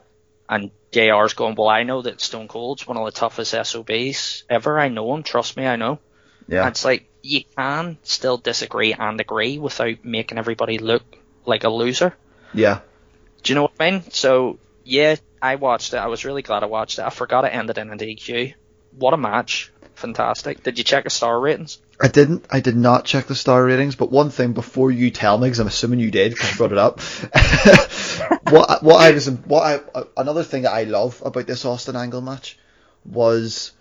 And 0.48 0.70
JR's 0.92 1.34
going, 1.34 1.54
well, 1.54 1.68
I 1.68 1.84
know 1.84 2.02
that 2.02 2.20
Stone 2.20 2.48
Cold's 2.48 2.86
one 2.86 2.96
of 2.96 3.04
the 3.04 3.12
toughest 3.12 3.52
SOBs 3.52 4.44
ever. 4.50 4.78
I 4.78 4.88
know 4.88 5.14
him. 5.14 5.22
Trust 5.22 5.56
me, 5.56 5.66
I 5.66 5.76
know. 5.76 5.98
Yeah. 6.48 6.62
And 6.62 6.70
it's 6.70 6.84
like 6.84 7.08
you 7.22 7.44
can 7.56 7.98
still 8.02 8.36
disagree 8.36 8.92
and 8.92 9.20
agree 9.20 9.58
without 9.58 10.04
making 10.04 10.38
everybody 10.38 10.78
look 10.78 11.02
like 11.46 11.64
a 11.64 11.70
loser. 11.70 12.14
Yeah. 12.52 12.80
Do 13.42 13.52
you 13.52 13.54
know 13.54 13.62
what 13.62 13.72
I 13.80 13.90
mean? 13.90 14.02
So 14.10 14.58
yeah, 14.84 15.16
I 15.40 15.56
watched 15.56 15.94
it. 15.94 15.98
I 15.98 16.06
was 16.06 16.24
really 16.24 16.42
glad 16.42 16.62
I 16.62 16.66
watched 16.66 16.98
it. 16.98 17.02
I 17.02 17.10
forgot 17.10 17.44
it 17.44 17.54
ended 17.54 17.78
in 17.78 17.90
a 17.90 17.96
DQ. 17.96 18.54
What 18.96 19.14
a 19.14 19.16
match! 19.16 19.72
Fantastic. 19.94 20.62
Did 20.62 20.78
you 20.78 20.84
check 20.84 21.04
the 21.04 21.10
star 21.10 21.38
ratings? 21.38 21.78
I 22.00 22.08
didn't. 22.08 22.46
I 22.50 22.60
did 22.60 22.76
not 22.76 23.04
check 23.04 23.26
the 23.26 23.34
star 23.34 23.64
ratings. 23.64 23.94
But 23.94 24.10
one 24.10 24.30
thing 24.30 24.52
before 24.52 24.90
you 24.90 25.10
tell 25.10 25.38
me, 25.38 25.46
because 25.46 25.60
I'm 25.60 25.66
assuming 25.66 26.00
you 26.00 26.10
did, 26.10 26.32
because 26.32 26.50
you 26.50 26.56
brought 26.56 26.72
it 26.72 26.78
up. 26.78 26.98
what 28.50 28.82
what 28.82 29.00
I 29.00 29.10
was 29.10 29.30
what 29.30 29.62
I 29.62 30.02
another 30.16 30.42
thing 30.42 30.62
that 30.62 30.72
I 30.72 30.84
love 30.84 31.22
about 31.24 31.46
this 31.46 31.64
Austin 31.64 31.96
Angle 31.96 32.20
match 32.20 32.58
was 33.04 33.72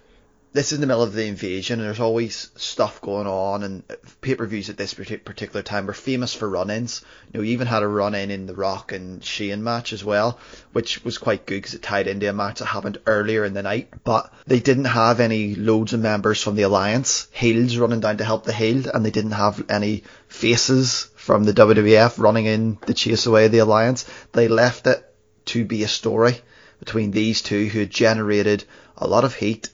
this 0.54 0.68
is 0.68 0.74
in 0.74 0.82
the 0.82 0.88
middle 0.88 1.04
of 1.04 1.14
the 1.14 1.28
invasion, 1.28 1.80
and 1.80 1.88
there's 1.88 2.02
always 2.02 2.52
stuff 2.58 3.00
going 3.00 3.28
on, 3.28 3.64
and 3.64 3.84
pay 4.20 4.36
per 4.36 4.46
views 4.46 4.70
at 4.70 4.76
this 4.76 4.94
particular 4.94 5.62
time 5.62 5.90
are 5.90 5.94
famous 5.94 6.34
for 6.34 6.50
run-ins. 6.50 7.06
You 7.32 7.40
know, 7.40 7.44
you 7.46 7.54
even 7.54 7.68
had 7.68 7.84
a 7.84 7.88
run-in 7.88 8.32
in 8.32 8.48
the 8.48 8.54
Rock 8.54 8.92
and 8.92 9.24
Shane 9.24 9.64
match 9.64 9.94
as 9.94 10.04
well, 10.04 10.40
which 10.74 11.06
was 11.06 11.18
quite 11.18 11.46
good 11.46 11.56
because 11.56 11.74
it 11.74 11.82
tied 11.82 12.08
into 12.08 12.30
a 12.30 12.34
match 12.34 12.60
that 12.60 12.66
happened 12.66 12.98
earlier 13.06 13.46
in 13.46 13.54
the 13.54 13.64
night. 13.64 13.94
But 14.04 14.34
they 14.46 14.60
didn't 14.60 14.86
have 14.86 15.22
any 15.22 15.56
loads 15.56 15.94
of 15.94 16.02
members 16.02 16.44
from 16.44 16.56
the 16.56 16.64
Alliance, 16.64 17.28
heels 17.32 17.78
running 17.78 18.02
down 18.02 18.18
to 18.18 18.26
help 18.26 18.44
the 18.44 18.54
heel, 18.54 18.90
and 18.94 19.06
they 19.06 19.12
didn't 19.12 19.32
have 19.32 19.64
any 19.70 20.04
faces 20.28 21.11
from 21.22 21.44
the 21.44 21.54
WWF 21.54 22.18
running 22.18 22.48
in 22.48 22.78
to 22.88 22.96
chase 22.96 23.28
away 23.28 23.48
the 23.48 23.60
alliance. 23.60 24.06
They 24.32 24.48
left 24.48 24.88
it 24.88 25.06
to 25.46 25.64
be 25.64 25.84
a 25.84 25.88
story 25.88 26.42
between 26.80 27.12
these 27.12 27.44
two 27.44 27.68
who 27.68 27.82
had 27.82 27.92
generated 27.92 28.64
a 28.98 29.08
lot 29.08 29.24
of 29.24 29.36
heat 29.36 29.70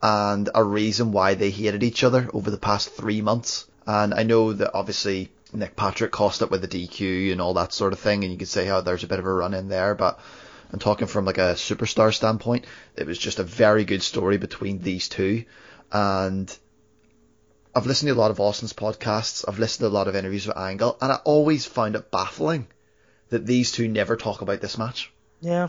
and 0.00 0.48
a 0.54 0.64
reason 0.64 1.12
why 1.12 1.34
they 1.34 1.50
hated 1.50 1.82
each 1.82 2.02
other 2.02 2.30
over 2.32 2.50
the 2.50 2.56
past 2.56 2.88
three 2.94 3.20
months. 3.20 3.66
And 3.86 4.14
I 4.14 4.22
know 4.22 4.54
that 4.54 4.70
obviously 4.72 5.30
Nick 5.52 5.76
Patrick 5.76 6.12
cost 6.12 6.40
it 6.40 6.50
with 6.50 6.62
the 6.62 6.68
DQ 6.68 7.30
and 7.30 7.42
all 7.42 7.54
that 7.54 7.74
sort 7.74 7.92
of 7.92 7.98
thing, 7.98 8.24
and 8.24 8.32
you 8.32 8.38
could 8.38 8.48
say 8.48 8.64
how 8.64 8.80
there's 8.80 9.04
a 9.04 9.08
bit 9.08 9.18
of 9.18 9.26
a 9.26 9.32
run 9.32 9.52
in 9.52 9.68
there, 9.68 9.94
but 9.94 10.18
I'm 10.72 10.78
talking 10.78 11.08
from 11.08 11.26
like 11.26 11.38
a 11.38 11.56
superstar 11.56 12.14
standpoint. 12.14 12.64
It 12.96 13.06
was 13.06 13.18
just 13.18 13.38
a 13.38 13.44
very 13.44 13.84
good 13.84 14.02
story 14.02 14.38
between 14.38 14.80
these 14.80 15.10
two, 15.10 15.44
and 15.92 16.56
I've 17.74 17.86
listened 17.86 18.08
to 18.08 18.14
a 18.14 18.18
lot 18.20 18.30
of 18.30 18.40
Austin's 18.40 18.72
podcasts. 18.72 19.44
I've 19.46 19.58
listened 19.58 19.84
to 19.84 19.88
a 19.88 19.96
lot 19.96 20.08
of 20.08 20.16
interviews 20.16 20.46
with 20.46 20.56
Angle, 20.56 20.96
and 21.00 21.12
I 21.12 21.16
always 21.24 21.66
find 21.66 21.94
it 21.94 22.10
baffling 22.10 22.66
that 23.28 23.46
these 23.46 23.70
two 23.72 23.86
never 23.88 24.16
talk 24.16 24.40
about 24.42 24.60
this 24.60 24.76
match. 24.76 25.12
Yeah. 25.40 25.68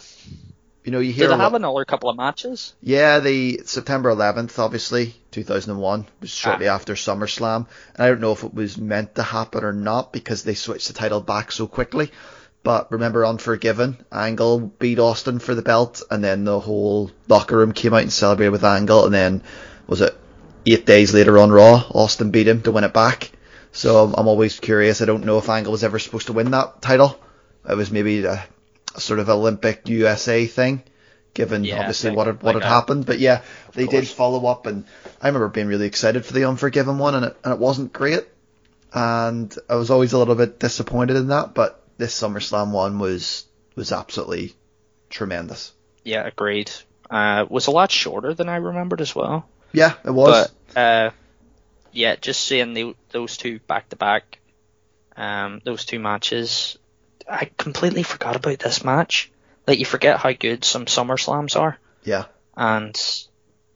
You 0.84 0.92
know, 0.92 1.00
you 1.00 1.14
hear 1.14 1.28
Did 1.28 1.38
they 1.38 1.44
have 1.44 1.52
lot- 1.54 1.62
another 1.62 1.86
couple 1.86 2.10
of 2.10 2.18
matches? 2.18 2.74
yeah, 2.82 3.20
the 3.20 3.62
September 3.66 4.10
11th, 4.10 4.58
obviously, 4.58 5.16
2001, 5.30 6.08
was 6.22 6.32
shortly 6.32 6.68
Ah. 6.68 6.74
after 6.74 6.96
SummerSlam. 6.96 7.68
And 7.94 8.04
I 8.04 8.08
don't 8.08 8.20
know 8.20 8.32
if 8.32 8.44
it 8.44 8.54
was 8.54 8.80
meant 8.80 9.14
to 9.16 9.24
happen 9.24 9.64
or 9.64 9.74
not 9.74 10.12
because 10.12 10.42
they 10.44 10.56
switched 10.56 10.88
the 10.88 10.96
title 10.96 11.22
back 11.22 11.52
so 11.52 11.68
quickly. 11.68 12.12
But 12.64 12.92
remember 12.92 13.26
Unforgiven, 13.26 14.04
Angle 14.12 14.60
beat 14.80 14.98
Austin 14.98 15.38
for 15.38 15.54
the 15.54 15.62
belt, 15.62 16.02
and 16.10 16.24
then 16.24 16.46
the 16.46 16.60
whole 16.60 17.12
locker 17.28 17.58
room 17.58 17.74
came 17.74 17.94
out 17.94 18.02
and 18.02 18.12
celebrated 18.14 18.52
with 18.52 18.64
Angle, 18.64 19.06
and 19.06 19.14
then 19.14 19.44
was 19.88 20.02
it 20.02 20.16
eight 20.66 20.86
days 20.86 21.14
later 21.14 21.38
on 21.38 21.52
Raw, 21.52 21.84
Austin 21.94 22.32
beat 22.32 22.48
him 22.48 22.62
to 22.64 22.72
win 22.72 22.84
it 22.84 22.94
back. 22.94 23.32
So 23.72 24.04
I'm, 24.04 24.14
I'm 24.18 24.28
always 24.28 24.60
curious. 24.60 25.02
I 25.02 25.06
don't 25.06 25.26
know 25.26 25.38
if 25.38 25.48
Angle 25.50 25.72
was 25.72 25.84
ever 25.84 25.98
supposed 26.00 26.28
to 26.28 26.34
win 26.34 26.52
that 26.52 26.82
title. 26.82 27.20
It 27.70 27.76
was 27.76 27.92
maybe 27.92 28.24
a, 28.26 28.44
a 28.96 29.00
sort 29.00 29.20
of 29.20 29.30
Olympic 29.30 29.88
USA 29.88 30.46
thing, 30.46 30.84
given 31.34 31.64
Yeah, 31.64 31.80
obviously 31.80 32.10
like- 32.10 32.18
what 32.18 32.28
had, 32.28 32.44
what 32.44 32.56
like 32.56 32.64
had 32.64 32.70
a- 32.70 32.74
happened. 32.74 33.06
But 33.06 33.20
yeah, 33.20 33.44
they 33.74 33.88
did 33.88 34.08
follow 34.08 34.46
up, 34.48 34.66
and 34.66 34.86
I 35.22 35.28
remember 35.28 35.48
being 35.48 35.68
really 35.68 35.88
excited 35.88 36.26
for 36.26 36.34
the 36.34 36.46
Unforgiven 36.46 36.98
one, 36.98 37.16
and 37.16 37.26
it, 37.26 37.38
and 37.44 37.54
it 37.54 37.60
wasn't 37.60 37.94
great, 37.94 38.28
and 38.94 39.56
I 39.70 39.76
was 39.76 39.90
always 39.90 40.14
a 40.14 40.18
little 40.18 40.36
bit 40.36 40.60
disappointed 40.60 41.16
in 41.16 41.28
that. 41.28 41.54
But 41.54 41.82
this 41.98 42.20
SummerSlam 42.20 42.72
one 42.72 43.00
was 43.00 43.46
was 43.76 43.92
absolutely 43.92 44.54
tremendous. 45.10 45.72
Yeah, 46.04 46.26
agreed. 46.26 46.72
Uh, 47.10 47.46
was 47.50 47.68
a 47.68 47.72
lot 47.72 47.92
shorter 47.92 48.34
than 48.34 48.50
I 48.50 48.56
remembered 48.58 49.02
as 49.02 49.16
well. 49.16 49.48
Yeah, 49.74 49.94
it 50.04 50.12
was. 50.12 50.52
But 50.74 50.80
uh, 50.80 51.12
yeah, 51.92 52.16
just 52.16 52.42
seeing 52.42 52.74
the, 52.74 52.96
those 53.12 53.38
two 53.38 53.60
back 53.60 53.90
to 53.90 53.96
back, 53.96 54.40
um, 55.16 55.62
those 55.64 55.86
two 55.86 56.00
matches, 56.00 56.78
I 57.30 57.50
completely 57.58 58.04
forgot 58.04 58.36
about 58.36 58.60
this 58.60 58.84
match. 58.84 59.32
Like 59.68 59.80
you 59.80 59.86
forget 59.86 60.18
how 60.20 60.32
good 60.34 60.64
some 60.66 60.86
SummerSlams 60.86 61.60
are, 61.60 61.78
yeah, 62.04 62.26
and 62.58 63.00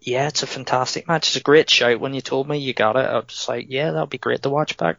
yeah, 0.01 0.27
it's 0.27 0.43
a 0.43 0.47
fantastic 0.47 1.07
match. 1.07 1.27
It's 1.27 1.35
a 1.35 1.41
great 1.41 1.69
shout 1.69 1.99
when 1.99 2.13
you 2.13 2.21
told 2.21 2.47
me 2.47 2.57
you 2.57 2.73
got 2.73 2.95
it. 2.95 3.05
I 3.05 3.15
was 3.15 3.25
just 3.27 3.49
like, 3.49 3.67
yeah, 3.69 3.91
that'll 3.91 4.07
be 4.07 4.17
great 4.17 4.41
to 4.43 4.49
watch 4.49 4.77
back. 4.77 4.97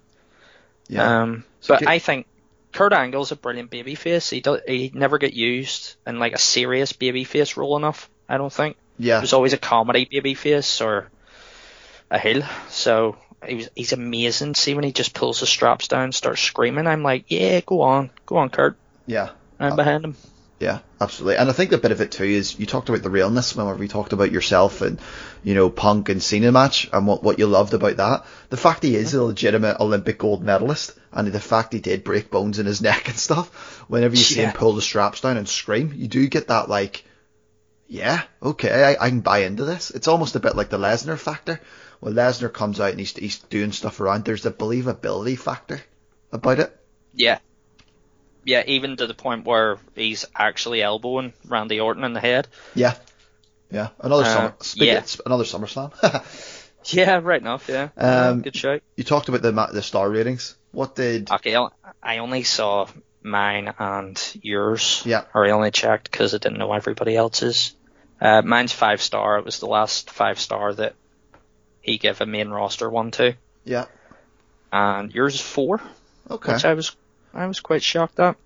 yeah, 0.88 1.22
Um, 1.22 1.44
So 1.60 1.74
but 1.74 1.86
I 1.88 1.98
think 1.98 2.26
Kurt 2.72 2.92
Angle's 2.92 3.32
a 3.32 3.36
brilliant 3.36 3.70
babyface. 3.70 4.30
He 4.30 4.40
do, 4.40 4.60
he 4.66 4.90
never 4.94 5.18
get 5.18 5.32
used 5.32 5.96
in 6.06 6.18
like 6.18 6.34
a 6.34 6.38
serious 6.38 6.92
babyface 6.92 7.56
role 7.56 7.76
enough. 7.76 8.10
I 8.28 8.36
don't 8.38 8.52
think. 8.52 8.76
Yeah, 8.98 9.18
He 9.18 9.22
was 9.22 9.32
always 9.32 9.52
a 9.52 9.58
comedy 9.58 10.06
babyface 10.06 10.84
or 10.84 11.10
a 12.10 12.18
heel. 12.18 12.42
So 12.68 13.16
he 13.46 13.56
was, 13.56 13.68
he's 13.74 13.92
amazing. 13.92 14.54
See 14.54 14.74
when 14.74 14.84
he 14.84 14.92
just 14.92 15.14
pulls 15.14 15.40
the 15.40 15.46
straps 15.46 15.88
down, 15.88 16.12
starts 16.12 16.40
screaming. 16.42 16.86
I'm 16.86 17.02
like, 17.02 17.24
yeah, 17.28 17.60
go 17.60 17.82
on, 17.82 18.10
go 18.26 18.36
on, 18.36 18.50
Kurt. 18.50 18.76
yeah. 19.06 19.30
I'm 19.58 19.72
Uh, 19.72 19.76
behind 19.76 20.04
him. 20.04 20.16
Yeah, 20.60 20.78
absolutely. 21.00 21.36
And 21.36 21.48
I 21.50 21.52
think 21.52 21.70
the 21.70 21.78
bit 21.78 21.92
of 21.92 22.00
it 22.00 22.10
too 22.12 22.24
is 22.24 22.58
you 22.58 22.64
talked 22.66 22.88
about 22.90 23.02
the 23.02 23.10
realness 23.10 23.54
whenever 23.56 23.76
we 23.78 23.88
talked 23.88 24.12
about 24.14 24.32
yourself 24.32 24.80
and, 24.82 24.98
you 25.44 25.54
know, 25.54 25.68
Punk 25.70 26.08
and 26.10 26.22
Cena 26.22 26.50
match 26.52 26.88
and 26.92 27.06
what, 27.06 27.22
what 27.22 27.38
you 27.38 27.46
loved 27.46 27.72
about 27.74 27.96
that. 27.98 28.24
The 28.50 28.56
fact 28.58 28.82
he 28.82 28.94
is 28.96 29.12
a 29.14 29.22
legitimate 29.22 29.80
Olympic 29.80 30.18
gold 30.18 30.42
medalist 30.42 30.92
and 31.12 31.28
the 31.28 31.40
fact 31.40 31.72
he 31.74 31.80
did 31.80 32.04
break 32.04 32.30
bones 32.30 32.58
in 32.58 32.64
his 32.66 32.80
neck 32.90 33.08
and 33.08 33.16
stuff, 33.18 33.84
whenever 33.88 34.14
you 34.14 34.22
see 34.22 34.40
him 34.40 34.52
pull 34.52 34.72
the 34.74 34.82
straps 34.82 35.20
down 35.22 35.36
and 35.38 35.48
scream, 35.48 35.92
you 35.96 36.06
do 36.08 36.26
get 36.26 36.48
that 36.48 36.68
like, 36.68 37.04
yeah, 37.88 38.22
okay, 38.42 38.96
I, 38.96 39.06
I 39.06 39.08
can 39.08 39.20
buy 39.20 39.40
into 39.40 39.64
this. 39.64 39.90
It's 39.90 40.08
almost 40.08 40.36
a 40.36 40.40
bit 40.40 40.56
like 40.56 40.70
the 40.70 40.78
Lesnar 40.78 41.18
factor. 41.18 41.60
When 42.00 42.14
Lesnar 42.14 42.52
comes 42.52 42.80
out 42.80 42.90
and 42.90 42.98
he's, 42.98 43.14
he's 43.16 43.38
doing 43.38 43.72
stuff 43.72 44.00
around, 44.00 44.24
there's 44.24 44.44
a 44.46 44.50
believability 44.50 45.38
factor 45.38 45.80
about 46.32 46.58
it. 46.60 46.76
Yeah. 47.14 47.38
Yeah, 48.44 48.62
even 48.66 48.96
to 48.98 49.06
the 49.06 49.14
point 49.14 49.44
where 49.44 49.78
he's 49.94 50.24
actually 50.34 50.82
elbowing 50.82 51.32
Randy 51.46 51.80
Orton 51.80 52.04
in 52.04 52.12
the 52.12 52.20
head. 52.20 52.48
Yeah. 52.74 52.94
Yeah. 53.70 53.88
Another 54.00 54.22
Uh, 54.24 54.34
summer, 54.34 54.54
speak 54.60 54.86
yeah. 54.88 55.04
another 55.24 55.44
SummerSlam. 55.44 55.92
Yeah, 56.88 57.18
right 57.22 57.40
enough. 57.40 57.68
Yeah, 57.68 57.88
Um, 57.96 58.42
good 58.42 58.54
show. 58.54 58.78
You 58.96 59.02
talked 59.04 59.28
about 59.28 59.42
the 59.42 59.50
the 59.72 59.82
star 59.82 60.08
ratings. 60.08 60.54
What 60.70 60.94
did? 60.94 61.28
Okay, 61.30 61.56
I 62.02 62.18
only 62.18 62.44
saw 62.44 62.86
mine 63.26 63.74
and 63.78 64.36
yours. 64.42 65.02
Yeah. 65.04 65.24
Or 65.34 65.44
I 65.46 65.50
only 65.50 65.70
checked 65.70 66.10
because 66.10 66.34
I 66.34 66.38
didn't 66.38 66.58
know 66.58 66.72
everybody 66.72 67.16
else's. 67.16 67.74
Uh, 68.20 68.40
mine's 68.42 68.72
five 68.72 69.02
star. 69.02 69.38
It 69.38 69.44
was 69.44 69.58
the 69.60 69.66
last 69.66 70.10
five 70.10 70.40
star 70.40 70.72
that 70.74 70.94
he 71.82 71.98
gave 71.98 72.20
a 72.20 72.26
main 72.26 72.48
roster 72.48 72.88
one 72.88 73.10
to, 73.12 73.34
Yeah. 73.64 73.84
and 74.72 75.12
yours 75.14 75.34
is 75.34 75.40
four, 75.40 75.80
Okay. 76.30 76.52
which 76.54 76.64
I 76.64 76.74
was 76.74 76.96
I 77.34 77.46
was 77.46 77.60
quite 77.60 77.82
shocked 77.82 78.18
at. 78.18 78.36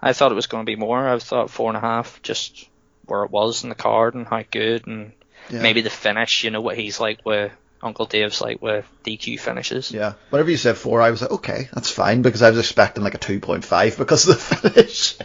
I 0.00 0.12
thought 0.14 0.32
it 0.32 0.36
was 0.36 0.46
going 0.46 0.64
to 0.64 0.70
be 0.70 0.76
more. 0.76 1.06
I 1.06 1.18
thought 1.18 1.50
four 1.50 1.68
and 1.68 1.76
a 1.76 1.80
half, 1.80 2.22
just 2.22 2.68
where 3.04 3.24
it 3.24 3.30
was 3.30 3.62
in 3.62 3.68
the 3.68 3.74
card 3.74 4.14
and 4.14 4.26
how 4.26 4.42
good, 4.50 4.86
and 4.86 5.12
yeah. 5.50 5.60
maybe 5.60 5.82
the 5.82 5.90
finish. 5.90 6.44
You 6.44 6.50
know 6.50 6.60
what 6.62 6.78
he's 6.78 6.98
like 6.98 7.20
with 7.26 7.52
Uncle 7.82 8.06
Dave's 8.06 8.40
like 8.40 8.60
with 8.60 8.86
DQ 9.04 9.38
finishes. 9.40 9.92
Yeah. 9.92 10.14
Whenever 10.30 10.50
you 10.50 10.56
said 10.56 10.76
four, 10.76 11.00
I 11.00 11.10
was 11.10 11.22
like, 11.22 11.30
okay, 11.30 11.68
that's 11.72 11.90
fine 11.90 12.22
because 12.22 12.42
I 12.42 12.50
was 12.50 12.58
expecting 12.58 13.04
like 13.04 13.14
a 13.14 13.18
two 13.18 13.40
point 13.40 13.64
five 13.64 13.96
because 13.96 14.28
of 14.28 14.36
the 14.36 14.56
finish. 14.70 15.16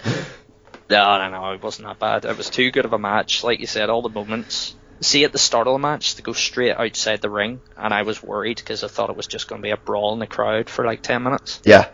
No, 0.89 1.18
no, 1.18 1.30
no, 1.30 1.51
it 1.54 1.64
wasn't 1.64 1.88
that 1.88 1.99
bad. 1.99 2.26
It 2.26 2.38
was 2.38 2.49
too 2.49 2.70
good 2.72 2.86
of 2.86 2.93
a 2.93 2.99
match. 2.99 3.43
Like 3.43 3.60
you 3.60 3.68
said, 3.68 3.89
all 3.89 4.01
the 4.01 4.10
moments. 4.10 4.76
See, 5.01 5.24
at 5.26 5.32
the 5.32 5.39
start 5.39 5.68
of 5.68 5.74
the 5.74 5.80
match, 5.80 6.16
they 6.16 6.22
go 6.22 6.34
straight 6.34 6.76
outside 6.78 7.22
the 7.22 7.30
ring, 7.30 7.60
and 7.76 7.93
I 7.93 8.04
was 8.04 8.22
worried 8.24 8.58
because 8.58 8.84
I 8.84 8.88
thought 8.88 9.10
it 9.10 9.18
was 9.18 9.28
just 9.28 9.47
going 9.47 9.62
to 9.62 9.64
be 9.64 9.72
a 9.72 9.78
brawl 9.78 10.14
in 10.14 10.20
the 10.20 10.28
crowd 10.28 10.70
for 10.70 10.86
like 10.86 11.01
10 11.01 11.24
minutes. 11.24 11.62
yeah. 11.66 11.89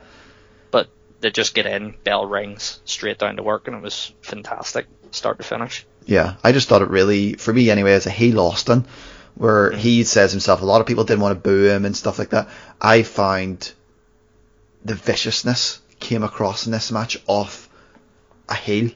But 0.70 0.90
they 1.22 1.32
just 1.32 1.56
get 1.56 1.66
in, 1.66 1.96
bell 2.04 2.26
rings, 2.26 2.82
straight 2.86 3.18
down 3.18 3.38
to 3.38 3.44
work, 3.44 3.68
and 3.68 3.78
it 3.78 3.82
was 3.82 4.14
fantastic, 4.22 4.86
start 5.12 5.38
to 5.38 5.44
finish. 5.44 5.88
Yeah. 6.06 6.36
I 6.44 6.52
just 6.52 6.68
thought 6.68 6.82
it 6.82 6.90
really, 6.90 7.34
for 7.34 7.54
me 7.54 7.70
anyway, 7.72 7.94
as 7.94 8.06
a 8.06 8.12
heel 8.12 8.40
Austin, 8.40 8.86
where 9.40 9.72
he 9.72 10.04
says 10.04 10.32
himself, 10.32 10.62
a 10.62 10.66
lot 10.66 10.82
of 10.82 10.88
people 10.88 11.06
didn't 11.06 11.22
want 11.22 11.34
to 11.34 11.50
boo 11.50 11.64
him 11.64 11.86
and 11.86 11.96
stuff 11.96 12.20
like 12.20 12.32
that. 12.32 12.50
I 12.80 13.04
find 13.04 13.72
the 14.84 14.96
viciousness 14.96 15.80
came 16.02 16.24
across 16.24 16.66
in 16.66 16.74
this 16.74 16.92
match 16.92 17.18
off 17.26 17.70
a 18.50 18.54
heel 18.56 18.92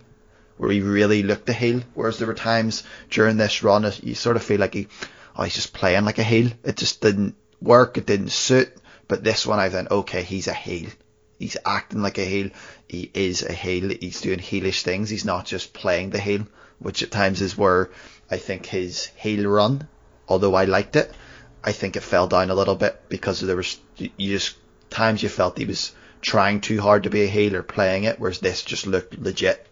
where 0.57 0.69
he 0.69 0.81
really 0.81 1.23
looked 1.23 1.47
a 1.47 1.53
heel. 1.53 1.81
Whereas 1.93 2.17
there 2.17 2.27
were 2.27 2.33
times 2.33 2.83
during 3.09 3.37
this 3.37 3.63
run, 3.63 3.89
you 4.01 4.15
sort 4.15 4.35
of 4.35 4.43
feel 4.43 4.59
like 4.59 4.73
he, 4.73 4.89
oh, 5.37 5.43
he's 5.43 5.55
just 5.55 5.71
playing 5.71 6.03
like 6.03 6.19
a 6.19 6.23
heel. 6.23 6.51
It 6.65 6.75
just 6.75 6.99
didn't 6.99 7.35
work. 7.61 7.97
It 7.97 8.05
didn't 8.05 8.31
suit. 8.31 8.69
But 9.07 9.23
this 9.23 9.47
one, 9.47 9.59
I 9.59 9.69
thought, 9.69 9.91
okay, 9.91 10.23
he's 10.23 10.47
a 10.47 10.53
heel. 10.53 10.89
He's 11.39 11.55
acting 11.65 12.01
like 12.01 12.17
a 12.17 12.25
heel. 12.25 12.49
He 12.89 13.09
is 13.13 13.43
a 13.43 13.53
heel. 13.53 13.91
He's 13.97 14.19
doing 14.19 14.39
heelish 14.39 14.81
things. 14.81 15.09
He's 15.09 15.23
not 15.23 15.45
just 15.45 15.73
playing 15.73 16.09
the 16.09 16.19
heel, 16.19 16.45
which 16.79 17.01
at 17.01 17.11
times 17.11 17.39
is 17.39 17.57
where 17.57 17.91
I 18.29 18.35
think 18.35 18.65
his 18.65 19.05
heel 19.15 19.47
run, 19.47 19.87
although 20.27 20.55
I 20.55 20.65
liked 20.65 20.95
it, 20.95 21.11
I 21.63 21.71
think 21.71 21.95
it 21.95 22.03
fell 22.03 22.27
down 22.27 22.49
a 22.49 22.55
little 22.55 22.75
bit 22.75 23.01
because 23.09 23.39
there 23.41 23.55
was 23.55 23.77
you 23.97 24.09
just 24.37 24.55
times 24.89 25.23
you 25.23 25.29
felt 25.29 25.57
he 25.57 25.65
was 25.65 25.93
trying 26.21 26.61
too 26.61 26.79
hard 26.81 27.03
to 27.03 27.09
be 27.09 27.23
a 27.23 27.27
healer 27.27 27.63
playing 27.63 28.03
it, 28.05 28.19
whereas 28.19 28.39
this 28.39 28.61
just 28.63 28.87
looked 28.87 29.17
legit. 29.19 29.65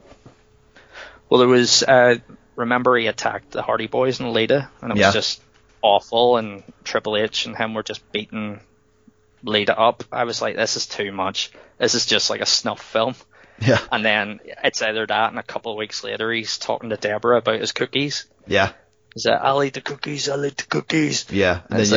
Well, 1.30 1.40
there 1.40 1.48
was, 1.48 1.82
uh, 1.84 2.16
remember 2.56 2.98
he 2.98 3.08
attacked 3.08 3.52
the 3.52 3.62
Hardy 3.62 3.88
Boys 3.88 4.20
and 4.20 4.34
Lita, 4.34 4.70
and 4.82 4.92
it 4.92 4.96
was 4.96 5.00
Yeah. 5.00 5.12
just 5.12 5.42
awful, 5.82 6.38
and 6.38 6.64
Triple 6.84 7.16
H 7.16 7.46
and 7.46 7.56
him 7.56 7.74
were 7.74 7.84
just 7.84 8.10
beating 8.12 8.60
Lita 9.44 9.78
up. 9.80 10.04
I 10.12 10.26
was 10.26 10.42
like, 10.42 10.56
this 10.58 10.76
is 10.76 10.88
too 10.88 11.12
much. 11.14 11.52
This 11.78 11.96
is 11.96 12.06
just 12.06 12.30
like 12.30 12.42
a 12.42 12.46
snuff 12.46 12.82
film. 12.82 13.16
Yeah, 13.60 13.80
And 13.92 14.04
then 14.04 14.40
it's 14.64 14.82
either 14.82 15.06
that, 15.06 15.30
and 15.30 15.38
a 15.40 15.44
couple 15.44 15.72
of 15.72 15.78
weeks 15.78 16.04
later, 16.04 16.32
he's 16.32 16.58
talking 16.58 16.90
to 16.90 16.98
Debra 16.98 17.38
about 17.38 17.60
his 17.60 17.72
cookies. 17.72 18.26
yeah, 18.48 18.72
He's 19.14 19.26
like, 19.26 19.40
I'll 19.42 19.64
eat 19.64 19.74
the 19.74 19.82
cookies, 19.82 20.30
I'll 20.30 20.46
eat 20.46 20.58
the 20.58 20.64
cookies. 20.66 21.26
yeah. 21.32 21.62
And 21.70 21.80
it's 21.82 21.92
you- 21.92 21.96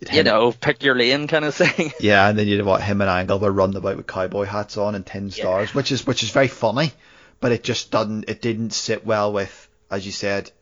like, 0.00 0.12
you 0.12 0.22
know, 0.22 0.52
pick 0.52 0.82
your 0.84 0.94
lane 0.94 1.26
kind 1.26 1.44
of 1.44 1.54
thing. 1.54 1.92
Yeah, 2.00 2.28
and 2.28 2.38
then 2.38 2.46
you 2.46 2.56
know 2.58 2.64
what 2.64 2.82
him 2.82 3.00
and 3.00 3.10
Angle 3.10 3.40
were 3.40 3.50
running 3.50 3.76
about 3.76 3.96
with 3.96 4.06
cowboy 4.06 4.44
hats 4.44 4.76
on 4.76 4.94
and 4.94 5.04
tin 5.04 5.30
stars, 5.32 5.74
which 5.74 5.90
is 5.90 6.06
which 6.06 6.22
is 6.22 6.30
very 6.30 6.46
funny, 6.46 6.92
but 7.40 7.50
it 7.50 7.64
just 7.64 7.90
doesn't 7.90 8.28
it 8.28 8.40
didn't 8.40 8.70
sit 8.72 9.04
well 9.04 9.32
with, 9.32 9.68
as 9.90 10.06
you 10.06 10.12
said, 10.12 10.52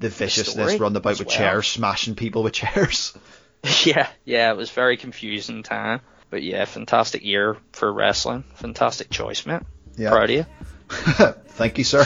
the 0.00 0.08
viciousness 0.08 0.80
run 0.80 0.96
about 0.96 1.18
with 1.20 1.28
well. 1.28 1.36
chairs, 1.36 1.68
smashing 1.68 2.16
people 2.16 2.42
with 2.42 2.52
chairs. 2.62 3.16
yeah, 3.84 4.08
yeah, 4.24 4.50
it 4.50 4.56
was 4.56 4.70
very 4.70 4.96
confusing 4.96 5.62
time. 5.62 6.00
but 6.30 6.42
yeah, 6.42 6.64
fantastic 6.64 7.24
year 7.24 7.56
for 7.70 7.92
wrestling. 7.92 8.42
Fantastic 8.56 9.10
choice, 9.10 9.46
mate. 9.46 9.62
Yeah. 9.96 10.10
Proud 10.10 10.30
of 10.30 10.36
you. 10.36 10.46
Thank 10.90 11.78
you, 11.78 11.84
sir. 11.84 12.04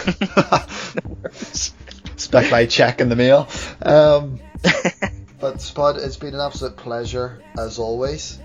Expect 2.17 2.51
my 2.51 2.65
check 2.65 3.03
in 3.03 3.11
the 3.11 3.15
mail. 3.15 3.47
Um, 3.83 4.41
but 5.39 5.61
Spud, 5.61 5.99
it's 5.99 6.17
been 6.17 6.33
an 6.33 6.41
absolute 6.41 6.75
pleasure 6.75 7.43
as 7.59 7.79
always. 7.79 8.39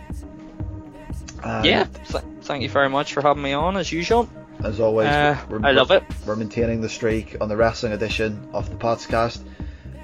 And 1.41 1.65
yeah, 1.65 1.85
th- 1.85 2.25
thank 2.41 2.63
you 2.63 2.69
very 2.69 2.89
much 2.89 3.13
for 3.13 3.21
having 3.21 3.41
me 3.41 3.53
on 3.53 3.77
as 3.77 3.89
usual. 3.89 4.29
As 4.61 4.81
always, 4.81 5.07
Uh, 5.07 5.37
we're, 5.49 5.65
I 5.65 5.71
love 5.71 5.89
it. 5.91 6.03
We're 6.25 6.35
maintaining 6.35 6.81
the 6.81 6.89
streak 6.89 7.37
on 7.39 7.47
the 7.47 7.55
wrestling 7.55 7.93
edition 7.93 8.49
of 8.51 8.69
the 8.69 8.75
podcast. 8.75 9.39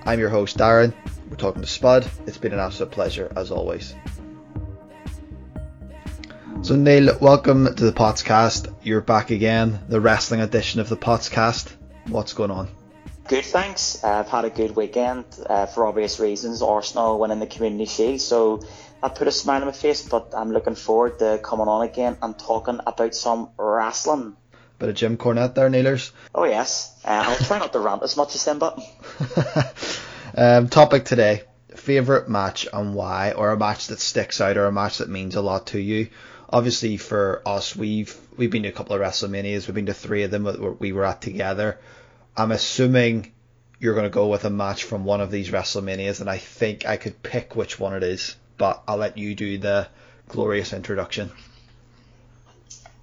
I'm 0.05 0.17
your 0.17 0.29
host, 0.29 0.57
Darren. 0.57 0.93
We're 1.29 1.35
talking 1.35 1.61
to 1.61 1.67
Spud. 1.67 2.09
It's 2.25 2.37
been 2.37 2.53
an 2.53 2.59
absolute 2.59 2.91
pleasure 2.91 3.29
as 3.35 3.51
always. 3.51 3.93
So 6.61 6.77
Neil, 6.77 7.17
welcome 7.19 7.65
to 7.65 7.83
the 7.83 7.91
podcast. 7.91 8.73
You're 8.81 9.01
back 9.01 9.29
again, 9.29 9.81
the 9.89 9.99
wrestling 9.99 10.39
edition 10.39 10.79
of 10.79 10.87
the 10.87 10.95
podcast. 10.95 11.69
What's 12.07 12.31
going 12.31 12.51
on? 12.51 12.69
Good, 13.27 13.43
thanks. 13.43 14.01
Uh, 14.01 14.19
I've 14.19 14.29
had 14.29 14.45
a 14.45 14.49
good 14.49 14.73
weekend 14.77 15.25
uh, 15.45 15.65
for 15.65 15.85
obvious 15.85 16.17
reasons. 16.17 16.61
Arsenal 16.61 17.19
winning 17.19 17.39
the 17.39 17.47
Community 17.47 17.85
Shield, 17.85 18.21
so 18.21 18.63
that 19.01 19.15
put 19.15 19.27
a 19.27 19.33
smile 19.33 19.59
on 19.59 19.67
my 19.67 19.73
face. 19.73 20.07
But 20.07 20.33
I'm 20.33 20.51
looking 20.51 20.75
forward 20.75 21.19
to 21.19 21.37
coming 21.43 21.67
on 21.67 21.81
again 21.85 22.15
and 22.21 22.39
talking 22.39 22.79
about 22.87 23.13
some 23.13 23.49
wrestling. 23.57 24.37
Bit 24.79 24.89
of 24.89 24.95
Jim 24.95 25.17
Cornette 25.17 25.55
there, 25.55 25.69
Neilers. 25.69 26.11
Oh 26.33 26.45
yes, 26.45 26.97
uh, 27.03 27.25
I'll 27.27 27.45
try 27.45 27.59
not 27.59 27.73
to 27.73 27.79
rant 27.79 28.01
as 28.03 28.15
much 28.15 28.33
as 28.33 28.45
them, 28.45 28.59
but 28.59 28.79
um, 30.37 30.69
topic 30.69 31.03
today: 31.03 31.43
favorite 31.75 32.29
match 32.29 32.65
and 32.71 32.95
why, 32.95 33.33
or 33.33 33.51
a 33.51 33.57
match 33.57 33.87
that 33.87 33.99
sticks 33.99 34.39
out, 34.39 34.55
or 34.55 34.67
a 34.67 34.71
match 34.71 34.99
that 34.99 35.09
means 35.09 35.35
a 35.35 35.41
lot 35.41 35.67
to 35.67 35.81
you. 35.81 36.07
Obviously, 36.49 36.95
for 36.95 37.41
us, 37.45 37.75
we've 37.75 38.15
we've 38.37 38.51
been 38.51 38.63
to 38.63 38.69
a 38.69 38.71
couple 38.71 38.95
of 38.95 39.01
WrestleManias. 39.01 39.67
We've 39.67 39.75
been 39.75 39.87
to 39.87 39.93
three 39.93 40.23
of 40.23 40.31
them 40.31 40.43
that 40.43 40.79
we 40.79 40.93
were 40.93 41.03
at 41.03 41.21
together. 41.21 41.77
I'm 42.37 42.51
assuming 42.51 43.33
you're 43.79 43.95
going 43.95 44.05
to 44.05 44.11
go 44.11 44.27
with 44.27 44.45
a 44.45 44.49
match 44.51 44.83
from 44.83 45.05
one 45.05 45.21
of 45.21 45.31
these 45.31 45.49
WrestleManias, 45.49 46.21
and 46.21 46.29
I 46.29 46.37
think 46.37 46.85
I 46.85 46.97
could 46.97 47.21
pick 47.23 47.55
which 47.55 47.79
one 47.79 47.95
it 47.95 48.03
is, 48.03 48.35
but 48.57 48.83
I'll 48.87 48.97
let 48.97 49.17
you 49.17 49.33
do 49.35 49.57
the 49.57 49.87
glorious 50.27 50.71
introduction. 50.71 51.31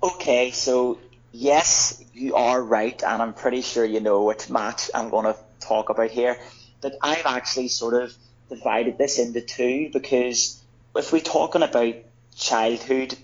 okay. 0.02 0.50
So 0.52 0.98
yes, 1.32 2.02
you 2.12 2.36
are 2.36 2.62
right, 2.62 3.02
and 3.02 3.20
I'm 3.20 3.34
pretty 3.34 3.62
sure 3.62 3.84
you 3.84 4.00
know 4.00 4.22
which 4.22 4.48
match 4.50 4.90
I'm 4.94 5.10
going 5.10 5.24
to 5.24 5.36
talk 5.60 5.90
about 5.90 6.10
here. 6.10 6.38
But 6.80 6.96
I've 7.02 7.26
actually 7.26 7.68
sort 7.68 8.00
of 8.00 8.14
divided 8.48 8.98
this 8.98 9.18
into 9.18 9.40
two 9.40 9.90
because 9.92 10.62
if 10.94 11.12
we're 11.12 11.20
talking 11.20 11.62
about 11.62 11.94
childhood 12.36 13.16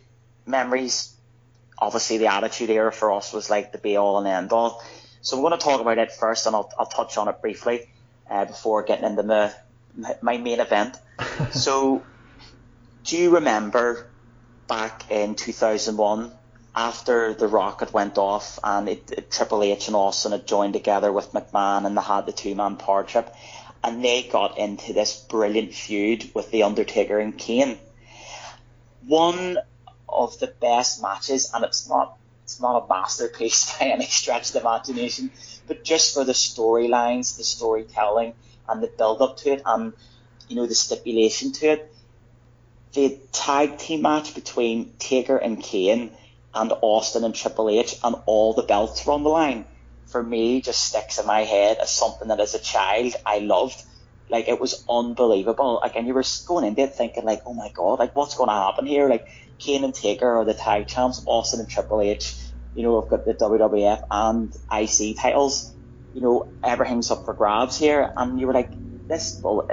memories, 0.47 1.15
obviously 1.78 2.19
the 2.19 2.32
Attitude 2.32 2.70
Era 2.70 2.91
for 2.91 3.12
us 3.12 3.32
was 3.32 3.51
like 3.51 3.70
the 3.73 3.78
be 3.78 3.97
all 3.97 4.19
and 4.19 4.27
end 4.27 4.53
all. 4.53 4.82
So 5.22 5.36
I'm 5.36 5.42
going 5.42 5.52
to 5.52 5.59
talk 5.59 5.80
about 5.80 5.98
it 5.98 6.12
first, 6.12 6.47
and 6.47 6.56
I'll, 6.56 6.72
I'll 6.78 6.86
touch 6.86 7.16
on 7.18 7.28
it 7.28 7.40
briefly 7.40 7.88
uh, 8.28 8.47
before 8.47 8.82
getting 8.82 9.05
into 9.05 9.22
my, 9.22 10.16
my 10.22 10.38
main 10.38 10.60
event. 10.60 10.97
so, 11.51 12.02
do 13.05 13.16
you 13.16 13.34
remember 13.34 14.06
back 14.68 15.10
in 15.10 15.34
2001 15.34 16.32
after 16.74 17.34
the 17.34 17.48
rocket 17.48 17.92
went 17.92 18.16
off 18.16 18.60
and 18.62 18.88
it, 18.88 19.10
it, 19.10 19.30
Triple 19.30 19.64
H 19.64 19.88
and 19.88 19.97
Austin 19.97 20.30
had 20.30 20.47
joined 20.47 20.74
together 20.74 21.10
with 21.10 21.32
McMahon 21.32 21.84
and 21.84 21.97
they 21.97 22.02
had 22.02 22.26
the 22.26 22.32
two 22.32 22.55
man 22.55 22.76
power 22.76 23.02
trip 23.02 23.34
and 23.82 24.05
they 24.05 24.22
got 24.22 24.59
into 24.59 24.92
this 24.92 25.16
brilliant 25.28 25.74
feud 25.74 26.30
with 26.34 26.51
The 26.51 26.62
Undertaker 26.62 27.18
and 27.18 27.36
Kane. 27.36 27.78
One 29.06 29.59
of 30.09 30.38
the 30.38 30.48
best 30.48 31.01
matches, 31.01 31.51
and 31.55 31.64
it's 31.64 31.88
not 31.88 32.18
it's 32.51 32.60
not 32.60 32.85
a 32.85 32.89
masterpiece 32.89 33.72
by 33.78 33.86
any 33.86 34.06
stretch 34.06 34.48
of 34.48 34.55
the 34.55 34.60
imagination, 34.60 35.31
but 35.68 35.85
just 35.85 36.14
for 36.14 36.24
the 36.24 36.32
storylines, 36.32 37.36
the 37.36 37.44
storytelling, 37.44 38.35
and 38.68 38.82
the 38.82 38.89
build 38.89 39.22
up 39.22 39.36
to 39.39 39.51
it, 39.51 39.62
and 39.64 39.93
you 40.48 40.56
know 40.56 40.66
the 40.66 40.74
stipulation 40.74 41.52
to 41.52 41.66
it. 41.66 41.94
The 42.93 43.20
tag 43.31 43.78
team 43.78 44.02
match 44.02 44.35
between 44.35 44.94
Taker 44.98 45.36
and 45.36 45.62
Kane 45.62 46.10
and 46.52 46.72
Austin 46.82 47.22
and 47.22 47.32
Triple 47.32 47.70
H 47.70 47.94
and 48.02 48.16
all 48.27 48.52
the 48.52 48.64
belts 48.64 49.06
were 49.06 49.12
on 49.12 49.22
the 49.22 49.28
line. 49.28 49.64
For 50.06 50.20
me, 50.20 50.60
just 50.60 50.85
sticks 50.86 51.20
in 51.20 51.27
my 51.27 51.43
head 51.44 51.78
as 51.78 51.90
something 51.90 52.27
that 52.28 52.40
as 52.40 52.56
a 52.56 52.59
child 52.59 53.14
I 53.24 53.39
loved. 53.39 53.81
Like 54.28 54.48
it 54.48 54.60
was 54.60 54.85
unbelievable. 54.89 55.78
Like 55.81 55.94
and 55.94 56.09
you 56.09 56.14
were 56.14 56.24
going 56.48 56.64
into 56.64 56.82
it 56.82 56.97
thinking 56.97 57.24
like, 57.24 57.43
oh 57.47 57.55
my 57.55 57.70
god, 57.72 58.01
like 58.01 58.16
what's 58.16 58.36
going 58.36 58.48
to 58.48 58.55
happen 58.55 58.86
here? 58.86 59.09
Like 59.09 59.28
Kane 59.60 59.85
and 59.85 59.94
Taker 59.94 60.28
are 60.39 60.44
the 60.44 60.55
tag 60.55 60.89
champs. 60.89 61.22
Austin 61.27 61.60
and 61.60 61.68
Triple 61.68 62.01
H, 62.01 62.35
you 62.74 62.82
know, 62.82 63.02
I've 63.02 63.09
got 63.09 63.24
the 63.24 63.34
WWF 63.34 64.05
and 64.10 64.55
IC 64.72 65.16
titles. 65.18 65.72
You 66.14 66.20
know, 66.20 66.48
everything's 66.62 67.10
up 67.10 67.24
for 67.24 67.34
grabs 67.34 67.78
here. 67.78 68.12
And 68.16 68.40
you 68.40 68.47
were 68.47 68.55
like, 68.55 68.70
this. 69.09 69.40
Well, 69.42 69.68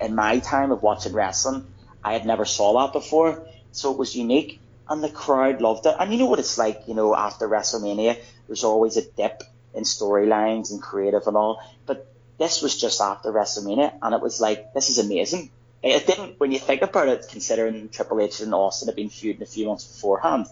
in 0.00 0.14
my 0.14 0.38
time 0.38 0.72
of 0.72 0.82
watching 0.82 1.12
wrestling, 1.12 1.66
I 2.02 2.12
had 2.12 2.24
never 2.24 2.44
saw 2.44 2.80
that 2.80 2.92
before, 2.92 3.46
so 3.72 3.92
it 3.92 3.98
was 3.98 4.14
unique 4.14 4.60
and 4.88 5.02
the 5.02 5.08
crowd 5.08 5.60
loved 5.60 5.86
it. 5.86 5.96
And 5.98 6.12
you 6.12 6.18
know 6.18 6.26
what 6.26 6.38
it's 6.38 6.58
like, 6.58 6.82
you 6.86 6.94
know, 6.94 7.14
after 7.14 7.48
WrestleMania, 7.48 8.18
there's 8.46 8.64
always 8.64 8.96
a 8.96 9.02
dip 9.02 9.42
in 9.74 9.82
storylines 9.82 10.70
and 10.70 10.80
creative 10.80 11.26
and 11.26 11.36
all. 11.36 11.60
But 11.84 12.06
this 12.38 12.62
was 12.62 12.80
just 12.80 13.00
after 13.00 13.32
WrestleMania, 13.32 13.92
and 14.00 14.14
it 14.14 14.20
was 14.20 14.40
like, 14.40 14.72
this 14.72 14.90
is 14.90 14.98
amazing. 14.98 15.50
It 15.82 16.06
didn't, 16.06 16.38
when 16.38 16.52
you 16.52 16.58
think 16.58 16.82
about 16.82 17.08
it, 17.08 17.26
considering 17.28 17.88
Triple 17.88 18.20
H 18.20 18.40
and 18.40 18.54
Austin 18.54 18.88
had 18.88 18.96
been 18.96 19.10
feuding 19.10 19.42
a 19.42 19.46
few 19.46 19.66
months 19.66 19.84
beforehand, 19.84 20.46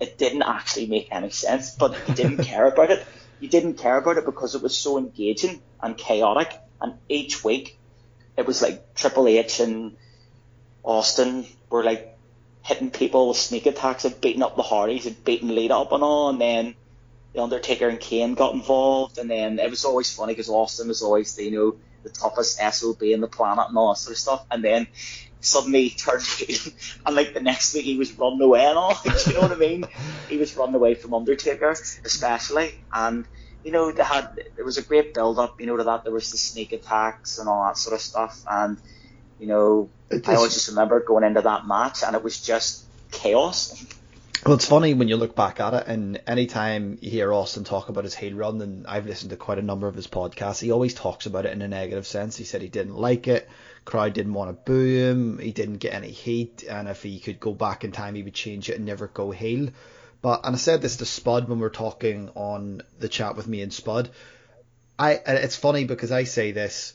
it 0.00 0.18
didn't 0.18 0.42
actually 0.42 0.86
make 0.86 1.08
any 1.10 1.30
sense. 1.30 1.74
But 1.74 1.96
you 2.08 2.14
didn't 2.14 2.44
care 2.44 2.66
about 2.66 2.90
it. 2.90 3.06
You 3.40 3.48
didn't 3.48 3.74
care 3.74 3.98
about 3.98 4.16
it 4.16 4.24
because 4.24 4.54
it 4.54 4.62
was 4.62 4.76
so 4.76 4.98
engaging 4.98 5.62
and 5.80 5.96
chaotic. 5.96 6.52
And 6.80 6.94
each 7.08 7.44
week, 7.44 7.78
it 8.36 8.46
was 8.46 8.62
like 8.62 8.94
Triple 8.94 9.26
H 9.26 9.60
and 9.60 9.96
Austin 10.84 11.46
were 11.70 11.84
like 11.84 12.16
hitting 12.62 12.90
people 12.90 13.28
with 13.28 13.36
sneak 13.36 13.66
attacks 13.66 14.04
and 14.04 14.20
beating 14.20 14.42
up 14.42 14.56
the 14.56 14.62
Hardys 14.62 15.06
and 15.06 15.24
beating 15.24 15.48
Lita 15.48 15.74
up 15.74 15.92
and 15.92 16.02
all, 16.02 16.28
and 16.28 16.40
then 16.40 16.74
the 17.32 17.42
Undertaker 17.42 17.88
and 17.88 17.98
Kane 17.98 18.34
got 18.34 18.54
involved, 18.54 19.18
and 19.18 19.30
then 19.30 19.58
it 19.58 19.70
was 19.70 19.84
always 19.84 20.14
funny 20.14 20.32
because 20.32 20.48
Austin 20.48 20.88
was 20.88 21.02
always 21.02 21.38
you 21.38 21.50
know 21.50 21.76
the 22.02 22.10
toughest 22.10 22.58
SOB 22.58 23.02
in 23.02 23.20
the 23.20 23.28
planet 23.28 23.68
and 23.68 23.76
all 23.76 23.92
that 23.92 23.98
sort 23.98 24.12
of 24.12 24.18
stuff, 24.18 24.46
and 24.50 24.62
then 24.62 24.86
suddenly 25.40 25.90
turned 25.90 26.22
heel, 26.22 26.72
and 27.06 27.16
like 27.16 27.34
the 27.34 27.40
next 27.40 27.74
week 27.74 27.84
he 27.84 27.96
was 27.96 28.12
running 28.18 28.40
away 28.40 28.64
and 28.64 28.76
all, 28.78 28.98
do 29.04 29.10
you 29.26 29.34
know 29.34 29.42
what 29.42 29.52
I 29.52 29.56
mean? 29.56 29.84
He 30.28 30.36
was 30.36 30.56
running 30.56 30.74
away 30.74 30.94
from 30.94 31.14
Undertaker 31.14 31.70
especially, 31.70 32.74
and 32.92 33.24
you 33.64 33.72
know 33.72 33.92
they 33.92 34.02
had 34.02 34.40
there 34.56 34.64
was 34.64 34.78
a 34.78 34.82
great 34.82 35.14
build 35.14 35.38
up, 35.38 35.60
you 35.60 35.66
know 35.66 35.76
to 35.76 35.84
that 35.84 36.04
there 36.04 36.12
was 36.12 36.30
the 36.30 36.38
sneak 36.38 36.72
attacks 36.72 37.38
and 37.38 37.48
all 37.48 37.64
that 37.64 37.76
sort 37.76 37.94
of 37.94 38.00
stuff, 38.00 38.44
and 38.48 38.78
you 39.38 39.46
know 39.46 39.88
I 40.26 40.34
always 40.34 40.54
just 40.54 40.68
remember 40.68 41.00
going 41.00 41.24
into 41.24 41.42
that 41.42 41.66
match 41.66 42.02
and 42.02 42.16
it 42.16 42.22
was 42.22 42.40
just 42.40 42.84
chaos. 43.10 43.84
Well, 44.48 44.56
it's 44.56 44.64
funny 44.64 44.94
when 44.94 45.08
you 45.08 45.18
look 45.18 45.36
back 45.36 45.60
at 45.60 45.74
it, 45.74 45.84
and 45.88 46.22
anytime 46.26 46.96
you 47.02 47.10
hear 47.10 47.34
Austin 47.34 47.64
talk 47.64 47.90
about 47.90 48.04
his 48.04 48.14
heel 48.14 48.32
run, 48.32 48.62
and 48.62 48.86
I've 48.86 49.04
listened 49.04 49.28
to 49.28 49.36
quite 49.36 49.58
a 49.58 49.62
number 49.62 49.88
of 49.88 49.94
his 49.94 50.06
podcasts, 50.06 50.62
he 50.62 50.70
always 50.70 50.94
talks 50.94 51.26
about 51.26 51.44
it 51.44 51.52
in 51.52 51.60
a 51.60 51.68
negative 51.68 52.06
sense. 52.06 52.34
He 52.38 52.44
said 52.44 52.62
he 52.62 52.70
didn't 52.70 52.96
like 52.96 53.28
it, 53.28 53.46
crowd 53.84 54.14
didn't 54.14 54.32
want 54.32 54.48
to 54.48 54.54
boo 54.54 55.10
him, 55.10 55.38
he 55.38 55.52
didn't 55.52 55.76
get 55.76 55.92
any 55.92 56.10
heat, 56.10 56.64
and 56.66 56.88
if 56.88 57.02
he 57.02 57.18
could 57.18 57.38
go 57.38 57.52
back 57.52 57.84
in 57.84 57.92
time, 57.92 58.14
he 58.14 58.22
would 58.22 58.32
change 58.32 58.70
it 58.70 58.76
and 58.76 58.86
never 58.86 59.08
go 59.08 59.30
heel. 59.32 59.68
But 60.22 60.40
and 60.46 60.54
I 60.54 60.58
said 60.58 60.80
this 60.80 60.96
to 60.96 61.04
Spud 61.04 61.46
when 61.46 61.58
we 61.58 61.62
were 61.64 61.68
talking 61.68 62.30
on 62.34 62.80
the 62.98 63.10
chat 63.10 63.36
with 63.36 63.46
me 63.46 63.60
and 63.60 63.70
Spud. 63.70 64.08
I 64.98 65.20
it's 65.26 65.56
funny 65.56 65.84
because 65.84 66.10
I 66.10 66.24
say 66.24 66.52
this. 66.52 66.94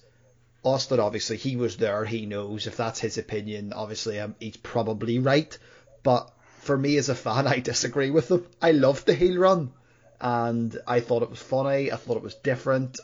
Austin, 0.64 1.00
obviously, 1.00 1.38
he 1.38 1.56
was 1.56 1.78
there. 1.78 2.04
He 2.04 2.26
knows 2.26 2.66
if 2.66 2.78
that's 2.78 3.00
his 3.00 3.20
opinion. 3.20 3.74
Obviously, 3.74 4.20
um, 4.20 4.34
he's 4.40 4.58
probably 4.58 5.20
right. 5.20 5.56
But 6.02 6.33
for 6.64 6.78
me 6.78 6.98
as 6.98 7.10
a 7.10 7.16
fan, 7.16 7.48
I 7.56 7.60
disagree 7.60 8.10
with 8.10 8.30
them. 8.30 8.46
I 8.62 8.72
loved 8.72 9.06
the 9.06 9.14
heel 9.14 9.38
run, 9.38 9.72
and 10.20 10.78
I 10.88 11.00
thought 11.00 11.24
it 11.24 11.30
was 11.30 11.42
funny. 11.42 11.92
I 11.92 11.96
thought 11.96 12.18
it 12.18 12.24
was 12.24 12.36
different. 12.36 13.00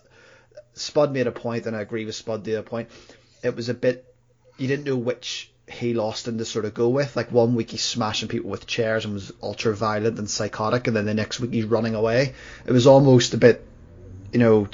Spud 0.74 1.12
made 1.12 1.28
a 1.28 1.32
point, 1.32 1.66
and 1.66 1.76
I 1.76 1.82
agree 1.82 2.06
with 2.06 2.16
Spud 2.16 2.44
the 2.44 2.62
point. 2.64 2.90
It 3.44 3.56
was 3.56 3.70
a 3.70 3.74
bit. 3.74 4.06
You 4.58 4.68
didn't 4.68 4.86
know 4.86 4.98
which 4.98 5.52
heel 5.68 6.02
Austin 6.02 6.38
to 6.40 6.46
sort 6.46 6.66
of 6.66 6.74
go 6.74 6.90
with. 6.90 7.16
Like 7.16 7.32
one 7.32 7.56
week 7.56 7.72
he's 7.72 7.84
smashing 7.84 8.28
people 8.28 8.50
with 8.50 8.66
chairs 8.66 9.06
and 9.06 9.14
was 9.14 9.32
ultra 9.42 9.76
violent 9.76 10.18
and 10.18 10.30
psychotic, 10.30 10.88
and 10.88 10.96
then 10.96 11.06
the 11.06 11.14
next 11.14 11.40
week 11.40 11.54
he's 11.54 11.66
running 11.66 11.96
away. 11.96 12.34
It 12.66 12.72
was 12.72 12.88
almost 12.88 13.34
a 13.34 13.38
bit, 13.38 13.66
you 14.32 14.40
know, 14.40 14.68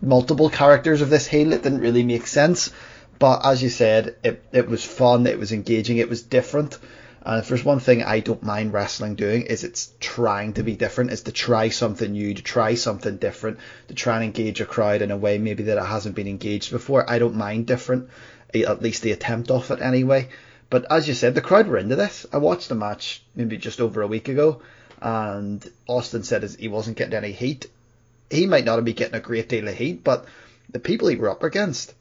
multiple 0.00 0.50
characters 0.50 1.00
of 1.00 1.10
this 1.10 1.26
heel. 1.26 1.52
It 1.52 1.62
didn't 1.62 1.80
really 1.80 2.02
make 2.02 2.26
sense. 2.26 2.72
But 3.18 3.46
as 3.46 3.62
you 3.62 3.70
said, 3.70 4.16
it, 4.22 4.44
it 4.52 4.68
was 4.68 4.84
fun, 4.84 5.26
it 5.26 5.38
was 5.38 5.52
engaging, 5.52 5.96
it 5.98 6.08
was 6.08 6.22
different. 6.22 6.78
And 7.26 7.40
if 7.40 7.48
there's 7.48 7.64
one 7.64 7.80
thing 7.80 8.04
I 8.04 8.20
don't 8.20 8.44
mind 8.44 8.72
wrestling 8.72 9.16
doing 9.16 9.42
is 9.42 9.64
it's 9.64 9.90
trying 9.98 10.52
to 10.52 10.62
be 10.62 10.76
different, 10.76 11.10
is 11.10 11.22
to 11.22 11.32
try 11.32 11.70
something 11.70 12.12
new, 12.12 12.32
to 12.32 12.42
try 12.42 12.76
something 12.76 13.16
different, 13.16 13.58
to 13.88 13.94
try 13.94 14.14
and 14.14 14.24
engage 14.24 14.60
a 14.60 14.64
crowd 14.64 15.02
in 15.02 15.10
a 15.10 15.16
way 15.16 15.36
maybe 15.36 15.64
that 15.64 15.76
it 15.76 15.84
hasn't 15.84 16.14
been 16.14 16.28
engaged 16.28 16.70
before. 16.70 17.10
I 17.10 17.18
don't 17.18 17.34
mind 17.34 17.66
different, 17.66 18.10
eh, 18.54 18.62
at 18.62 18.80
least 18.80 19.02
the 19.02 19.10
attempt 19.10 19.50
of 19.50 19.72
it 19.72 19.82
anyway. 19.82 20.28
But 20.70 20.86
as 20.88 21.08
you 21.08 21.14
said, 21.14 21.34
the 21.34 21.40
crowd 21.40 21.66
were 21.66 21.78
into 21.78 21.96
this. 21.96 22.26
I 22.32 22.38
watched 22.38 22.68
the 22.68 22.76
match 22.76 23.24
maybe 23.34 23.56
just 23.56 23.80
over 23.80 24.02
a 24.02 24.06
week 24.06 24.28
ago, 24.28 24.62
and 25.02 25.68
Austin 25.88 26.22
said 26.22 26.48
he 26.60 26.68
wasn't 26.68 26.96
getting 26.96 27.14
any 27.14 27.32
heat. 27.32 27.66
He 28.30 28.46
might 28.46 28.64
not 28.64 28.84
be 28.84 28.92
getting 28.92 29.16
a 29.16 29.20
great 29.20 29.48
deal 29.48 29.66
of 29.66 29.74
heat, 29.74 30.04
but 30.04 30.26
the 30.70 30.78
people 30.78 31.08
he 31.08 31.16
were 31.16 31.30
up 31.30 31.42
against 31.42 31.92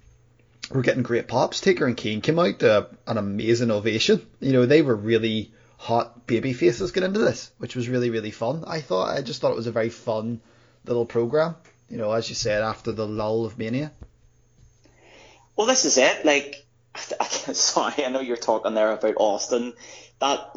were 0.69 0.81
getting 0.81 1.03
great 1.03 1.27
pops. 1.27 1.61
Taker 1.61 1.85
and 1.85 1.97
Kane 1.97 2.21
came 2.21 2.39
out 2.39 2.59
to 2.59 2.87
an 3.07 3.17
amazing 3.17 3.71
ovation. 3.71 4.25
You 4.39 4.53
know, 4.53 4.65
they 4.65 4.81
were 4.81 4.95
really 4.95 5.51
hot 5.77 6.25
baby 6.25 6.53
faces 6.53 6.91
get 6.91 7.03
into 7.03 7.19
this, 7.19 7.51
which 7.57 7.75
was 7.75 7.89
really, 7.89 8.09
really 8.09 8.31
fun. 8.31 8.63
I 8.65 8.81
thought, 8.81 9.15
I 9.15 9.21
just 9.21 9.41
thought 9.41 9.51
it 9.51 9.57
was 9.57 9.67
a 9.67 9.71
very 9.71 9.89
fun 9.89 10.41
little 10.85 11.05
program. 11.05 11.55
You 11.89 11.97
know, 11.97 12.11
as 12.11 12.29
you 12.29 12.35
said, 12.35 12.63
after 12.63 12.91
the 12.91 13.07
lull 13.07 13.45
of 13.45 13.57
Mania. 13.57 13.91
Well, 15.55 15.67
this 15.67 15.85
is 15.85 15.97
it. 15.97 16.25
Like, 16.25 16.65
sorry, 16.95 18.05
I 18.05 18.09
know 18.09 18.21
you're 18.21 18.37
talking 18.37 18.73
there 18.73 18.91
about 18.91 19.15
Austin. 19.17 19.73
That 20.19 20.55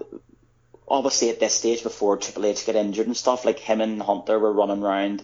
obviously 0.86 1.30
at 1.30 1.40
this 1.40 1.54
stage 1.54 1.82
before 1.82 2.16
Triple 2.16 2.46
H 2.46 2.64
get 2.64 2.76
injured 2.76 3.06
and 3.06 3.16
stuff, 3.16 3.44
like 3.44 3.58
him 3.58 3.80
and 3.80 4.00
Hunter 4.00 4.38
were 4.38 4.52
running 4.52 4.82
around 4.82 5.22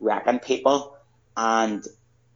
wrecking 0.00 0.38
people, 0.38 0.96
and 1.36 1.84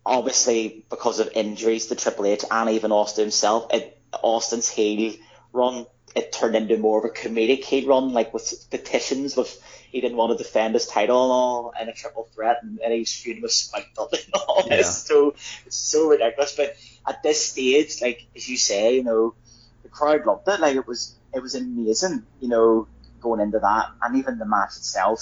obviously 0.04 0.84
because 0.90 1.20
of 1.20 1.30
injuries 1.34 1.86
to 1.86 1.96
Triple 1.96 2.26
H 2.26 2.44
and 2.50 2.70
even 2.70 2.92
Austin 2.92 3.24
himself, 3.24 3.72
it, 3.72 4.00
Austin's 4.22 4.68
heel 4.68 5.14
run 5.52 5.86
it 6.14 6.32
turned 6.32 6.56
into 6.56 6.76
more 6.76 6.98
of 6.98 7.04
a 7.04 7.08
comedic 7.14 7.64
heel 7.64 7.88
run, 7.88 8.12
like 8.12 8.32
with 8.32 8.66
petitions 8.70 9.36
with 9.36 9.62
he 9.90 10.00
didn't 10.00 10.16
want 10.18 10.36
to 10.36 10.42
defend 10.42 10.74
his 10.74 10.86
title 10.86 11.24
and 11.24 11.32
all 11.32 11.72
in 11.80 11.88
a 11.88 11.92
triple 11.92 12.28
threat, 12.34 12.58
and, 12.62 12.78
and 12.80 12.92
he's 12.92 13.14
feuding 13.14 13.42
with 13.42 13.70
Dudley 13.96 14.18
and 14.24 14.34
all 14.46 14.66
Yeah. 14.70 14.76
this. 14.78 15.04
So 15.06 15.34
it's 15.66 15.76
so 15.76 16.08
ridiculous. 16.08 16.54
But 16.56 16.76
at 17.06 17.22
this 17.22 17.50
stage, 17.50 18.00
like 18.02 18.26
as 18.36 18.48
you 18.48 18.56
say, 18.56 18.96
you 18.96 19.04
know, 19.04 19.34
the 19.82 19.88
crowd 19.88 20.26
loved 20.26 20.48
it. 20.48 20.60
Like 20.60 20.76
it 20.76 20.86
was 20.86 21.16
it 21.34 21.40
was 21.42 21.54
amazing, 21.54 22.26
you 22.40 22.48
know, 22.48 22.88
going 23.20 23.40
into 23.40 23.58
that, 23.60 23.86
and 24.02 24.16
even 24.16 24.38
the 24.38 24.46
match 24.46 24.76
itself, 24.76 25.20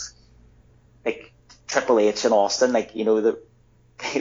like 1.04 1.32
Triple 1.66 1.98
H 1.98 2.24
and 2.24 2.34
Austin, 2.34 2.72
like 2.72 2.94
you 2.94 3.04
know 3.04 3.20
the. 3.20 3.40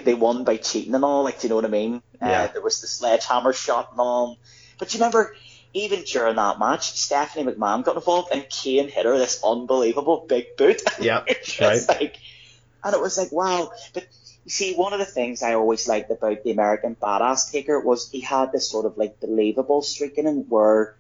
They 0.04 0.14
won 0.14 0.44
by 0.44 0.58
cheating 0.58 0.96
and 0.96 1.04
all, 1.04 1.24
like, 1.24 1.40
do 1.40 1.48
you 1.48 1.50
know 1.50 1.56
what 1.56 1.66
I 1.66 1.70
mean? 1.70 2.02
Yeah. 2.22 2.44
Uh, 2.44 2.48
there 2.54 2.62
was 2.62 2.82
the 2.82 2.88
sledgehammer 2.88 3.54
shot 3.54 3.92
and 3.92 4.00
all. 4.00 4.38
But 4.78 4.94
you 4.94 5.00
remember, 5.00 5.36
even 5.74 6.04
during 6.04 6.38
that 6.38 6.60
match, 6.60 6.92
Stephanie 6.94 7.52
McMahon 7.52 7.84
got 7.84 7.96
involved 7.96 8.30
and 8.32 8.50
Kane 8.50 8.88
hit 8.88 9.06
her 9.06 9.18
this 9.18 9.44
unbelievable 9.44 10.26
big 10.28 10.58
boot. 10.58 10.82
Yeah, 11.00 11.24
right. 11.60 11.82
like, 11.90 12.18
and 12.84 12.94
it 12.94 13.02
was 13.02 13.18
like, 13.18 13.32
wow. 13.32 13.72
But 13.94 14.08
you 14.46 14.50
see, 14.52 14.76
one 14.76 14.94
of 14.94 15.00
the 15.00 15.06
things 15.06 15.44
I 15.44 15.56
always 15.56 15.88
liked 15.88 16.10
about 16.12 16.44
the 16.44 16.52
American 16.52 16.96
Badass 16.96 17.52
Taker 17.52 17.80
was 17.80 18.10
he 18.10 18.22
had 18.22 18.52
this 18.52 18.70
sort 18.70 18.86
of 18.86 18.98
like 18.98 19.20
believable 19.20 19.82
streak 19.82 20.18
in 20.18 20.28
him 20.28 20.44
where 20.50 20.96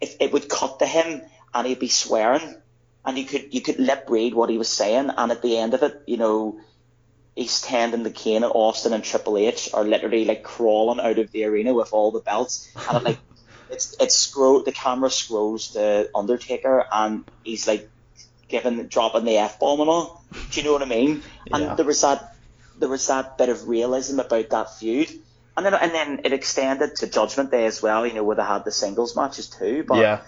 if 0.00 0.16
it 0.20 0.32
would 0.32 0.48
cut 0.48 0.80
to 0.80 0.86
him 0.86 1.22
and 1.54 1.66
he'd 1.66 1.78
be 1.78 1.88
swearing 1.88 2.56
and 3.04 3.16
you 3.16 3.24
could 3.24 3.54
you 3.54 3.60
could 3.60 3.78
lip 3.78 4.06
read 4.08 4.34
what 4.34 4.50
he 4.50 4.58
was 4.58 4.68
saying 4.68 5.10
and 5.16 5.30
at 5.30 5.42
the 5.42 5.56
end 5.56 5.74
of 5.74 5.82
it, 5.82 6.02
you 6.06 6.16
know, 6.16 6.58
East 7.36 7.70
End 7.70 7.92
and 7.94 8.04
the 8.04 8.10
Kane 8.10 8.42
and 8.42 8.52
Austin 8.54 8.94
and 8.94 9.04
Triple 9.04 9.36
H 9.36 9.68
are 9.74 9.84
literally 9.84 10.24
like 10.24 10.42
crawling 10.42 11.00
out 11.00 11.18
of 11.18 11.30
the 11.30 11.44
arena 11.44 11.74
with 11.74 11.92
all 11.92 12.10
the 12.10 12.20
belts 12.20 12.68
and 12.88 12.96
it 12.96 13.04
like 13.04 13.20
it's 13.68 13.94
it's 14.00 14.14
scroll 14.14 14.62
the 14.62 14.72
camera 14.72 15.10
scrolls 15.10 15.72
the 15.72 16.10
Undertaker 16.14 16.84
and 16.90 17.24
he's 17.42 17.66
like 17.68 17.90
giving 18.48 18.86
dropping 18.88 19.24
the 19.24 19.36
F 19.38 19.58
bomb 19.60 19.80
and 19.80 19.90
all. 19.90 20.24
Do 20.50 20.60
you 20.60 20.66
know 20.66 20.72
what 20.72 20.82
I 20.82 20.86
mean? 20.86 21.22
And 21.52 21.62
Yeah. 21.62 21.74
there 21.74 21.84
was 21.86 22.00
that 22.00 22.32
there 22.78 22.88
was 22.88 23.06
that 23.08 23.36
bit 23.38 23.48
of 23.48 23.68
realism 23.68 24.20
about 24.20 24.50
that 24.50 24.74
feud. 24.78 25.10
And 25.56 25.66
then 25.66 25.74
and 25.74 25.92
then 25.92 26.20
it 26.24 26.32
extended 26.32 26.96
to 26.96 27.06
Judgment 27.06 27.50
Day 27.50 27.66
as 27.66 27.82
well, 27.82 28.06
you 28.06 28.14
know, 28.14 28.24
where 28.24 28.36
they 28.36 28.42
had 28.42 28.64
the 28.64 28.72
singles 28.72 29.16
matches 29.16 29.48
too. 29.48 29.84
But 29.86 29.98
yeah, 29.98 30.20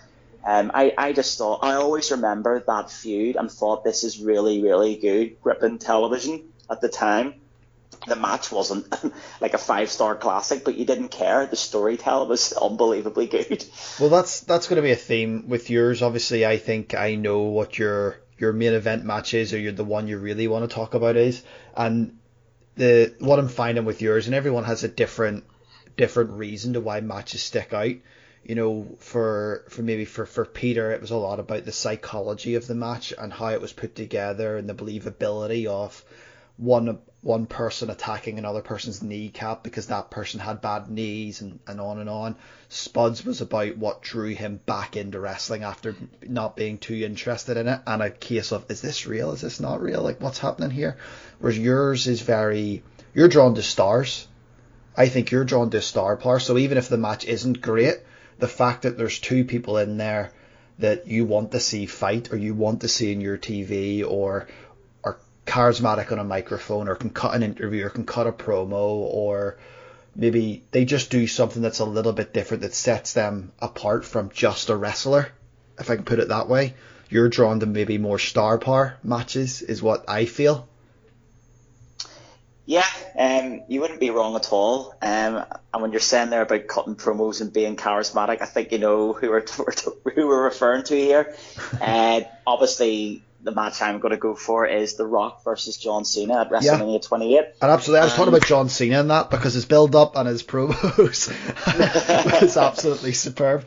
um, 0.47 0.71
I, 0.75 0.95
I 0.97 1.13
just 1.13 1.37
thought, 1.37 1.61
I 1.63 1.75
always 1.75 2.11
remember 2.11 2.63
that 2.67 2.91
feud 2.91 3.37
and 3.37 3.51
thought 3.51 3.85
this 3.85 4.05
is 4.05 4.21
really, 4.21 4.63
really 4.63 4.97
good 4.97 5.39
gripping 5.41 5.79
television 5.79 6.49
at 6.71 6.81
the 6.81 6.89
time. 6.89 7.35
The 8.07 8.17
match 8.17 8.53
wasn't 8.53 8.95
like 9.41 9.55
a 9.55 9.59
five 9.59 9.91
star 9.91 10.15
classic, 10.15 10.65
but 10.65 10.77
you 10.77 10.85
didn't 10.85 11.09
care. 11.09 11.47
The 11.47 11.57
storytelling 11.57 12.29
was 12.29 12.53
unbelievably 12.63 13.27
good. 13.27 13.65
Well, 13.99 14.09
that's 14.09 14.41
that's 14.41 14.69
going 14.69 14.77
to 14.77 14.83
be 14.83 14.93
a 14.93 14.97
theme 14.97 15.49
with 15.49 15.69
yours. 15.71 16.03
Obviously, 16.03 16.47
I 16.47 16.59
think 16.59 16.95
I 16.95 17.17
know 17.17 17.41
what 17.41 17.79
your 17.79 18.21
your 18.39 18.53
main 18.53 18.73
event 18.73 19.05
match 19.05 19.35
is, 19.35 19.53
or 19.53 19.59
you're 19.59 19.73
the 19.73 19.85
one 19.85 20.07
you 20.07 20.19
really 20.19 20.49
want 20.49 20.69
to 20.69 20.75
talk 20.75 20.95
about 20.95 21.17
is, 21.17 21.43
and 21.77 22.19
the 22.77 23.15
what 23.19 23.39
I'm 23.39 23.49
finding 23.49 23.85
with 23.85 24.01
yours, 24.01 24.27
and 24.27 24.35
everyone 24.35 24.65
has 24.65 24.85
a 24.85 24.89
different 24.89 25.45
different 25.97 26.31
reason 26.31 26.73
to 26.75 26.81
why 26.81 27.01
matches 27.01 27.43
stick 27.43 27.75
out. 27.75 27.95
You 28.45 28.55
know, 28.55 28.97
for 29.01 29.65
for 29.69 29.83
maybe 29.83 30.07
for 30.07 30.25
for 30.25 30.47
Peter, 30.47 30.93
it 30.93 31.03
was 31.03 31.11
a 31.11 31.17
lot 31.17 31.41
about 31.41 31.65
the 31.65 31.73
psychology 31.73 32.55
of 32.55 32.67
the 32.67 32.75
match 32.75 33.13
and 33.19 33.33
how 33.33 33.49
it 33.49 33.61
was 33.61 33.73
put 33.73 33.95
together 33.95 34.57
and 34.57 34.69
the 34.69 34.75
believability 34.75 35.67
of 35.67 36.03
one 36.59 36.99
one 37.21 37.47
person 37.47 37.91
attacking 37.91 38.39
another 38.39 38.61
person's 38.61 39.03
kneecap 39.03 39.63
because 39.65 39.89
that 39.89 40.11
person 40.11 40.39
had 40.39 40.61
bad 40.61 40.89
knees 40.89 41.41
and, 41.41 41.59
and 41.67 41.81
on 41.81 41.99
and 41.99 42.09
on. 42.09 42.37
Spuds 42.69 43.25
was 43.25 43.41
about 43.41 43.77
what 43.77 44.03
drew 44.03 44.29
him 44.29 44.61
back 44.67 44.97
into 44.97 45.19
wrestling 45.19 45.65
after 45.65 45.97
not 46.23 46.57
being 46.57 46.79
too 46.79 46.95
interested 46.95 47.57
in 47.57 47.67
it 47.67 47.81
and 47.87 48.03
a 48.03 48.11
case 48.11 48.53
of 48.53 48.71
is 48.71 48.81
this 48.81 49.07
real? 49.07 49.33
Is 49.33 49.41
this 49.41 49.61
not 49.61 49.83
real? 49.83 50.03
Like 50.03 50.21
what's 50.21 50.39
happening 50.39 50.71
here? 50.71 50.97
Whereas 51.39 51.59
yours 51.59 52.07
is 52.07 52.21
very 52.21 52.83
you're 53.15 53.29
drawn 53.29 53.55
to 53.55 53.63
stars. 53.63 54.29
I 54.97 55.09
think 55.09 55.31
you're 55.31 55.45
drawn 55.45 55.71
to 55.71 55.81
star 55.81 56.17
power. 56.17 56.41
So 56.41 56.59
even 56.59 56.79
if 56.79 56.89
the 56.89 56.99
match 56.99 57.25
isn't 57.25 57.61
great, 57.61 57.97
the 58.39 58.49
fact 58.49 58.83
that 58.83 58.97
there's 58.97 59.19
two 59.19 59.45
people 59.45 59.79
in 59.79 59.97
there 59.97 60.33
that 60.79 61.09
you 61.09 61.25
want 61.25 61.53
to 61.53 61.61
see 61.61 61.87
fight 61.87 62.33
or 62.33 62.37
you 62.37 62.55
want 62.55 62.83
to 62.83 62.89
see 62.89 63.13
in 63.13 63.21
your 63.21 63.37
TV 63.37 64.09
or 64.09 64.47
charismatic 65.49 66.13
on 66.13 66.19
a 66.19 66.25
microphone 66.25 66.89
or 66.89 66.95
can 66.95 67.11
cut 67.11 67.35
an 67.35 67.43
interview 67.43 67.87
or 67.87 67.91
can 67.91 68.05
cut 68.05 68.27
a 68.27 68.33
promo 68.33 68.75
or 68.75 69.59
maybe 70.15 70.63
they 70.73 70.85
just 70.85 71.11
do 71.11 71.27
something 71.27 71.63
that's 71.63 71.79
a 71.79 71.85
little 71.85 72.13
bit 72.13 72.35
different 72.35 72.63
that 72.63 72.75
sets 72.75 73.15
them 73.15 73.53
apart 73.59 74.05
from 74.05 74.31
just 74.31 74.69
a 74.69 74.77
wrestler, 74.77 75.33
if 75.79 75.91
I 75.91 75.97
can 75.97 76.05
put 76.05 76.19
it 76.19 76.29
that 76.29 76.49
way. 76.49 76.75
You're 77.09 77.31
drawn 77.31 77.61
to 77.61 77.67
maybe 77.67 77.97
more 77.97 78.19
star 78.19 78.59
power 78.59 78.99
matches, 79.03 79.63
is 79.63 79.83
what 79.83 80.05
I 80.09 80.27
feel. 80.27 80.69
Yeah, 82.67 82.85
um, 83.19 83.63
you 83.69 83.81
wouldn't 83.81 83.99
be 83.99 84.11
wrong 84.11 84.37
at 84.37 84.53
all. 84.53 84.95
Um, 85.01 85.43
and 85.73 85.83
when 85.83 85.91
you're 85.91 86.03
saying 86.03 86.29
there 86.29 86.43
about 86.43 86.67
cutting 86.67 86.97
promos 86.97 87.41
and 87.41 87.51
being 87.51 87.77
charismatic, 87.77 88.43
I 88.43 88.45
think 88.45 88.73
you 88.73 88.79
know 88.79 89.15
who 89.15 89.31
we're 89.31 89.41
who 90.15 90.29
we're 90.29 90.45
referring 90.45 90.85
to 90.85 90.95
here. 90.95 91.35
uh, 91.81 92.21
obviously, 92.47 93.23
the 93.41 93.53
match 93.53 93.81
I'm 93.83 94.01
going 94.01 94.11
to 94.13 94.19
go 94.19 94.35
for 94.35 94.67
is 94.67 94.95
The 94.97 95.07
Rock 95.07 95.45
versus 95.45 95.77
John 95.77 96.05
Cena 96.05 96.41
at 96.41 96.51
Yeah. 96.51 96.59
WrestleMania 96.79 97.03
28. 97.07 97.39
And 97.63 97.71
absolutely, 97.71 98.01
I 98.01 98.05
was 98.05 98.13
talking 98.15 98.29
Um, 98.29 98.35
about 98.35 98.47
John 98.49 98.69
Cena 98.69 99.01
in 99.01 99.09
that 99.09 99.31
because 99.31 99.55
his 99.55 99.65
build 99.65 99.95
up 99.95 100.17
and 100.17 100.29
his 100.29 100.43
promos 100.43 101.29
was 102.43 102.57
absolutely 102.57 103.13
superb. 103.13 103.65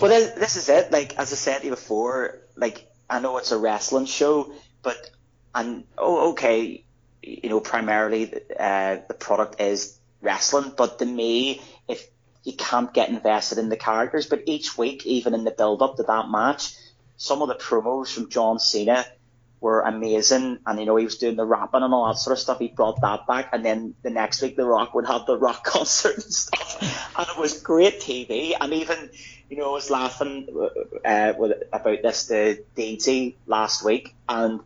Well, 0.00 0.10
this, 0.10 0.30
this 0.32 0.56
is 0.56 0.68
it. 0.68 0.90
Like 0.92 1.16
as 1.18 1.32
I 1.32 1.36
said 1.36 1.58
to 1.60 1.64
you 1.66 1.70
before, 1.70 2.38
like 2.56 2.90
I 3.08 3.20
know 3.20 3.38
it's 3.38 3.52
a 3.52 3.58
wrestling 3.58 4.06
show, 4.06 4.52
but 4.82 5.10
and 5.54 5.84
oh, 5.96 6.32
okay, 6.32 6.84
you 7.22 7.48
know, 7.48 7.60
primarily 7.60 8.32
uh, 8.58 8.98
the 9.08 9.14
product 9.14 9.60
is 9.60 9.96
wrestling, 10.20 10.72
but 10.76 10.98
to 10.98 11.06
me, 11.06 11.62
if 11.88 12.06
you 12.44 12.52
can't 12.52 12.92
get 12.92 13.08
invested 13.08 13.58
in 13.58 13.68
the 13.68 13.76
characters, 13.76 14.26
but 14.26 14.42
each 14.46 14.76
week, 14.76 15.06
even 15.06 15.34
in 15.34 15.44
the 15.44 15.50
build 15.50 15.82
up 15.82 15.96
to 15.96 16.02
that 16.04 16.28
match, 16.28 16.74
some 17.16 17.42
of 17.42 17.48
the 17.48 17.54
promos 17.54 18.12
from 18.12 18.28
John 18.28 18.58
Cena 18.58 19.06
were 19.60 19.80
amazing, 19.80 20.58
and 20.66 20.78
you 20.78 20.86
know 20.86 20.96
he 20.96 21.04
was 21.04 21.18
doing 21.18 21.36
the 21.36 21.44
rapping 21.44 21.82
and 21.82 21.92
all 21.92 22.06
that 22.06 22.18
sort 22.18 22.36
of 22.36 22.40
stuff. 22.40 22.58
He 22.58 22.68
brought 22.68 23.00
that 23.00 23.26
back, 23.26 23.50
and 23.52 23.64
then 23.64 23.94
the 24.02 24.10
next 24.10 24.42
week, 24.42 24.56
The 24.56 24.64
Rock 24.64 24.94
would 24.94 25.06
have 25.06 25.26
the 25.26 25.38
rock 25.38 25.64
concert 25.74 26.14
and 26.14 26.32
stuff, 26.32 27.12
and 27.18 27.26
it 27.28 27.38
was 27.38 27.60
great 27.60 28.00
TV. 28.00 28.54
And 28.60 28.72
even 28.74 29.10
you 29.48 29.56
know 29.56 29.70
I 29.70 29.72
was 29.72 29.90
laughing 29.90 30.48
uh, 31.04 31.32
with, 31.38 31.62
about 31.72 32.02
this 32.02 32.26
to 32.26 32.62
DT 32.76 33.34
last 33.46 33.84
week, 33.84 34.14
and 34.28 34.60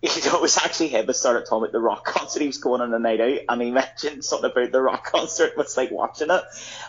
you 0.00 0.08
know 0.26 0.36
it 0.36 0.42
was 0.42 0.56
actually 0.56 0.88
him 0.88 1.06
that 1.06 1.14
started 1.14 1.46
talking 1.46 1.64
about 1.64 1.72
the 1.72 1.80
rock 1.80 2.04
concert. 2.04 2.40
He 2.40 2.46
was 2.46 2.58
going 2.58 2.80
on 2.80 2.94
a 2.94 2.98
night 2.98 3.20
out, 3.20 3.38
and 3.48 3.62
he 3.62 3.70
mentioned 3.72 4.24
something 4.24 4.50
about 4.50 4.70
the 4.70 4.80
rock 4.80 5.04
concert. 5.04 5.56
Was 5.56 5.76
like 5.76 5.90
watching 5.90 6.30
it, 6.30 6.42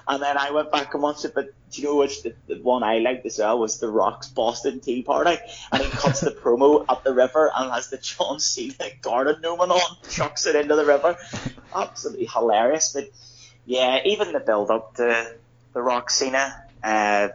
and 0.07 0.21
then 0.21 0.37
I 0.37 0.51
went 0.51 0.71
back 0.71 0.93
and 0.93 1.01
watched 1.01 1.25
it. 1.25 1.33
But 1.33 1.49
do 1.71 1.81
you 1.81 1.87
know 1.87 1.95
which 1.95 2.21
the, 2.21 2.35
the 2.47 2.55
one 2.61 2.83
I 2.83 2.99
liked 2.99 3.25
as 3.25 3.39
well 3.39 3.59
was 3.59 3.79
the 3.79 3.89
Rock's 3.89 4.27
Boston 4.27 4.79
Tea 4.79 5.01
Party, 5.01 5.37
and 5.71 5.81
he 5.81 5.89
cuts 5.89 6.21
the 6.21 6.31
promo 6.31 6.85
up 6.89 7.03
the 7.03 7.13
river 7.13 7.51
and 7.55 7.71
has 7.71 7.89
the 7.89 7.97
John 7.97 8.39
Cena 8.39 8.89
garden 9.01 9.41
gnomon 9.41 9.71
on, 9.71 9.97
chucks 10.09 10.45
it 10.45 10.55
into 10.55 10.75
the 10.75 10.85
river. 10.85 11.17
Absolutely 11.75 12.27
hilarious. 12.27 12.93
But 12.93 13.09
yeah, 13.65 14.01
even 14.05 14.33
the 14.33 14.39
build 14.39 14.69
up 14.69 14.95
to 14.95 15.35
the 15.73 15.81
Rock 15.81 16.11
Cena, 16.11 16.63
uh, 16.83 17.29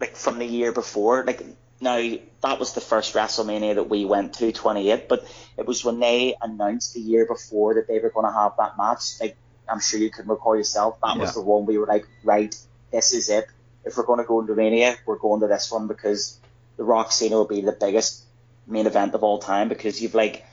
like 0.00 0.16
from 0.16 0.38
the 0.38 0.46
year 0.46 0.72
before, 0.72 1.24
like 1.24 1.42
now 1.80 1.96
that 2.42 2.58
was 2.58 2.72
the 2.74 2.80
first 2.80 3.14
WrestleMania 3.14 3.74
that 3.76 3.88
we 3.88 4.04
went 4.04 4.34
to, 4.34 4.52
28, 4.52 5.08
but 5.08 5.26
it 5.56 5.66
was 5.66 5.84
when 5.84 6.00
they 6.00 6.34
announced 6.40 6.94
the 6.94 7.00
year 7.00 7.26
before 7.26 7.74
that 7.74 7.86
they 7.88 7.98
were 7.98 8.10
going 8.10 8.26
to 8.26 8.32
have 8.32 8.52
that 8.58 8.78
match. 8.78 9.20
Like 9.20 9.36
I'm 9.68 9.80
sure 9.80 10.00
you 10.00 10.10
can 10.10 10.26
recall 10.28 10.56
yourself, 10.56 10.98
that 11.02 11.16
Yeah. 11.16 11.22
was 11.22 11.34
the 11.34 11.42
one 11.42 11.66
we 11.66 11.78
were 11.78 11.86
like, 11.86 12.06
right, 12.24 12.54
this 12.92 13.12
is 13.12 13.28
it. 13.28 13.46
If 13.84 13.96
we're 13.96 14.04
going 14.06 14.18
to 14.20 14.24
go 14.24 14.40
into 14.40 14.54
Mania, 14.54 14.96
we're 15.06 15.18
going 15.18 15.40
to 15.40 15.46
this 15.48 15.70
one 15.70 15.86
because 15.86 16.38
the 16.76 16.84
Rock 16.84 17.12
Cena 17.12 17.36
will 17.36 17.46
be 17.46 17.60
the 17.60 17.72
biggest 17.72 18.24
main 18.66 18.86
event 18.86 19.14
of 19.14 19.22
all 19.22 19.38
time 19.38 19.68
because 19.68 20.00
you've 20.02 20.14
like 20.14 20.44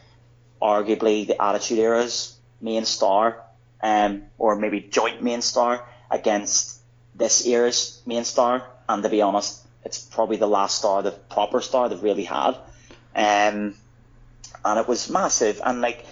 arguably 0.61 1.25
the 1.27 1.41
Attitude 1.41 1.79
Era's 1.79 2.37
main 2.61 2.85
star, 2.85 3.43
um, 3.81 4.23
or 4.37 4.55
maybe 4.55 4.79
joint 4.81 5.21
main 5.21 5.41
star 5.41 5.83
against 6.09 6.79
this 7.15 7.45
era's 7.45 8.01
main 8.05 8.23
star. 8.23 8.63
And 8.87 9.03
to 9.03 9.09
be 9.09 9.21
honest, 9.21 9.62
it's 9.85 9.99
probably 9.99 10.37
the 10.37 10.47
last 10.47 10.77
star, 10.77 11.01
the 11.01 11.11
proper 11.11 11.61
star 11.61 11.89
they've 11.89 12.01
really 12.01 12.23
had. 12.23 12.55
Um, 13.15 13.75
and 14.65 14.79
it 14.79 14.87
was 14.87 15.09
massive. 15.09 15.61
And 15.63 15.81
like 15.81 16.05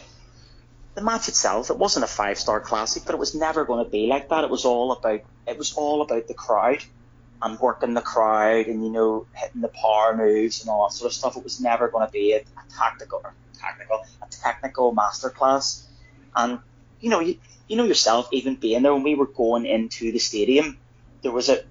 the 0.96 1.02
match 1.02 1.28
itself, 1.30 1.70
it 1.70 1.78
wasn't 1.78 2.04
a 2.04 2.08
five 2.08 2.38
star 2.38 2.60
classic, 2.60 3.04
but 3.06 3.16
it 3.16 3.20
was 3.20 3.34
never 3.34 3.66
going 3.66 3.84
to 3.84 3.90
be 3.90 4.08
like 4.08 4.30
that. 4.30 4.44
It 4.44 4.50
was 4.50 4.66
all 4.66 4.92
about 4.92 5.22
it 5.48 5.58
was 5.58 5.74
all 5.74 6.02
about 6.02 6.28
the 6.28 6.34
crowd 6.34 6.84
and 7.42 7.60
working 7.60 7.94
the 7.94 8.02
crowd 8.02 8.68
and 8.68 8.84
you 8.84 8.92
know 8.92 9.26
hitting 9.34 9.62
the 9.62 9.70
power 9.70 10.16
moves 10.16 10.62
and 10.62 10.70
all 10.70 10.88
that 10.88 10.94
sort 10.94 11.12
of 11.12 11.16
stuff. 11.16 11.38
It 11.38 11.44
was 11.44 11.60
never 11.62 11.88
going 11.88 12.06
to 12.06 12.12
be 12.12 12.34
a, 12.34 12.40
a 12.40 12.74
tactical 12.78 13.22
or 13.24 13.34
tactical 13.58 14.06
a 14.22 14.28
technical 14.30 14.94
masterclass. 14.94 15.86
And 16.36 16.60
you 17.00 17.10
know 17.10 17.20
you 17.20 17.38
you 17.68 17.78
know 17.78 17.86
yourself, 17.86 18.28
even 18.34 18.56
being 18.56 18.84
there 18.84 18.94
when 18.94 19.04
we 19.04 19.16
were 19.16 19.28
going 19.28 19.66
into 19.66 20.12
the 20.12 20.20
stadium, 20.20 20.78
there 21.22 21.32
was 21.32 21.48
a 21.48 21.64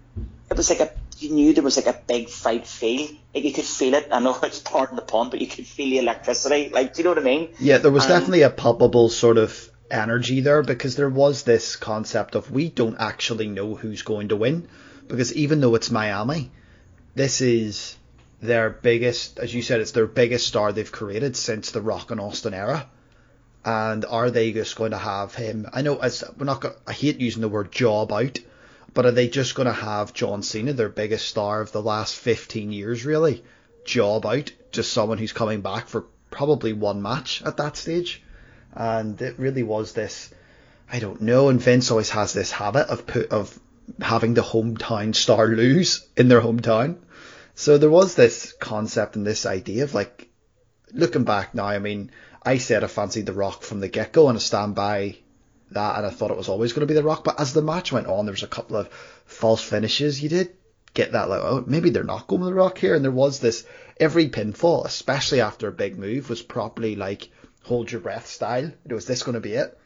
it 0.51 0.57
was 0.57 0.71
like 0.71 0.81
a 0.81 0.93
you 1.23 1.31
knew 1.31 1.53
there 1.53 1.63
was 1.63 1.77
like 1.77 1.87
a 1.87 2.01
big 2.07 2.29
fight 2.29 2.67
feel. 2.67 3.09
Like 3.35 3.45
you 3.45 3.53
could 3.53 3.65
feel 3.65 3.95
it. 3.95 4.09
I 4.11 4.21
know 4.21 4.39
it's 4.43 4.59
pardon 4.61 4.97
the 4.97 5.03
pun, 5.03 5.31
but 5.31 5.41
you 5.41 5.47
could 5.47 5.67
feel 5.67 5.91
the 5.91 5.99
electricity. 5.99 6.71
Like, 6.71 6.95
do 6.95 6.99
you 6.99 7.05
know 7.05 7.11
what 7.11 7.19
I 7.19 7.23
mean? 7.23 7.49
Yeah, 7.59 7.79
there 7.79 7.91
was 7.91 8.05
Um, 8.05 8.11
definitely 8.11 8.43
a 8.43 8.51
palpable 8.51 9.09
sort 9.09 9.39
of 9.39 9.71
energy 9.91 10.41
there 10.41 10.63
because 10.63 10.97
there 10.97 11.09
was 11.09 11.43
this 11.43 11.77
concept 11.77 12.35
of 12.35 12.51
we 12.51 12.69
don't 12.69 12.97
actually 12.99 13.49
know 13.49 13.75
who's 13.75 14.03
going 14.03 14.29
to 14.29 14.37
win 14.37 14.69
because 15.09 15.35
even 15.35 15.61
though 15.61 15.75
it's 15.75 15.91
Miami, 15.91 16.51
this 17.15 17.41
is 17.41 17.97
their 18.41 18.71
biggest, 18.71 19.39
as 19.39 19.53
you 19.53 19.63
said, 19.63 19.81
it's 19.81 19.91
their 19.91 20.07
biggest 20.07 20.47
star 20.47 20.73
they've 20.73 20.91
created 20.91 21.37
since 21.37 21.73
the 21.73 21.81
Rock 21.83 22.11
and 22.11 22.21
Austin 22.21 22.55
era. 22.55 22.89
And 23.65 24.07
are 24.07 24.31
they 24.31 24.53
just 24.53 24.77
going 24.77 24.93
to 24.93 24.97
have 24.97 25.35
him? 25.35 25.67
I 25.73 25.83
know 25.83 25.99
as 25.99 26.25
we're 26.39 26.47
not. 26.47 26.63
Going, 26.63 26.75
I 26.87 26.93
hate 26.95 27.21
using 27.21 27.43
the 27.43 27.49
word 27.49 27.71
job 27.71 28.11
out, 28.11 28.39
but 28.93 29.07
are 29.07 29.11
they 29.13 29.29
just 29.29 29.55
going 29.55 29.67
to 29.67 29.73
have 29.73 30.15
John 30.15 30.43
Cena, 30.43 30.73
their 30.73 30.89
biggest 30.89 31.29
star 31.29 31.61
of 31.61 31.73
the 31.73 31.83
last 31.83 32.15
15 32.17 32.73
years, 32.73 33.05
really, 33.05 33.45
job 33.85 34.27
out? 34.27 34.53
Just 34.73 34.93
someone 34.93 35.19
who's 35.19 35.33
coming 35.33 35.61
back 35.61 35.89
for 35.89 36.07
probably 36.31 36.73
one 36.73 37.03
match 37.03 37.43
at 37.43 37.57
that 37.59 37.77
stage. 37.77 38.23
And 38.73 39.21
it 39.21 39.39
really 39.39 39.63
was 39.63 39.93
this, 39.93 40.33
I 40.91 40.99
don't 40.99 41.23
know, 41.23 41.49
and 41.49 41.61
Vince 41.61 41.91
always 41.91 42.11
has 42.11 42.33
this 42.33 42.53
habit 42.53 42.89
of 42.89 43.07
put, 43.07 43.31
of 43.31 43.59
having 44.01 44.35
the 44.35 44.43
hometown 44.43 45.15
star 45.15 45.49
lose 45.49 46.07
in 46.17 46.29
their 46.29 46.41
hometown. 46.41 46.99
So 47.55 47.79
there 47.79 47.91
was 47.91 48.15
this 48.15 48.53
concept 48.53 49.17
and 49.17 49.27
this 49.27 49.47
idea 49.47 49.85
of 49.85 49.95
like, 49.95 50.29
looking 50.93 51.25
back 51.25 51.55
now, 51.55 51.67
I 51.67 51.79
mean, 51.79 52.11
I 52.43 52.59
said 52.59 52.85
I 52.85 52.87
fancied 52.87 53.27
The 53.27 53.33
Rock 53.33 53.63
from 53.63 53.81
the 53.81 53.89
get 53.89 54.13
go 54.13 54.29
and 54.29 54.37
I 54.37 54.41
stand 54.41 54.75
by 54.75 55.17
that 55.71 55.97
and 55.97 56.07
I 56.07 56.11
thought 56.11 56.31
it 56.31 56.37
was 56.37 56.49
always 56.49 56.73
going 56.73 56.87
to 56.87 56.93
be 56.93 56.95
The 56.95 57.03
Rock. 57.03 57.25
But 57.25 57.41
as 57.41 57.53
the 57.53 57.63
match 57.63 57.93
went 57.93 58.07
on, 58.07 58.27
there 58.27 58.33
was 58.33 58.43
a 58.43 58.49
couple 58.49 58.77
of 58.77 58.89
false 59.27 59.63
finishes. 59.63 60.23
You 60.23 60.29
did 60.29 60.57
get 60.95 61.13
that 61.13 61.29
like, 61.29 61.41
oh, 61.43 61.65
maybe 61.67 61.91
they're 61.91 62.05
not 62.05 62.27
going 62.27 62.41
with 62.41 62.51
The 62.51 62.55
Rock 62.55 62.79
here. 62.79 62.95
And 62.95 63.05
there 63.05 63.13
was 63.13 63.41
this, 63.41 63.65
every 63.99 64.29
pinfall, 64.29 64.85
especially 64.85 65.41
after 65.41 65.69
a 65.69 65.73
big 65.73 65.99
move, 65.99 66.29
was 66.29 66.43
properly 66.43 66.97
like, 66.97 67.29
hold 67.63 67.91
your 67.91 68.01
breath 68.01 68.27
style. 68.27 68.71
It 68.89 68.93
was 68.93 69.07
this 69.07 69.23
going 69.23 69.35
to 69.35 69.41
be 69.41 69.53
it? 69.53 69.79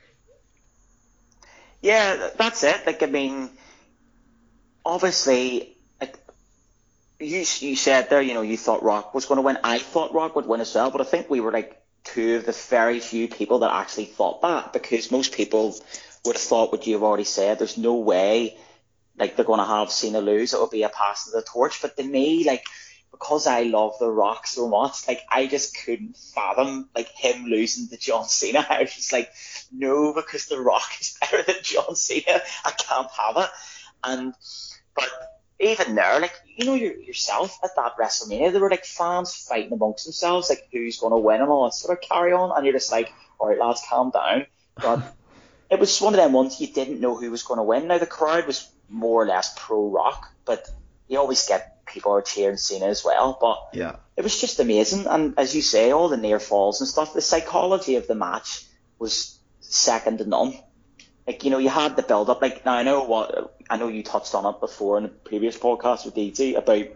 Yeah, 1.82 2.30
that's 2.36 2.64
it. 2.64 2.86
Like, 2.86 3.02
I 3.02 3.06
mean, 3.06 3.50
obviously, 4.84 5.76
like, 6.00 6.18
you 7.20 7.44
you 7.58 7.76
said 7.76 8.08
there, 8.08 8.22
you 8.22 8.32
know, 8.34 8.42
you 8.42 8.56
thought 8.56 8.82
Rock 8.82 9.14
was 9.14 9.26
going 9.26 9.36
to 9.36 9.42
win. 9.42 9.58
I 9.62 9.78
thought 9.78 10.14
Rock 10.14 10.34
would 10.36 10.46
win 10.46 10.62
as 10.62 10.74
well, 10.74 10.90
but 10.90 11.02
I 11.02 11.04
think 11.04 11.28
we 11.28 11.40
were 11.40 11.52
like 11.52 11.83
two 12.04 12.36
of 12.36 12.46
the 12.46 12.52
very 12.52 13.00
few 13.00 13.28
people 13.28 13.60
that 13.60 13.72
actually 13.72 14.04
thought 14.04 14.42
that 14.42 14.72
because 14.72 15.10
most 15.10 15.32
people 15.32 15.74
would 16.24 16.36
have 16.36 16.42
thought 16.42 16.72
what 16.72 16.86
you've 16.86 17.02
already 17.02 17.24
said. 17.24 17.58
There's 17.58 17.78
no 17.78 17.94
way, 17.94 18.56
like, 19.18 19.36
they're 19.36 19.44
going 19.44 19.60
to 19.60 19.64
have 19.66 19.90
Cena 19.90 20.20
lose. 20.20 20.54
It 20.54 20.60
will 20.60 20.68
be 20.68 20.82
a 20.82 20.88
pass 20.88 21.26
of 21.26 21.32
the 21.32 21.42
torch. 21.42 21.80
But 21.82 21.96
to 21.96 22.04
me, 22.04 22.44
like, 22.44 22.64
because 23.10 23.46
I 23.46 23.62
love 23.62 23.94
The 23.98 24.10
Rock 24.10 24.46
so 24.46 24.68
much, 24.68 25.06
like, 25.06 25.20
I 25.30 25.46
just 25.46 25.76
couldn't 25.84 26.16
fathom, 26.16 26.88
like, 26.94 27.08
him 27.08 27.44
losing 27.46 27.88
to 27.88 27.96
John 27.96 28.24
Cena. 28.24 28.66
I 28.70 28.82
was 28.82 28.94
just 28.94 29.12
like, 29.12 29.30
no, 29.72 30.12
because 30.12 30.46
The 30.46 30.60
Rock 30.60 30.90
is 31.00 31.16
better 31.20 31.42
than 31.42 31.56
John 31.62 31.94
Cena. 31.94 32.40
I 32.64 32.70
can't 32.70 33.10
have 33.10 33.36
it. 33.36 33.50
And, 34.02 34.34
but 34.94 35.33
even 35.60 35.94
there, 35.94 36.20
like, 36.20 36.34
you 36.56 36.66
know, 36.66 36.74
your, 36.74 36.94
yourself 36.96 37.58
at 37.62 37.70
that 37.76 37.96
WrestleMania, 37.96 38.52
there 38.52 38.60
were 38.60 38.70
like 38.70 38.84
fans 38.84 39.34
fighting 39.34 39.72
amongst 39.72 40.04
themselves, 40.04 40.50
like, 40.50 40.68
who's 40.72 40.98
going 40.98 41.12
to 41.12 41.18
win 41.18 41.40
and 41.40 41.50
all 41.50 41.64
that 41.64 41.74
sort 41.74 41.96
of 41.96 42.08
carry 42.08 42.32
on. 42.32 42.52
And 42.56 42.64
you're 42.64 42.74
just 42.74 42.92
like, 42.92 43.12
all 43.38 43.48
right, 43.48 43.58
lads, 43.58 43.82
calm 43.88 44.10
down. 44.10 44.46
But 44.76 45.02
it 45.70 45.78
was 45.78 46.00
one 46.00 46.14
of 46.14 46.18
them 46.18 46.32
ones 46.32 46.60
you 46.60 46.66
didn't 46.66 47.00
know 47.00 47.16
who 47.16 47.30
was 47.30 47.42
going 47.42 47.58
to 47.58 47.64
win. 47.64 47.88
Now, 47.88 47.98
the 47.98 48.06
crowd 48.06 48.46
was 48.46 48.68
more 48.88 49.22
or 49.22 49.26
less 49.26 49.54
pro 49.56 49.88
Rock, 49.88 50.28
but 50.44 50.68
you 51.08 51.18
always 51.18 51.46
get 51.46 51.86
people 51.86 52.12
are 52.12 52.22
cheering 52.22 52.56
Cena 52.56 52.86
as 52.86 53.04
well. 53.04 53.38
But 53.40 53.58
Yeah. 53.72 53.96
it 54.16 54.22
was 54.22 54.40
just 54.40 54.60
amazing. 54.60 55.06
And 55.06 55.34
as 55.38 55.54
you 55.54 55.62
say, 55.62 55.90
all 55.90 56.08
the 56.08 56.16
near 56.16 56.40
falls 56.40 56.80
and 56.80 56.88
stuff, 56.88 57.14
the 57.14 57.20
psychology 57.20 57.96
of 57.96 58.06
the 58.06 58.14
match 58.14 58.66
was 58.98 59.38
second 59.60 60.18
to 60.18 60.24
none. 60.28 60.58
Like, 61.26 61.44
you 61.44 61.50
know, 61.50 61.58
you 61.58 61.70
had 61.70 61.96
the 61.96 62.02
build 62.02 62.28
up. 62.28 62.42
Like, 62.42 62.64
now 62.64 62.74
I 62.74 62.82
know 62.82 63.04
what, 63.04 63.56
I 63.70 63.76
know 63.76 63.88
you 63.88 64.02
touched 64.02 64.34
on 64.34 64.44
it 64.52 64.60
before 64.60 64.98
in 64.98 65.04
the 65.04 65.08
previous 65.08 65.58
podcast 65.58 66.04
with 66.04 66.14
DT 66.14 66.56
about 66.56 66.86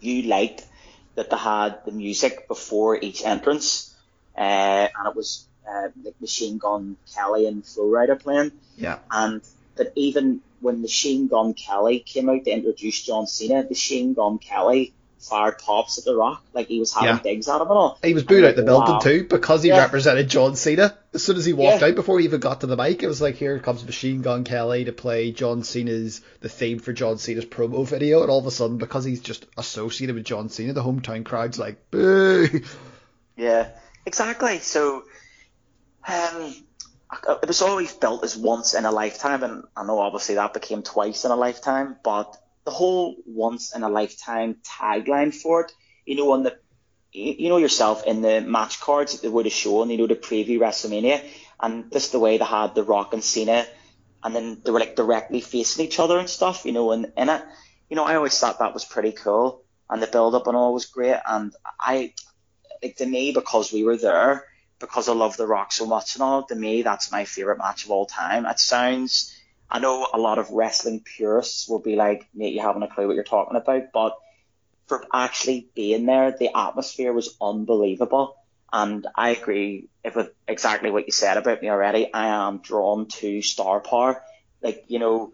you 0.00 0.22
liked 0.22 0.66
that 1.14 1.30
they 1.30 1.36
had 1.36 1.84
the 1.84 1.92
music 1.92 2.46
before 2.46 2.96
each 2.96 3.24
entrance. 3.24 3.96
Uh, 4.36 4.88
and 4.94 5.08
it 5.08 5.16
was, 5.16 5.46
uh, 5.68 5.88
like 6.04 6.20
Machine 6.20 6.58
Gun 6.58 6.96
Kelly 7.14 7.46
and 7.46 7.64
Flo 7.64 7.84
Rida 7.84 8.20
playing. 8.20 8.52
Yeah. 8.76 8.98
And 9.10 9.40
that 9.76 9.92
even 9.96 10.40
when 10.60 10.82
Machine 10.82 11.28
Gun 11.28 11.54
Kelly 11.54 12.00
came 12.00 12.28
out 12.28 12.44
to 12.44 12.50
introduce 12.50 13.02
John 13.02 13.26
Cena, 13.26 13.64
Machine 13.68 14.12
Gun 14.12 14.38
Kelly 14.38 14.92
fired 15.20 15.58
pops 15.58 15.98
at 15.98 16.04
The 16.04 16.14
Rock, 16.14 16.42
like 16.54 16.68
he 16.68 16.78
was 16.78 16.92
having 16.92 17.08
Yeah. 17.08 17.20
digs 17.22 17.48
at 17.48 17.56
him 17.56 17.62
and 17.68 17.70
all. 17.70 17.98
He 18.02 18.14
was 18.14 18.22
booed 18.24 18.44
out 18.44 18.56
the 18.56 18.62
building 18.62 18.94
Wow. 18.94 19.00
too 19.00 19.24
because 19.24 19.62
he 19.62 19.68
Yeah. 19.70 19.78
represented 19.78 20.28
John 20.28 20.56
Cena. 20.56 20.96
As 21.12 21.24
soon 21.24 21.36
as 21.36 21.44
he 21.44 21.52
walked 21.52 21.80
Yeah. 21.80 21.88
out, 21.88 21.94
before 21.94 22.18
he 22.18 22.24
even 22.24 22.40
got 22.40 22.60
to 22.60 22.66
the 22.66 22.76
mic, 22.76 23.02
it 23.02 23.08
was 23.08 23.20
like, 23.20 23.34
here 23.36 23.58
comes 23.58 23.84
Machine 23.84 24.22
Gun 24.22 24.44
Kelly 24.44 24.84
to 24.84 24.92
play 24.92 25.32
John 25.32 25.62
Cena's, 25.64 26.20
the 26.40 26.48
theme 26.48 26.78
for 26.78 26.92
John 26.92 27.18
Cena's 27.18 27.44
promo 27.46 27.84
video. 27.86 28.22
And 28.22 28.30
all 28.30 28.38
of 28.38 28.46
a 28.46 28.50
sudden, 28.50 28.78
because 28.78 29.04
he's 29.04 29.20
just 29.20 29.46
associated 29.56 30.14
with 30.14 30.24
John 30.24 30.48
Cena, 30.48 30.72
the 30.72 30.82
hometown 30.82 31.24
crowd's 31.24 31.58
like, 31.58 31.90
boo. 31.90 32.48
Yeah, 33.36 33.68
exactly. 34.06 34.58
So, 34.60 35.02
um, 36.06 36.54
it 37.42 37.46
was 37.48 37.62
always 37.62 37.92
built 37.92 38.22
as 38.24 38.36
once 38.36 38.74
in 38.74 38.84
a 38.84 38.90
lifetime, 38.90 39.42
and 39.42 39.64
I 39.76 39.84
know 39.84 39.98
obviously 39.98 40.34
that 40.36 40.52
became 40.54 40.82
twice 40.82 41.24
in 41.24 41.30
a 41.30 41.36
lifetime, 41.36 41.96
but 42.02 42.36
the 42.68 42.74
whole 42.74 43.16
once 43.24 43.74
in 43.74 43.82
a 43.82 43.88
lifetime 43.88 44.56
tagline 44.62 45.34
for 45.34 45.62
it, 45.62 45.72
you 46.04 46.16
know, 46.16 46.32
on 46.32 46.42
the, 46.42 46.54
you 47.12 47.48
know 47.48 47.56
yourself 47.56 48.06
in 48.06 48.20
the 48.20 48.42
match 48.42 48.78
cards 48.78 49.12
that 49.12 49.22
they 49.22 49.28
would 49.28 49.46
have 49.46 49.54
shown, 49.54 49.88
you 49.88 49.96
know, 49.96 50.06
the 50.06 50.14
preview 50.14 50.58
WrestleMania, 50.58 51.24
and 51.60 51.90
just 51.90 52.12
the 52.12 52.18
way 52.18 52.36
they 52.36 52.44
had 52.44 52.74
The 52.74 52.82
Rock 52.82 53.14
and 53.14 53.24
Cena, 53.24 53.66
and 54.22 54.36
then 54.36 54.60
they 54.62 54.70
were 54.70 54.80
like 54.80 54.96
directly 54.96 55.40
facing 55.40 55.86
each 55.86 55.98
other 55.98 56.18
and 56.18 56.28
stuff, 56.28 56.66
you 56.66 56.72
know, 56.72 56.92
and 56.92 57.10
in 57.16 57.30
it, 57.30 57.42
you 57.88 57.96
know, 57.96 58.04
I 58.04 58.16
always 58.16 58.38
thought 58.38 58.58
that 58.58 58.74
was 58.74 58.84
pretty 58.84 59.12
cool, 59.12 59.64
and 59.88 60.02
the 60.02 60.06
build 60.06 60.34
up 60.34 60.46
and 60.46 60.54
all 60.54 60.74
was 60.74 60.84
great, 60.84 61.16
and 61.26 61.54
I, 61.80 62.12
like 62.82 62.96
to 62.96 63.06
me 63.06 63.32
because 63.32 63.72
we 63.72 63.82
were 63.82 63.96
there 63.96 64.44
because 64.78 65.08
I 65.08 65.14
love 65.14 65.38
The 65.38 65.46
Rock 65.46 65.72
so 65.72 65.86
much 65.86 66.16
and 66.16 66.22
all. 66.22 66.42
To 66.44 66.54
me, 66.54 66.82
that's 66.82 67.10
my 67.10 67.24
favorite 67.24 67.58
match 67.58 67.86
of 67.86 67.90
all 67.90 68.04
time. 68.04 68.44
It 68.44 68.60
sounds. 68.60 69.34
I 69.70 69.80
know 69.80 70.08
a 70.12 70.18
lot 70.18 70.38
of 70.38 70.50
wrestling 70.50 71.00
purists 71.00 71.68
will 71.68 71.80
be 71.80 71.96
like, 71.96 72.28
"Mate, 72.34 72.54
you 72.54 72.60
haven't 72.60 72.82
a 72.82 72.88
clue 72.88 73.06
what 73.06 73.14
you're 73.14 73.24
talking 73.24 73.56
about," 73.56 73.92
but 73.92 74.18
for 74.86 75.04
actually 75.12 75.68
being 75.74 76.06
there, 76.06 76.32
the 76.32 76.56
atmosphere 76.56 77.12
was 77.12 77.36
unbelievable. 77.40 78.36
And 78.72 79.06
I 79.14 79.30
agree 79.30 79.88
with 80.04 80.30
exactly 80.46 80.90
what 80.90 81.06
you 81.06 81.12
said 81.12 81.36
about 81.36 81.62
me 81.62 81.70
already. 81.70 82.12
I 82.12 82.28
am 82.48 82.58
drawn 82.58 83.06
to 83.06 83.40
star 83.42 83.80
power. 83.80 84.22
Like, 84.62 84.84
you 84.88 84.98
know, 84.98 85.32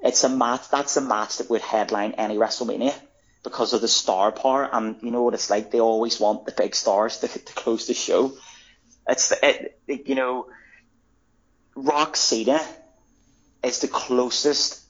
it's 0.00 0.24
a 0.24 0.28
match, 0.28 0.68
that's 0.68 0.96
a 0.96 1.00
match 1.00 1.38
that 1.38 1.50
would 1.50 1.62
headline 1.62 2.12
any 2.12 2.36
WrestleMania 2.36 2.94
because 3.42 3.72
of 3.72 3.80
the 3.80 3.88
star 3.88 4.30
power. 4.32 4.68
And 4.70 4.96
you 5.02 5.10
know 5.10 5.22
what 5.22 5.34
it's 5.34 5.50
like? 5.50 5.70
They 5.70 5.80
always 5.80 6.20
want 6.20 6.46
the 6.46 6.52
big 6.52 6.74
stars 6.74 7.18
to, 7.18 7.28
to 7.28 7.52
close 7.54 7.86
the 7.86 7.94
show. 7.94 8.32
It's, 9.08 9.32
it, 9.42 9.78
you 9.86 10.14
know, 10.14 10.46
Rock 11.74 12.16
Cena 12.16 12.60
is 13.64 13.80
the 13.80 13.88
closest 13.88 14.80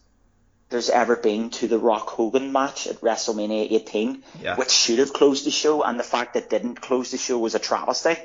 there's 0.71 0.91
ever 0.91 1.15
been 1.17 1.51
to 1.51 1.69
the 1.69 1.79
Rock 1.79 2.09
Hogan 2.09 2.51
match 2.53 2.87
at 2.87 3.01
WrestleMania 3.01 3.71
18, 3.73 4.23
Yeah. 4.41 4.57
which 4.57 4.71
should 4.71 4.99
have 4.99 5.13
closed 5.13 5.47
the 5.47 5.51
show, 5.51 5.83
and 5.83 5.99
the 6.01 6.05
fact 6.05 6.35
that 6.35 6.51
didn't 6.51 6.81
close 6.81 7.11
the 7.11 7.19
show 7.19 7.39
was 7.39 7.55
a 7.55 7.59
travesty. 7.59 8.17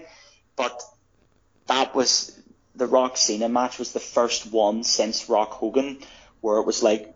But 0.56 0.82
that 1.68 1.94
was 1.94 2.36
the 2.76 2.88
Rock 2.88 3.18
Cena 3.18 3.50
match 3.50 3.78
was 3.78 3.92
the 3.92 4.00
first 4.00 4.52
one 4.52 4.84
since 4.84 5.30
Rock 5.30 5.52
Hogan 5.52 6.00
where 6.42 6.58
it 6.58 6.66
was 6.66 6.82
like 6.82 7.14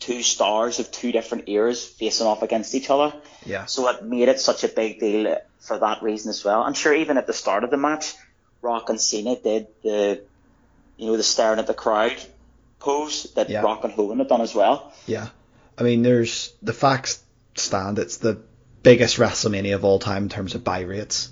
two 0.00 0.22
stars 0.22 0.80
of 0.80 0.90
two 0.90 1.12
different 1.12 1.48
eras 1.48 1.84
facing 1.84 2.26
off 2.26 2.42
against 2.42 2.74
each 2.74 2.90
other. 2.90 3.14
Yeah. 3.46 3.66
So 3.66 3.88
it 3.88 4.02
made 4.04 4.28
it 4.28 4.40
such 4.40 4.64
a 4.64 4.68
big 4.68 4.98
deal 4.98 5.38
for 5.60 5.78
that 5.78 6.02
reason 6.02 6.30
as 6.30 6.42
well. 6.44 6.62
I'm 6.62 6.74
sure 6.74 6.92
even 6.92 7.16
at 7.18 7.26
the 7.26 7.32
start 7.32 7.62
of 7.64 7.70
the 7.70 7.76
match, 7.76 8.14
Rock 8.62 8.88
and 8.88 9.00
Cena 9.00 9.36
did 9.36 9.68
the, 9.82 10.22
you 10.96 11.06
know, 11.06 11.16
the 11.16 11.22
staring 11.22 11.58
at 11.60 11.66
the 11.66 11.74
crowd 11.74 12.16
pose 12.80 13.28
that 13.36 13.48
Yeah. 13.48 13.62
Rock 13.62 13.84
and 13.84 13.92
Hogan 13.92 14.18
had 14.18 14.28
done 14.28 14.40
as 14.40 14.54
well. 14.54 14.92
Yeah. 15.06 15.28
I 15.78 15.82
mean, 15.82 16.02
there's 16.02 16.52
the 16.62 16.72
facts 16.72 17.22
stand. 17.54 17.98
It's 17.98 18.16
the 18.16 18.38
biggest 18.82 19.18
WrestleMania 19.18 19.74
of 19.74 19.84
all 19.84 19.98
time 19.98 20.24
in 20.24 20.28
terms 20.28 20.54
of 20.54 20.64
buy 20.64 20.80
rates. 20.80 21.30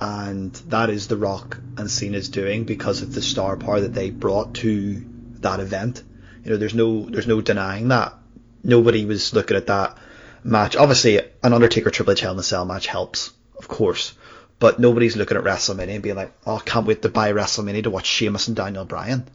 And 0.00 0.52
that 0.68 0.90
is 0.90 1.08
The 1.08 1.16
Rock 1.16 1.58
and 1.76 1.90
Cena's 1.90 2.28
doing 2.28 2.64
because 2.64 3.02
of 3.02 3.14
the 3.14 3.22
star 3.22 3.56
power 3.56 3.80
that 3.80 3.94
they 3.94 4.10
brought 4.10 4.54
to 4.56 5.04
that 5.40 5.60
event. 5.60 6.02
You 6.44 6.52
know, 6.52 6.56
there's 6.56 6.74
no 6.74 7.02
there's 7.02 7.26
no 7.26 7.40
denying 7.40 7.88
that. 7.88 8.14
Nobody 8.62 9.04
was 9.04 9.34
looking 9.34 9.56
at 9.56 9.66
that 9.66 9.98
match. 10.44 10.76
Obviously, 10.76 11.18
an 11.42 11.52
Undertaker 11.52 11.90
Triple 11.90 12.12
H 12.12 12.20
Hell 12.20 12.32
in 12.32 12.38
a 12.38 12.42
Cell 12.42 12.64
match 12.64 12.86
helps, 12.86 13.32
of 13.58 13.68
course. 13.68 14.14
But 14.60 14.78
nobody's 14.78 15.16
looking 15.16 15.36
at 15.36 15.44
WrestleMania 15.44 15.94
and 15.94 16.02
being 16.02 16.16
like, 16.16 16.32
oh, 16.46 16.56
I 16.56 16.60
can't 16.60 16.86
wait 16.86 17.02
to 17.02 17.08
buy 17.08 17.32
WrestleMania 17.32 17.84
to 17.84 17.90
watch 17.90 18.06
Sheamus 18.06 18.48
and 18.48 18.56
Daniel 18.56 18.84
Bryan. 18.84 19.28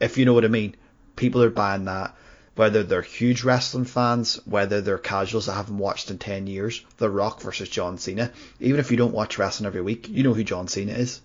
If 0.00 0.18
you 0.18 0.24
know 0.24 0.34
what 0.34 0.44
I 0.44 0.48
mean. 0.48 0.74
People 1.16 1.42
are 1.42 1.50
buying 1.50 1.84
that 1.84 2.16
whether 2.60 2.82
they're 2.82 3.00
huge 3.00 3.42
wrestling 3.42 3.86
fans, 3.86 4.38
whether 4.44 4.82
they're 4.82 4.98
casuals 4.98 5.46
that 5.46 5.54
haven't 5.54 5.78
watched 5.78 6.10
in 6.10 6.18
10 6.18 6.46
years, 6.46 6.84
The 6.98 7.08
Rock 7.08 7.40
versus 7.40 7.70
John 7.70 7.96
Cena. 7.96 8.30
Even 8.58 8.80
if 8.80 8.90
you 8.90 8.96
don't 8.96 9.14
watch 9.14 9.38
wrestling 9.38 9.66
every 9.66 9.80
week, 9.80 10.08
you 10.10 10.22
know 10.22 10.34
who 10.34 10.44
John 10.44 10.68
Cena 10.68 10.92
is. 10.92 11.22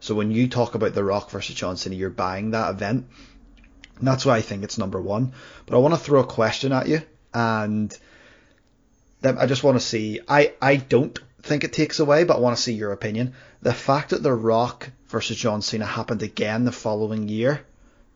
So 0.00 0.14
when 0.14 0.30
you 0.30 0.48
talk 0.48 0.74
about 0.74 0.94
The 0.94 1.04
Rock 1.04 1.30
versus 1.30 1.54
John 1.54 1.76
Cena, 1.76 1.96
you're 1.96 2.08
buying 2.08 2.52
that 2.52 2.70
event. 2.70 3.06
And 3.98 4.08
that's 4.08 4.24
why 4.24 4.36
I 4.36 4.40
think 4.40 4.64
it's 4.64 4.78
number 4.78 5.00
one. 5.00 5.32
But 5.66 5.76
I 5.76 5.80
want 5.80 5.92
to 5.92 6.00
throw 6.00 6.20
a 6.20 6.26
question 6.26 6.72
at 6.72 6.88
you, 6.88 7.02
and 7.34 7.94
I 9.22 9.44
just 9.44 9.62
want 9.62 9.78
to 9.78 9.84
see. 9.84 10.20
I, 10.26 10.54
I 10.62 10.76
don't 10.76 11.18
think 11.42 11.64
it 11.64 11.74
takes 11.74 12.00
away, 12.00 12.24
but 12.24 12.38
I 12.38 12.40
want 12.40 12.56
to 12.56 12.62
see 12.62 12.72
your 12.72 12.92
opinion. 12.92 13.34
The 13.60 13.74
fact 13.74 14.10
that 14.10 14.22
The 14.22 14.32
Rock 14.32 14.88
versus 15.08 15.36
John 15.36 15.60
Cena 15.60 15.84
happened 15.84 16.22
again 16.22 16.64
the 16.64 16.72
following 16.72 17.28
year 17.28 17.66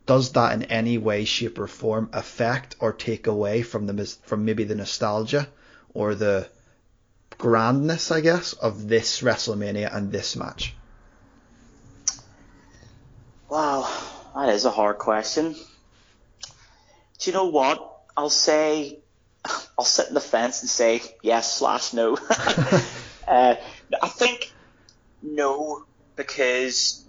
does 0.07 0.33
that 0.33 0.53
in 0.53 0.65
any 0.65 0.99
way, 0.99 1.25
shape, 1.25 1.59
or 1.59 1.67
form 1.67 2.11
affect 2.13 2.77
or 2.79 2.93
take 2.93 3.27
away 3.27 3.63
from 3.63 3.87
the 3.87 4.07
from 4.25 4.45
maybe 4.45 4.65
the 4.65 4.75
nostalgia 4.75 5.49
or 5.95 6.15
the 6.15 6.49
grandness, 7.39 8.11
I 8.11 8.21
guess, 8.21 8.53
of 8.53 8.89
this 8.89 9.23
WrestleMania 9.23 9.95
and 9.95 10.13
this 10.13 10.37
match? 10.37 10.75
Wow, 13.49 13.89
that 14.35 14.51
is 14.51 14.65
a 14.65 14.71
hard 14.71 14.99
question. 14.99 15.55
Do 17.19 17.31
you 17.31 17.33
know 17.33 17.47
what? 17.47 17.91
I'll 18.17 18.31
say, 18.31 18.99
I'll 19.79 19.85
sit 19.85 20.09
in 20.09 20.15
the 20.15 20.21
fence 20.21 20.61
and 20.63 20.69
say 20.69 21.03
yes 21.23 21.55
slash 21.55 21.93
no. 21.93 22.17
uh, 23.29 23.55
I 24.03 24.09
think 24.09 24.53
no 25.23 25.85
because 26.17 27.05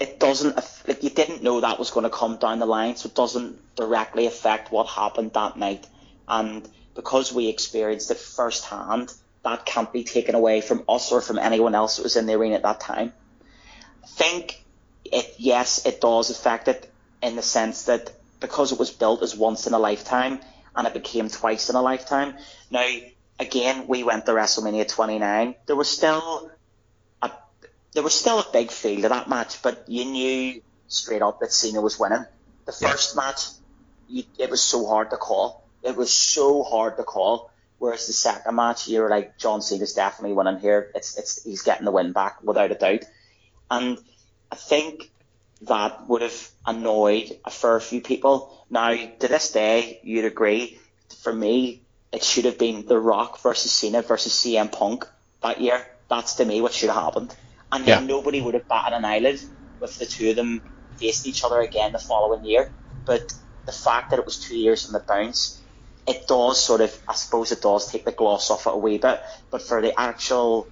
it 0.00 0.18
doesn't 0.18 0.56
like 0.88 1.02
you 1.02 1.10
didn't 1.10 1.42
know 1.42 1.60
that 1.60 1.78
was 1.78 1.90
going 1.90 2.04
to 2.04 2.10
come 2.10 2.38
down 2.38 2.58
the 2.58 2.66
line, 2.66 2.96
so 2.96 3.08
it 3.08 3.14
doesn't 3.14 3.76
directly 3.76 4.26
affect 4.26 4.72
what 4.72 4.88
happened 4.88 5.34
that 5.34 5.56
night. 5.58 5.86
And 6.26 6.66
because 6.94 7.32
we 7.32 7.48
experienced 7.48 8.10
it 8.10 8.16
firsthand, 8.16 9.12
that 9.44 9.66
can't 9.66 9.92
be 9.92 10.04
taken 10.04 10.34
away 10.34 10.62
from 10.62 10.84
us 10.88 11.12
or 11.12 11.20
from 11.20 11.38
anyone 11.38 11.74
else 11.74 11.96
that 11.96 12.02
was 12.02 12.16
in 12.16 12.26
the 12.26 12.34
arena 12.34 12.56
at 12.56 12.62
that 12.62 12.80
time. 12.80 13.12
I 14.02 14.06
think 14.06 14.64
it 15.04 15.34
yes, 15.36 15.84
it 15.84 16.00
does 16.00 16.30
affect 16.30 16.68
it 16.68 16.90
in 17.22 17.36
the 17.36 17.42
sense 17.42 17.84
that 17.84 18.10
because 18.40 18.72
it 18.72 18.78
was 18.78 18.90
built 18.90 19.22
as 19.22 19.36
once 19.36 19.66
in 19.66 19.74
a 19.74 19.78
lifetime 19.78 20.40
and 20.74 20.86
it 20.86 20.94
became 20.94 21.28
twice 21.28 21.68
in 21.68 21.76
a 21.76 21.82
lifetime. 21.82 22.34
Now, 22.70 22.88
again, 23.38 23.86
we 23.86 24.02
went 24.02 24.24
to 24.26 24.32
WrestleMania 24.32 24.88
29. 24.88 25.54
There 25.66 25.76
was 25.76 25.88
still 25.88 26.50
there 27.92 28.02
was 28.02 28.14
still 28.14 28.38
a 28.38 28.46
big 28.52 28.70
feel 28.70 29.02
to 29.02 29.08
that 29.08 29.28
match, 29.28 29.62
but 29.62 29.84
you 29.88 30.04
knew 30.04 30.62
straight 30.88 31.22
up 31.22 31.40
that 31.40 31.52
Cena 31.52 31.80
was 31.80 31.98
winning. 31.98 32.24
The 32.66 32.76
Yeah. 32.80 32.90
first 32.90 33.16
match, 33.16 33.40
you, 34.08 34.24
it 34.38 34.50
was 34.50 34.62
so 34.62 34.86
hard 34.86 35.10
to 35.10 35.16
call. 35.16 35.64
It 35.82 35.96
was 35.96 36.12
so 36.12 36.62
hard 36.62 36.96
to 36.96 37.04
call. 37.04 37.50
Whereas 37.78 38.06
the 38.06 38.12
second 38.12 38.54
match, 38.54 38.88
you 38.88 39.00
were 39.00 39.08
like, 39.08 39.38
John 39.38 39.62
Cena's 39.62 39.94
definitely 39.94 40.34
winning 40.34 40.58
here. 40.60 40.90
It's 40.94 41.16
it's 41.16 41.42
he's 41.42 41.62
getting 41.62 41.86
the 41.86 41.90
win 41.90 42.12
back 42.12 42.42
without 42.42 42.70
a 42.70 42.74
doubt. 42.74 43.04
And 43.70 43.98
I 44.52 44.56
think 44.56 45.10
that 45.62 46.06
would 46.08 46.22
have 46.22 46.50
annoyed 46.66 47.38
a 47.44 47.50
fair 47.50 47.80
few 47.80 48.00
people. 48.02 48.64
Now, 48.68 48.90
to 48.94 49.28
this 49.28 49.52
day, 49.52 50.00
you'd 50.02 50.26
agree. 50.26 50.78
For 51.22 51.32
me, 51.32 51.82
it 52.12 52.22
should 52.22 52.44
have 52.44 52.58
been 52.58 52.86
The 52.86 52.98
Rock 52.98 53.40
versus 53.40 53.72
Cena 53.72 54.02
versus 54.02 54.32
CM 54.32 54.70
Punk 54.70 55.06
that 55.42 55.60
year. 55.60 55.86
That's 56.08 56.34
to 56.34 56.44
me 56.44 56.60
what 56.60 56.72
should 56.72 56.90
have 56.90 57.02
happened. 57.02 57.34
And 57.72 57.86
then 57.86 58.02
Yeah. 58.02 58.06
nobody 58.06 58.40
would 58.40 58.54
have 58.54 58.68
batted 58.68 58.94
an 58.94 59.04
eyelid 59.04 59.40
with 59.80 59.96
the 59.98 60.06
two 60.06 60.30
of 60.30 60.36
them 60.36 60.62
faced 60.98 61.26
each 61.26 61.44
other 61.44 61.60
again 61.60 61.92
the 61.92 61.98
following 61.98 62.44
year. 62.44 62.72
But 63.06 63.22
the 63.66 63.72
fact 63.72 64.10
that 64.10 64.18
it 64.18 64.26
was 64.26 64.38
two 64.38 64.56
years 64.56 64.86
on 64.86 64.92
the 64.92 65.04
bounce, 65.06 65.60
it 66.06 66.26
does 66.28 66.62
sort 66.62 66.80
of, 66.80 66.96
I 67.08 67.14
suppose 67.14 67.52
it 67.52 67.62
does 67.62 67.90
take 67.90 68.04
the 68.04 68.12
gloss 68.12 68.50
off 68.50 68.66
it 68.66 68.74
a 68.74 68.76
wee 68.76 68.98
bit. 68.98 69.20
But 69.50 69.62
for 69.62 69.80
the 69.80 69.98
actual 69.98 70.68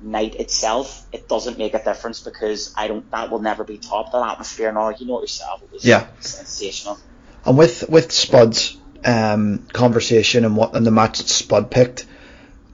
night 0.00 0.36
itself, 0.36 1.06
it 1.12 1.28
doesn't 1.28 1.58
make 1.58 1.74
a 1.74 1.82
difference 1.82 2.20
because 2.20 2.72
I 2.76 2.88
don't. 2.88 3.10
That 3.10 3.30
will 3.30 3.40
never 3.40 3.64
be 3.64 3.78
topped. 3.78 4.12
That 4.12 4.26
atmosphere 4.32 4.68
and 4.68 4.78
all, 4.78 4.92
you 4.92 5.06
know 5.06 5.18
it 5.18 5.22
yourself. 5.22 5.62
It 5.62 5.72
was 5.72 5.84
Yeah. 5.84 6.06
sensational. 6.20 6.98
And 7.44 7.58
with 7.58 7.88
with 7.88 8.12
Spud's 8.12 8.76
um, 9.04 9.66
conversation 9.72 10.44
and 10.44 10.56
what 10.56 10.74
and 10.74 10.86
the 10.86 10.90
match 10.90 11.18
that 11.18 11.28
Spud 11.28 11.70
picked, 11.70 12.06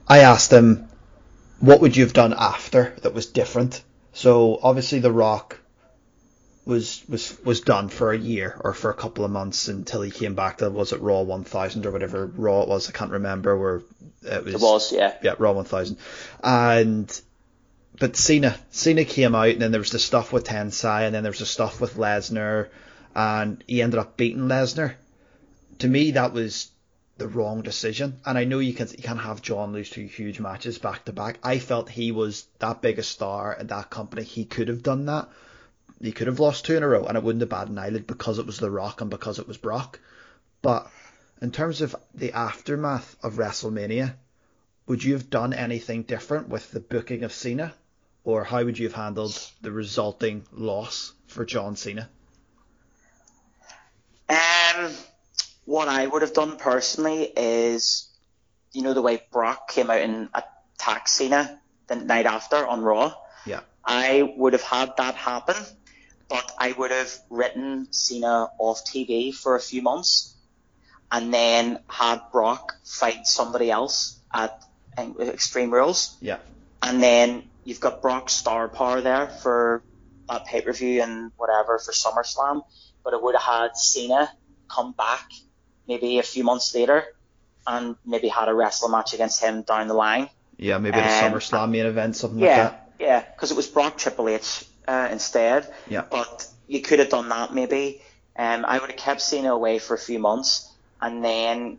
I 0.07 0.19
asked 0.19 0.51
him, 0.51 0.89
what 1.65 1.81
would 1.81 1.97
you 1.97 2.03
have 2.03 2.13
done 2.13 2.33
after 2.33 2.95
that 3.01 3.13
was 3.13 3.25
different? 3.25 3.83
So 4.13 4.59
obviously 4.61 4.99
The 4.99 5.11
Rock 5.11 5.59
was 6.65 7.03
was 7.07 7.37
was 7.43 7.61
done 7.61 7.89
for 7.89 8.11
a 8.11 8.17
year 8.17 8.59
or 8.63 8.73
for 8.73 8.89
a 8.89 8.95
couple 8.95 9.23
of 9.23 9.31
months 9.31 9.67
until 9.67 10.01
he 10.01 10.09
came 10.09 10.33
back 10.33 10.57
to 10.57 10.69
was 10.69 10.93
it 10.93 11.01
Raw 11.01 11.21
1000 11.21 11.85
or 11.85 11.91
whatever 11.91 12.25
Raw 12.25 12.63
it 12.63 12.69
was 12.69 12.89
I 12.89 12.91
can't 12.91 13.11
remember 13.11 13.57
where 13.57 13.81
it 14.23 14.43
was 14.43 14.55
It 14.55 14.61
was, 14.61 14.91
yeah. 14.91 15.13
yeah, 15.21 15.35
Raw 15.37 15.51
1000. 15.51 15.97
And 16.43 17.21
but 17.99 18.15
Cena, 18.15 18.57
Cena 18.71 19.05
came 19.05 19.35
out, 19.35 19.49
and 19.49 19.61
then 19.61 19.71
there 19.71 19.79
was 19.79 19.91
the 19.91 19.99
stuff 19.99 20.33
with 20.33 20.45
Tensai, 20.45 21.05
and 21.05 21.15
then 21.15 21.23
there 21.23 21.31
was 21.31 21.39
the 21.39 21.45
stuff 21.45 21.79
with 21.79 21.95
Lesnar, 21.95 22.67
and 23.15 23.63
he 23.67 23.81
ended 23.81 23.99
up 23.99 24.17
beating 24.17 24.49
Lesnar. 24.49 24.95
To 25.79 25.87
me, 25.87 26.11
that 26.11 26.33
was 26.33 26.71
the 27.17 27.27
wrong 27.27 27.61
decision. 27.61 28.19
And 28.25 28.37
I 28.37 28.43
know 28.43 28.59
you 28.59 28.73
can 28.73 28.87
you 28.89 29.03
can't 29.03 29.19
have 29.19 29.41
John 29.41 29.73
lose 29.73 29.89
two 29.89 30.05
huge 30.05 30.39
matches 30.39 30.77
back 30.77 31.05
to 31.05 31.13
back. 31.13 31.39
I 31.43 31.59
felt 31.59 31.89
he 31.89 32.11
was 32.11 32.45
that 32.59 32.81
big 32.81 32.99
a 32.99 33.03
star 33.03 33.55
in 33.59 33.67
that 33.67 33.89
company. 33.89 34.23
He 34.23 34.45
could 34.45 34.67
have 34.67 34.83
done 34.83 35.05
that. 35.05 35.29
He 36.01 36.11
could 36.11 36.27
have 36.27 36.41
lost 36.41 36.65
two 36.65 36.75
in 36.75 36.83
a 36.83 36.87
row, 36.87 37.05
and 37.05 37.17
it 37.17 37.23
wouldn't 37.23 37.41
have 37.41 37.49
bad 37.49 37.69
an 37.69 37.77
eyelid 37.77 38.05
because 38.05 38.37
it 38.37 38.45
was 38.45 38.57
The 38.57 38.69
Rock 38.69 38.99
and 39.01 39.09
because 39.09 39.39
it 39.39 39.47
was 39.47 39.57
Brock. 39.57 39.99
But 40.61 40.89
in 41.41 41.51
terms 41.51 41.81
of 41.81 41.95
the 42.13 42.33
aftermath 42.33 43.15
of 43.23 43.35
WrestleMania, 43.35 44.15
would 44.87 45.03
you 45.03 45.13
have 45.13 45.29
done 45.29 45.53
anything 45.53 46.03
different 46.03 46.49
with 46.49 46.69
the 46.71 46.79
booking 46.79 47.23
of 47.23 47.33
Cena? 47.33 47.73
Or 48.23 48.43
how 48.43 48.63
would 48.63 48.77
you 48.77 48.87
have 48.87 48.95
handled 48.95 49.39
the 49.61 49.71
resulting 49.71 50.45
loss 50.51 51.13
for 51.27 51.45
John 51.45 51.75
Cena? 51.75 52.09
Um, 54.27 54.91
what 55.65 55.87
I 55.87 56.05
would 56.05 56.21
have 56.21 56.33
done 56.33 56.57
personally 56.57 57.23
is, 57.35 58.07
you 58.71 58.81
know, 58.83 58.93
the 58.93 59.01
way 59.01 59.21
Brock 59.31 59.69
came 59.69 59.89
out 59.89 60.01
and 60.01 60.29
attacked 60.33 61.09
Cena 61.09 61.59
the 61.87 61.95
night 61.95 62.25
after 62.25 62.65
on 62.65 62.81
Raw. 62.81 63.13
Yeah. 63.45 63.61
I 63.83 64.33
would 64.37 64.53
have 64.53 64.63
had 64.63 64.93
that 64.97 65.15
happen, 65.15 65.55
but 66.29 66.51
I 66.57 66.71
would 66.71 66.91
have 66.91 67.11
written 67.29 67.87
Cena 67.91 68.47
off 68.57 68.85
TV 68.85 69.33
for 69.33 69.55
a 69.55 69.59
few 69.59 69.81
months, 69.81 70.35
and 71.11 71.33
then 71.33 71.79
had 71.87 72.21
Brock 72.31 72.73
fight 72.83 73.27
somebody 73.27 73.69
else 73.69 74.19
at 74.33 74.63
Extreme 74.97 75.71
Rules, 75.71 76.15
Yeah. 76.21 76.37
and 76.81 77.01
then 77.03 77.49
you've 77.63 77.79
got 77.79 78.01
Brock's 78.01 78.33
star 78.33 78.67
power 78.67 79.01
there 79.01 79.27
for 79.27 79.83
that 80.29 80.45
pay 80.45 80.61
per 80.61 80.73
view 80.73 81.01
and 81.03 81.31
whatever 81.37 81.77
for 81.77 81.91
SummerSlam, 81.91 82.63
but 83.03 83.13
it 83.13 83.21
would 83.21 83.35
have 83.35 83.43
had 83.43 83.77
Cena 83.77 84.31
come 84.67 84.93
back 84.93 85.29
maybe 85.87 86.19
a 86.19 86.23
few 86.23 86.43
months 86.43 86.73
later 86.75 87.03
and 87.67 87.95
maybe 88.05 88.27
had 88.27 88.47
a 88.47 88.53
wrestling 88.53 88.91
match 88.91 89.13
against 89.13 89.41
him 89.41 89.63
down 89.63 89.87
the 89.87 89.93
line. 89.93 90.29
Yeah, 90.57 90.77
maybe 90.77 90.97
the 90.97 91.03
Um, 91.03 91.33
SummerSlam 91.33 91.71
main 91.71 91.85
event, 91.85 92.15
something 92.15 92.39
Yeah, 92.39 92.47
like 92.47 92.57
that. 92.71 92.89
yeah, 92.99 93.19
because 93.21 93.51
it 93.51 93.57
was 93.57 93.67
Brock 93.67 93.97
Triple 93.97 94.29
H 94.29 94.65
uh, 94.87 95.09
instead. 95.11 95.71
Yeah. 95.87 96.03
But 96.09 96.47
you 96.67 96.81
could 96.81 96.99
have 96.99 97.09
done 97.09 97.29
that 97.29 97.53
maybe. 97.53 98.01
Um, 98.37 98.65
I 98.67 98.79
would 98.79 98.89
have 98.91 98.99
kept 98.99 99.21
Cena 99.21 99.53
away 99.53 99.79
for 99.79 99.93
a 99.95 99.97
few 99.99 100.19
months, 100.19 100.69
and 101.01 101.23
then 101.23 101.77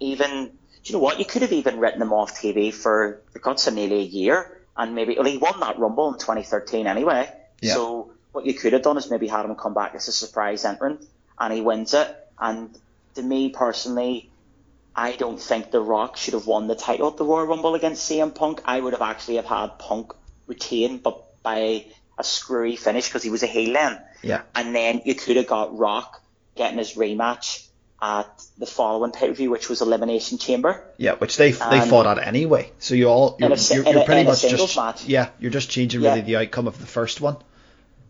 even, 0.00 0.30
do 0.46 0.52
you 0.84 0.92
know 0.94 0.98
what? 1.00 1.18
You 1.18 1.24
could 1.24 1.42
have 1.42 1.52
even 1.52 1.78
written 1.78 2.00
him 2.02 2.12
off 2.12 2.38
TV 2.40 2.72
for 2.72 3.20
the 3.32 3.38
guts 3.38 3.66
of 3.66 3.74
nearly 3.74 4.00
a 4.00 4.04
year, 4.04 4.60
and 4.76 4.94
maybe 4.94 5.16
well, 5.16 5.24
he 5.26 5.38
won 5.38 5.60
that 5.60 5.78
Rumble 5.78 6.12
in 6.12 6.18
2013 6.18 6.86
anyway. 6.86 7.30
Yeah. 7.60 7.74
So 7.74 8.12
what 8.32 8.44
you 8.46 8.54
could 8.54 8.72
have 8.74 8.82
done 8.82 8.98
is 8.98 9.10
maybe 9.10 9.26
had 9.28 9.44
him 9.44 9.54
come 9.54 9.74
back 9.74 9.94
as 9.94 10.08
a 10.08 10.12
surprise 10.12 10.64
entrant, 10.64 11.06
and 11.38 11.52
he 11.54 11.60
wins 11.60 11.94
it, 11.94 12.08
and 12.38 12.76
to 13.14 13.22
me 13.22 13.50
personally, 13.50 14.30
I 14.96 15.12
don't 15.12 15.40
think 15.40 15.70
The 15.70 15.80
Rock 15.80 16.16
should 16.16 16.34
have 16.34 16.46
won 16.46 16.66
the 16.68 16.74
title 16.76 17.08
at 17.08 17.16
the 17.16 17.24
Royal 17.24 17.46
Rumble 17.46 17.74
against 17.74 18.08
CM 18.10 18.34
Punk. 18.34 18.62
I 18.64 18.78
would 18.80 18.92
have 18.92 19.02
actually 19.02 19.36
have 19.36 19.46
had 19.46 19.78
Punk 19.78 20.12
retain, 20.46 20.98
but 20.98 21.22
by 21.42 21.84
a 22.18 22.22
screwy 22.24 22.76
finish 22.76 23.08
because 23.08 23.22
he 23.22 23.30
was 23.30 23.42
a 23.42 23.46
heel 23.46 23.72
then. 23.72 24.00
Yeah. 24.22 24.42
And 24.54 24.74
then 24.74 25.02
you 25.04 25.14
could 25.14 25.36
have 25.36 25.46
got 25.48 25.76
Rock 25.76 26.22
getting 26.54 26.78
his 26.78 26.94
rematch 26.94 27.66
at 28.00 28.26
the 28.58 28.66
following 28.66 29.10
pay 29.10 29.28
per 29.28 29.32
view, 29.34 29.50
which 29.50 29.68
was 29.68 29.80
Elimination 29.80 30.38
Chamber. 30.38 30.84
Yeah, 30.96 31.14
which 31.14 31.36
they 31.36 31.50
they 31.52 31.80
Um, 31.80 31.88
fought 31.88 32.06
at 32.06 32.24
anyway. 32.24 32.70
So 32.78 32.94
you 32.94 33.06
all 33.08 33.36
you're, 33.38 33.50
In 33.50 33.58
a 33.58 33.74
you're, 33.74 33.84
you're 33.88 34.02
a- 34.02 34.04
pretty 34.04 34.24
much 34.24 34.42
just 34.42 34.76
match. 34.76 35.04
yeah 35.06 35.30
you're 35.40 35.50
just 35.50 35.70
changing 35.70 36.02
Yeah. 36.02 36.10
really 36.10 36.20
the 36.22 36.36
outcome 36.36 36.68
of 36.68 36.78
the 36.78 36.86
first 36.86 37.20
one. 37.20 37.36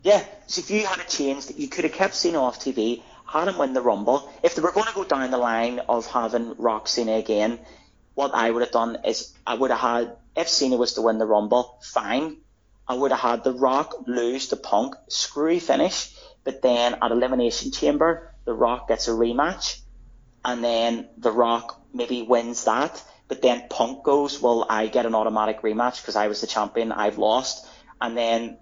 Yeah, 0.02 0.22
so 0.46 0.58
if 0.60 0.70
you 0.70 0.84
had 0.84 0.98
a 1.00 1.08
change 1.08 1.46
that 1.46 1.58
you 1.58 1.68
could 1.68 1.84
have 1.84 1.94
kept 1.94 2.14
Cena 2.14 2.42
off 2.42 2.60
TV, 2.60 3.00
had 3.26 3.48
him 3.48 3.58
win 3.58 3.72
the 3.72 3.80
Rumble. 3.80 4.30
If 4.42 4.54
they 4.54 4.62
were 4.62 4.72
going 4.72 4.86
to 4.86 4.94
go 4.94 5.04
down 5.04 5.30
the 5.30 5.38
line 5.38 5.80
of 5.80 6.06
having 6.06 6.54
Rock 6.56 6.88
Cena 6.88 7.12
again, 7.14 7.58
what 8.14 8.34
I 8.34 8.50
would 8.50 8.62
have 8.62 8.70
done 8.70 8.98
is 9.04 9.32
I 9.46 9.54
would 9.54 9.70
have 9.70 9.80
had 9.80 10.16
if 10.36 10.48
Cena 10.48 10.76
was 10.76 10.94
to 10.94 11.02
win 11.02 11.18
the 11.18 11.26
Rumble, 11.26 11.78
fine. 11.82 12.38
I 12.86 12.94
would 12.94 13.12
have 13.12 13.20
had 13.20 13.44
The 13.44 13.52
Rock 13.52 14.06
lose 14.06 14.48
to 14.48 14.56
Punk, 14.56 14.94
screwy 15.08 15.58
finish, 15.58 16.14
but 16.42 16.60
then 16.60 16.96
at 17.00 17.10
Elimination 17.10 17.70
Chamber, 17.70 18.34
The 18.44 18.52
Rock 18.52 18.88
gets 18.88 19.08
a 19.08 19.12
rematch, 19.12 19.80
and 20.44 20.62
then 20.62 21.08
The 21.16 21.32
Rock 21.32 21.80
maybe 21.92 22.22
wins 22.22 22.64
that, 22.64 23.02
but 23.26 23.40
then 23.40 23.68
Punk 23.70 24.04
goes, 24.04 24.40
well, 24.42 24.66
I 24.68 24.88
get 24.88 25.06
an 25.06 25.14
automatic 25.14 25.62
rematch 25.62 26.02
because 26.02 26.16
I 26.16 26.28
was 26.28 26.40
the 26.40 26.46
champion, 26.46 26.92
I've 26.92 27.16
lost, 27.16 27.66
and 28.00 28.16
then 28.16 28.58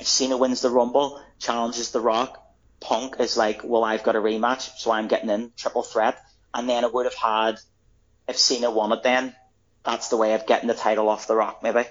if 0.00 0.06
Cena 0.06 0.36
wins 0.36 0.62
the 0.62 0.70
Rumble, 0.70 1.20
challenges 1.38 1.90
The 1.90 2.00
Rock, 2.00 2.42
Punk 2.80 3.16
is 3.20 3.36
like, 3.36 3.62
well, 3.64 3.84
I've 3.84 4.02
got 4.04 4.16
a 4.16 4.20
rematch, 4.20 4.78
so 4.78 4.90
I'm 4.92 5.08
getting 5.08 5.30
in, 5.30 5.52
triple 5.56 5.82
threat. 5.82 6.18
And 6.54 6.68
then 6.68 6.84
it 6.84 6.92
would 6.94 7.06
have 7.06 7.14
had, 7.14 7.58
if 8.28 8.38
Cena 8.38 8.70
won 8.70 8.92
it 8.92 9.02
then, 9.02 9.34
that's 9.84 10.08
the 10.08 10.16
way 10.16 10.34
of 10.34 10.46
getting 10.46 10.68
the 10.68 10.74
title 10.74 11.08
off 11.08 11.26
The 11.26 11.34
Rock, 11.34 11.62
maybe. 11.62 11.84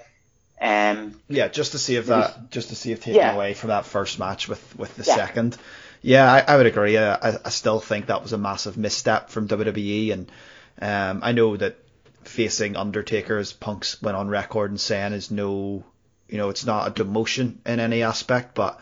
Um, 0.60 1.20
Yeah, 1.28 1.48
just 1.48 1.72
to 1.72 1.78
see 1.78 1.96
if 1.96 2.06
that, 2.06 2.50
just 2.50 2.70
to 2.70 2.74
see 2.74 2.90
if 2.92 3.00
taking 3.00 3.20
Yeah. 3.20 3.34
away 3.34 3.54
from 3.54 3.68
that 3.68 3.84
first 3.86 4.18
match 4.18 4.48
with 4.48 4.76
with 4.76 4.94
the 4.96 5.04
Yeah. 5.04 5.14
second. 5.14 5.56
Yeah, 6.02 6.30
I, 6.32 6.40
I 6.40 6.56
would 6.56 6.66
agree. 6.66 6.96
I, 6.98 7.14
I- 7.44 7.48
still 7.50 7.80
think 7.80 8.06
that 8.06 8.22
was 8.22 8.32
a 8.32 8.38
massive 8.38 8.76
misstep 8.76 9.30
from 9.30 9.46
WWE, 9.48 10.12
and 10.12 10.30
um, 10.80 11.20
I 11.24 11.32
know 11.32 11.56
that 11.56 11.76
facing 12.24 12.76
Undertaker 12.76 13.38
as 13.38 13.52
Punk's 13.52 14.00
went 14.02 14.16
on 14.16 14.28
record 14.28 14.70
and 14.70 14.80
saying 14.80 15.12
is 15.12 15.30
no, 15.30 15.84
you 16.28 16.38
know, 16.38 16.50
it's 16.50 16.66
not 16.66 16.88
a 16.88 17.04
demotion 17.04 17.56
in 17.66 17.78
any 17.80 18.02
aspect, 18.02 18.54
but 18.54 18.80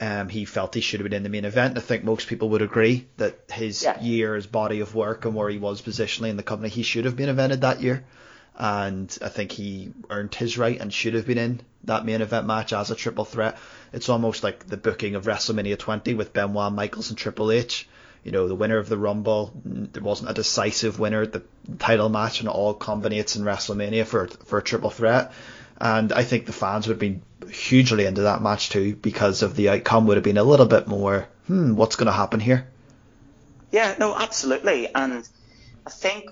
um, 0.00 0.28
he 0.28 0.44
felt 0.44 0.74
he 0.74 0.80
should 0.80 1.00
have 1.00 1.04
been 1.08 1.16
in 1.16 1.22
the 1.22 1.28
main 1.28 1.44
event. 1.44 1.78
I 1.78 1.80
think 1.80 2.04
most 2.04 2.26
people 2.26 2.48
would 2.50 2.62
agree 2.62 3.06
that 3.16 3.38
his 3.52 3.82
Yeah. 3.82 4.00
year, 4.00 4.34
his 4.34 4.46
body 4.46 4.80
of 4.80 4.94
work, 4.94 5.24
and 5.24 5.34
where 5.34 5.48
he 5.48 5.58
was 5.58 5.82
positionally 5.82 6.30
in 6.30 6.36
the 6.36 6.42
company, 6.42 6.68
he 6.68 6.82
should 6.82 7.04
have 7.04 7.16
been 7.16 7.34
evented 7.34 7.60
that 7.60 7.80
year. 7.80 8.04
And 8.56 9.16
I 9.20 9.28
think 9.28 9.50
he 9.52 9.92
earned 10.10 10.34
his 10.34 10.56
right 10.56 10.80
and 10.80 10.92
should 10.92 11.14
have 11.14 11.26
been 11.26 11.38
in 11.38 11.60
that 11.84 12.04
main 12.04 12.22
event 12.22 12.46
match 12.46 12.72
as 12.72 12.90
a 12.90 12.94
triple 12.94 13.24
threat. 13.24 13.58
It's 13.92 14.08
almost 14.08 14.42
like 14.44 14.66
the 14.66 14.76
booking 14.76 15.16
of 15.16 15.24
WrestleMania 15.26 15.78
20 15.78 16.14
with 16.14 16.32
Benoit, 16.32 16.72
Michaels, 16.72 17.10
and 17.10 17.18
Triple 17.18 17.50
H. 17.50 17.88
You 18.22 18.32
know, 18.32 18.48
the 18.48 18.54
winner 18.54 18.78
of 18.78 18.88
the 18.88 18.96
Rumble. 18.96 19.52
There 19.64 20.02
wasn't 20.02 20.30
a 20.30 20.34
decisive 20.34 20.98
winner 20.98 21.22
at 21.22 21.32
the 21.32 21.42
title 21.78 22.08
match, 22.08 22.40
and 22.40 22.48
it 22.48 22.52
all 22.52 22.74
culminates 22.74 23.36
in 23.36 23.44
WrestleMania 23.44 24.06
for 24.06 24.28
for 24.28 24.58
a 24.58 24.62
triple 24.62 24.90
threat. 24.90 25.32
And 25.78 26.12
I 26.12 26.22
think 26.22 26.46
the 26.46 26.52
fans 26.52 26.86
would 26.86 26.94
have 26.94 27.00
been 27.00 27.22
hugely 27.48 28.06
into 28.06 28.22
that 28.22 28.42
match 28.42 28.70
too 28.70 28.96
because 28.96 29.42
of 29.42 29.56
the 29.56 29.68
outcome 29.70 30.06
would 30.06 30.16
have 30.16 30.24
been 30.24 30.38
a 30.38 30.44
little 30.44 30.66
bit 30.66 30.86
more, 30.86 31.28
hmm, 31.46 31.74
what's 31.74 31.96
going 31.96 32.06
to 32.06 32.12
happen 32.12 32.40
here? 32.40 32.66
yeah, 33.74 33.96
no, 33.98 34.16
absolutely. 34.16 34.86
And 34.94 35.28
I 35.84 35.90
think 35.90 36.30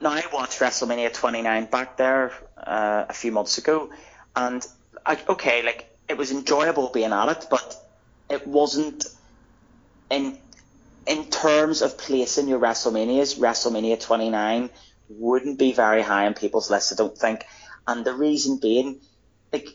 now 0.00 0.12
I 0.12 0.22
watched 0.32 0.60
WrestleMania 0.60 1.12
29 1.12 1.66
back 1.66 1.98
there 1.98 2.32
uh, 2.56 3.04
a 3.06 3.12
few 3.12 3.32
months 3.32 3.58
ago, 3.58 3.90
and 4.34 4.66
I, 5.04 5.18
okay, 5.28 5.62
like 5.62 5.94
it 6.08 6.16
was 6.16 6.30
enjoyable 6.30 6.88
being 6.88 7.12
at 7.12 7.28
it, 7.28 7.46
but 7.50 7.76
it 8.30 8.46
wasn't 8.46 9.04
in 10.10 10.38
in 11.06 11.26
terms 11.26 11.82
of 11.82 11.98
placing 11.98 12.48
your 12.48 12.58
WrestleManias. 12.58 13.38
WrestleMania 13.38 14.00
29 14.00 14.70
wouldn't 15.10 15.58
be 15.58 15.74
very 15.74 16.00
high 16.00 16.24
on 16.24 16.32
people's 16.32 16.70
lists, 16.70 16.92
I 16.92 16.96
don't 16.96 17.16
think. 17.16 17.44
And 17.86 18.06
the 18.06 18.14
reason 18.14 18.56
being, 18.56 19.00
like 19.52 19.68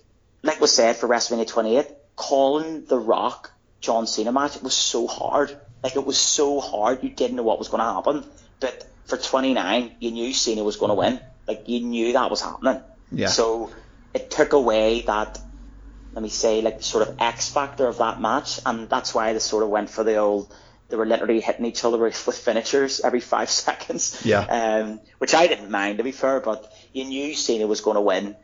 like 0.44 0.62
was 0.62 0.74
said 0.74 0.96
for 0.96 1.08
WrestleMania 1.08 1.48
28, 1.48 1.88
calling 2.16 2.86
the 2.86 2.98
Rock 2.98 3.52
John 3.82 4.08
Cena 4.08 4.32
match 4.32 4.62
was 4.62 4.74
so 4.74 5.08
hard. 5.08 5.58
Like 5.84 5.96
it 5.96 6.06
was 6.06 6.20
so 6.20 6.60
hard, 6.60 7.04
you 7.04 7.10
didn't 7.10 7.38
know 7.38 7.44
what 7.44 7.60
was 7.60 7.70
going 7.70 7.80
to 7.80 7.86
happen. 7.86 8.30
But 8.60 8.88
for 9.06 9.18
29, 9.18 9.96
you 10.00 10.12
knew 10.12 10.34
Cena 10.34 10.64
was 10.64 10.76
going 10.76 10.90
to 10.90 10.96
win. 10.96 11.20
Like 11.48 11.68
you 11.68 11.82
knew 11.82 12.14
that 12.14 12.30
was 12.30 12.42
happening. 12.42 12.82
Yeah. 13.12 13.28
So 13.28 13.72
it 14.14 14.30
took 14.30 14.54
away 14.54 15.02
that, 15.02 15.40
let 16.14 16.22
me 16.22 16.30
say, 16.30 16.62
like 16.62 16.84
sort 16.84 17.08
of 17.08 17.16
X 17.20 17.50
factor 17.50 17.88
of 17.88 17.98
that 18.00 18.20
match, 18.20 18.60
and 18.66 18.90
that's 18.90 19.14
why 19.14 19.34
they 19.34 19.40
sort 19.40 19.64
of 19.64 19.70
went 19.70 19.90
for 19.90 20.04
the 20.04 20.18
old. 20.18 20.54
They 20.90 20.98
were 20.98 21.06
literally 21.06 21.40
hitting 21.40 21.66
each 21.66 21.86
other 21.86 22.00
with, 22.00 22.26
with 22.26 22.38
finishers 22.38 23.00
every 23.02 23.20
five 23.20 23.50
seconds. 23.66 24.26
Yeah. 24.26 24.42
Um, 24.42 25.00
which 25.20 25.34
I 25.34 25.48
didn't 25.48 25.72
mind 25.72 26.00
to 26.00 26.04
be 26.04 26.12
fair, 26.12 26.40
but 26.40 26.72
you 26.94 27.06
knew 27.06 27.34
Cena 27.36 27.68
was 27.68 27.82
going 27.82 27.96
to 27.96 28.02
win, 28.02 28.36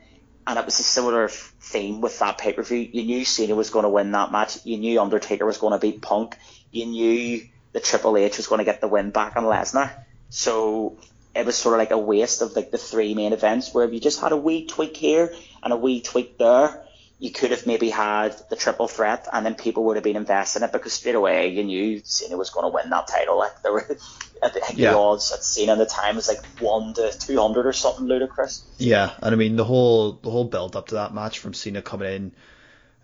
and 0.47 0.59
it 0.59 0.65
was 0.65 0.79
a 0.79 0.83
similar 0.83 1.27
theme 1.27 2.01
with 2.01 2.19
that 2.19 2.37
pay 2.37 2.53
per 2.53 2.63
view. 2.63 2.77
You 2.77 3.03
knew 3.03 3.25
Cena 3.25 3.55
was 3.55 3.69
going 3.69 3.83
to 3.83 3.89
win 3.89 4.11
that 4.11 4.31
match. 4.31 4.65
You 4.65 4.77
knew 4.77 5.01
Undertaker 5.01 5.45
was 5.45 5.57
going 5.57 5.73
to 5.73 5.79
beat 5.79 6.01
Punk. 6.01 6.37
You 6.71 6.85
knew 6.85 7.41
the 7.73 7.79
Triple 7.79 8.17
H 8.17 8.37
was 8.37 8.47
going 8.47 8.59
to 8.59 8.65
get 8.65 8.81
the 8.81 8.87
win 8.87 9.11
back 9.11 9.35
on 9.35 9.43
Lesnar. 9.43 9.91
So 10.29 10.97
it 11.35 11.45
was 11.45 11.55
sort 11.55 11.73
of 11.75 11.79
like 11.79 11.91
a 11.91 11.97
waste 11.97 12.41
of 12.41 12.55
like 12.55 12.71
the 12.71 12.77
three 12.77 13.13
main 13.13 13.33
events 13.33 13.73
where 13.73 13.85
if 13.85 13.93
you 13.93 13.99
just 13.99 14.21
had 14.21 14.31
a 14.31 14.37
wee 14.37 14.65
tweak 14.65 14.95
here 14.95 15.33
and 15.63 15.73
a 15.73 15.77
wee 15.77 16.01
tweak 16.01 16.37
there, 16.37 16.84
you 17.17 17.31
could 17.31 17.51
have 17.51 17.65
maybe 17.65 17.89
had 17.89 18.35
the 18.49 18.55
triple 18.55 18.87
threat 18.87 19.27
and 19.31 19.45
then 19.45 19.55
people 19.55 19.85
would 19.85 19.95
have 19.95 20.03
been 20.03 20.17
invested 20.17 20.59
in 20.61 20.69
it 20.69 20.71
because 20.73 20.93
straight 20.93 21.15
away 21.15 21.47
you 21.47 21.63
knew 21.63 22.01
Cena 22.03 22.35
was 22.35 22.49
going 22.49 22.65
to 22.69 22.75
win 22.75 22.89
that 22.89 23.07
title. 23.07 23.37
Like 23.37 23.61
there 23.61 23.71
were 23.71 23.97
I 24.43 24.49
think 24.49 24.77
Yeah. 24.77 24.91
the 24.91 24.97
odds 24.97 25.31
at 25.31 25.43
Cena 25.43 25.73
at 25.73 25.77
the 25.77 25.85
time 25.85 26.17
was 26.17 26.27
like 26.27 26.45
one 26.59 26.93
to 26.95 27.17
two 27.17 27.39
hundred 27.39 27.65
or 27.67 27.73
something 27.73 28.05
ludicrous. 28.05 28.63
Yeah, 28.77 29.11
and 29.21 29.33
I 29.33 29.37
mean 29.37 29.55
the 29.55 29.63
whole 29.63 30.13
the 30.13 30.29
whole 30.29 30.43
build 30.45 30.75
up 30.75 30.87
to 30.89 30.95
that 30.95 31.13
match 31.13 31.39
from 31.39 31.53
Cena 31.53 31.81
coming 31.81 32.13
in, 32.13 32.31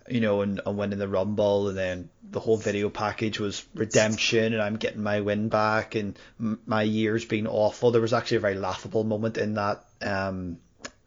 you 0.08 0.20
know, 0.20 0.42
and, 0.42 0.60
and 0.64 0.76
winning 0.76 0.98
the 0.98 1.08
Rumble, 1.08 1.68
and 1.68 1.78
then 1.78 2.10
the 2.30 2.40
whole 2.40 2.58
video 2.58 2.90
package 2.90 3.40
was 3.40 3.64
redemption, 3.74 4.52
and 4.52 4.62
I'm 4.62 4.76
getting 4.76 5.02
my 5.02 5.20
win 5.22 5.48
back, 5.48 5.94
and 5.94 6.18
my 6.38 6.82
years 6.82 7.24
being 7.24 7.46
awful. 7.46 7.90
There 7.90 8.02
was 8.02 8.12
actually 8.12 8.38
a 8.38 8.40
very 8.40 8.56
laughable 8.56 9.04
moment 9.04 9.38
in 9.38 9.54
that 9.54 9.84
um, 10.02 10.58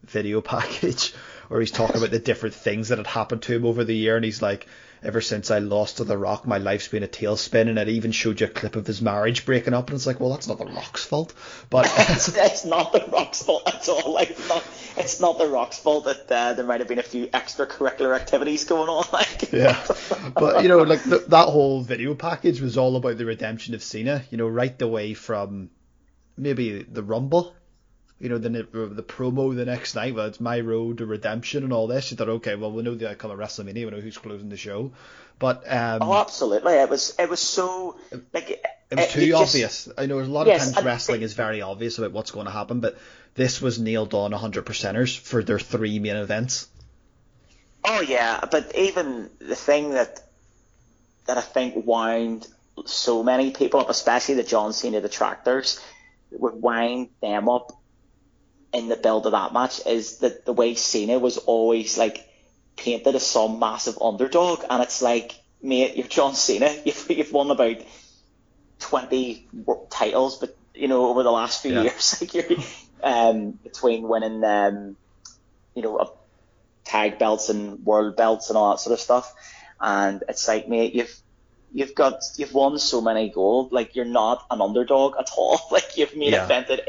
video 0.04 0.42
package 0.54 1.14
where 1.48 1.60
he's 1.60 1.72
talking 1.72 1.98
about 1.98 2.12
the 2.12 2.20
different 2.20 2.56
things 2.56 2.90
that 2.90 2.98
had 2.98 3.08
happened 3.08 3.44
to 3.44 3.56
him 3.56 3.66
over 3.66 3.84
the 3.84 3.96
year, 3.96 4.16
and 4.16 4.26
he's 4.26 4.42
like. 4.42 4.68
Ever 5.04 5.22
since 5.22 5.52
I 5.52 5.60
lost 5.60 5.98
to 5.98 6.04
The 6.04 6.18
Rock, 6.18 6.48
my 6.48 6.58
life's 6.58 6.88
been 6.88 7.04
a 7.04 7.08
tailspin, 7.08 7.70
and 7.70 7.78
it 7.78 7.90
even 7.90 8.12
showed 8.12 8.42
you 8.42 8.48
a 8.48 8.50
clip 8.50 8.76
of 8.76 8.88
his 8.88 9.04
marriage 9.04 9.46
breaking 9.46 9.76
up, 9.76 9.90
and 9.90 9.96
it's 9.96 10.08
like, 10.08 10.20
well, 10.20 10.32
that's 10.32 10.48
not 10.48 10.58
The 10.58 10.66
Rock's 10.66 11.06
fault, 11.06 11.32
but 11.70 11.86
it's, 12.10 12.36
it's 12.36 12.66
not 12.66 12.92
the 12.92 13.06
Rock's 13.12 13.44
fault 13.44 13.68
at 13.68 13.88
all. 13.88 14.14
Like 14.14 14.32
it's 14.32 14.50
not, 14.50 14.64
it's 14.98 15.20
not 15.20 15.38
the 15.38 15.48
Rock's 15.48 15.78
fault 15.78 16.06
that 16.06 16.32
uh, 16.32 16.54
there 16.54 16.66
might 16.66 16.80
have 16.80 16.88
been 16.88 16.98
a 16.98 17.04
few 17.04 17.28
extracurricular 17.28 18.16
activities 18.16 18.64
going 18.64 18.90
on. 18.90 19.06
Like 19.14 19.52
yeah, 19.52 19.86
but 20.34 20.64
you 20.64 20.70
know, 20.70 20.80
like 20.80 21.04
the, 21.04 21.20
that 21.28 21.50
whole 21.50 21.82
video 21.82 22.16
package 22.16 22.60
was 22.60 22.78
all 22.78 22.96
about 22.96 23.18
the 23.18 23.26
redemption 23.26 23.76
of 23.76 23.84
Cena. 23.84 24.24
You 24.32 24.38
know, 24.38 24.48
right 24.48 24.82
away 24.82 25.14
from 25.14 25.70
maybe 26.38 26.82
the 26.84 27.04
Rumble. 27.04 27.54
You 28.20 28.30
know, 28.30 28.38
the 28.38 28.50
the 28.50 29.04
promo 29.04 29.54
the 29.54 29.66
next 29.66 29.94
night. 29.96 30.16
Well, 30.16 30.28
it's 30.28 30.40
my 30.40 30.62
road 30.62 31.00
to 31.00 31.06
redemption 31.06 31.64
and 31.64 31.74
all 31.74 31.88
this. 31.88 32.12
You 32.12 32.18
thought, 32.18 32.30
okay, 32.30 32.56
well, 32.56 32.72
we 32.72 32.82
know 32.82 32.96
the 32.96 33.10
outcome 33.10 33.32
of 33.32 33.38
WrestleMania. 33.40 33.86
We 33.86 33.92
know 33.92 34.00
who's 34.00 34.18
closing 34.18 34.48
the 34.48 34.56
show, 34.58 34.94
but 35.38 35.64
um, 35.70 36.00
Oh, 36.02 36.14
absolutely. 36.14 36.74
It 36.76 36.90
was 36.90 37.14
it 37.20 37.30
was 37.30 37.42
so 37.42 38.00
like 38.34 38.52
it, 38.52 38.64
it 38.90 38.96
was 38.98 39.06
it- 39.08 39.12
too 39.12 39.28
just- 39.28 39.50
obvious. 39.56 39.90
I 39.98 40.06
know 40.06 40.20
a 40.20 40.24
lot 40.24 40.48
Yes, 40.48 40.70
of 40.70 40.76
times 40.76 40.86
wrestling 40.86 41.22
it- 41.22 41.26
is 41.26 41.34
very 41.34 41.62
obvious 41.62 41.98
about 41.98 42.14
what's 42.14 42.32
going 42.32 42.46
to 42.46 42.54
happen, 42.54 42.80
but 42.80 42.98
this 43.34 43.62
was 43.62 43.80
nailed 43.80 44.14
on 44.14 44.32
100 44.32 44.66
percenters 44.66 45.18
for 45.20 45.44
their 45.44 45.60
three 45.60 46.00
main 46.00 46.16
events. 46.16 46.70
Oh 47.84 48.00
yeah, 48.00 48.46
but 48.50 48.74
even 48.76 49.30
the 49.40 49.56
thing 49.58 49.92
that 49.92 50.22
that 51.26 51.38
I 51.38 51.42
think 51.42 51.86
wound 51.86 52.48
so 52.86 53.24
many 53.24 53.52
people 53.52 53.82
up, 53.82 53.90
especially 53.90 54.36
the 54.36 54.44
John 54.44 54.72
Cena 54.72 55.02
detractors, 55.02 55.82
would 56.32 56.54
wind 56.62 57.10
them 57.22 57.50
up 57.50 57.74
in 58.76 58.90
the 58.90 58.98
build 58.98 59.26
of 59.26 59.32
that 59.32 59.54
match 59.54 59.82
is 59.88 60.20
that 60.20 60.46
the 60.46 60.54
way 60.54 60.76
Cena 60.76 61.18
was 61.18 61.38
always 61.38 61.98
like 61.98 62.28
painted 62.78 63.16
as 63.16 63.26
some 63.26 63.60
massive 63.60 63.98
underdog, 64.02 64.64
and 64.70 64.84
it's 64.84 65.02
like, 65.02 65.34
mate, 65.62 65.96
you're 65.98 66.08
John 66.08 66.36
Cena. 66.36 66.70
You've 66.86 67.10
you've 67.10 67.32
won 67.34 67.52
about 67.52 67.78
twenty 68.80 69.48
titles, 69.90 70.38
but 70.40 70.56
you 70.74 70.88
know 70.88 71.08
over 71.08 71.24
the 71.24 71.32
last 71.32 71.62
few 71.62 71.74
Yeah. 71.74 71.84
years, 71.84 72.18
like 72.22 72.34
you're 72.34 72.58
um, 73.04 73.54
between 73.64 74.08
winning 74.08 74.44
um, 74.44 74.98
you 75.74 75.82
know 75.82 76.12
tag 76.84 77.18
belts 77.18 77.50
and 77.50 77.84
world 77.86 78.16
belts 78.16 78.50
and 78.50 78.58
all 78.58 78.72
that 78.72 78.80
sort 78.80 78.94
of 78.94 79.00
stuff. 79.00 79.34
And 79.80 80.24
it's 80.30 80.48
like, 80.48 80.68
mate, 80.70 80.94
you've 80.96 81.16
you've 81.76 81.94
got 81.94 82.16
you've 82.38 82.54
won 82.54 82.80
so 82.80 83.02
many 83.02 83.30
gold. 83.30 83.74
Like 83.74 83.96
you're 83.96 84.14
not 84.24 84.46
an 84.50 84.62
underdog 84.62 85.16
at 85.20 85.30
all. 85.38 85.60
Like 85.72 85.98
you've 85.98 86.16
made 86.16 86.32
Yeah. 86.34 86.46
event 86.46 86.70
at 86.70 86.82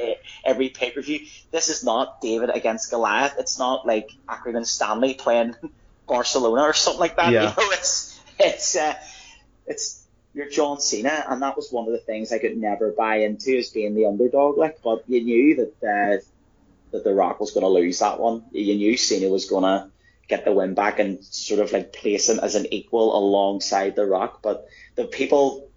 every 0.45 0.69
pay 0.71 0.91
per 0.93 1.03
view. 1.03 1.21
This 1.51 1.69
is 1.69 1.83
not 1.85 2.21
David 2.23 2.51
against 2.61 2.91
Goliath. 2.91 3.35
It's 3.39 3.59
not 3.59 3.85
like 3.87 4.09
Accrington 4.29 4.65
Stanley 4.67 5.15
playing 5.15 5.57
Barcelona 6.09 6.63
or 6.63 6.73
something 6.73 7.01
like 7.01 7.17
that. 7.17 7.33
Yeah. 7.37 7.43
You 7.43 7.49
know, 7.49 7.71
it's 7.73 8.19
it's 8.39 8.77
uh, 8.77 8.95
it's 9.67 10.07
you're 10.35 10.51
John 10.51 10.79
Cena, 10.81 11.25
and 11.29 11.43
that 11.43 11.57
was 11.57 11.73
one 11.73 11.87
of 11.87 11.93
the 11.93 11.99
things 12.11 12.31
I 12.31 12.39
could 12.39 12.57
never 12.57 12.93
buy 12.93 13.17
into 13.27 13.57
as 13.59 13.71
being 13.71 13.95
the 13.95 14.07
underdog. 14.07 14.57
Like, 14.59 14.83
but 14.85 15.03
you 15.09 15.25
knew 15.25 15.57
that 15.57 15.75
uh, 15.83 16.17
that 16.93 17.03
The 17.05 17.15
Rock 17.15 17.41
was 17.41 17.51
going 17.53 17.65
to 17.65 17.71
lose 17.81 17.99
that 18.01 18.21
one. 18.21 18.45
You 18.53 18.75
knew 18.77 18.97
Cena 18.97 19.29
was 19.31 19.47
going 19.47 19.65
to 19.65 19.91
get 20.29 20.45
the 20.45 20.53
win 20.53 20.75
back 20.75 20.99
and 20.99 21.25
sort 21.25 21.61
of 21.61 21.73
like 21.73 21.93
place 21.93 22.29
him 22.29 22.41
as 22.41 22.55
an 22.55 22.67
equal 22.73 23.17
alongside 23.17 23.97
The 23.97 24.07
Rock. 24.07 24.43
But 24.43 24.69
the 24.95 25.05
people, 25.05 25.69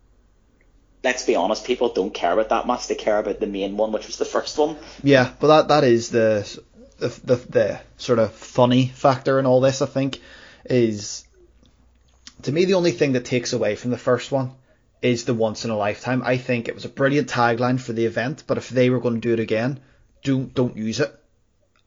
let's 1.03 1.25
be 1.25 1.35
honest, 1.35 1.65
people 1.65 1.93
don't 1.93 2.13
care 2.13 2.33
about 2.33 2.49
that 2.49 2.67
much. 2.67 2.87
They 2.87 2.95
care 2.95 3.19
about 3.19 3.39
the 3.39 3.47
main 3.47 3.77
one, 3.77 3.91
which 3.91 4.07
was 4.07 4.17
the 4.17 4.25
first 4.25 4.57
one. 4.57 4.77
Yeah, 5.03 5.31
but 5.39 5.47
that 5.47 5.67
that 5.69 5.83
is 5.83 6.09
the 6.09 6.59
the 6.97 7.07
the, 7.23 7.35
the 7.35 7.81
sort 7.97 8.19
of 8.19 8.33
funny 8.33 8.87
factor 8.87 9.39
in 9.39 9.45
all 9.45 9.61
this. 9.61 9.81
I 9.81 9.85
think 9.85 10.19
is 10.65 11.25
to 12.43 12.51
me 12.51 12.65
the 12.65 12.75
only 12.75 12.91
thing 12.91 13.13
that 13.13 13.25
takes 13.25 13.53
away 13.53 13.75
from 13.75 13.91
the 13.91 13.97
first 13.97 14.31
one 14.31 14.51
is 15.01 15.25
the 15.25 15.33
once 15.33 15.63
in 15.63 15.71
a 15.71 15.77
lifetime. 15.77 16.21
I 16.25 16.37
think 16.37 16.67
it 16.67 16.75
was 16.75 16.85
a 16.85 16.89
brilliant 16.89 17.29
tagline 17.29 17.79
for 17.79 17.93
the 17.93 18.05
event, 18.05 18.43
but 18.47 18.57
if 18.57 18.69
they 18.69 18.89
were 18.89 18.99
going 18.99 19.15
to 19.15 19.21
do 19.21 19.33
it 19.33 19.39
again, 19.39 19.79
don't 20.23 20.53
don't 20.53 20.75
use 20.75 20.99
it. 20.99 21.18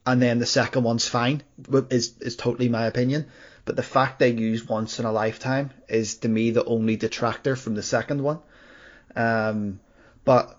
And 0.05 0.21
then 0.21 0.39
the 0.39 0.45
second 0.45 0.83
one's 0.83 1.07
fine. 1.07 1.43
Is 1.89 2.17
is 2.19 2.35
totally 2.35 2.69
my 2.69 2.85
opinion. 2.87 3.27
But 3.65 3.77
the 3.77 3.83
fact 3.83 4.19
they 4.19 4.31
use 4.31 4.67
once 4.67 4.99
in 4.99 5.05
a 5.05 5.11
lifetime 5.11 5.71
is 5.87 6.15
to 6.17 6.27
me 6.27 6.51
the 6.51 6.65
only 6.65 6.97
detractor 6.97 7.55
from 7.55 7.75
the 7.75 7.83
second 7.83 8.21
one. 8.21 8.39
Um, 9.15 9.79
but 10.25 10.57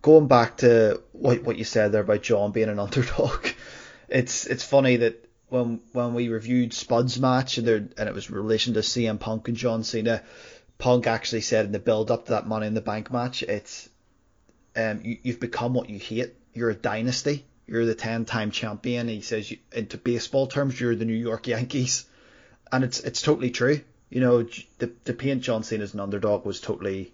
going 0.00 0.28
back 0.28 0.58
to 0.58 1.02
what 1.12 1.42
what 1.42 1.58
you 1.58 1.64
said 1.64 1.92
there 1.92 2.02
about 2.02 2.22
John 2.22 2.52
being 2.52 2.68
an 2.68 2.78
underdog, 2.86 3.46
it's 4.08 4.46
it's 4.46 4.64
funny 4.64 4.96
that 4.96 5.28
when 5.48 5.80
when 5.92 6.14
we 6.14 6.28
reviewed 6.28 6.72
Spud's 6.72 7.20
match 7.20 7.58
and 7.58 7.66
there 7.66 7.88
and 7.98 8.08
it 8.08 8.14
was 8.14 8.30
relation 8.30 8.74
to 8.74 8.80
CM 8.80 9.20
Punk 9.20 9.48
and 9.48 9.56
John 9.56 9.84
Cena, 9.84 10.22
Punk 10.78 11.06
actually 11.06 11.42
said 11.42 11.66
in 11.66 11.72
the 11.72 11.78
build 11.78 12.10
up 12.10 12.26
to 12.26 12.32
that 12.32 12.46
Money 12.46 12.66
in 12.66 12.74
the 12.74 12.80
Bank 12.80 13.12
match, 13.12 13.42
it's 13.42 13.88
um 14.74 15.00
you, 15.04 15.18
you've 15.22 15.40
become 15.40 15.74
what 15.74 15.90
you 15.90 15.98
hate. 15.98 16.34
You're 16.54 16.70
a 16.70 16.74
dynasty. 16.74 17.44
You're 17.66 17.86
the 17.86 17.94
ten 17.94 18.24
time 18.24 18.50
champion. 18.50 19.08
He 19.08 19.20
says 19.20 19.50
you, 19.50 19.58
into 19.72 19.98
baseball 19.98 20.46
terms, 20.46 20.80
you're 20.80 20.94
the 20.94 21.04
New 21.04 21.14
York 21.14 21.48
Yankees, 21.48 22.04
and 22.70 22.84
it's 22.84 23.00
it's 23.00 23.22
totally 23.22 23.50
true. 23.50 23.80
You 24.08 24.20
know, 24.20 24.46
the 24.78 24.92
the 25.04 25.14
paint 25.14 25.42
John 25.42 25.64
Cena 25.64 25.82
as 25.84 25.94
an 25.94 26.00
underdog 26.00 26.46
was 26.46 26.60
totally 26.60 27.12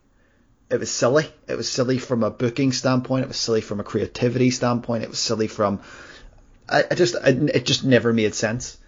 it 0.71 0.81
was 0.81 0.91
silly. 0.91 1.27
It 1.47 1.57
was 1.57 1.71
silly 1.71 1.99
from 1.99 2.23
a 2.23 2.31
booking 2.31 2.73
standpoint. 2.73 3.25
It 3.25 3.29
was 3.29 3.37
silly 3.37 3.61
from 3.61 3.81
a 3.81 3.85
creativity 3.85 4.51
standpoint. 4.51 5.05
It 5.05 5.11
was 5.11 5.19
silly 5.19 5.47
from 5.47 5.81
I, 6.69 6.85
I 6.91 6.95
just 6.95 7.15
I, 7.17 7.29
it 7.29 7.67
just 7.67 7.85
never 7.85 8.13
made 8.13 8.35
sense, 8.35 8.79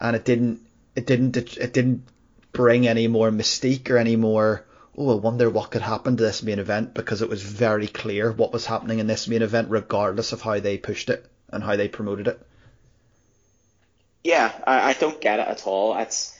and 0.00 0.16
it 0.16 0.24
didn't 0.24 0.60
it 0.94 1.06
didn't 1.06 1.36
it 1.36 1.72
didn't 1.72 2.04
bring 2.52 2.86
any 2.86 3.08
more 3.08 3.30
mystique 3.30 3.90
or 3.90 3.98
any 3.98 4.16
more. 4.16 4.64
Oh, 4.96 5.10
I 5.10 5.20
wonder 5.20 5.50
what 5.50 5.70
could 5.70 5.82
happen 5.82 6.16
to 6.16 6.22
this 6.22 6.42
main 6.42 6.58
event 6.58 6.94
because 6.94 7.20
it 7.20 7.28
was 7.28 7.42
very 7.42 7.88
clear 7.88 8.30
what 8.30 8.52
was 8.52 8.66
happening 8.66 9.00
in 9.00 9.06
this 9.06 9.26
main 9.26 9.42
event, 9.42 9.70
regardless 9.70 10.32
of 10.32 10.42
how 10.42 10.60
they 10.60 10.78
pushed 10.78 11.10
it 11.10 11.26
and 11.50 11.64
how 11.64 11.76
they 11.76 11.88
promoted 11.88 12.28
it. 12.28 12.40
Yeah, 14.22 14.52
I, 14.66 14.90
I 14.90 14.92
don't 14.94 15.20
get 15.20 15.40
it 15.40 15.48
at 15.48 15.66
all. 15.66 15.96
It's 15.96 16.38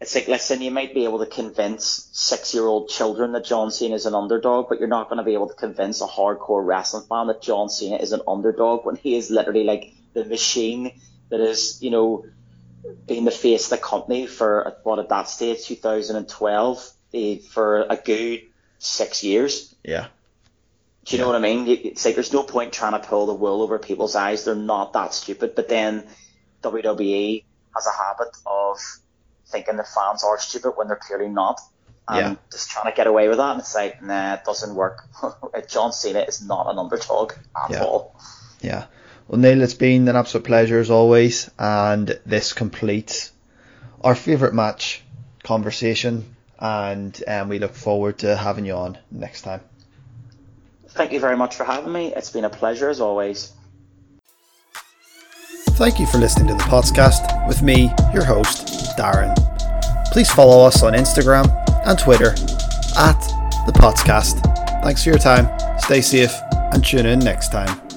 it's 0.00 0.14
like 0.14 0.28
listen, 0.28 0.62
you 0.62 0.70
might 0.70 0.94
be 0.94 1.04
able 1.04 1.18
to 1.18 1.26
convince 1.26 2.08
six 2.12 2.54
year 2.54 2.64
old 2.64 2.88
children 2.88 3.32
that 3.32 3.44
John 3.44 3.70
Cena 3.72 3.96
is 3.96 4.06
an 4.06 4.14
underdog, 4.14 4.68
but 4.68 4.78
you're 4.78 4.88
not 4.88 5.08
going 5.08 5.18
to 5.18 5.24
be 5.24 5.34
able 5.34 5.48
to 5.48 5.54
convince 5.54 6.00
a 6.00 6.06
hardcore 6.06 6.64
wrestling 6.64 7.04
fan 7.08 7.26
that 7.26 7.42
John 7.42 7.68
Cena 7.68 7.96
is 7.96 8.12
an 8.12 8.22
underdog 8.28 8.86
when 8.86 8.94
he 8.94 9.16
is 9.16 9.30
literally 9.30 9.64
like 9.64 9.92
the 10.14 10.24
machine 10.24 11.00
that 11.30 11.40
is, 11.40 11.82
you 11.82 11.90
know, 11.90 12.24
being 13.06 13.24
the 13.24 13.30
face 13.32 13.64
of 13.64 13.70
the 13.70 13.84
company 13.84 14.26
for 14.26 14.76
what 14.84 15.00
at 15.00 15.08
that 15.08 15.28
stage, 15.28 15.64
2012, 15.66 16.78
eh, 16.78 16.97
for 17.50 17.82
a 17.88 17.96
good 17.96 18.42
six 18.78 19.24
years. 19.24 19.74
Yeah, 19.84 20.08
Do 21.04 21.16
you 21.16 21.22
know 21.22 21.28
what 21.28 21.36
I 21.36 21.40
mean? 21.40 21.66
It's 21.66 22.04
like 22.04 22.14
there's 22.14 22.32
no 22.32 22.42
point 22.42 22.72
trying 22.72 22.92
to 22.92 22.98
pull 23.06 23.26
the 23.26 23.34
wool 23.34 23.62
over 23.62 23.78
people's 23.78 24.14
eyes. 24.14 24.44
They're 24.44 24.54
not 24.54 24.92
that 24.92 25.14
stupid. 25.14 25.54
But 25.54 25.68
then 25.68 26.06
WWE 26.62 27.44
has 27.74 27.86
a 27.86 27.90
habit 27.90 28.36
of 28.46 28.78
thinking 29.46 29.76
the 29.76 29.84
fans 29.84 30.22
are 30.24 30.38
stupid 30.38 30.72
when 30.76 30.88
they're 30.88 30.96
clearly 30.96 31.28
not. 31.28 31.60
And 32.10 32.18
Yeah. 32.18 32.34
just 32.50 32.70
trying 32.70 32.90
to 32.90 32.96
get 32.96 33.06
away 33.06 33.28
with 33.28 33.38
that. 33.38 33.52
And 33.52 33.60
it's 33.60 33.74
like, 33.74 34.02
nah, 34.02 34.34
it 34.34 34.44
doesn't 34.44 34.74
work. 34.74 35.04
John 35.68 35.92
Cena 35.92 36.20
is 36.20 36.42
not 36.42 36.70
an 36.70 36.78
underdog 36.78 37.32
at 37.56 37.70
Yeah. 37.70 37.84
all. 37.84 38.14
yeah. 38.60 38.86
Well, 39.28 39.38
Neil, 39.38 39.60
it's 39.62 39.74
been 39.74 40.08
an 40.08 40.16
absolute 40.16 40.44
pleasure 40.44 40.78
as 40.78 40.90
always, 40.90 41.50
and 41.58 42.18
this 42.24 42.54
completes 42.54 43.30
our 44.02 44.14
favourite 44.14 44.54
match 44.54 45.02
conversation, 45.44 46.34
and 46.58 47.22
um, 47.28 47.48
we 47.48 47.58
look 47.58 47.74
forward 47.74 48.18
to 48.18 48.36
having 48.36 48.64
you 48.64 48.74
on 48.74 48.98
next 49.10 49.42
time. 49.42 49.60
Thank 50.88 51.12
you 51.12 51.20
very 51.20 51.36
much 51.36 51.54
for 51.54 51.64
having 51.64 51.92
me. 51.92 52.12
It's 52.14 52.30
been 52.30 52.44
a 52.44 52.50
pleasure 52.50 52.88
as 52.88 53.00
always. 53.00 53.52
Thank 55.78 56.00
you 56.00 56.06
for 56.06 56.18
listening 56.18 56.48
to 56.48 56.54
the 56.54 56.64
Pottscast 56.64 57.46
with 57.46 57.62
me, 57.62 57.92
your 58.12 58.24
host, 58.24 58.96
Darren. 58.98 59.34
Please 60.10 60.28
follow 60.30 60.66
us 60.66 60.82
on 60.82 60.94
Instagram 60.94 61.46
and 61.86 61.96
Twitter 61.96 62.30
at 62.98 63.20
the 63.66 63.72
Pottscast. 63.72 64.42
Thanks 64.82 65.04
for 65.04 65.10
your 65.10 65.18
time, 65.18 65.48
stay 65.78 66.00
safe, 66.00 66.34
and 66.72 66.84
tune 66.84 67.06
in 67.06 67.20
next 67.20 67.52
time. 67.52 67.87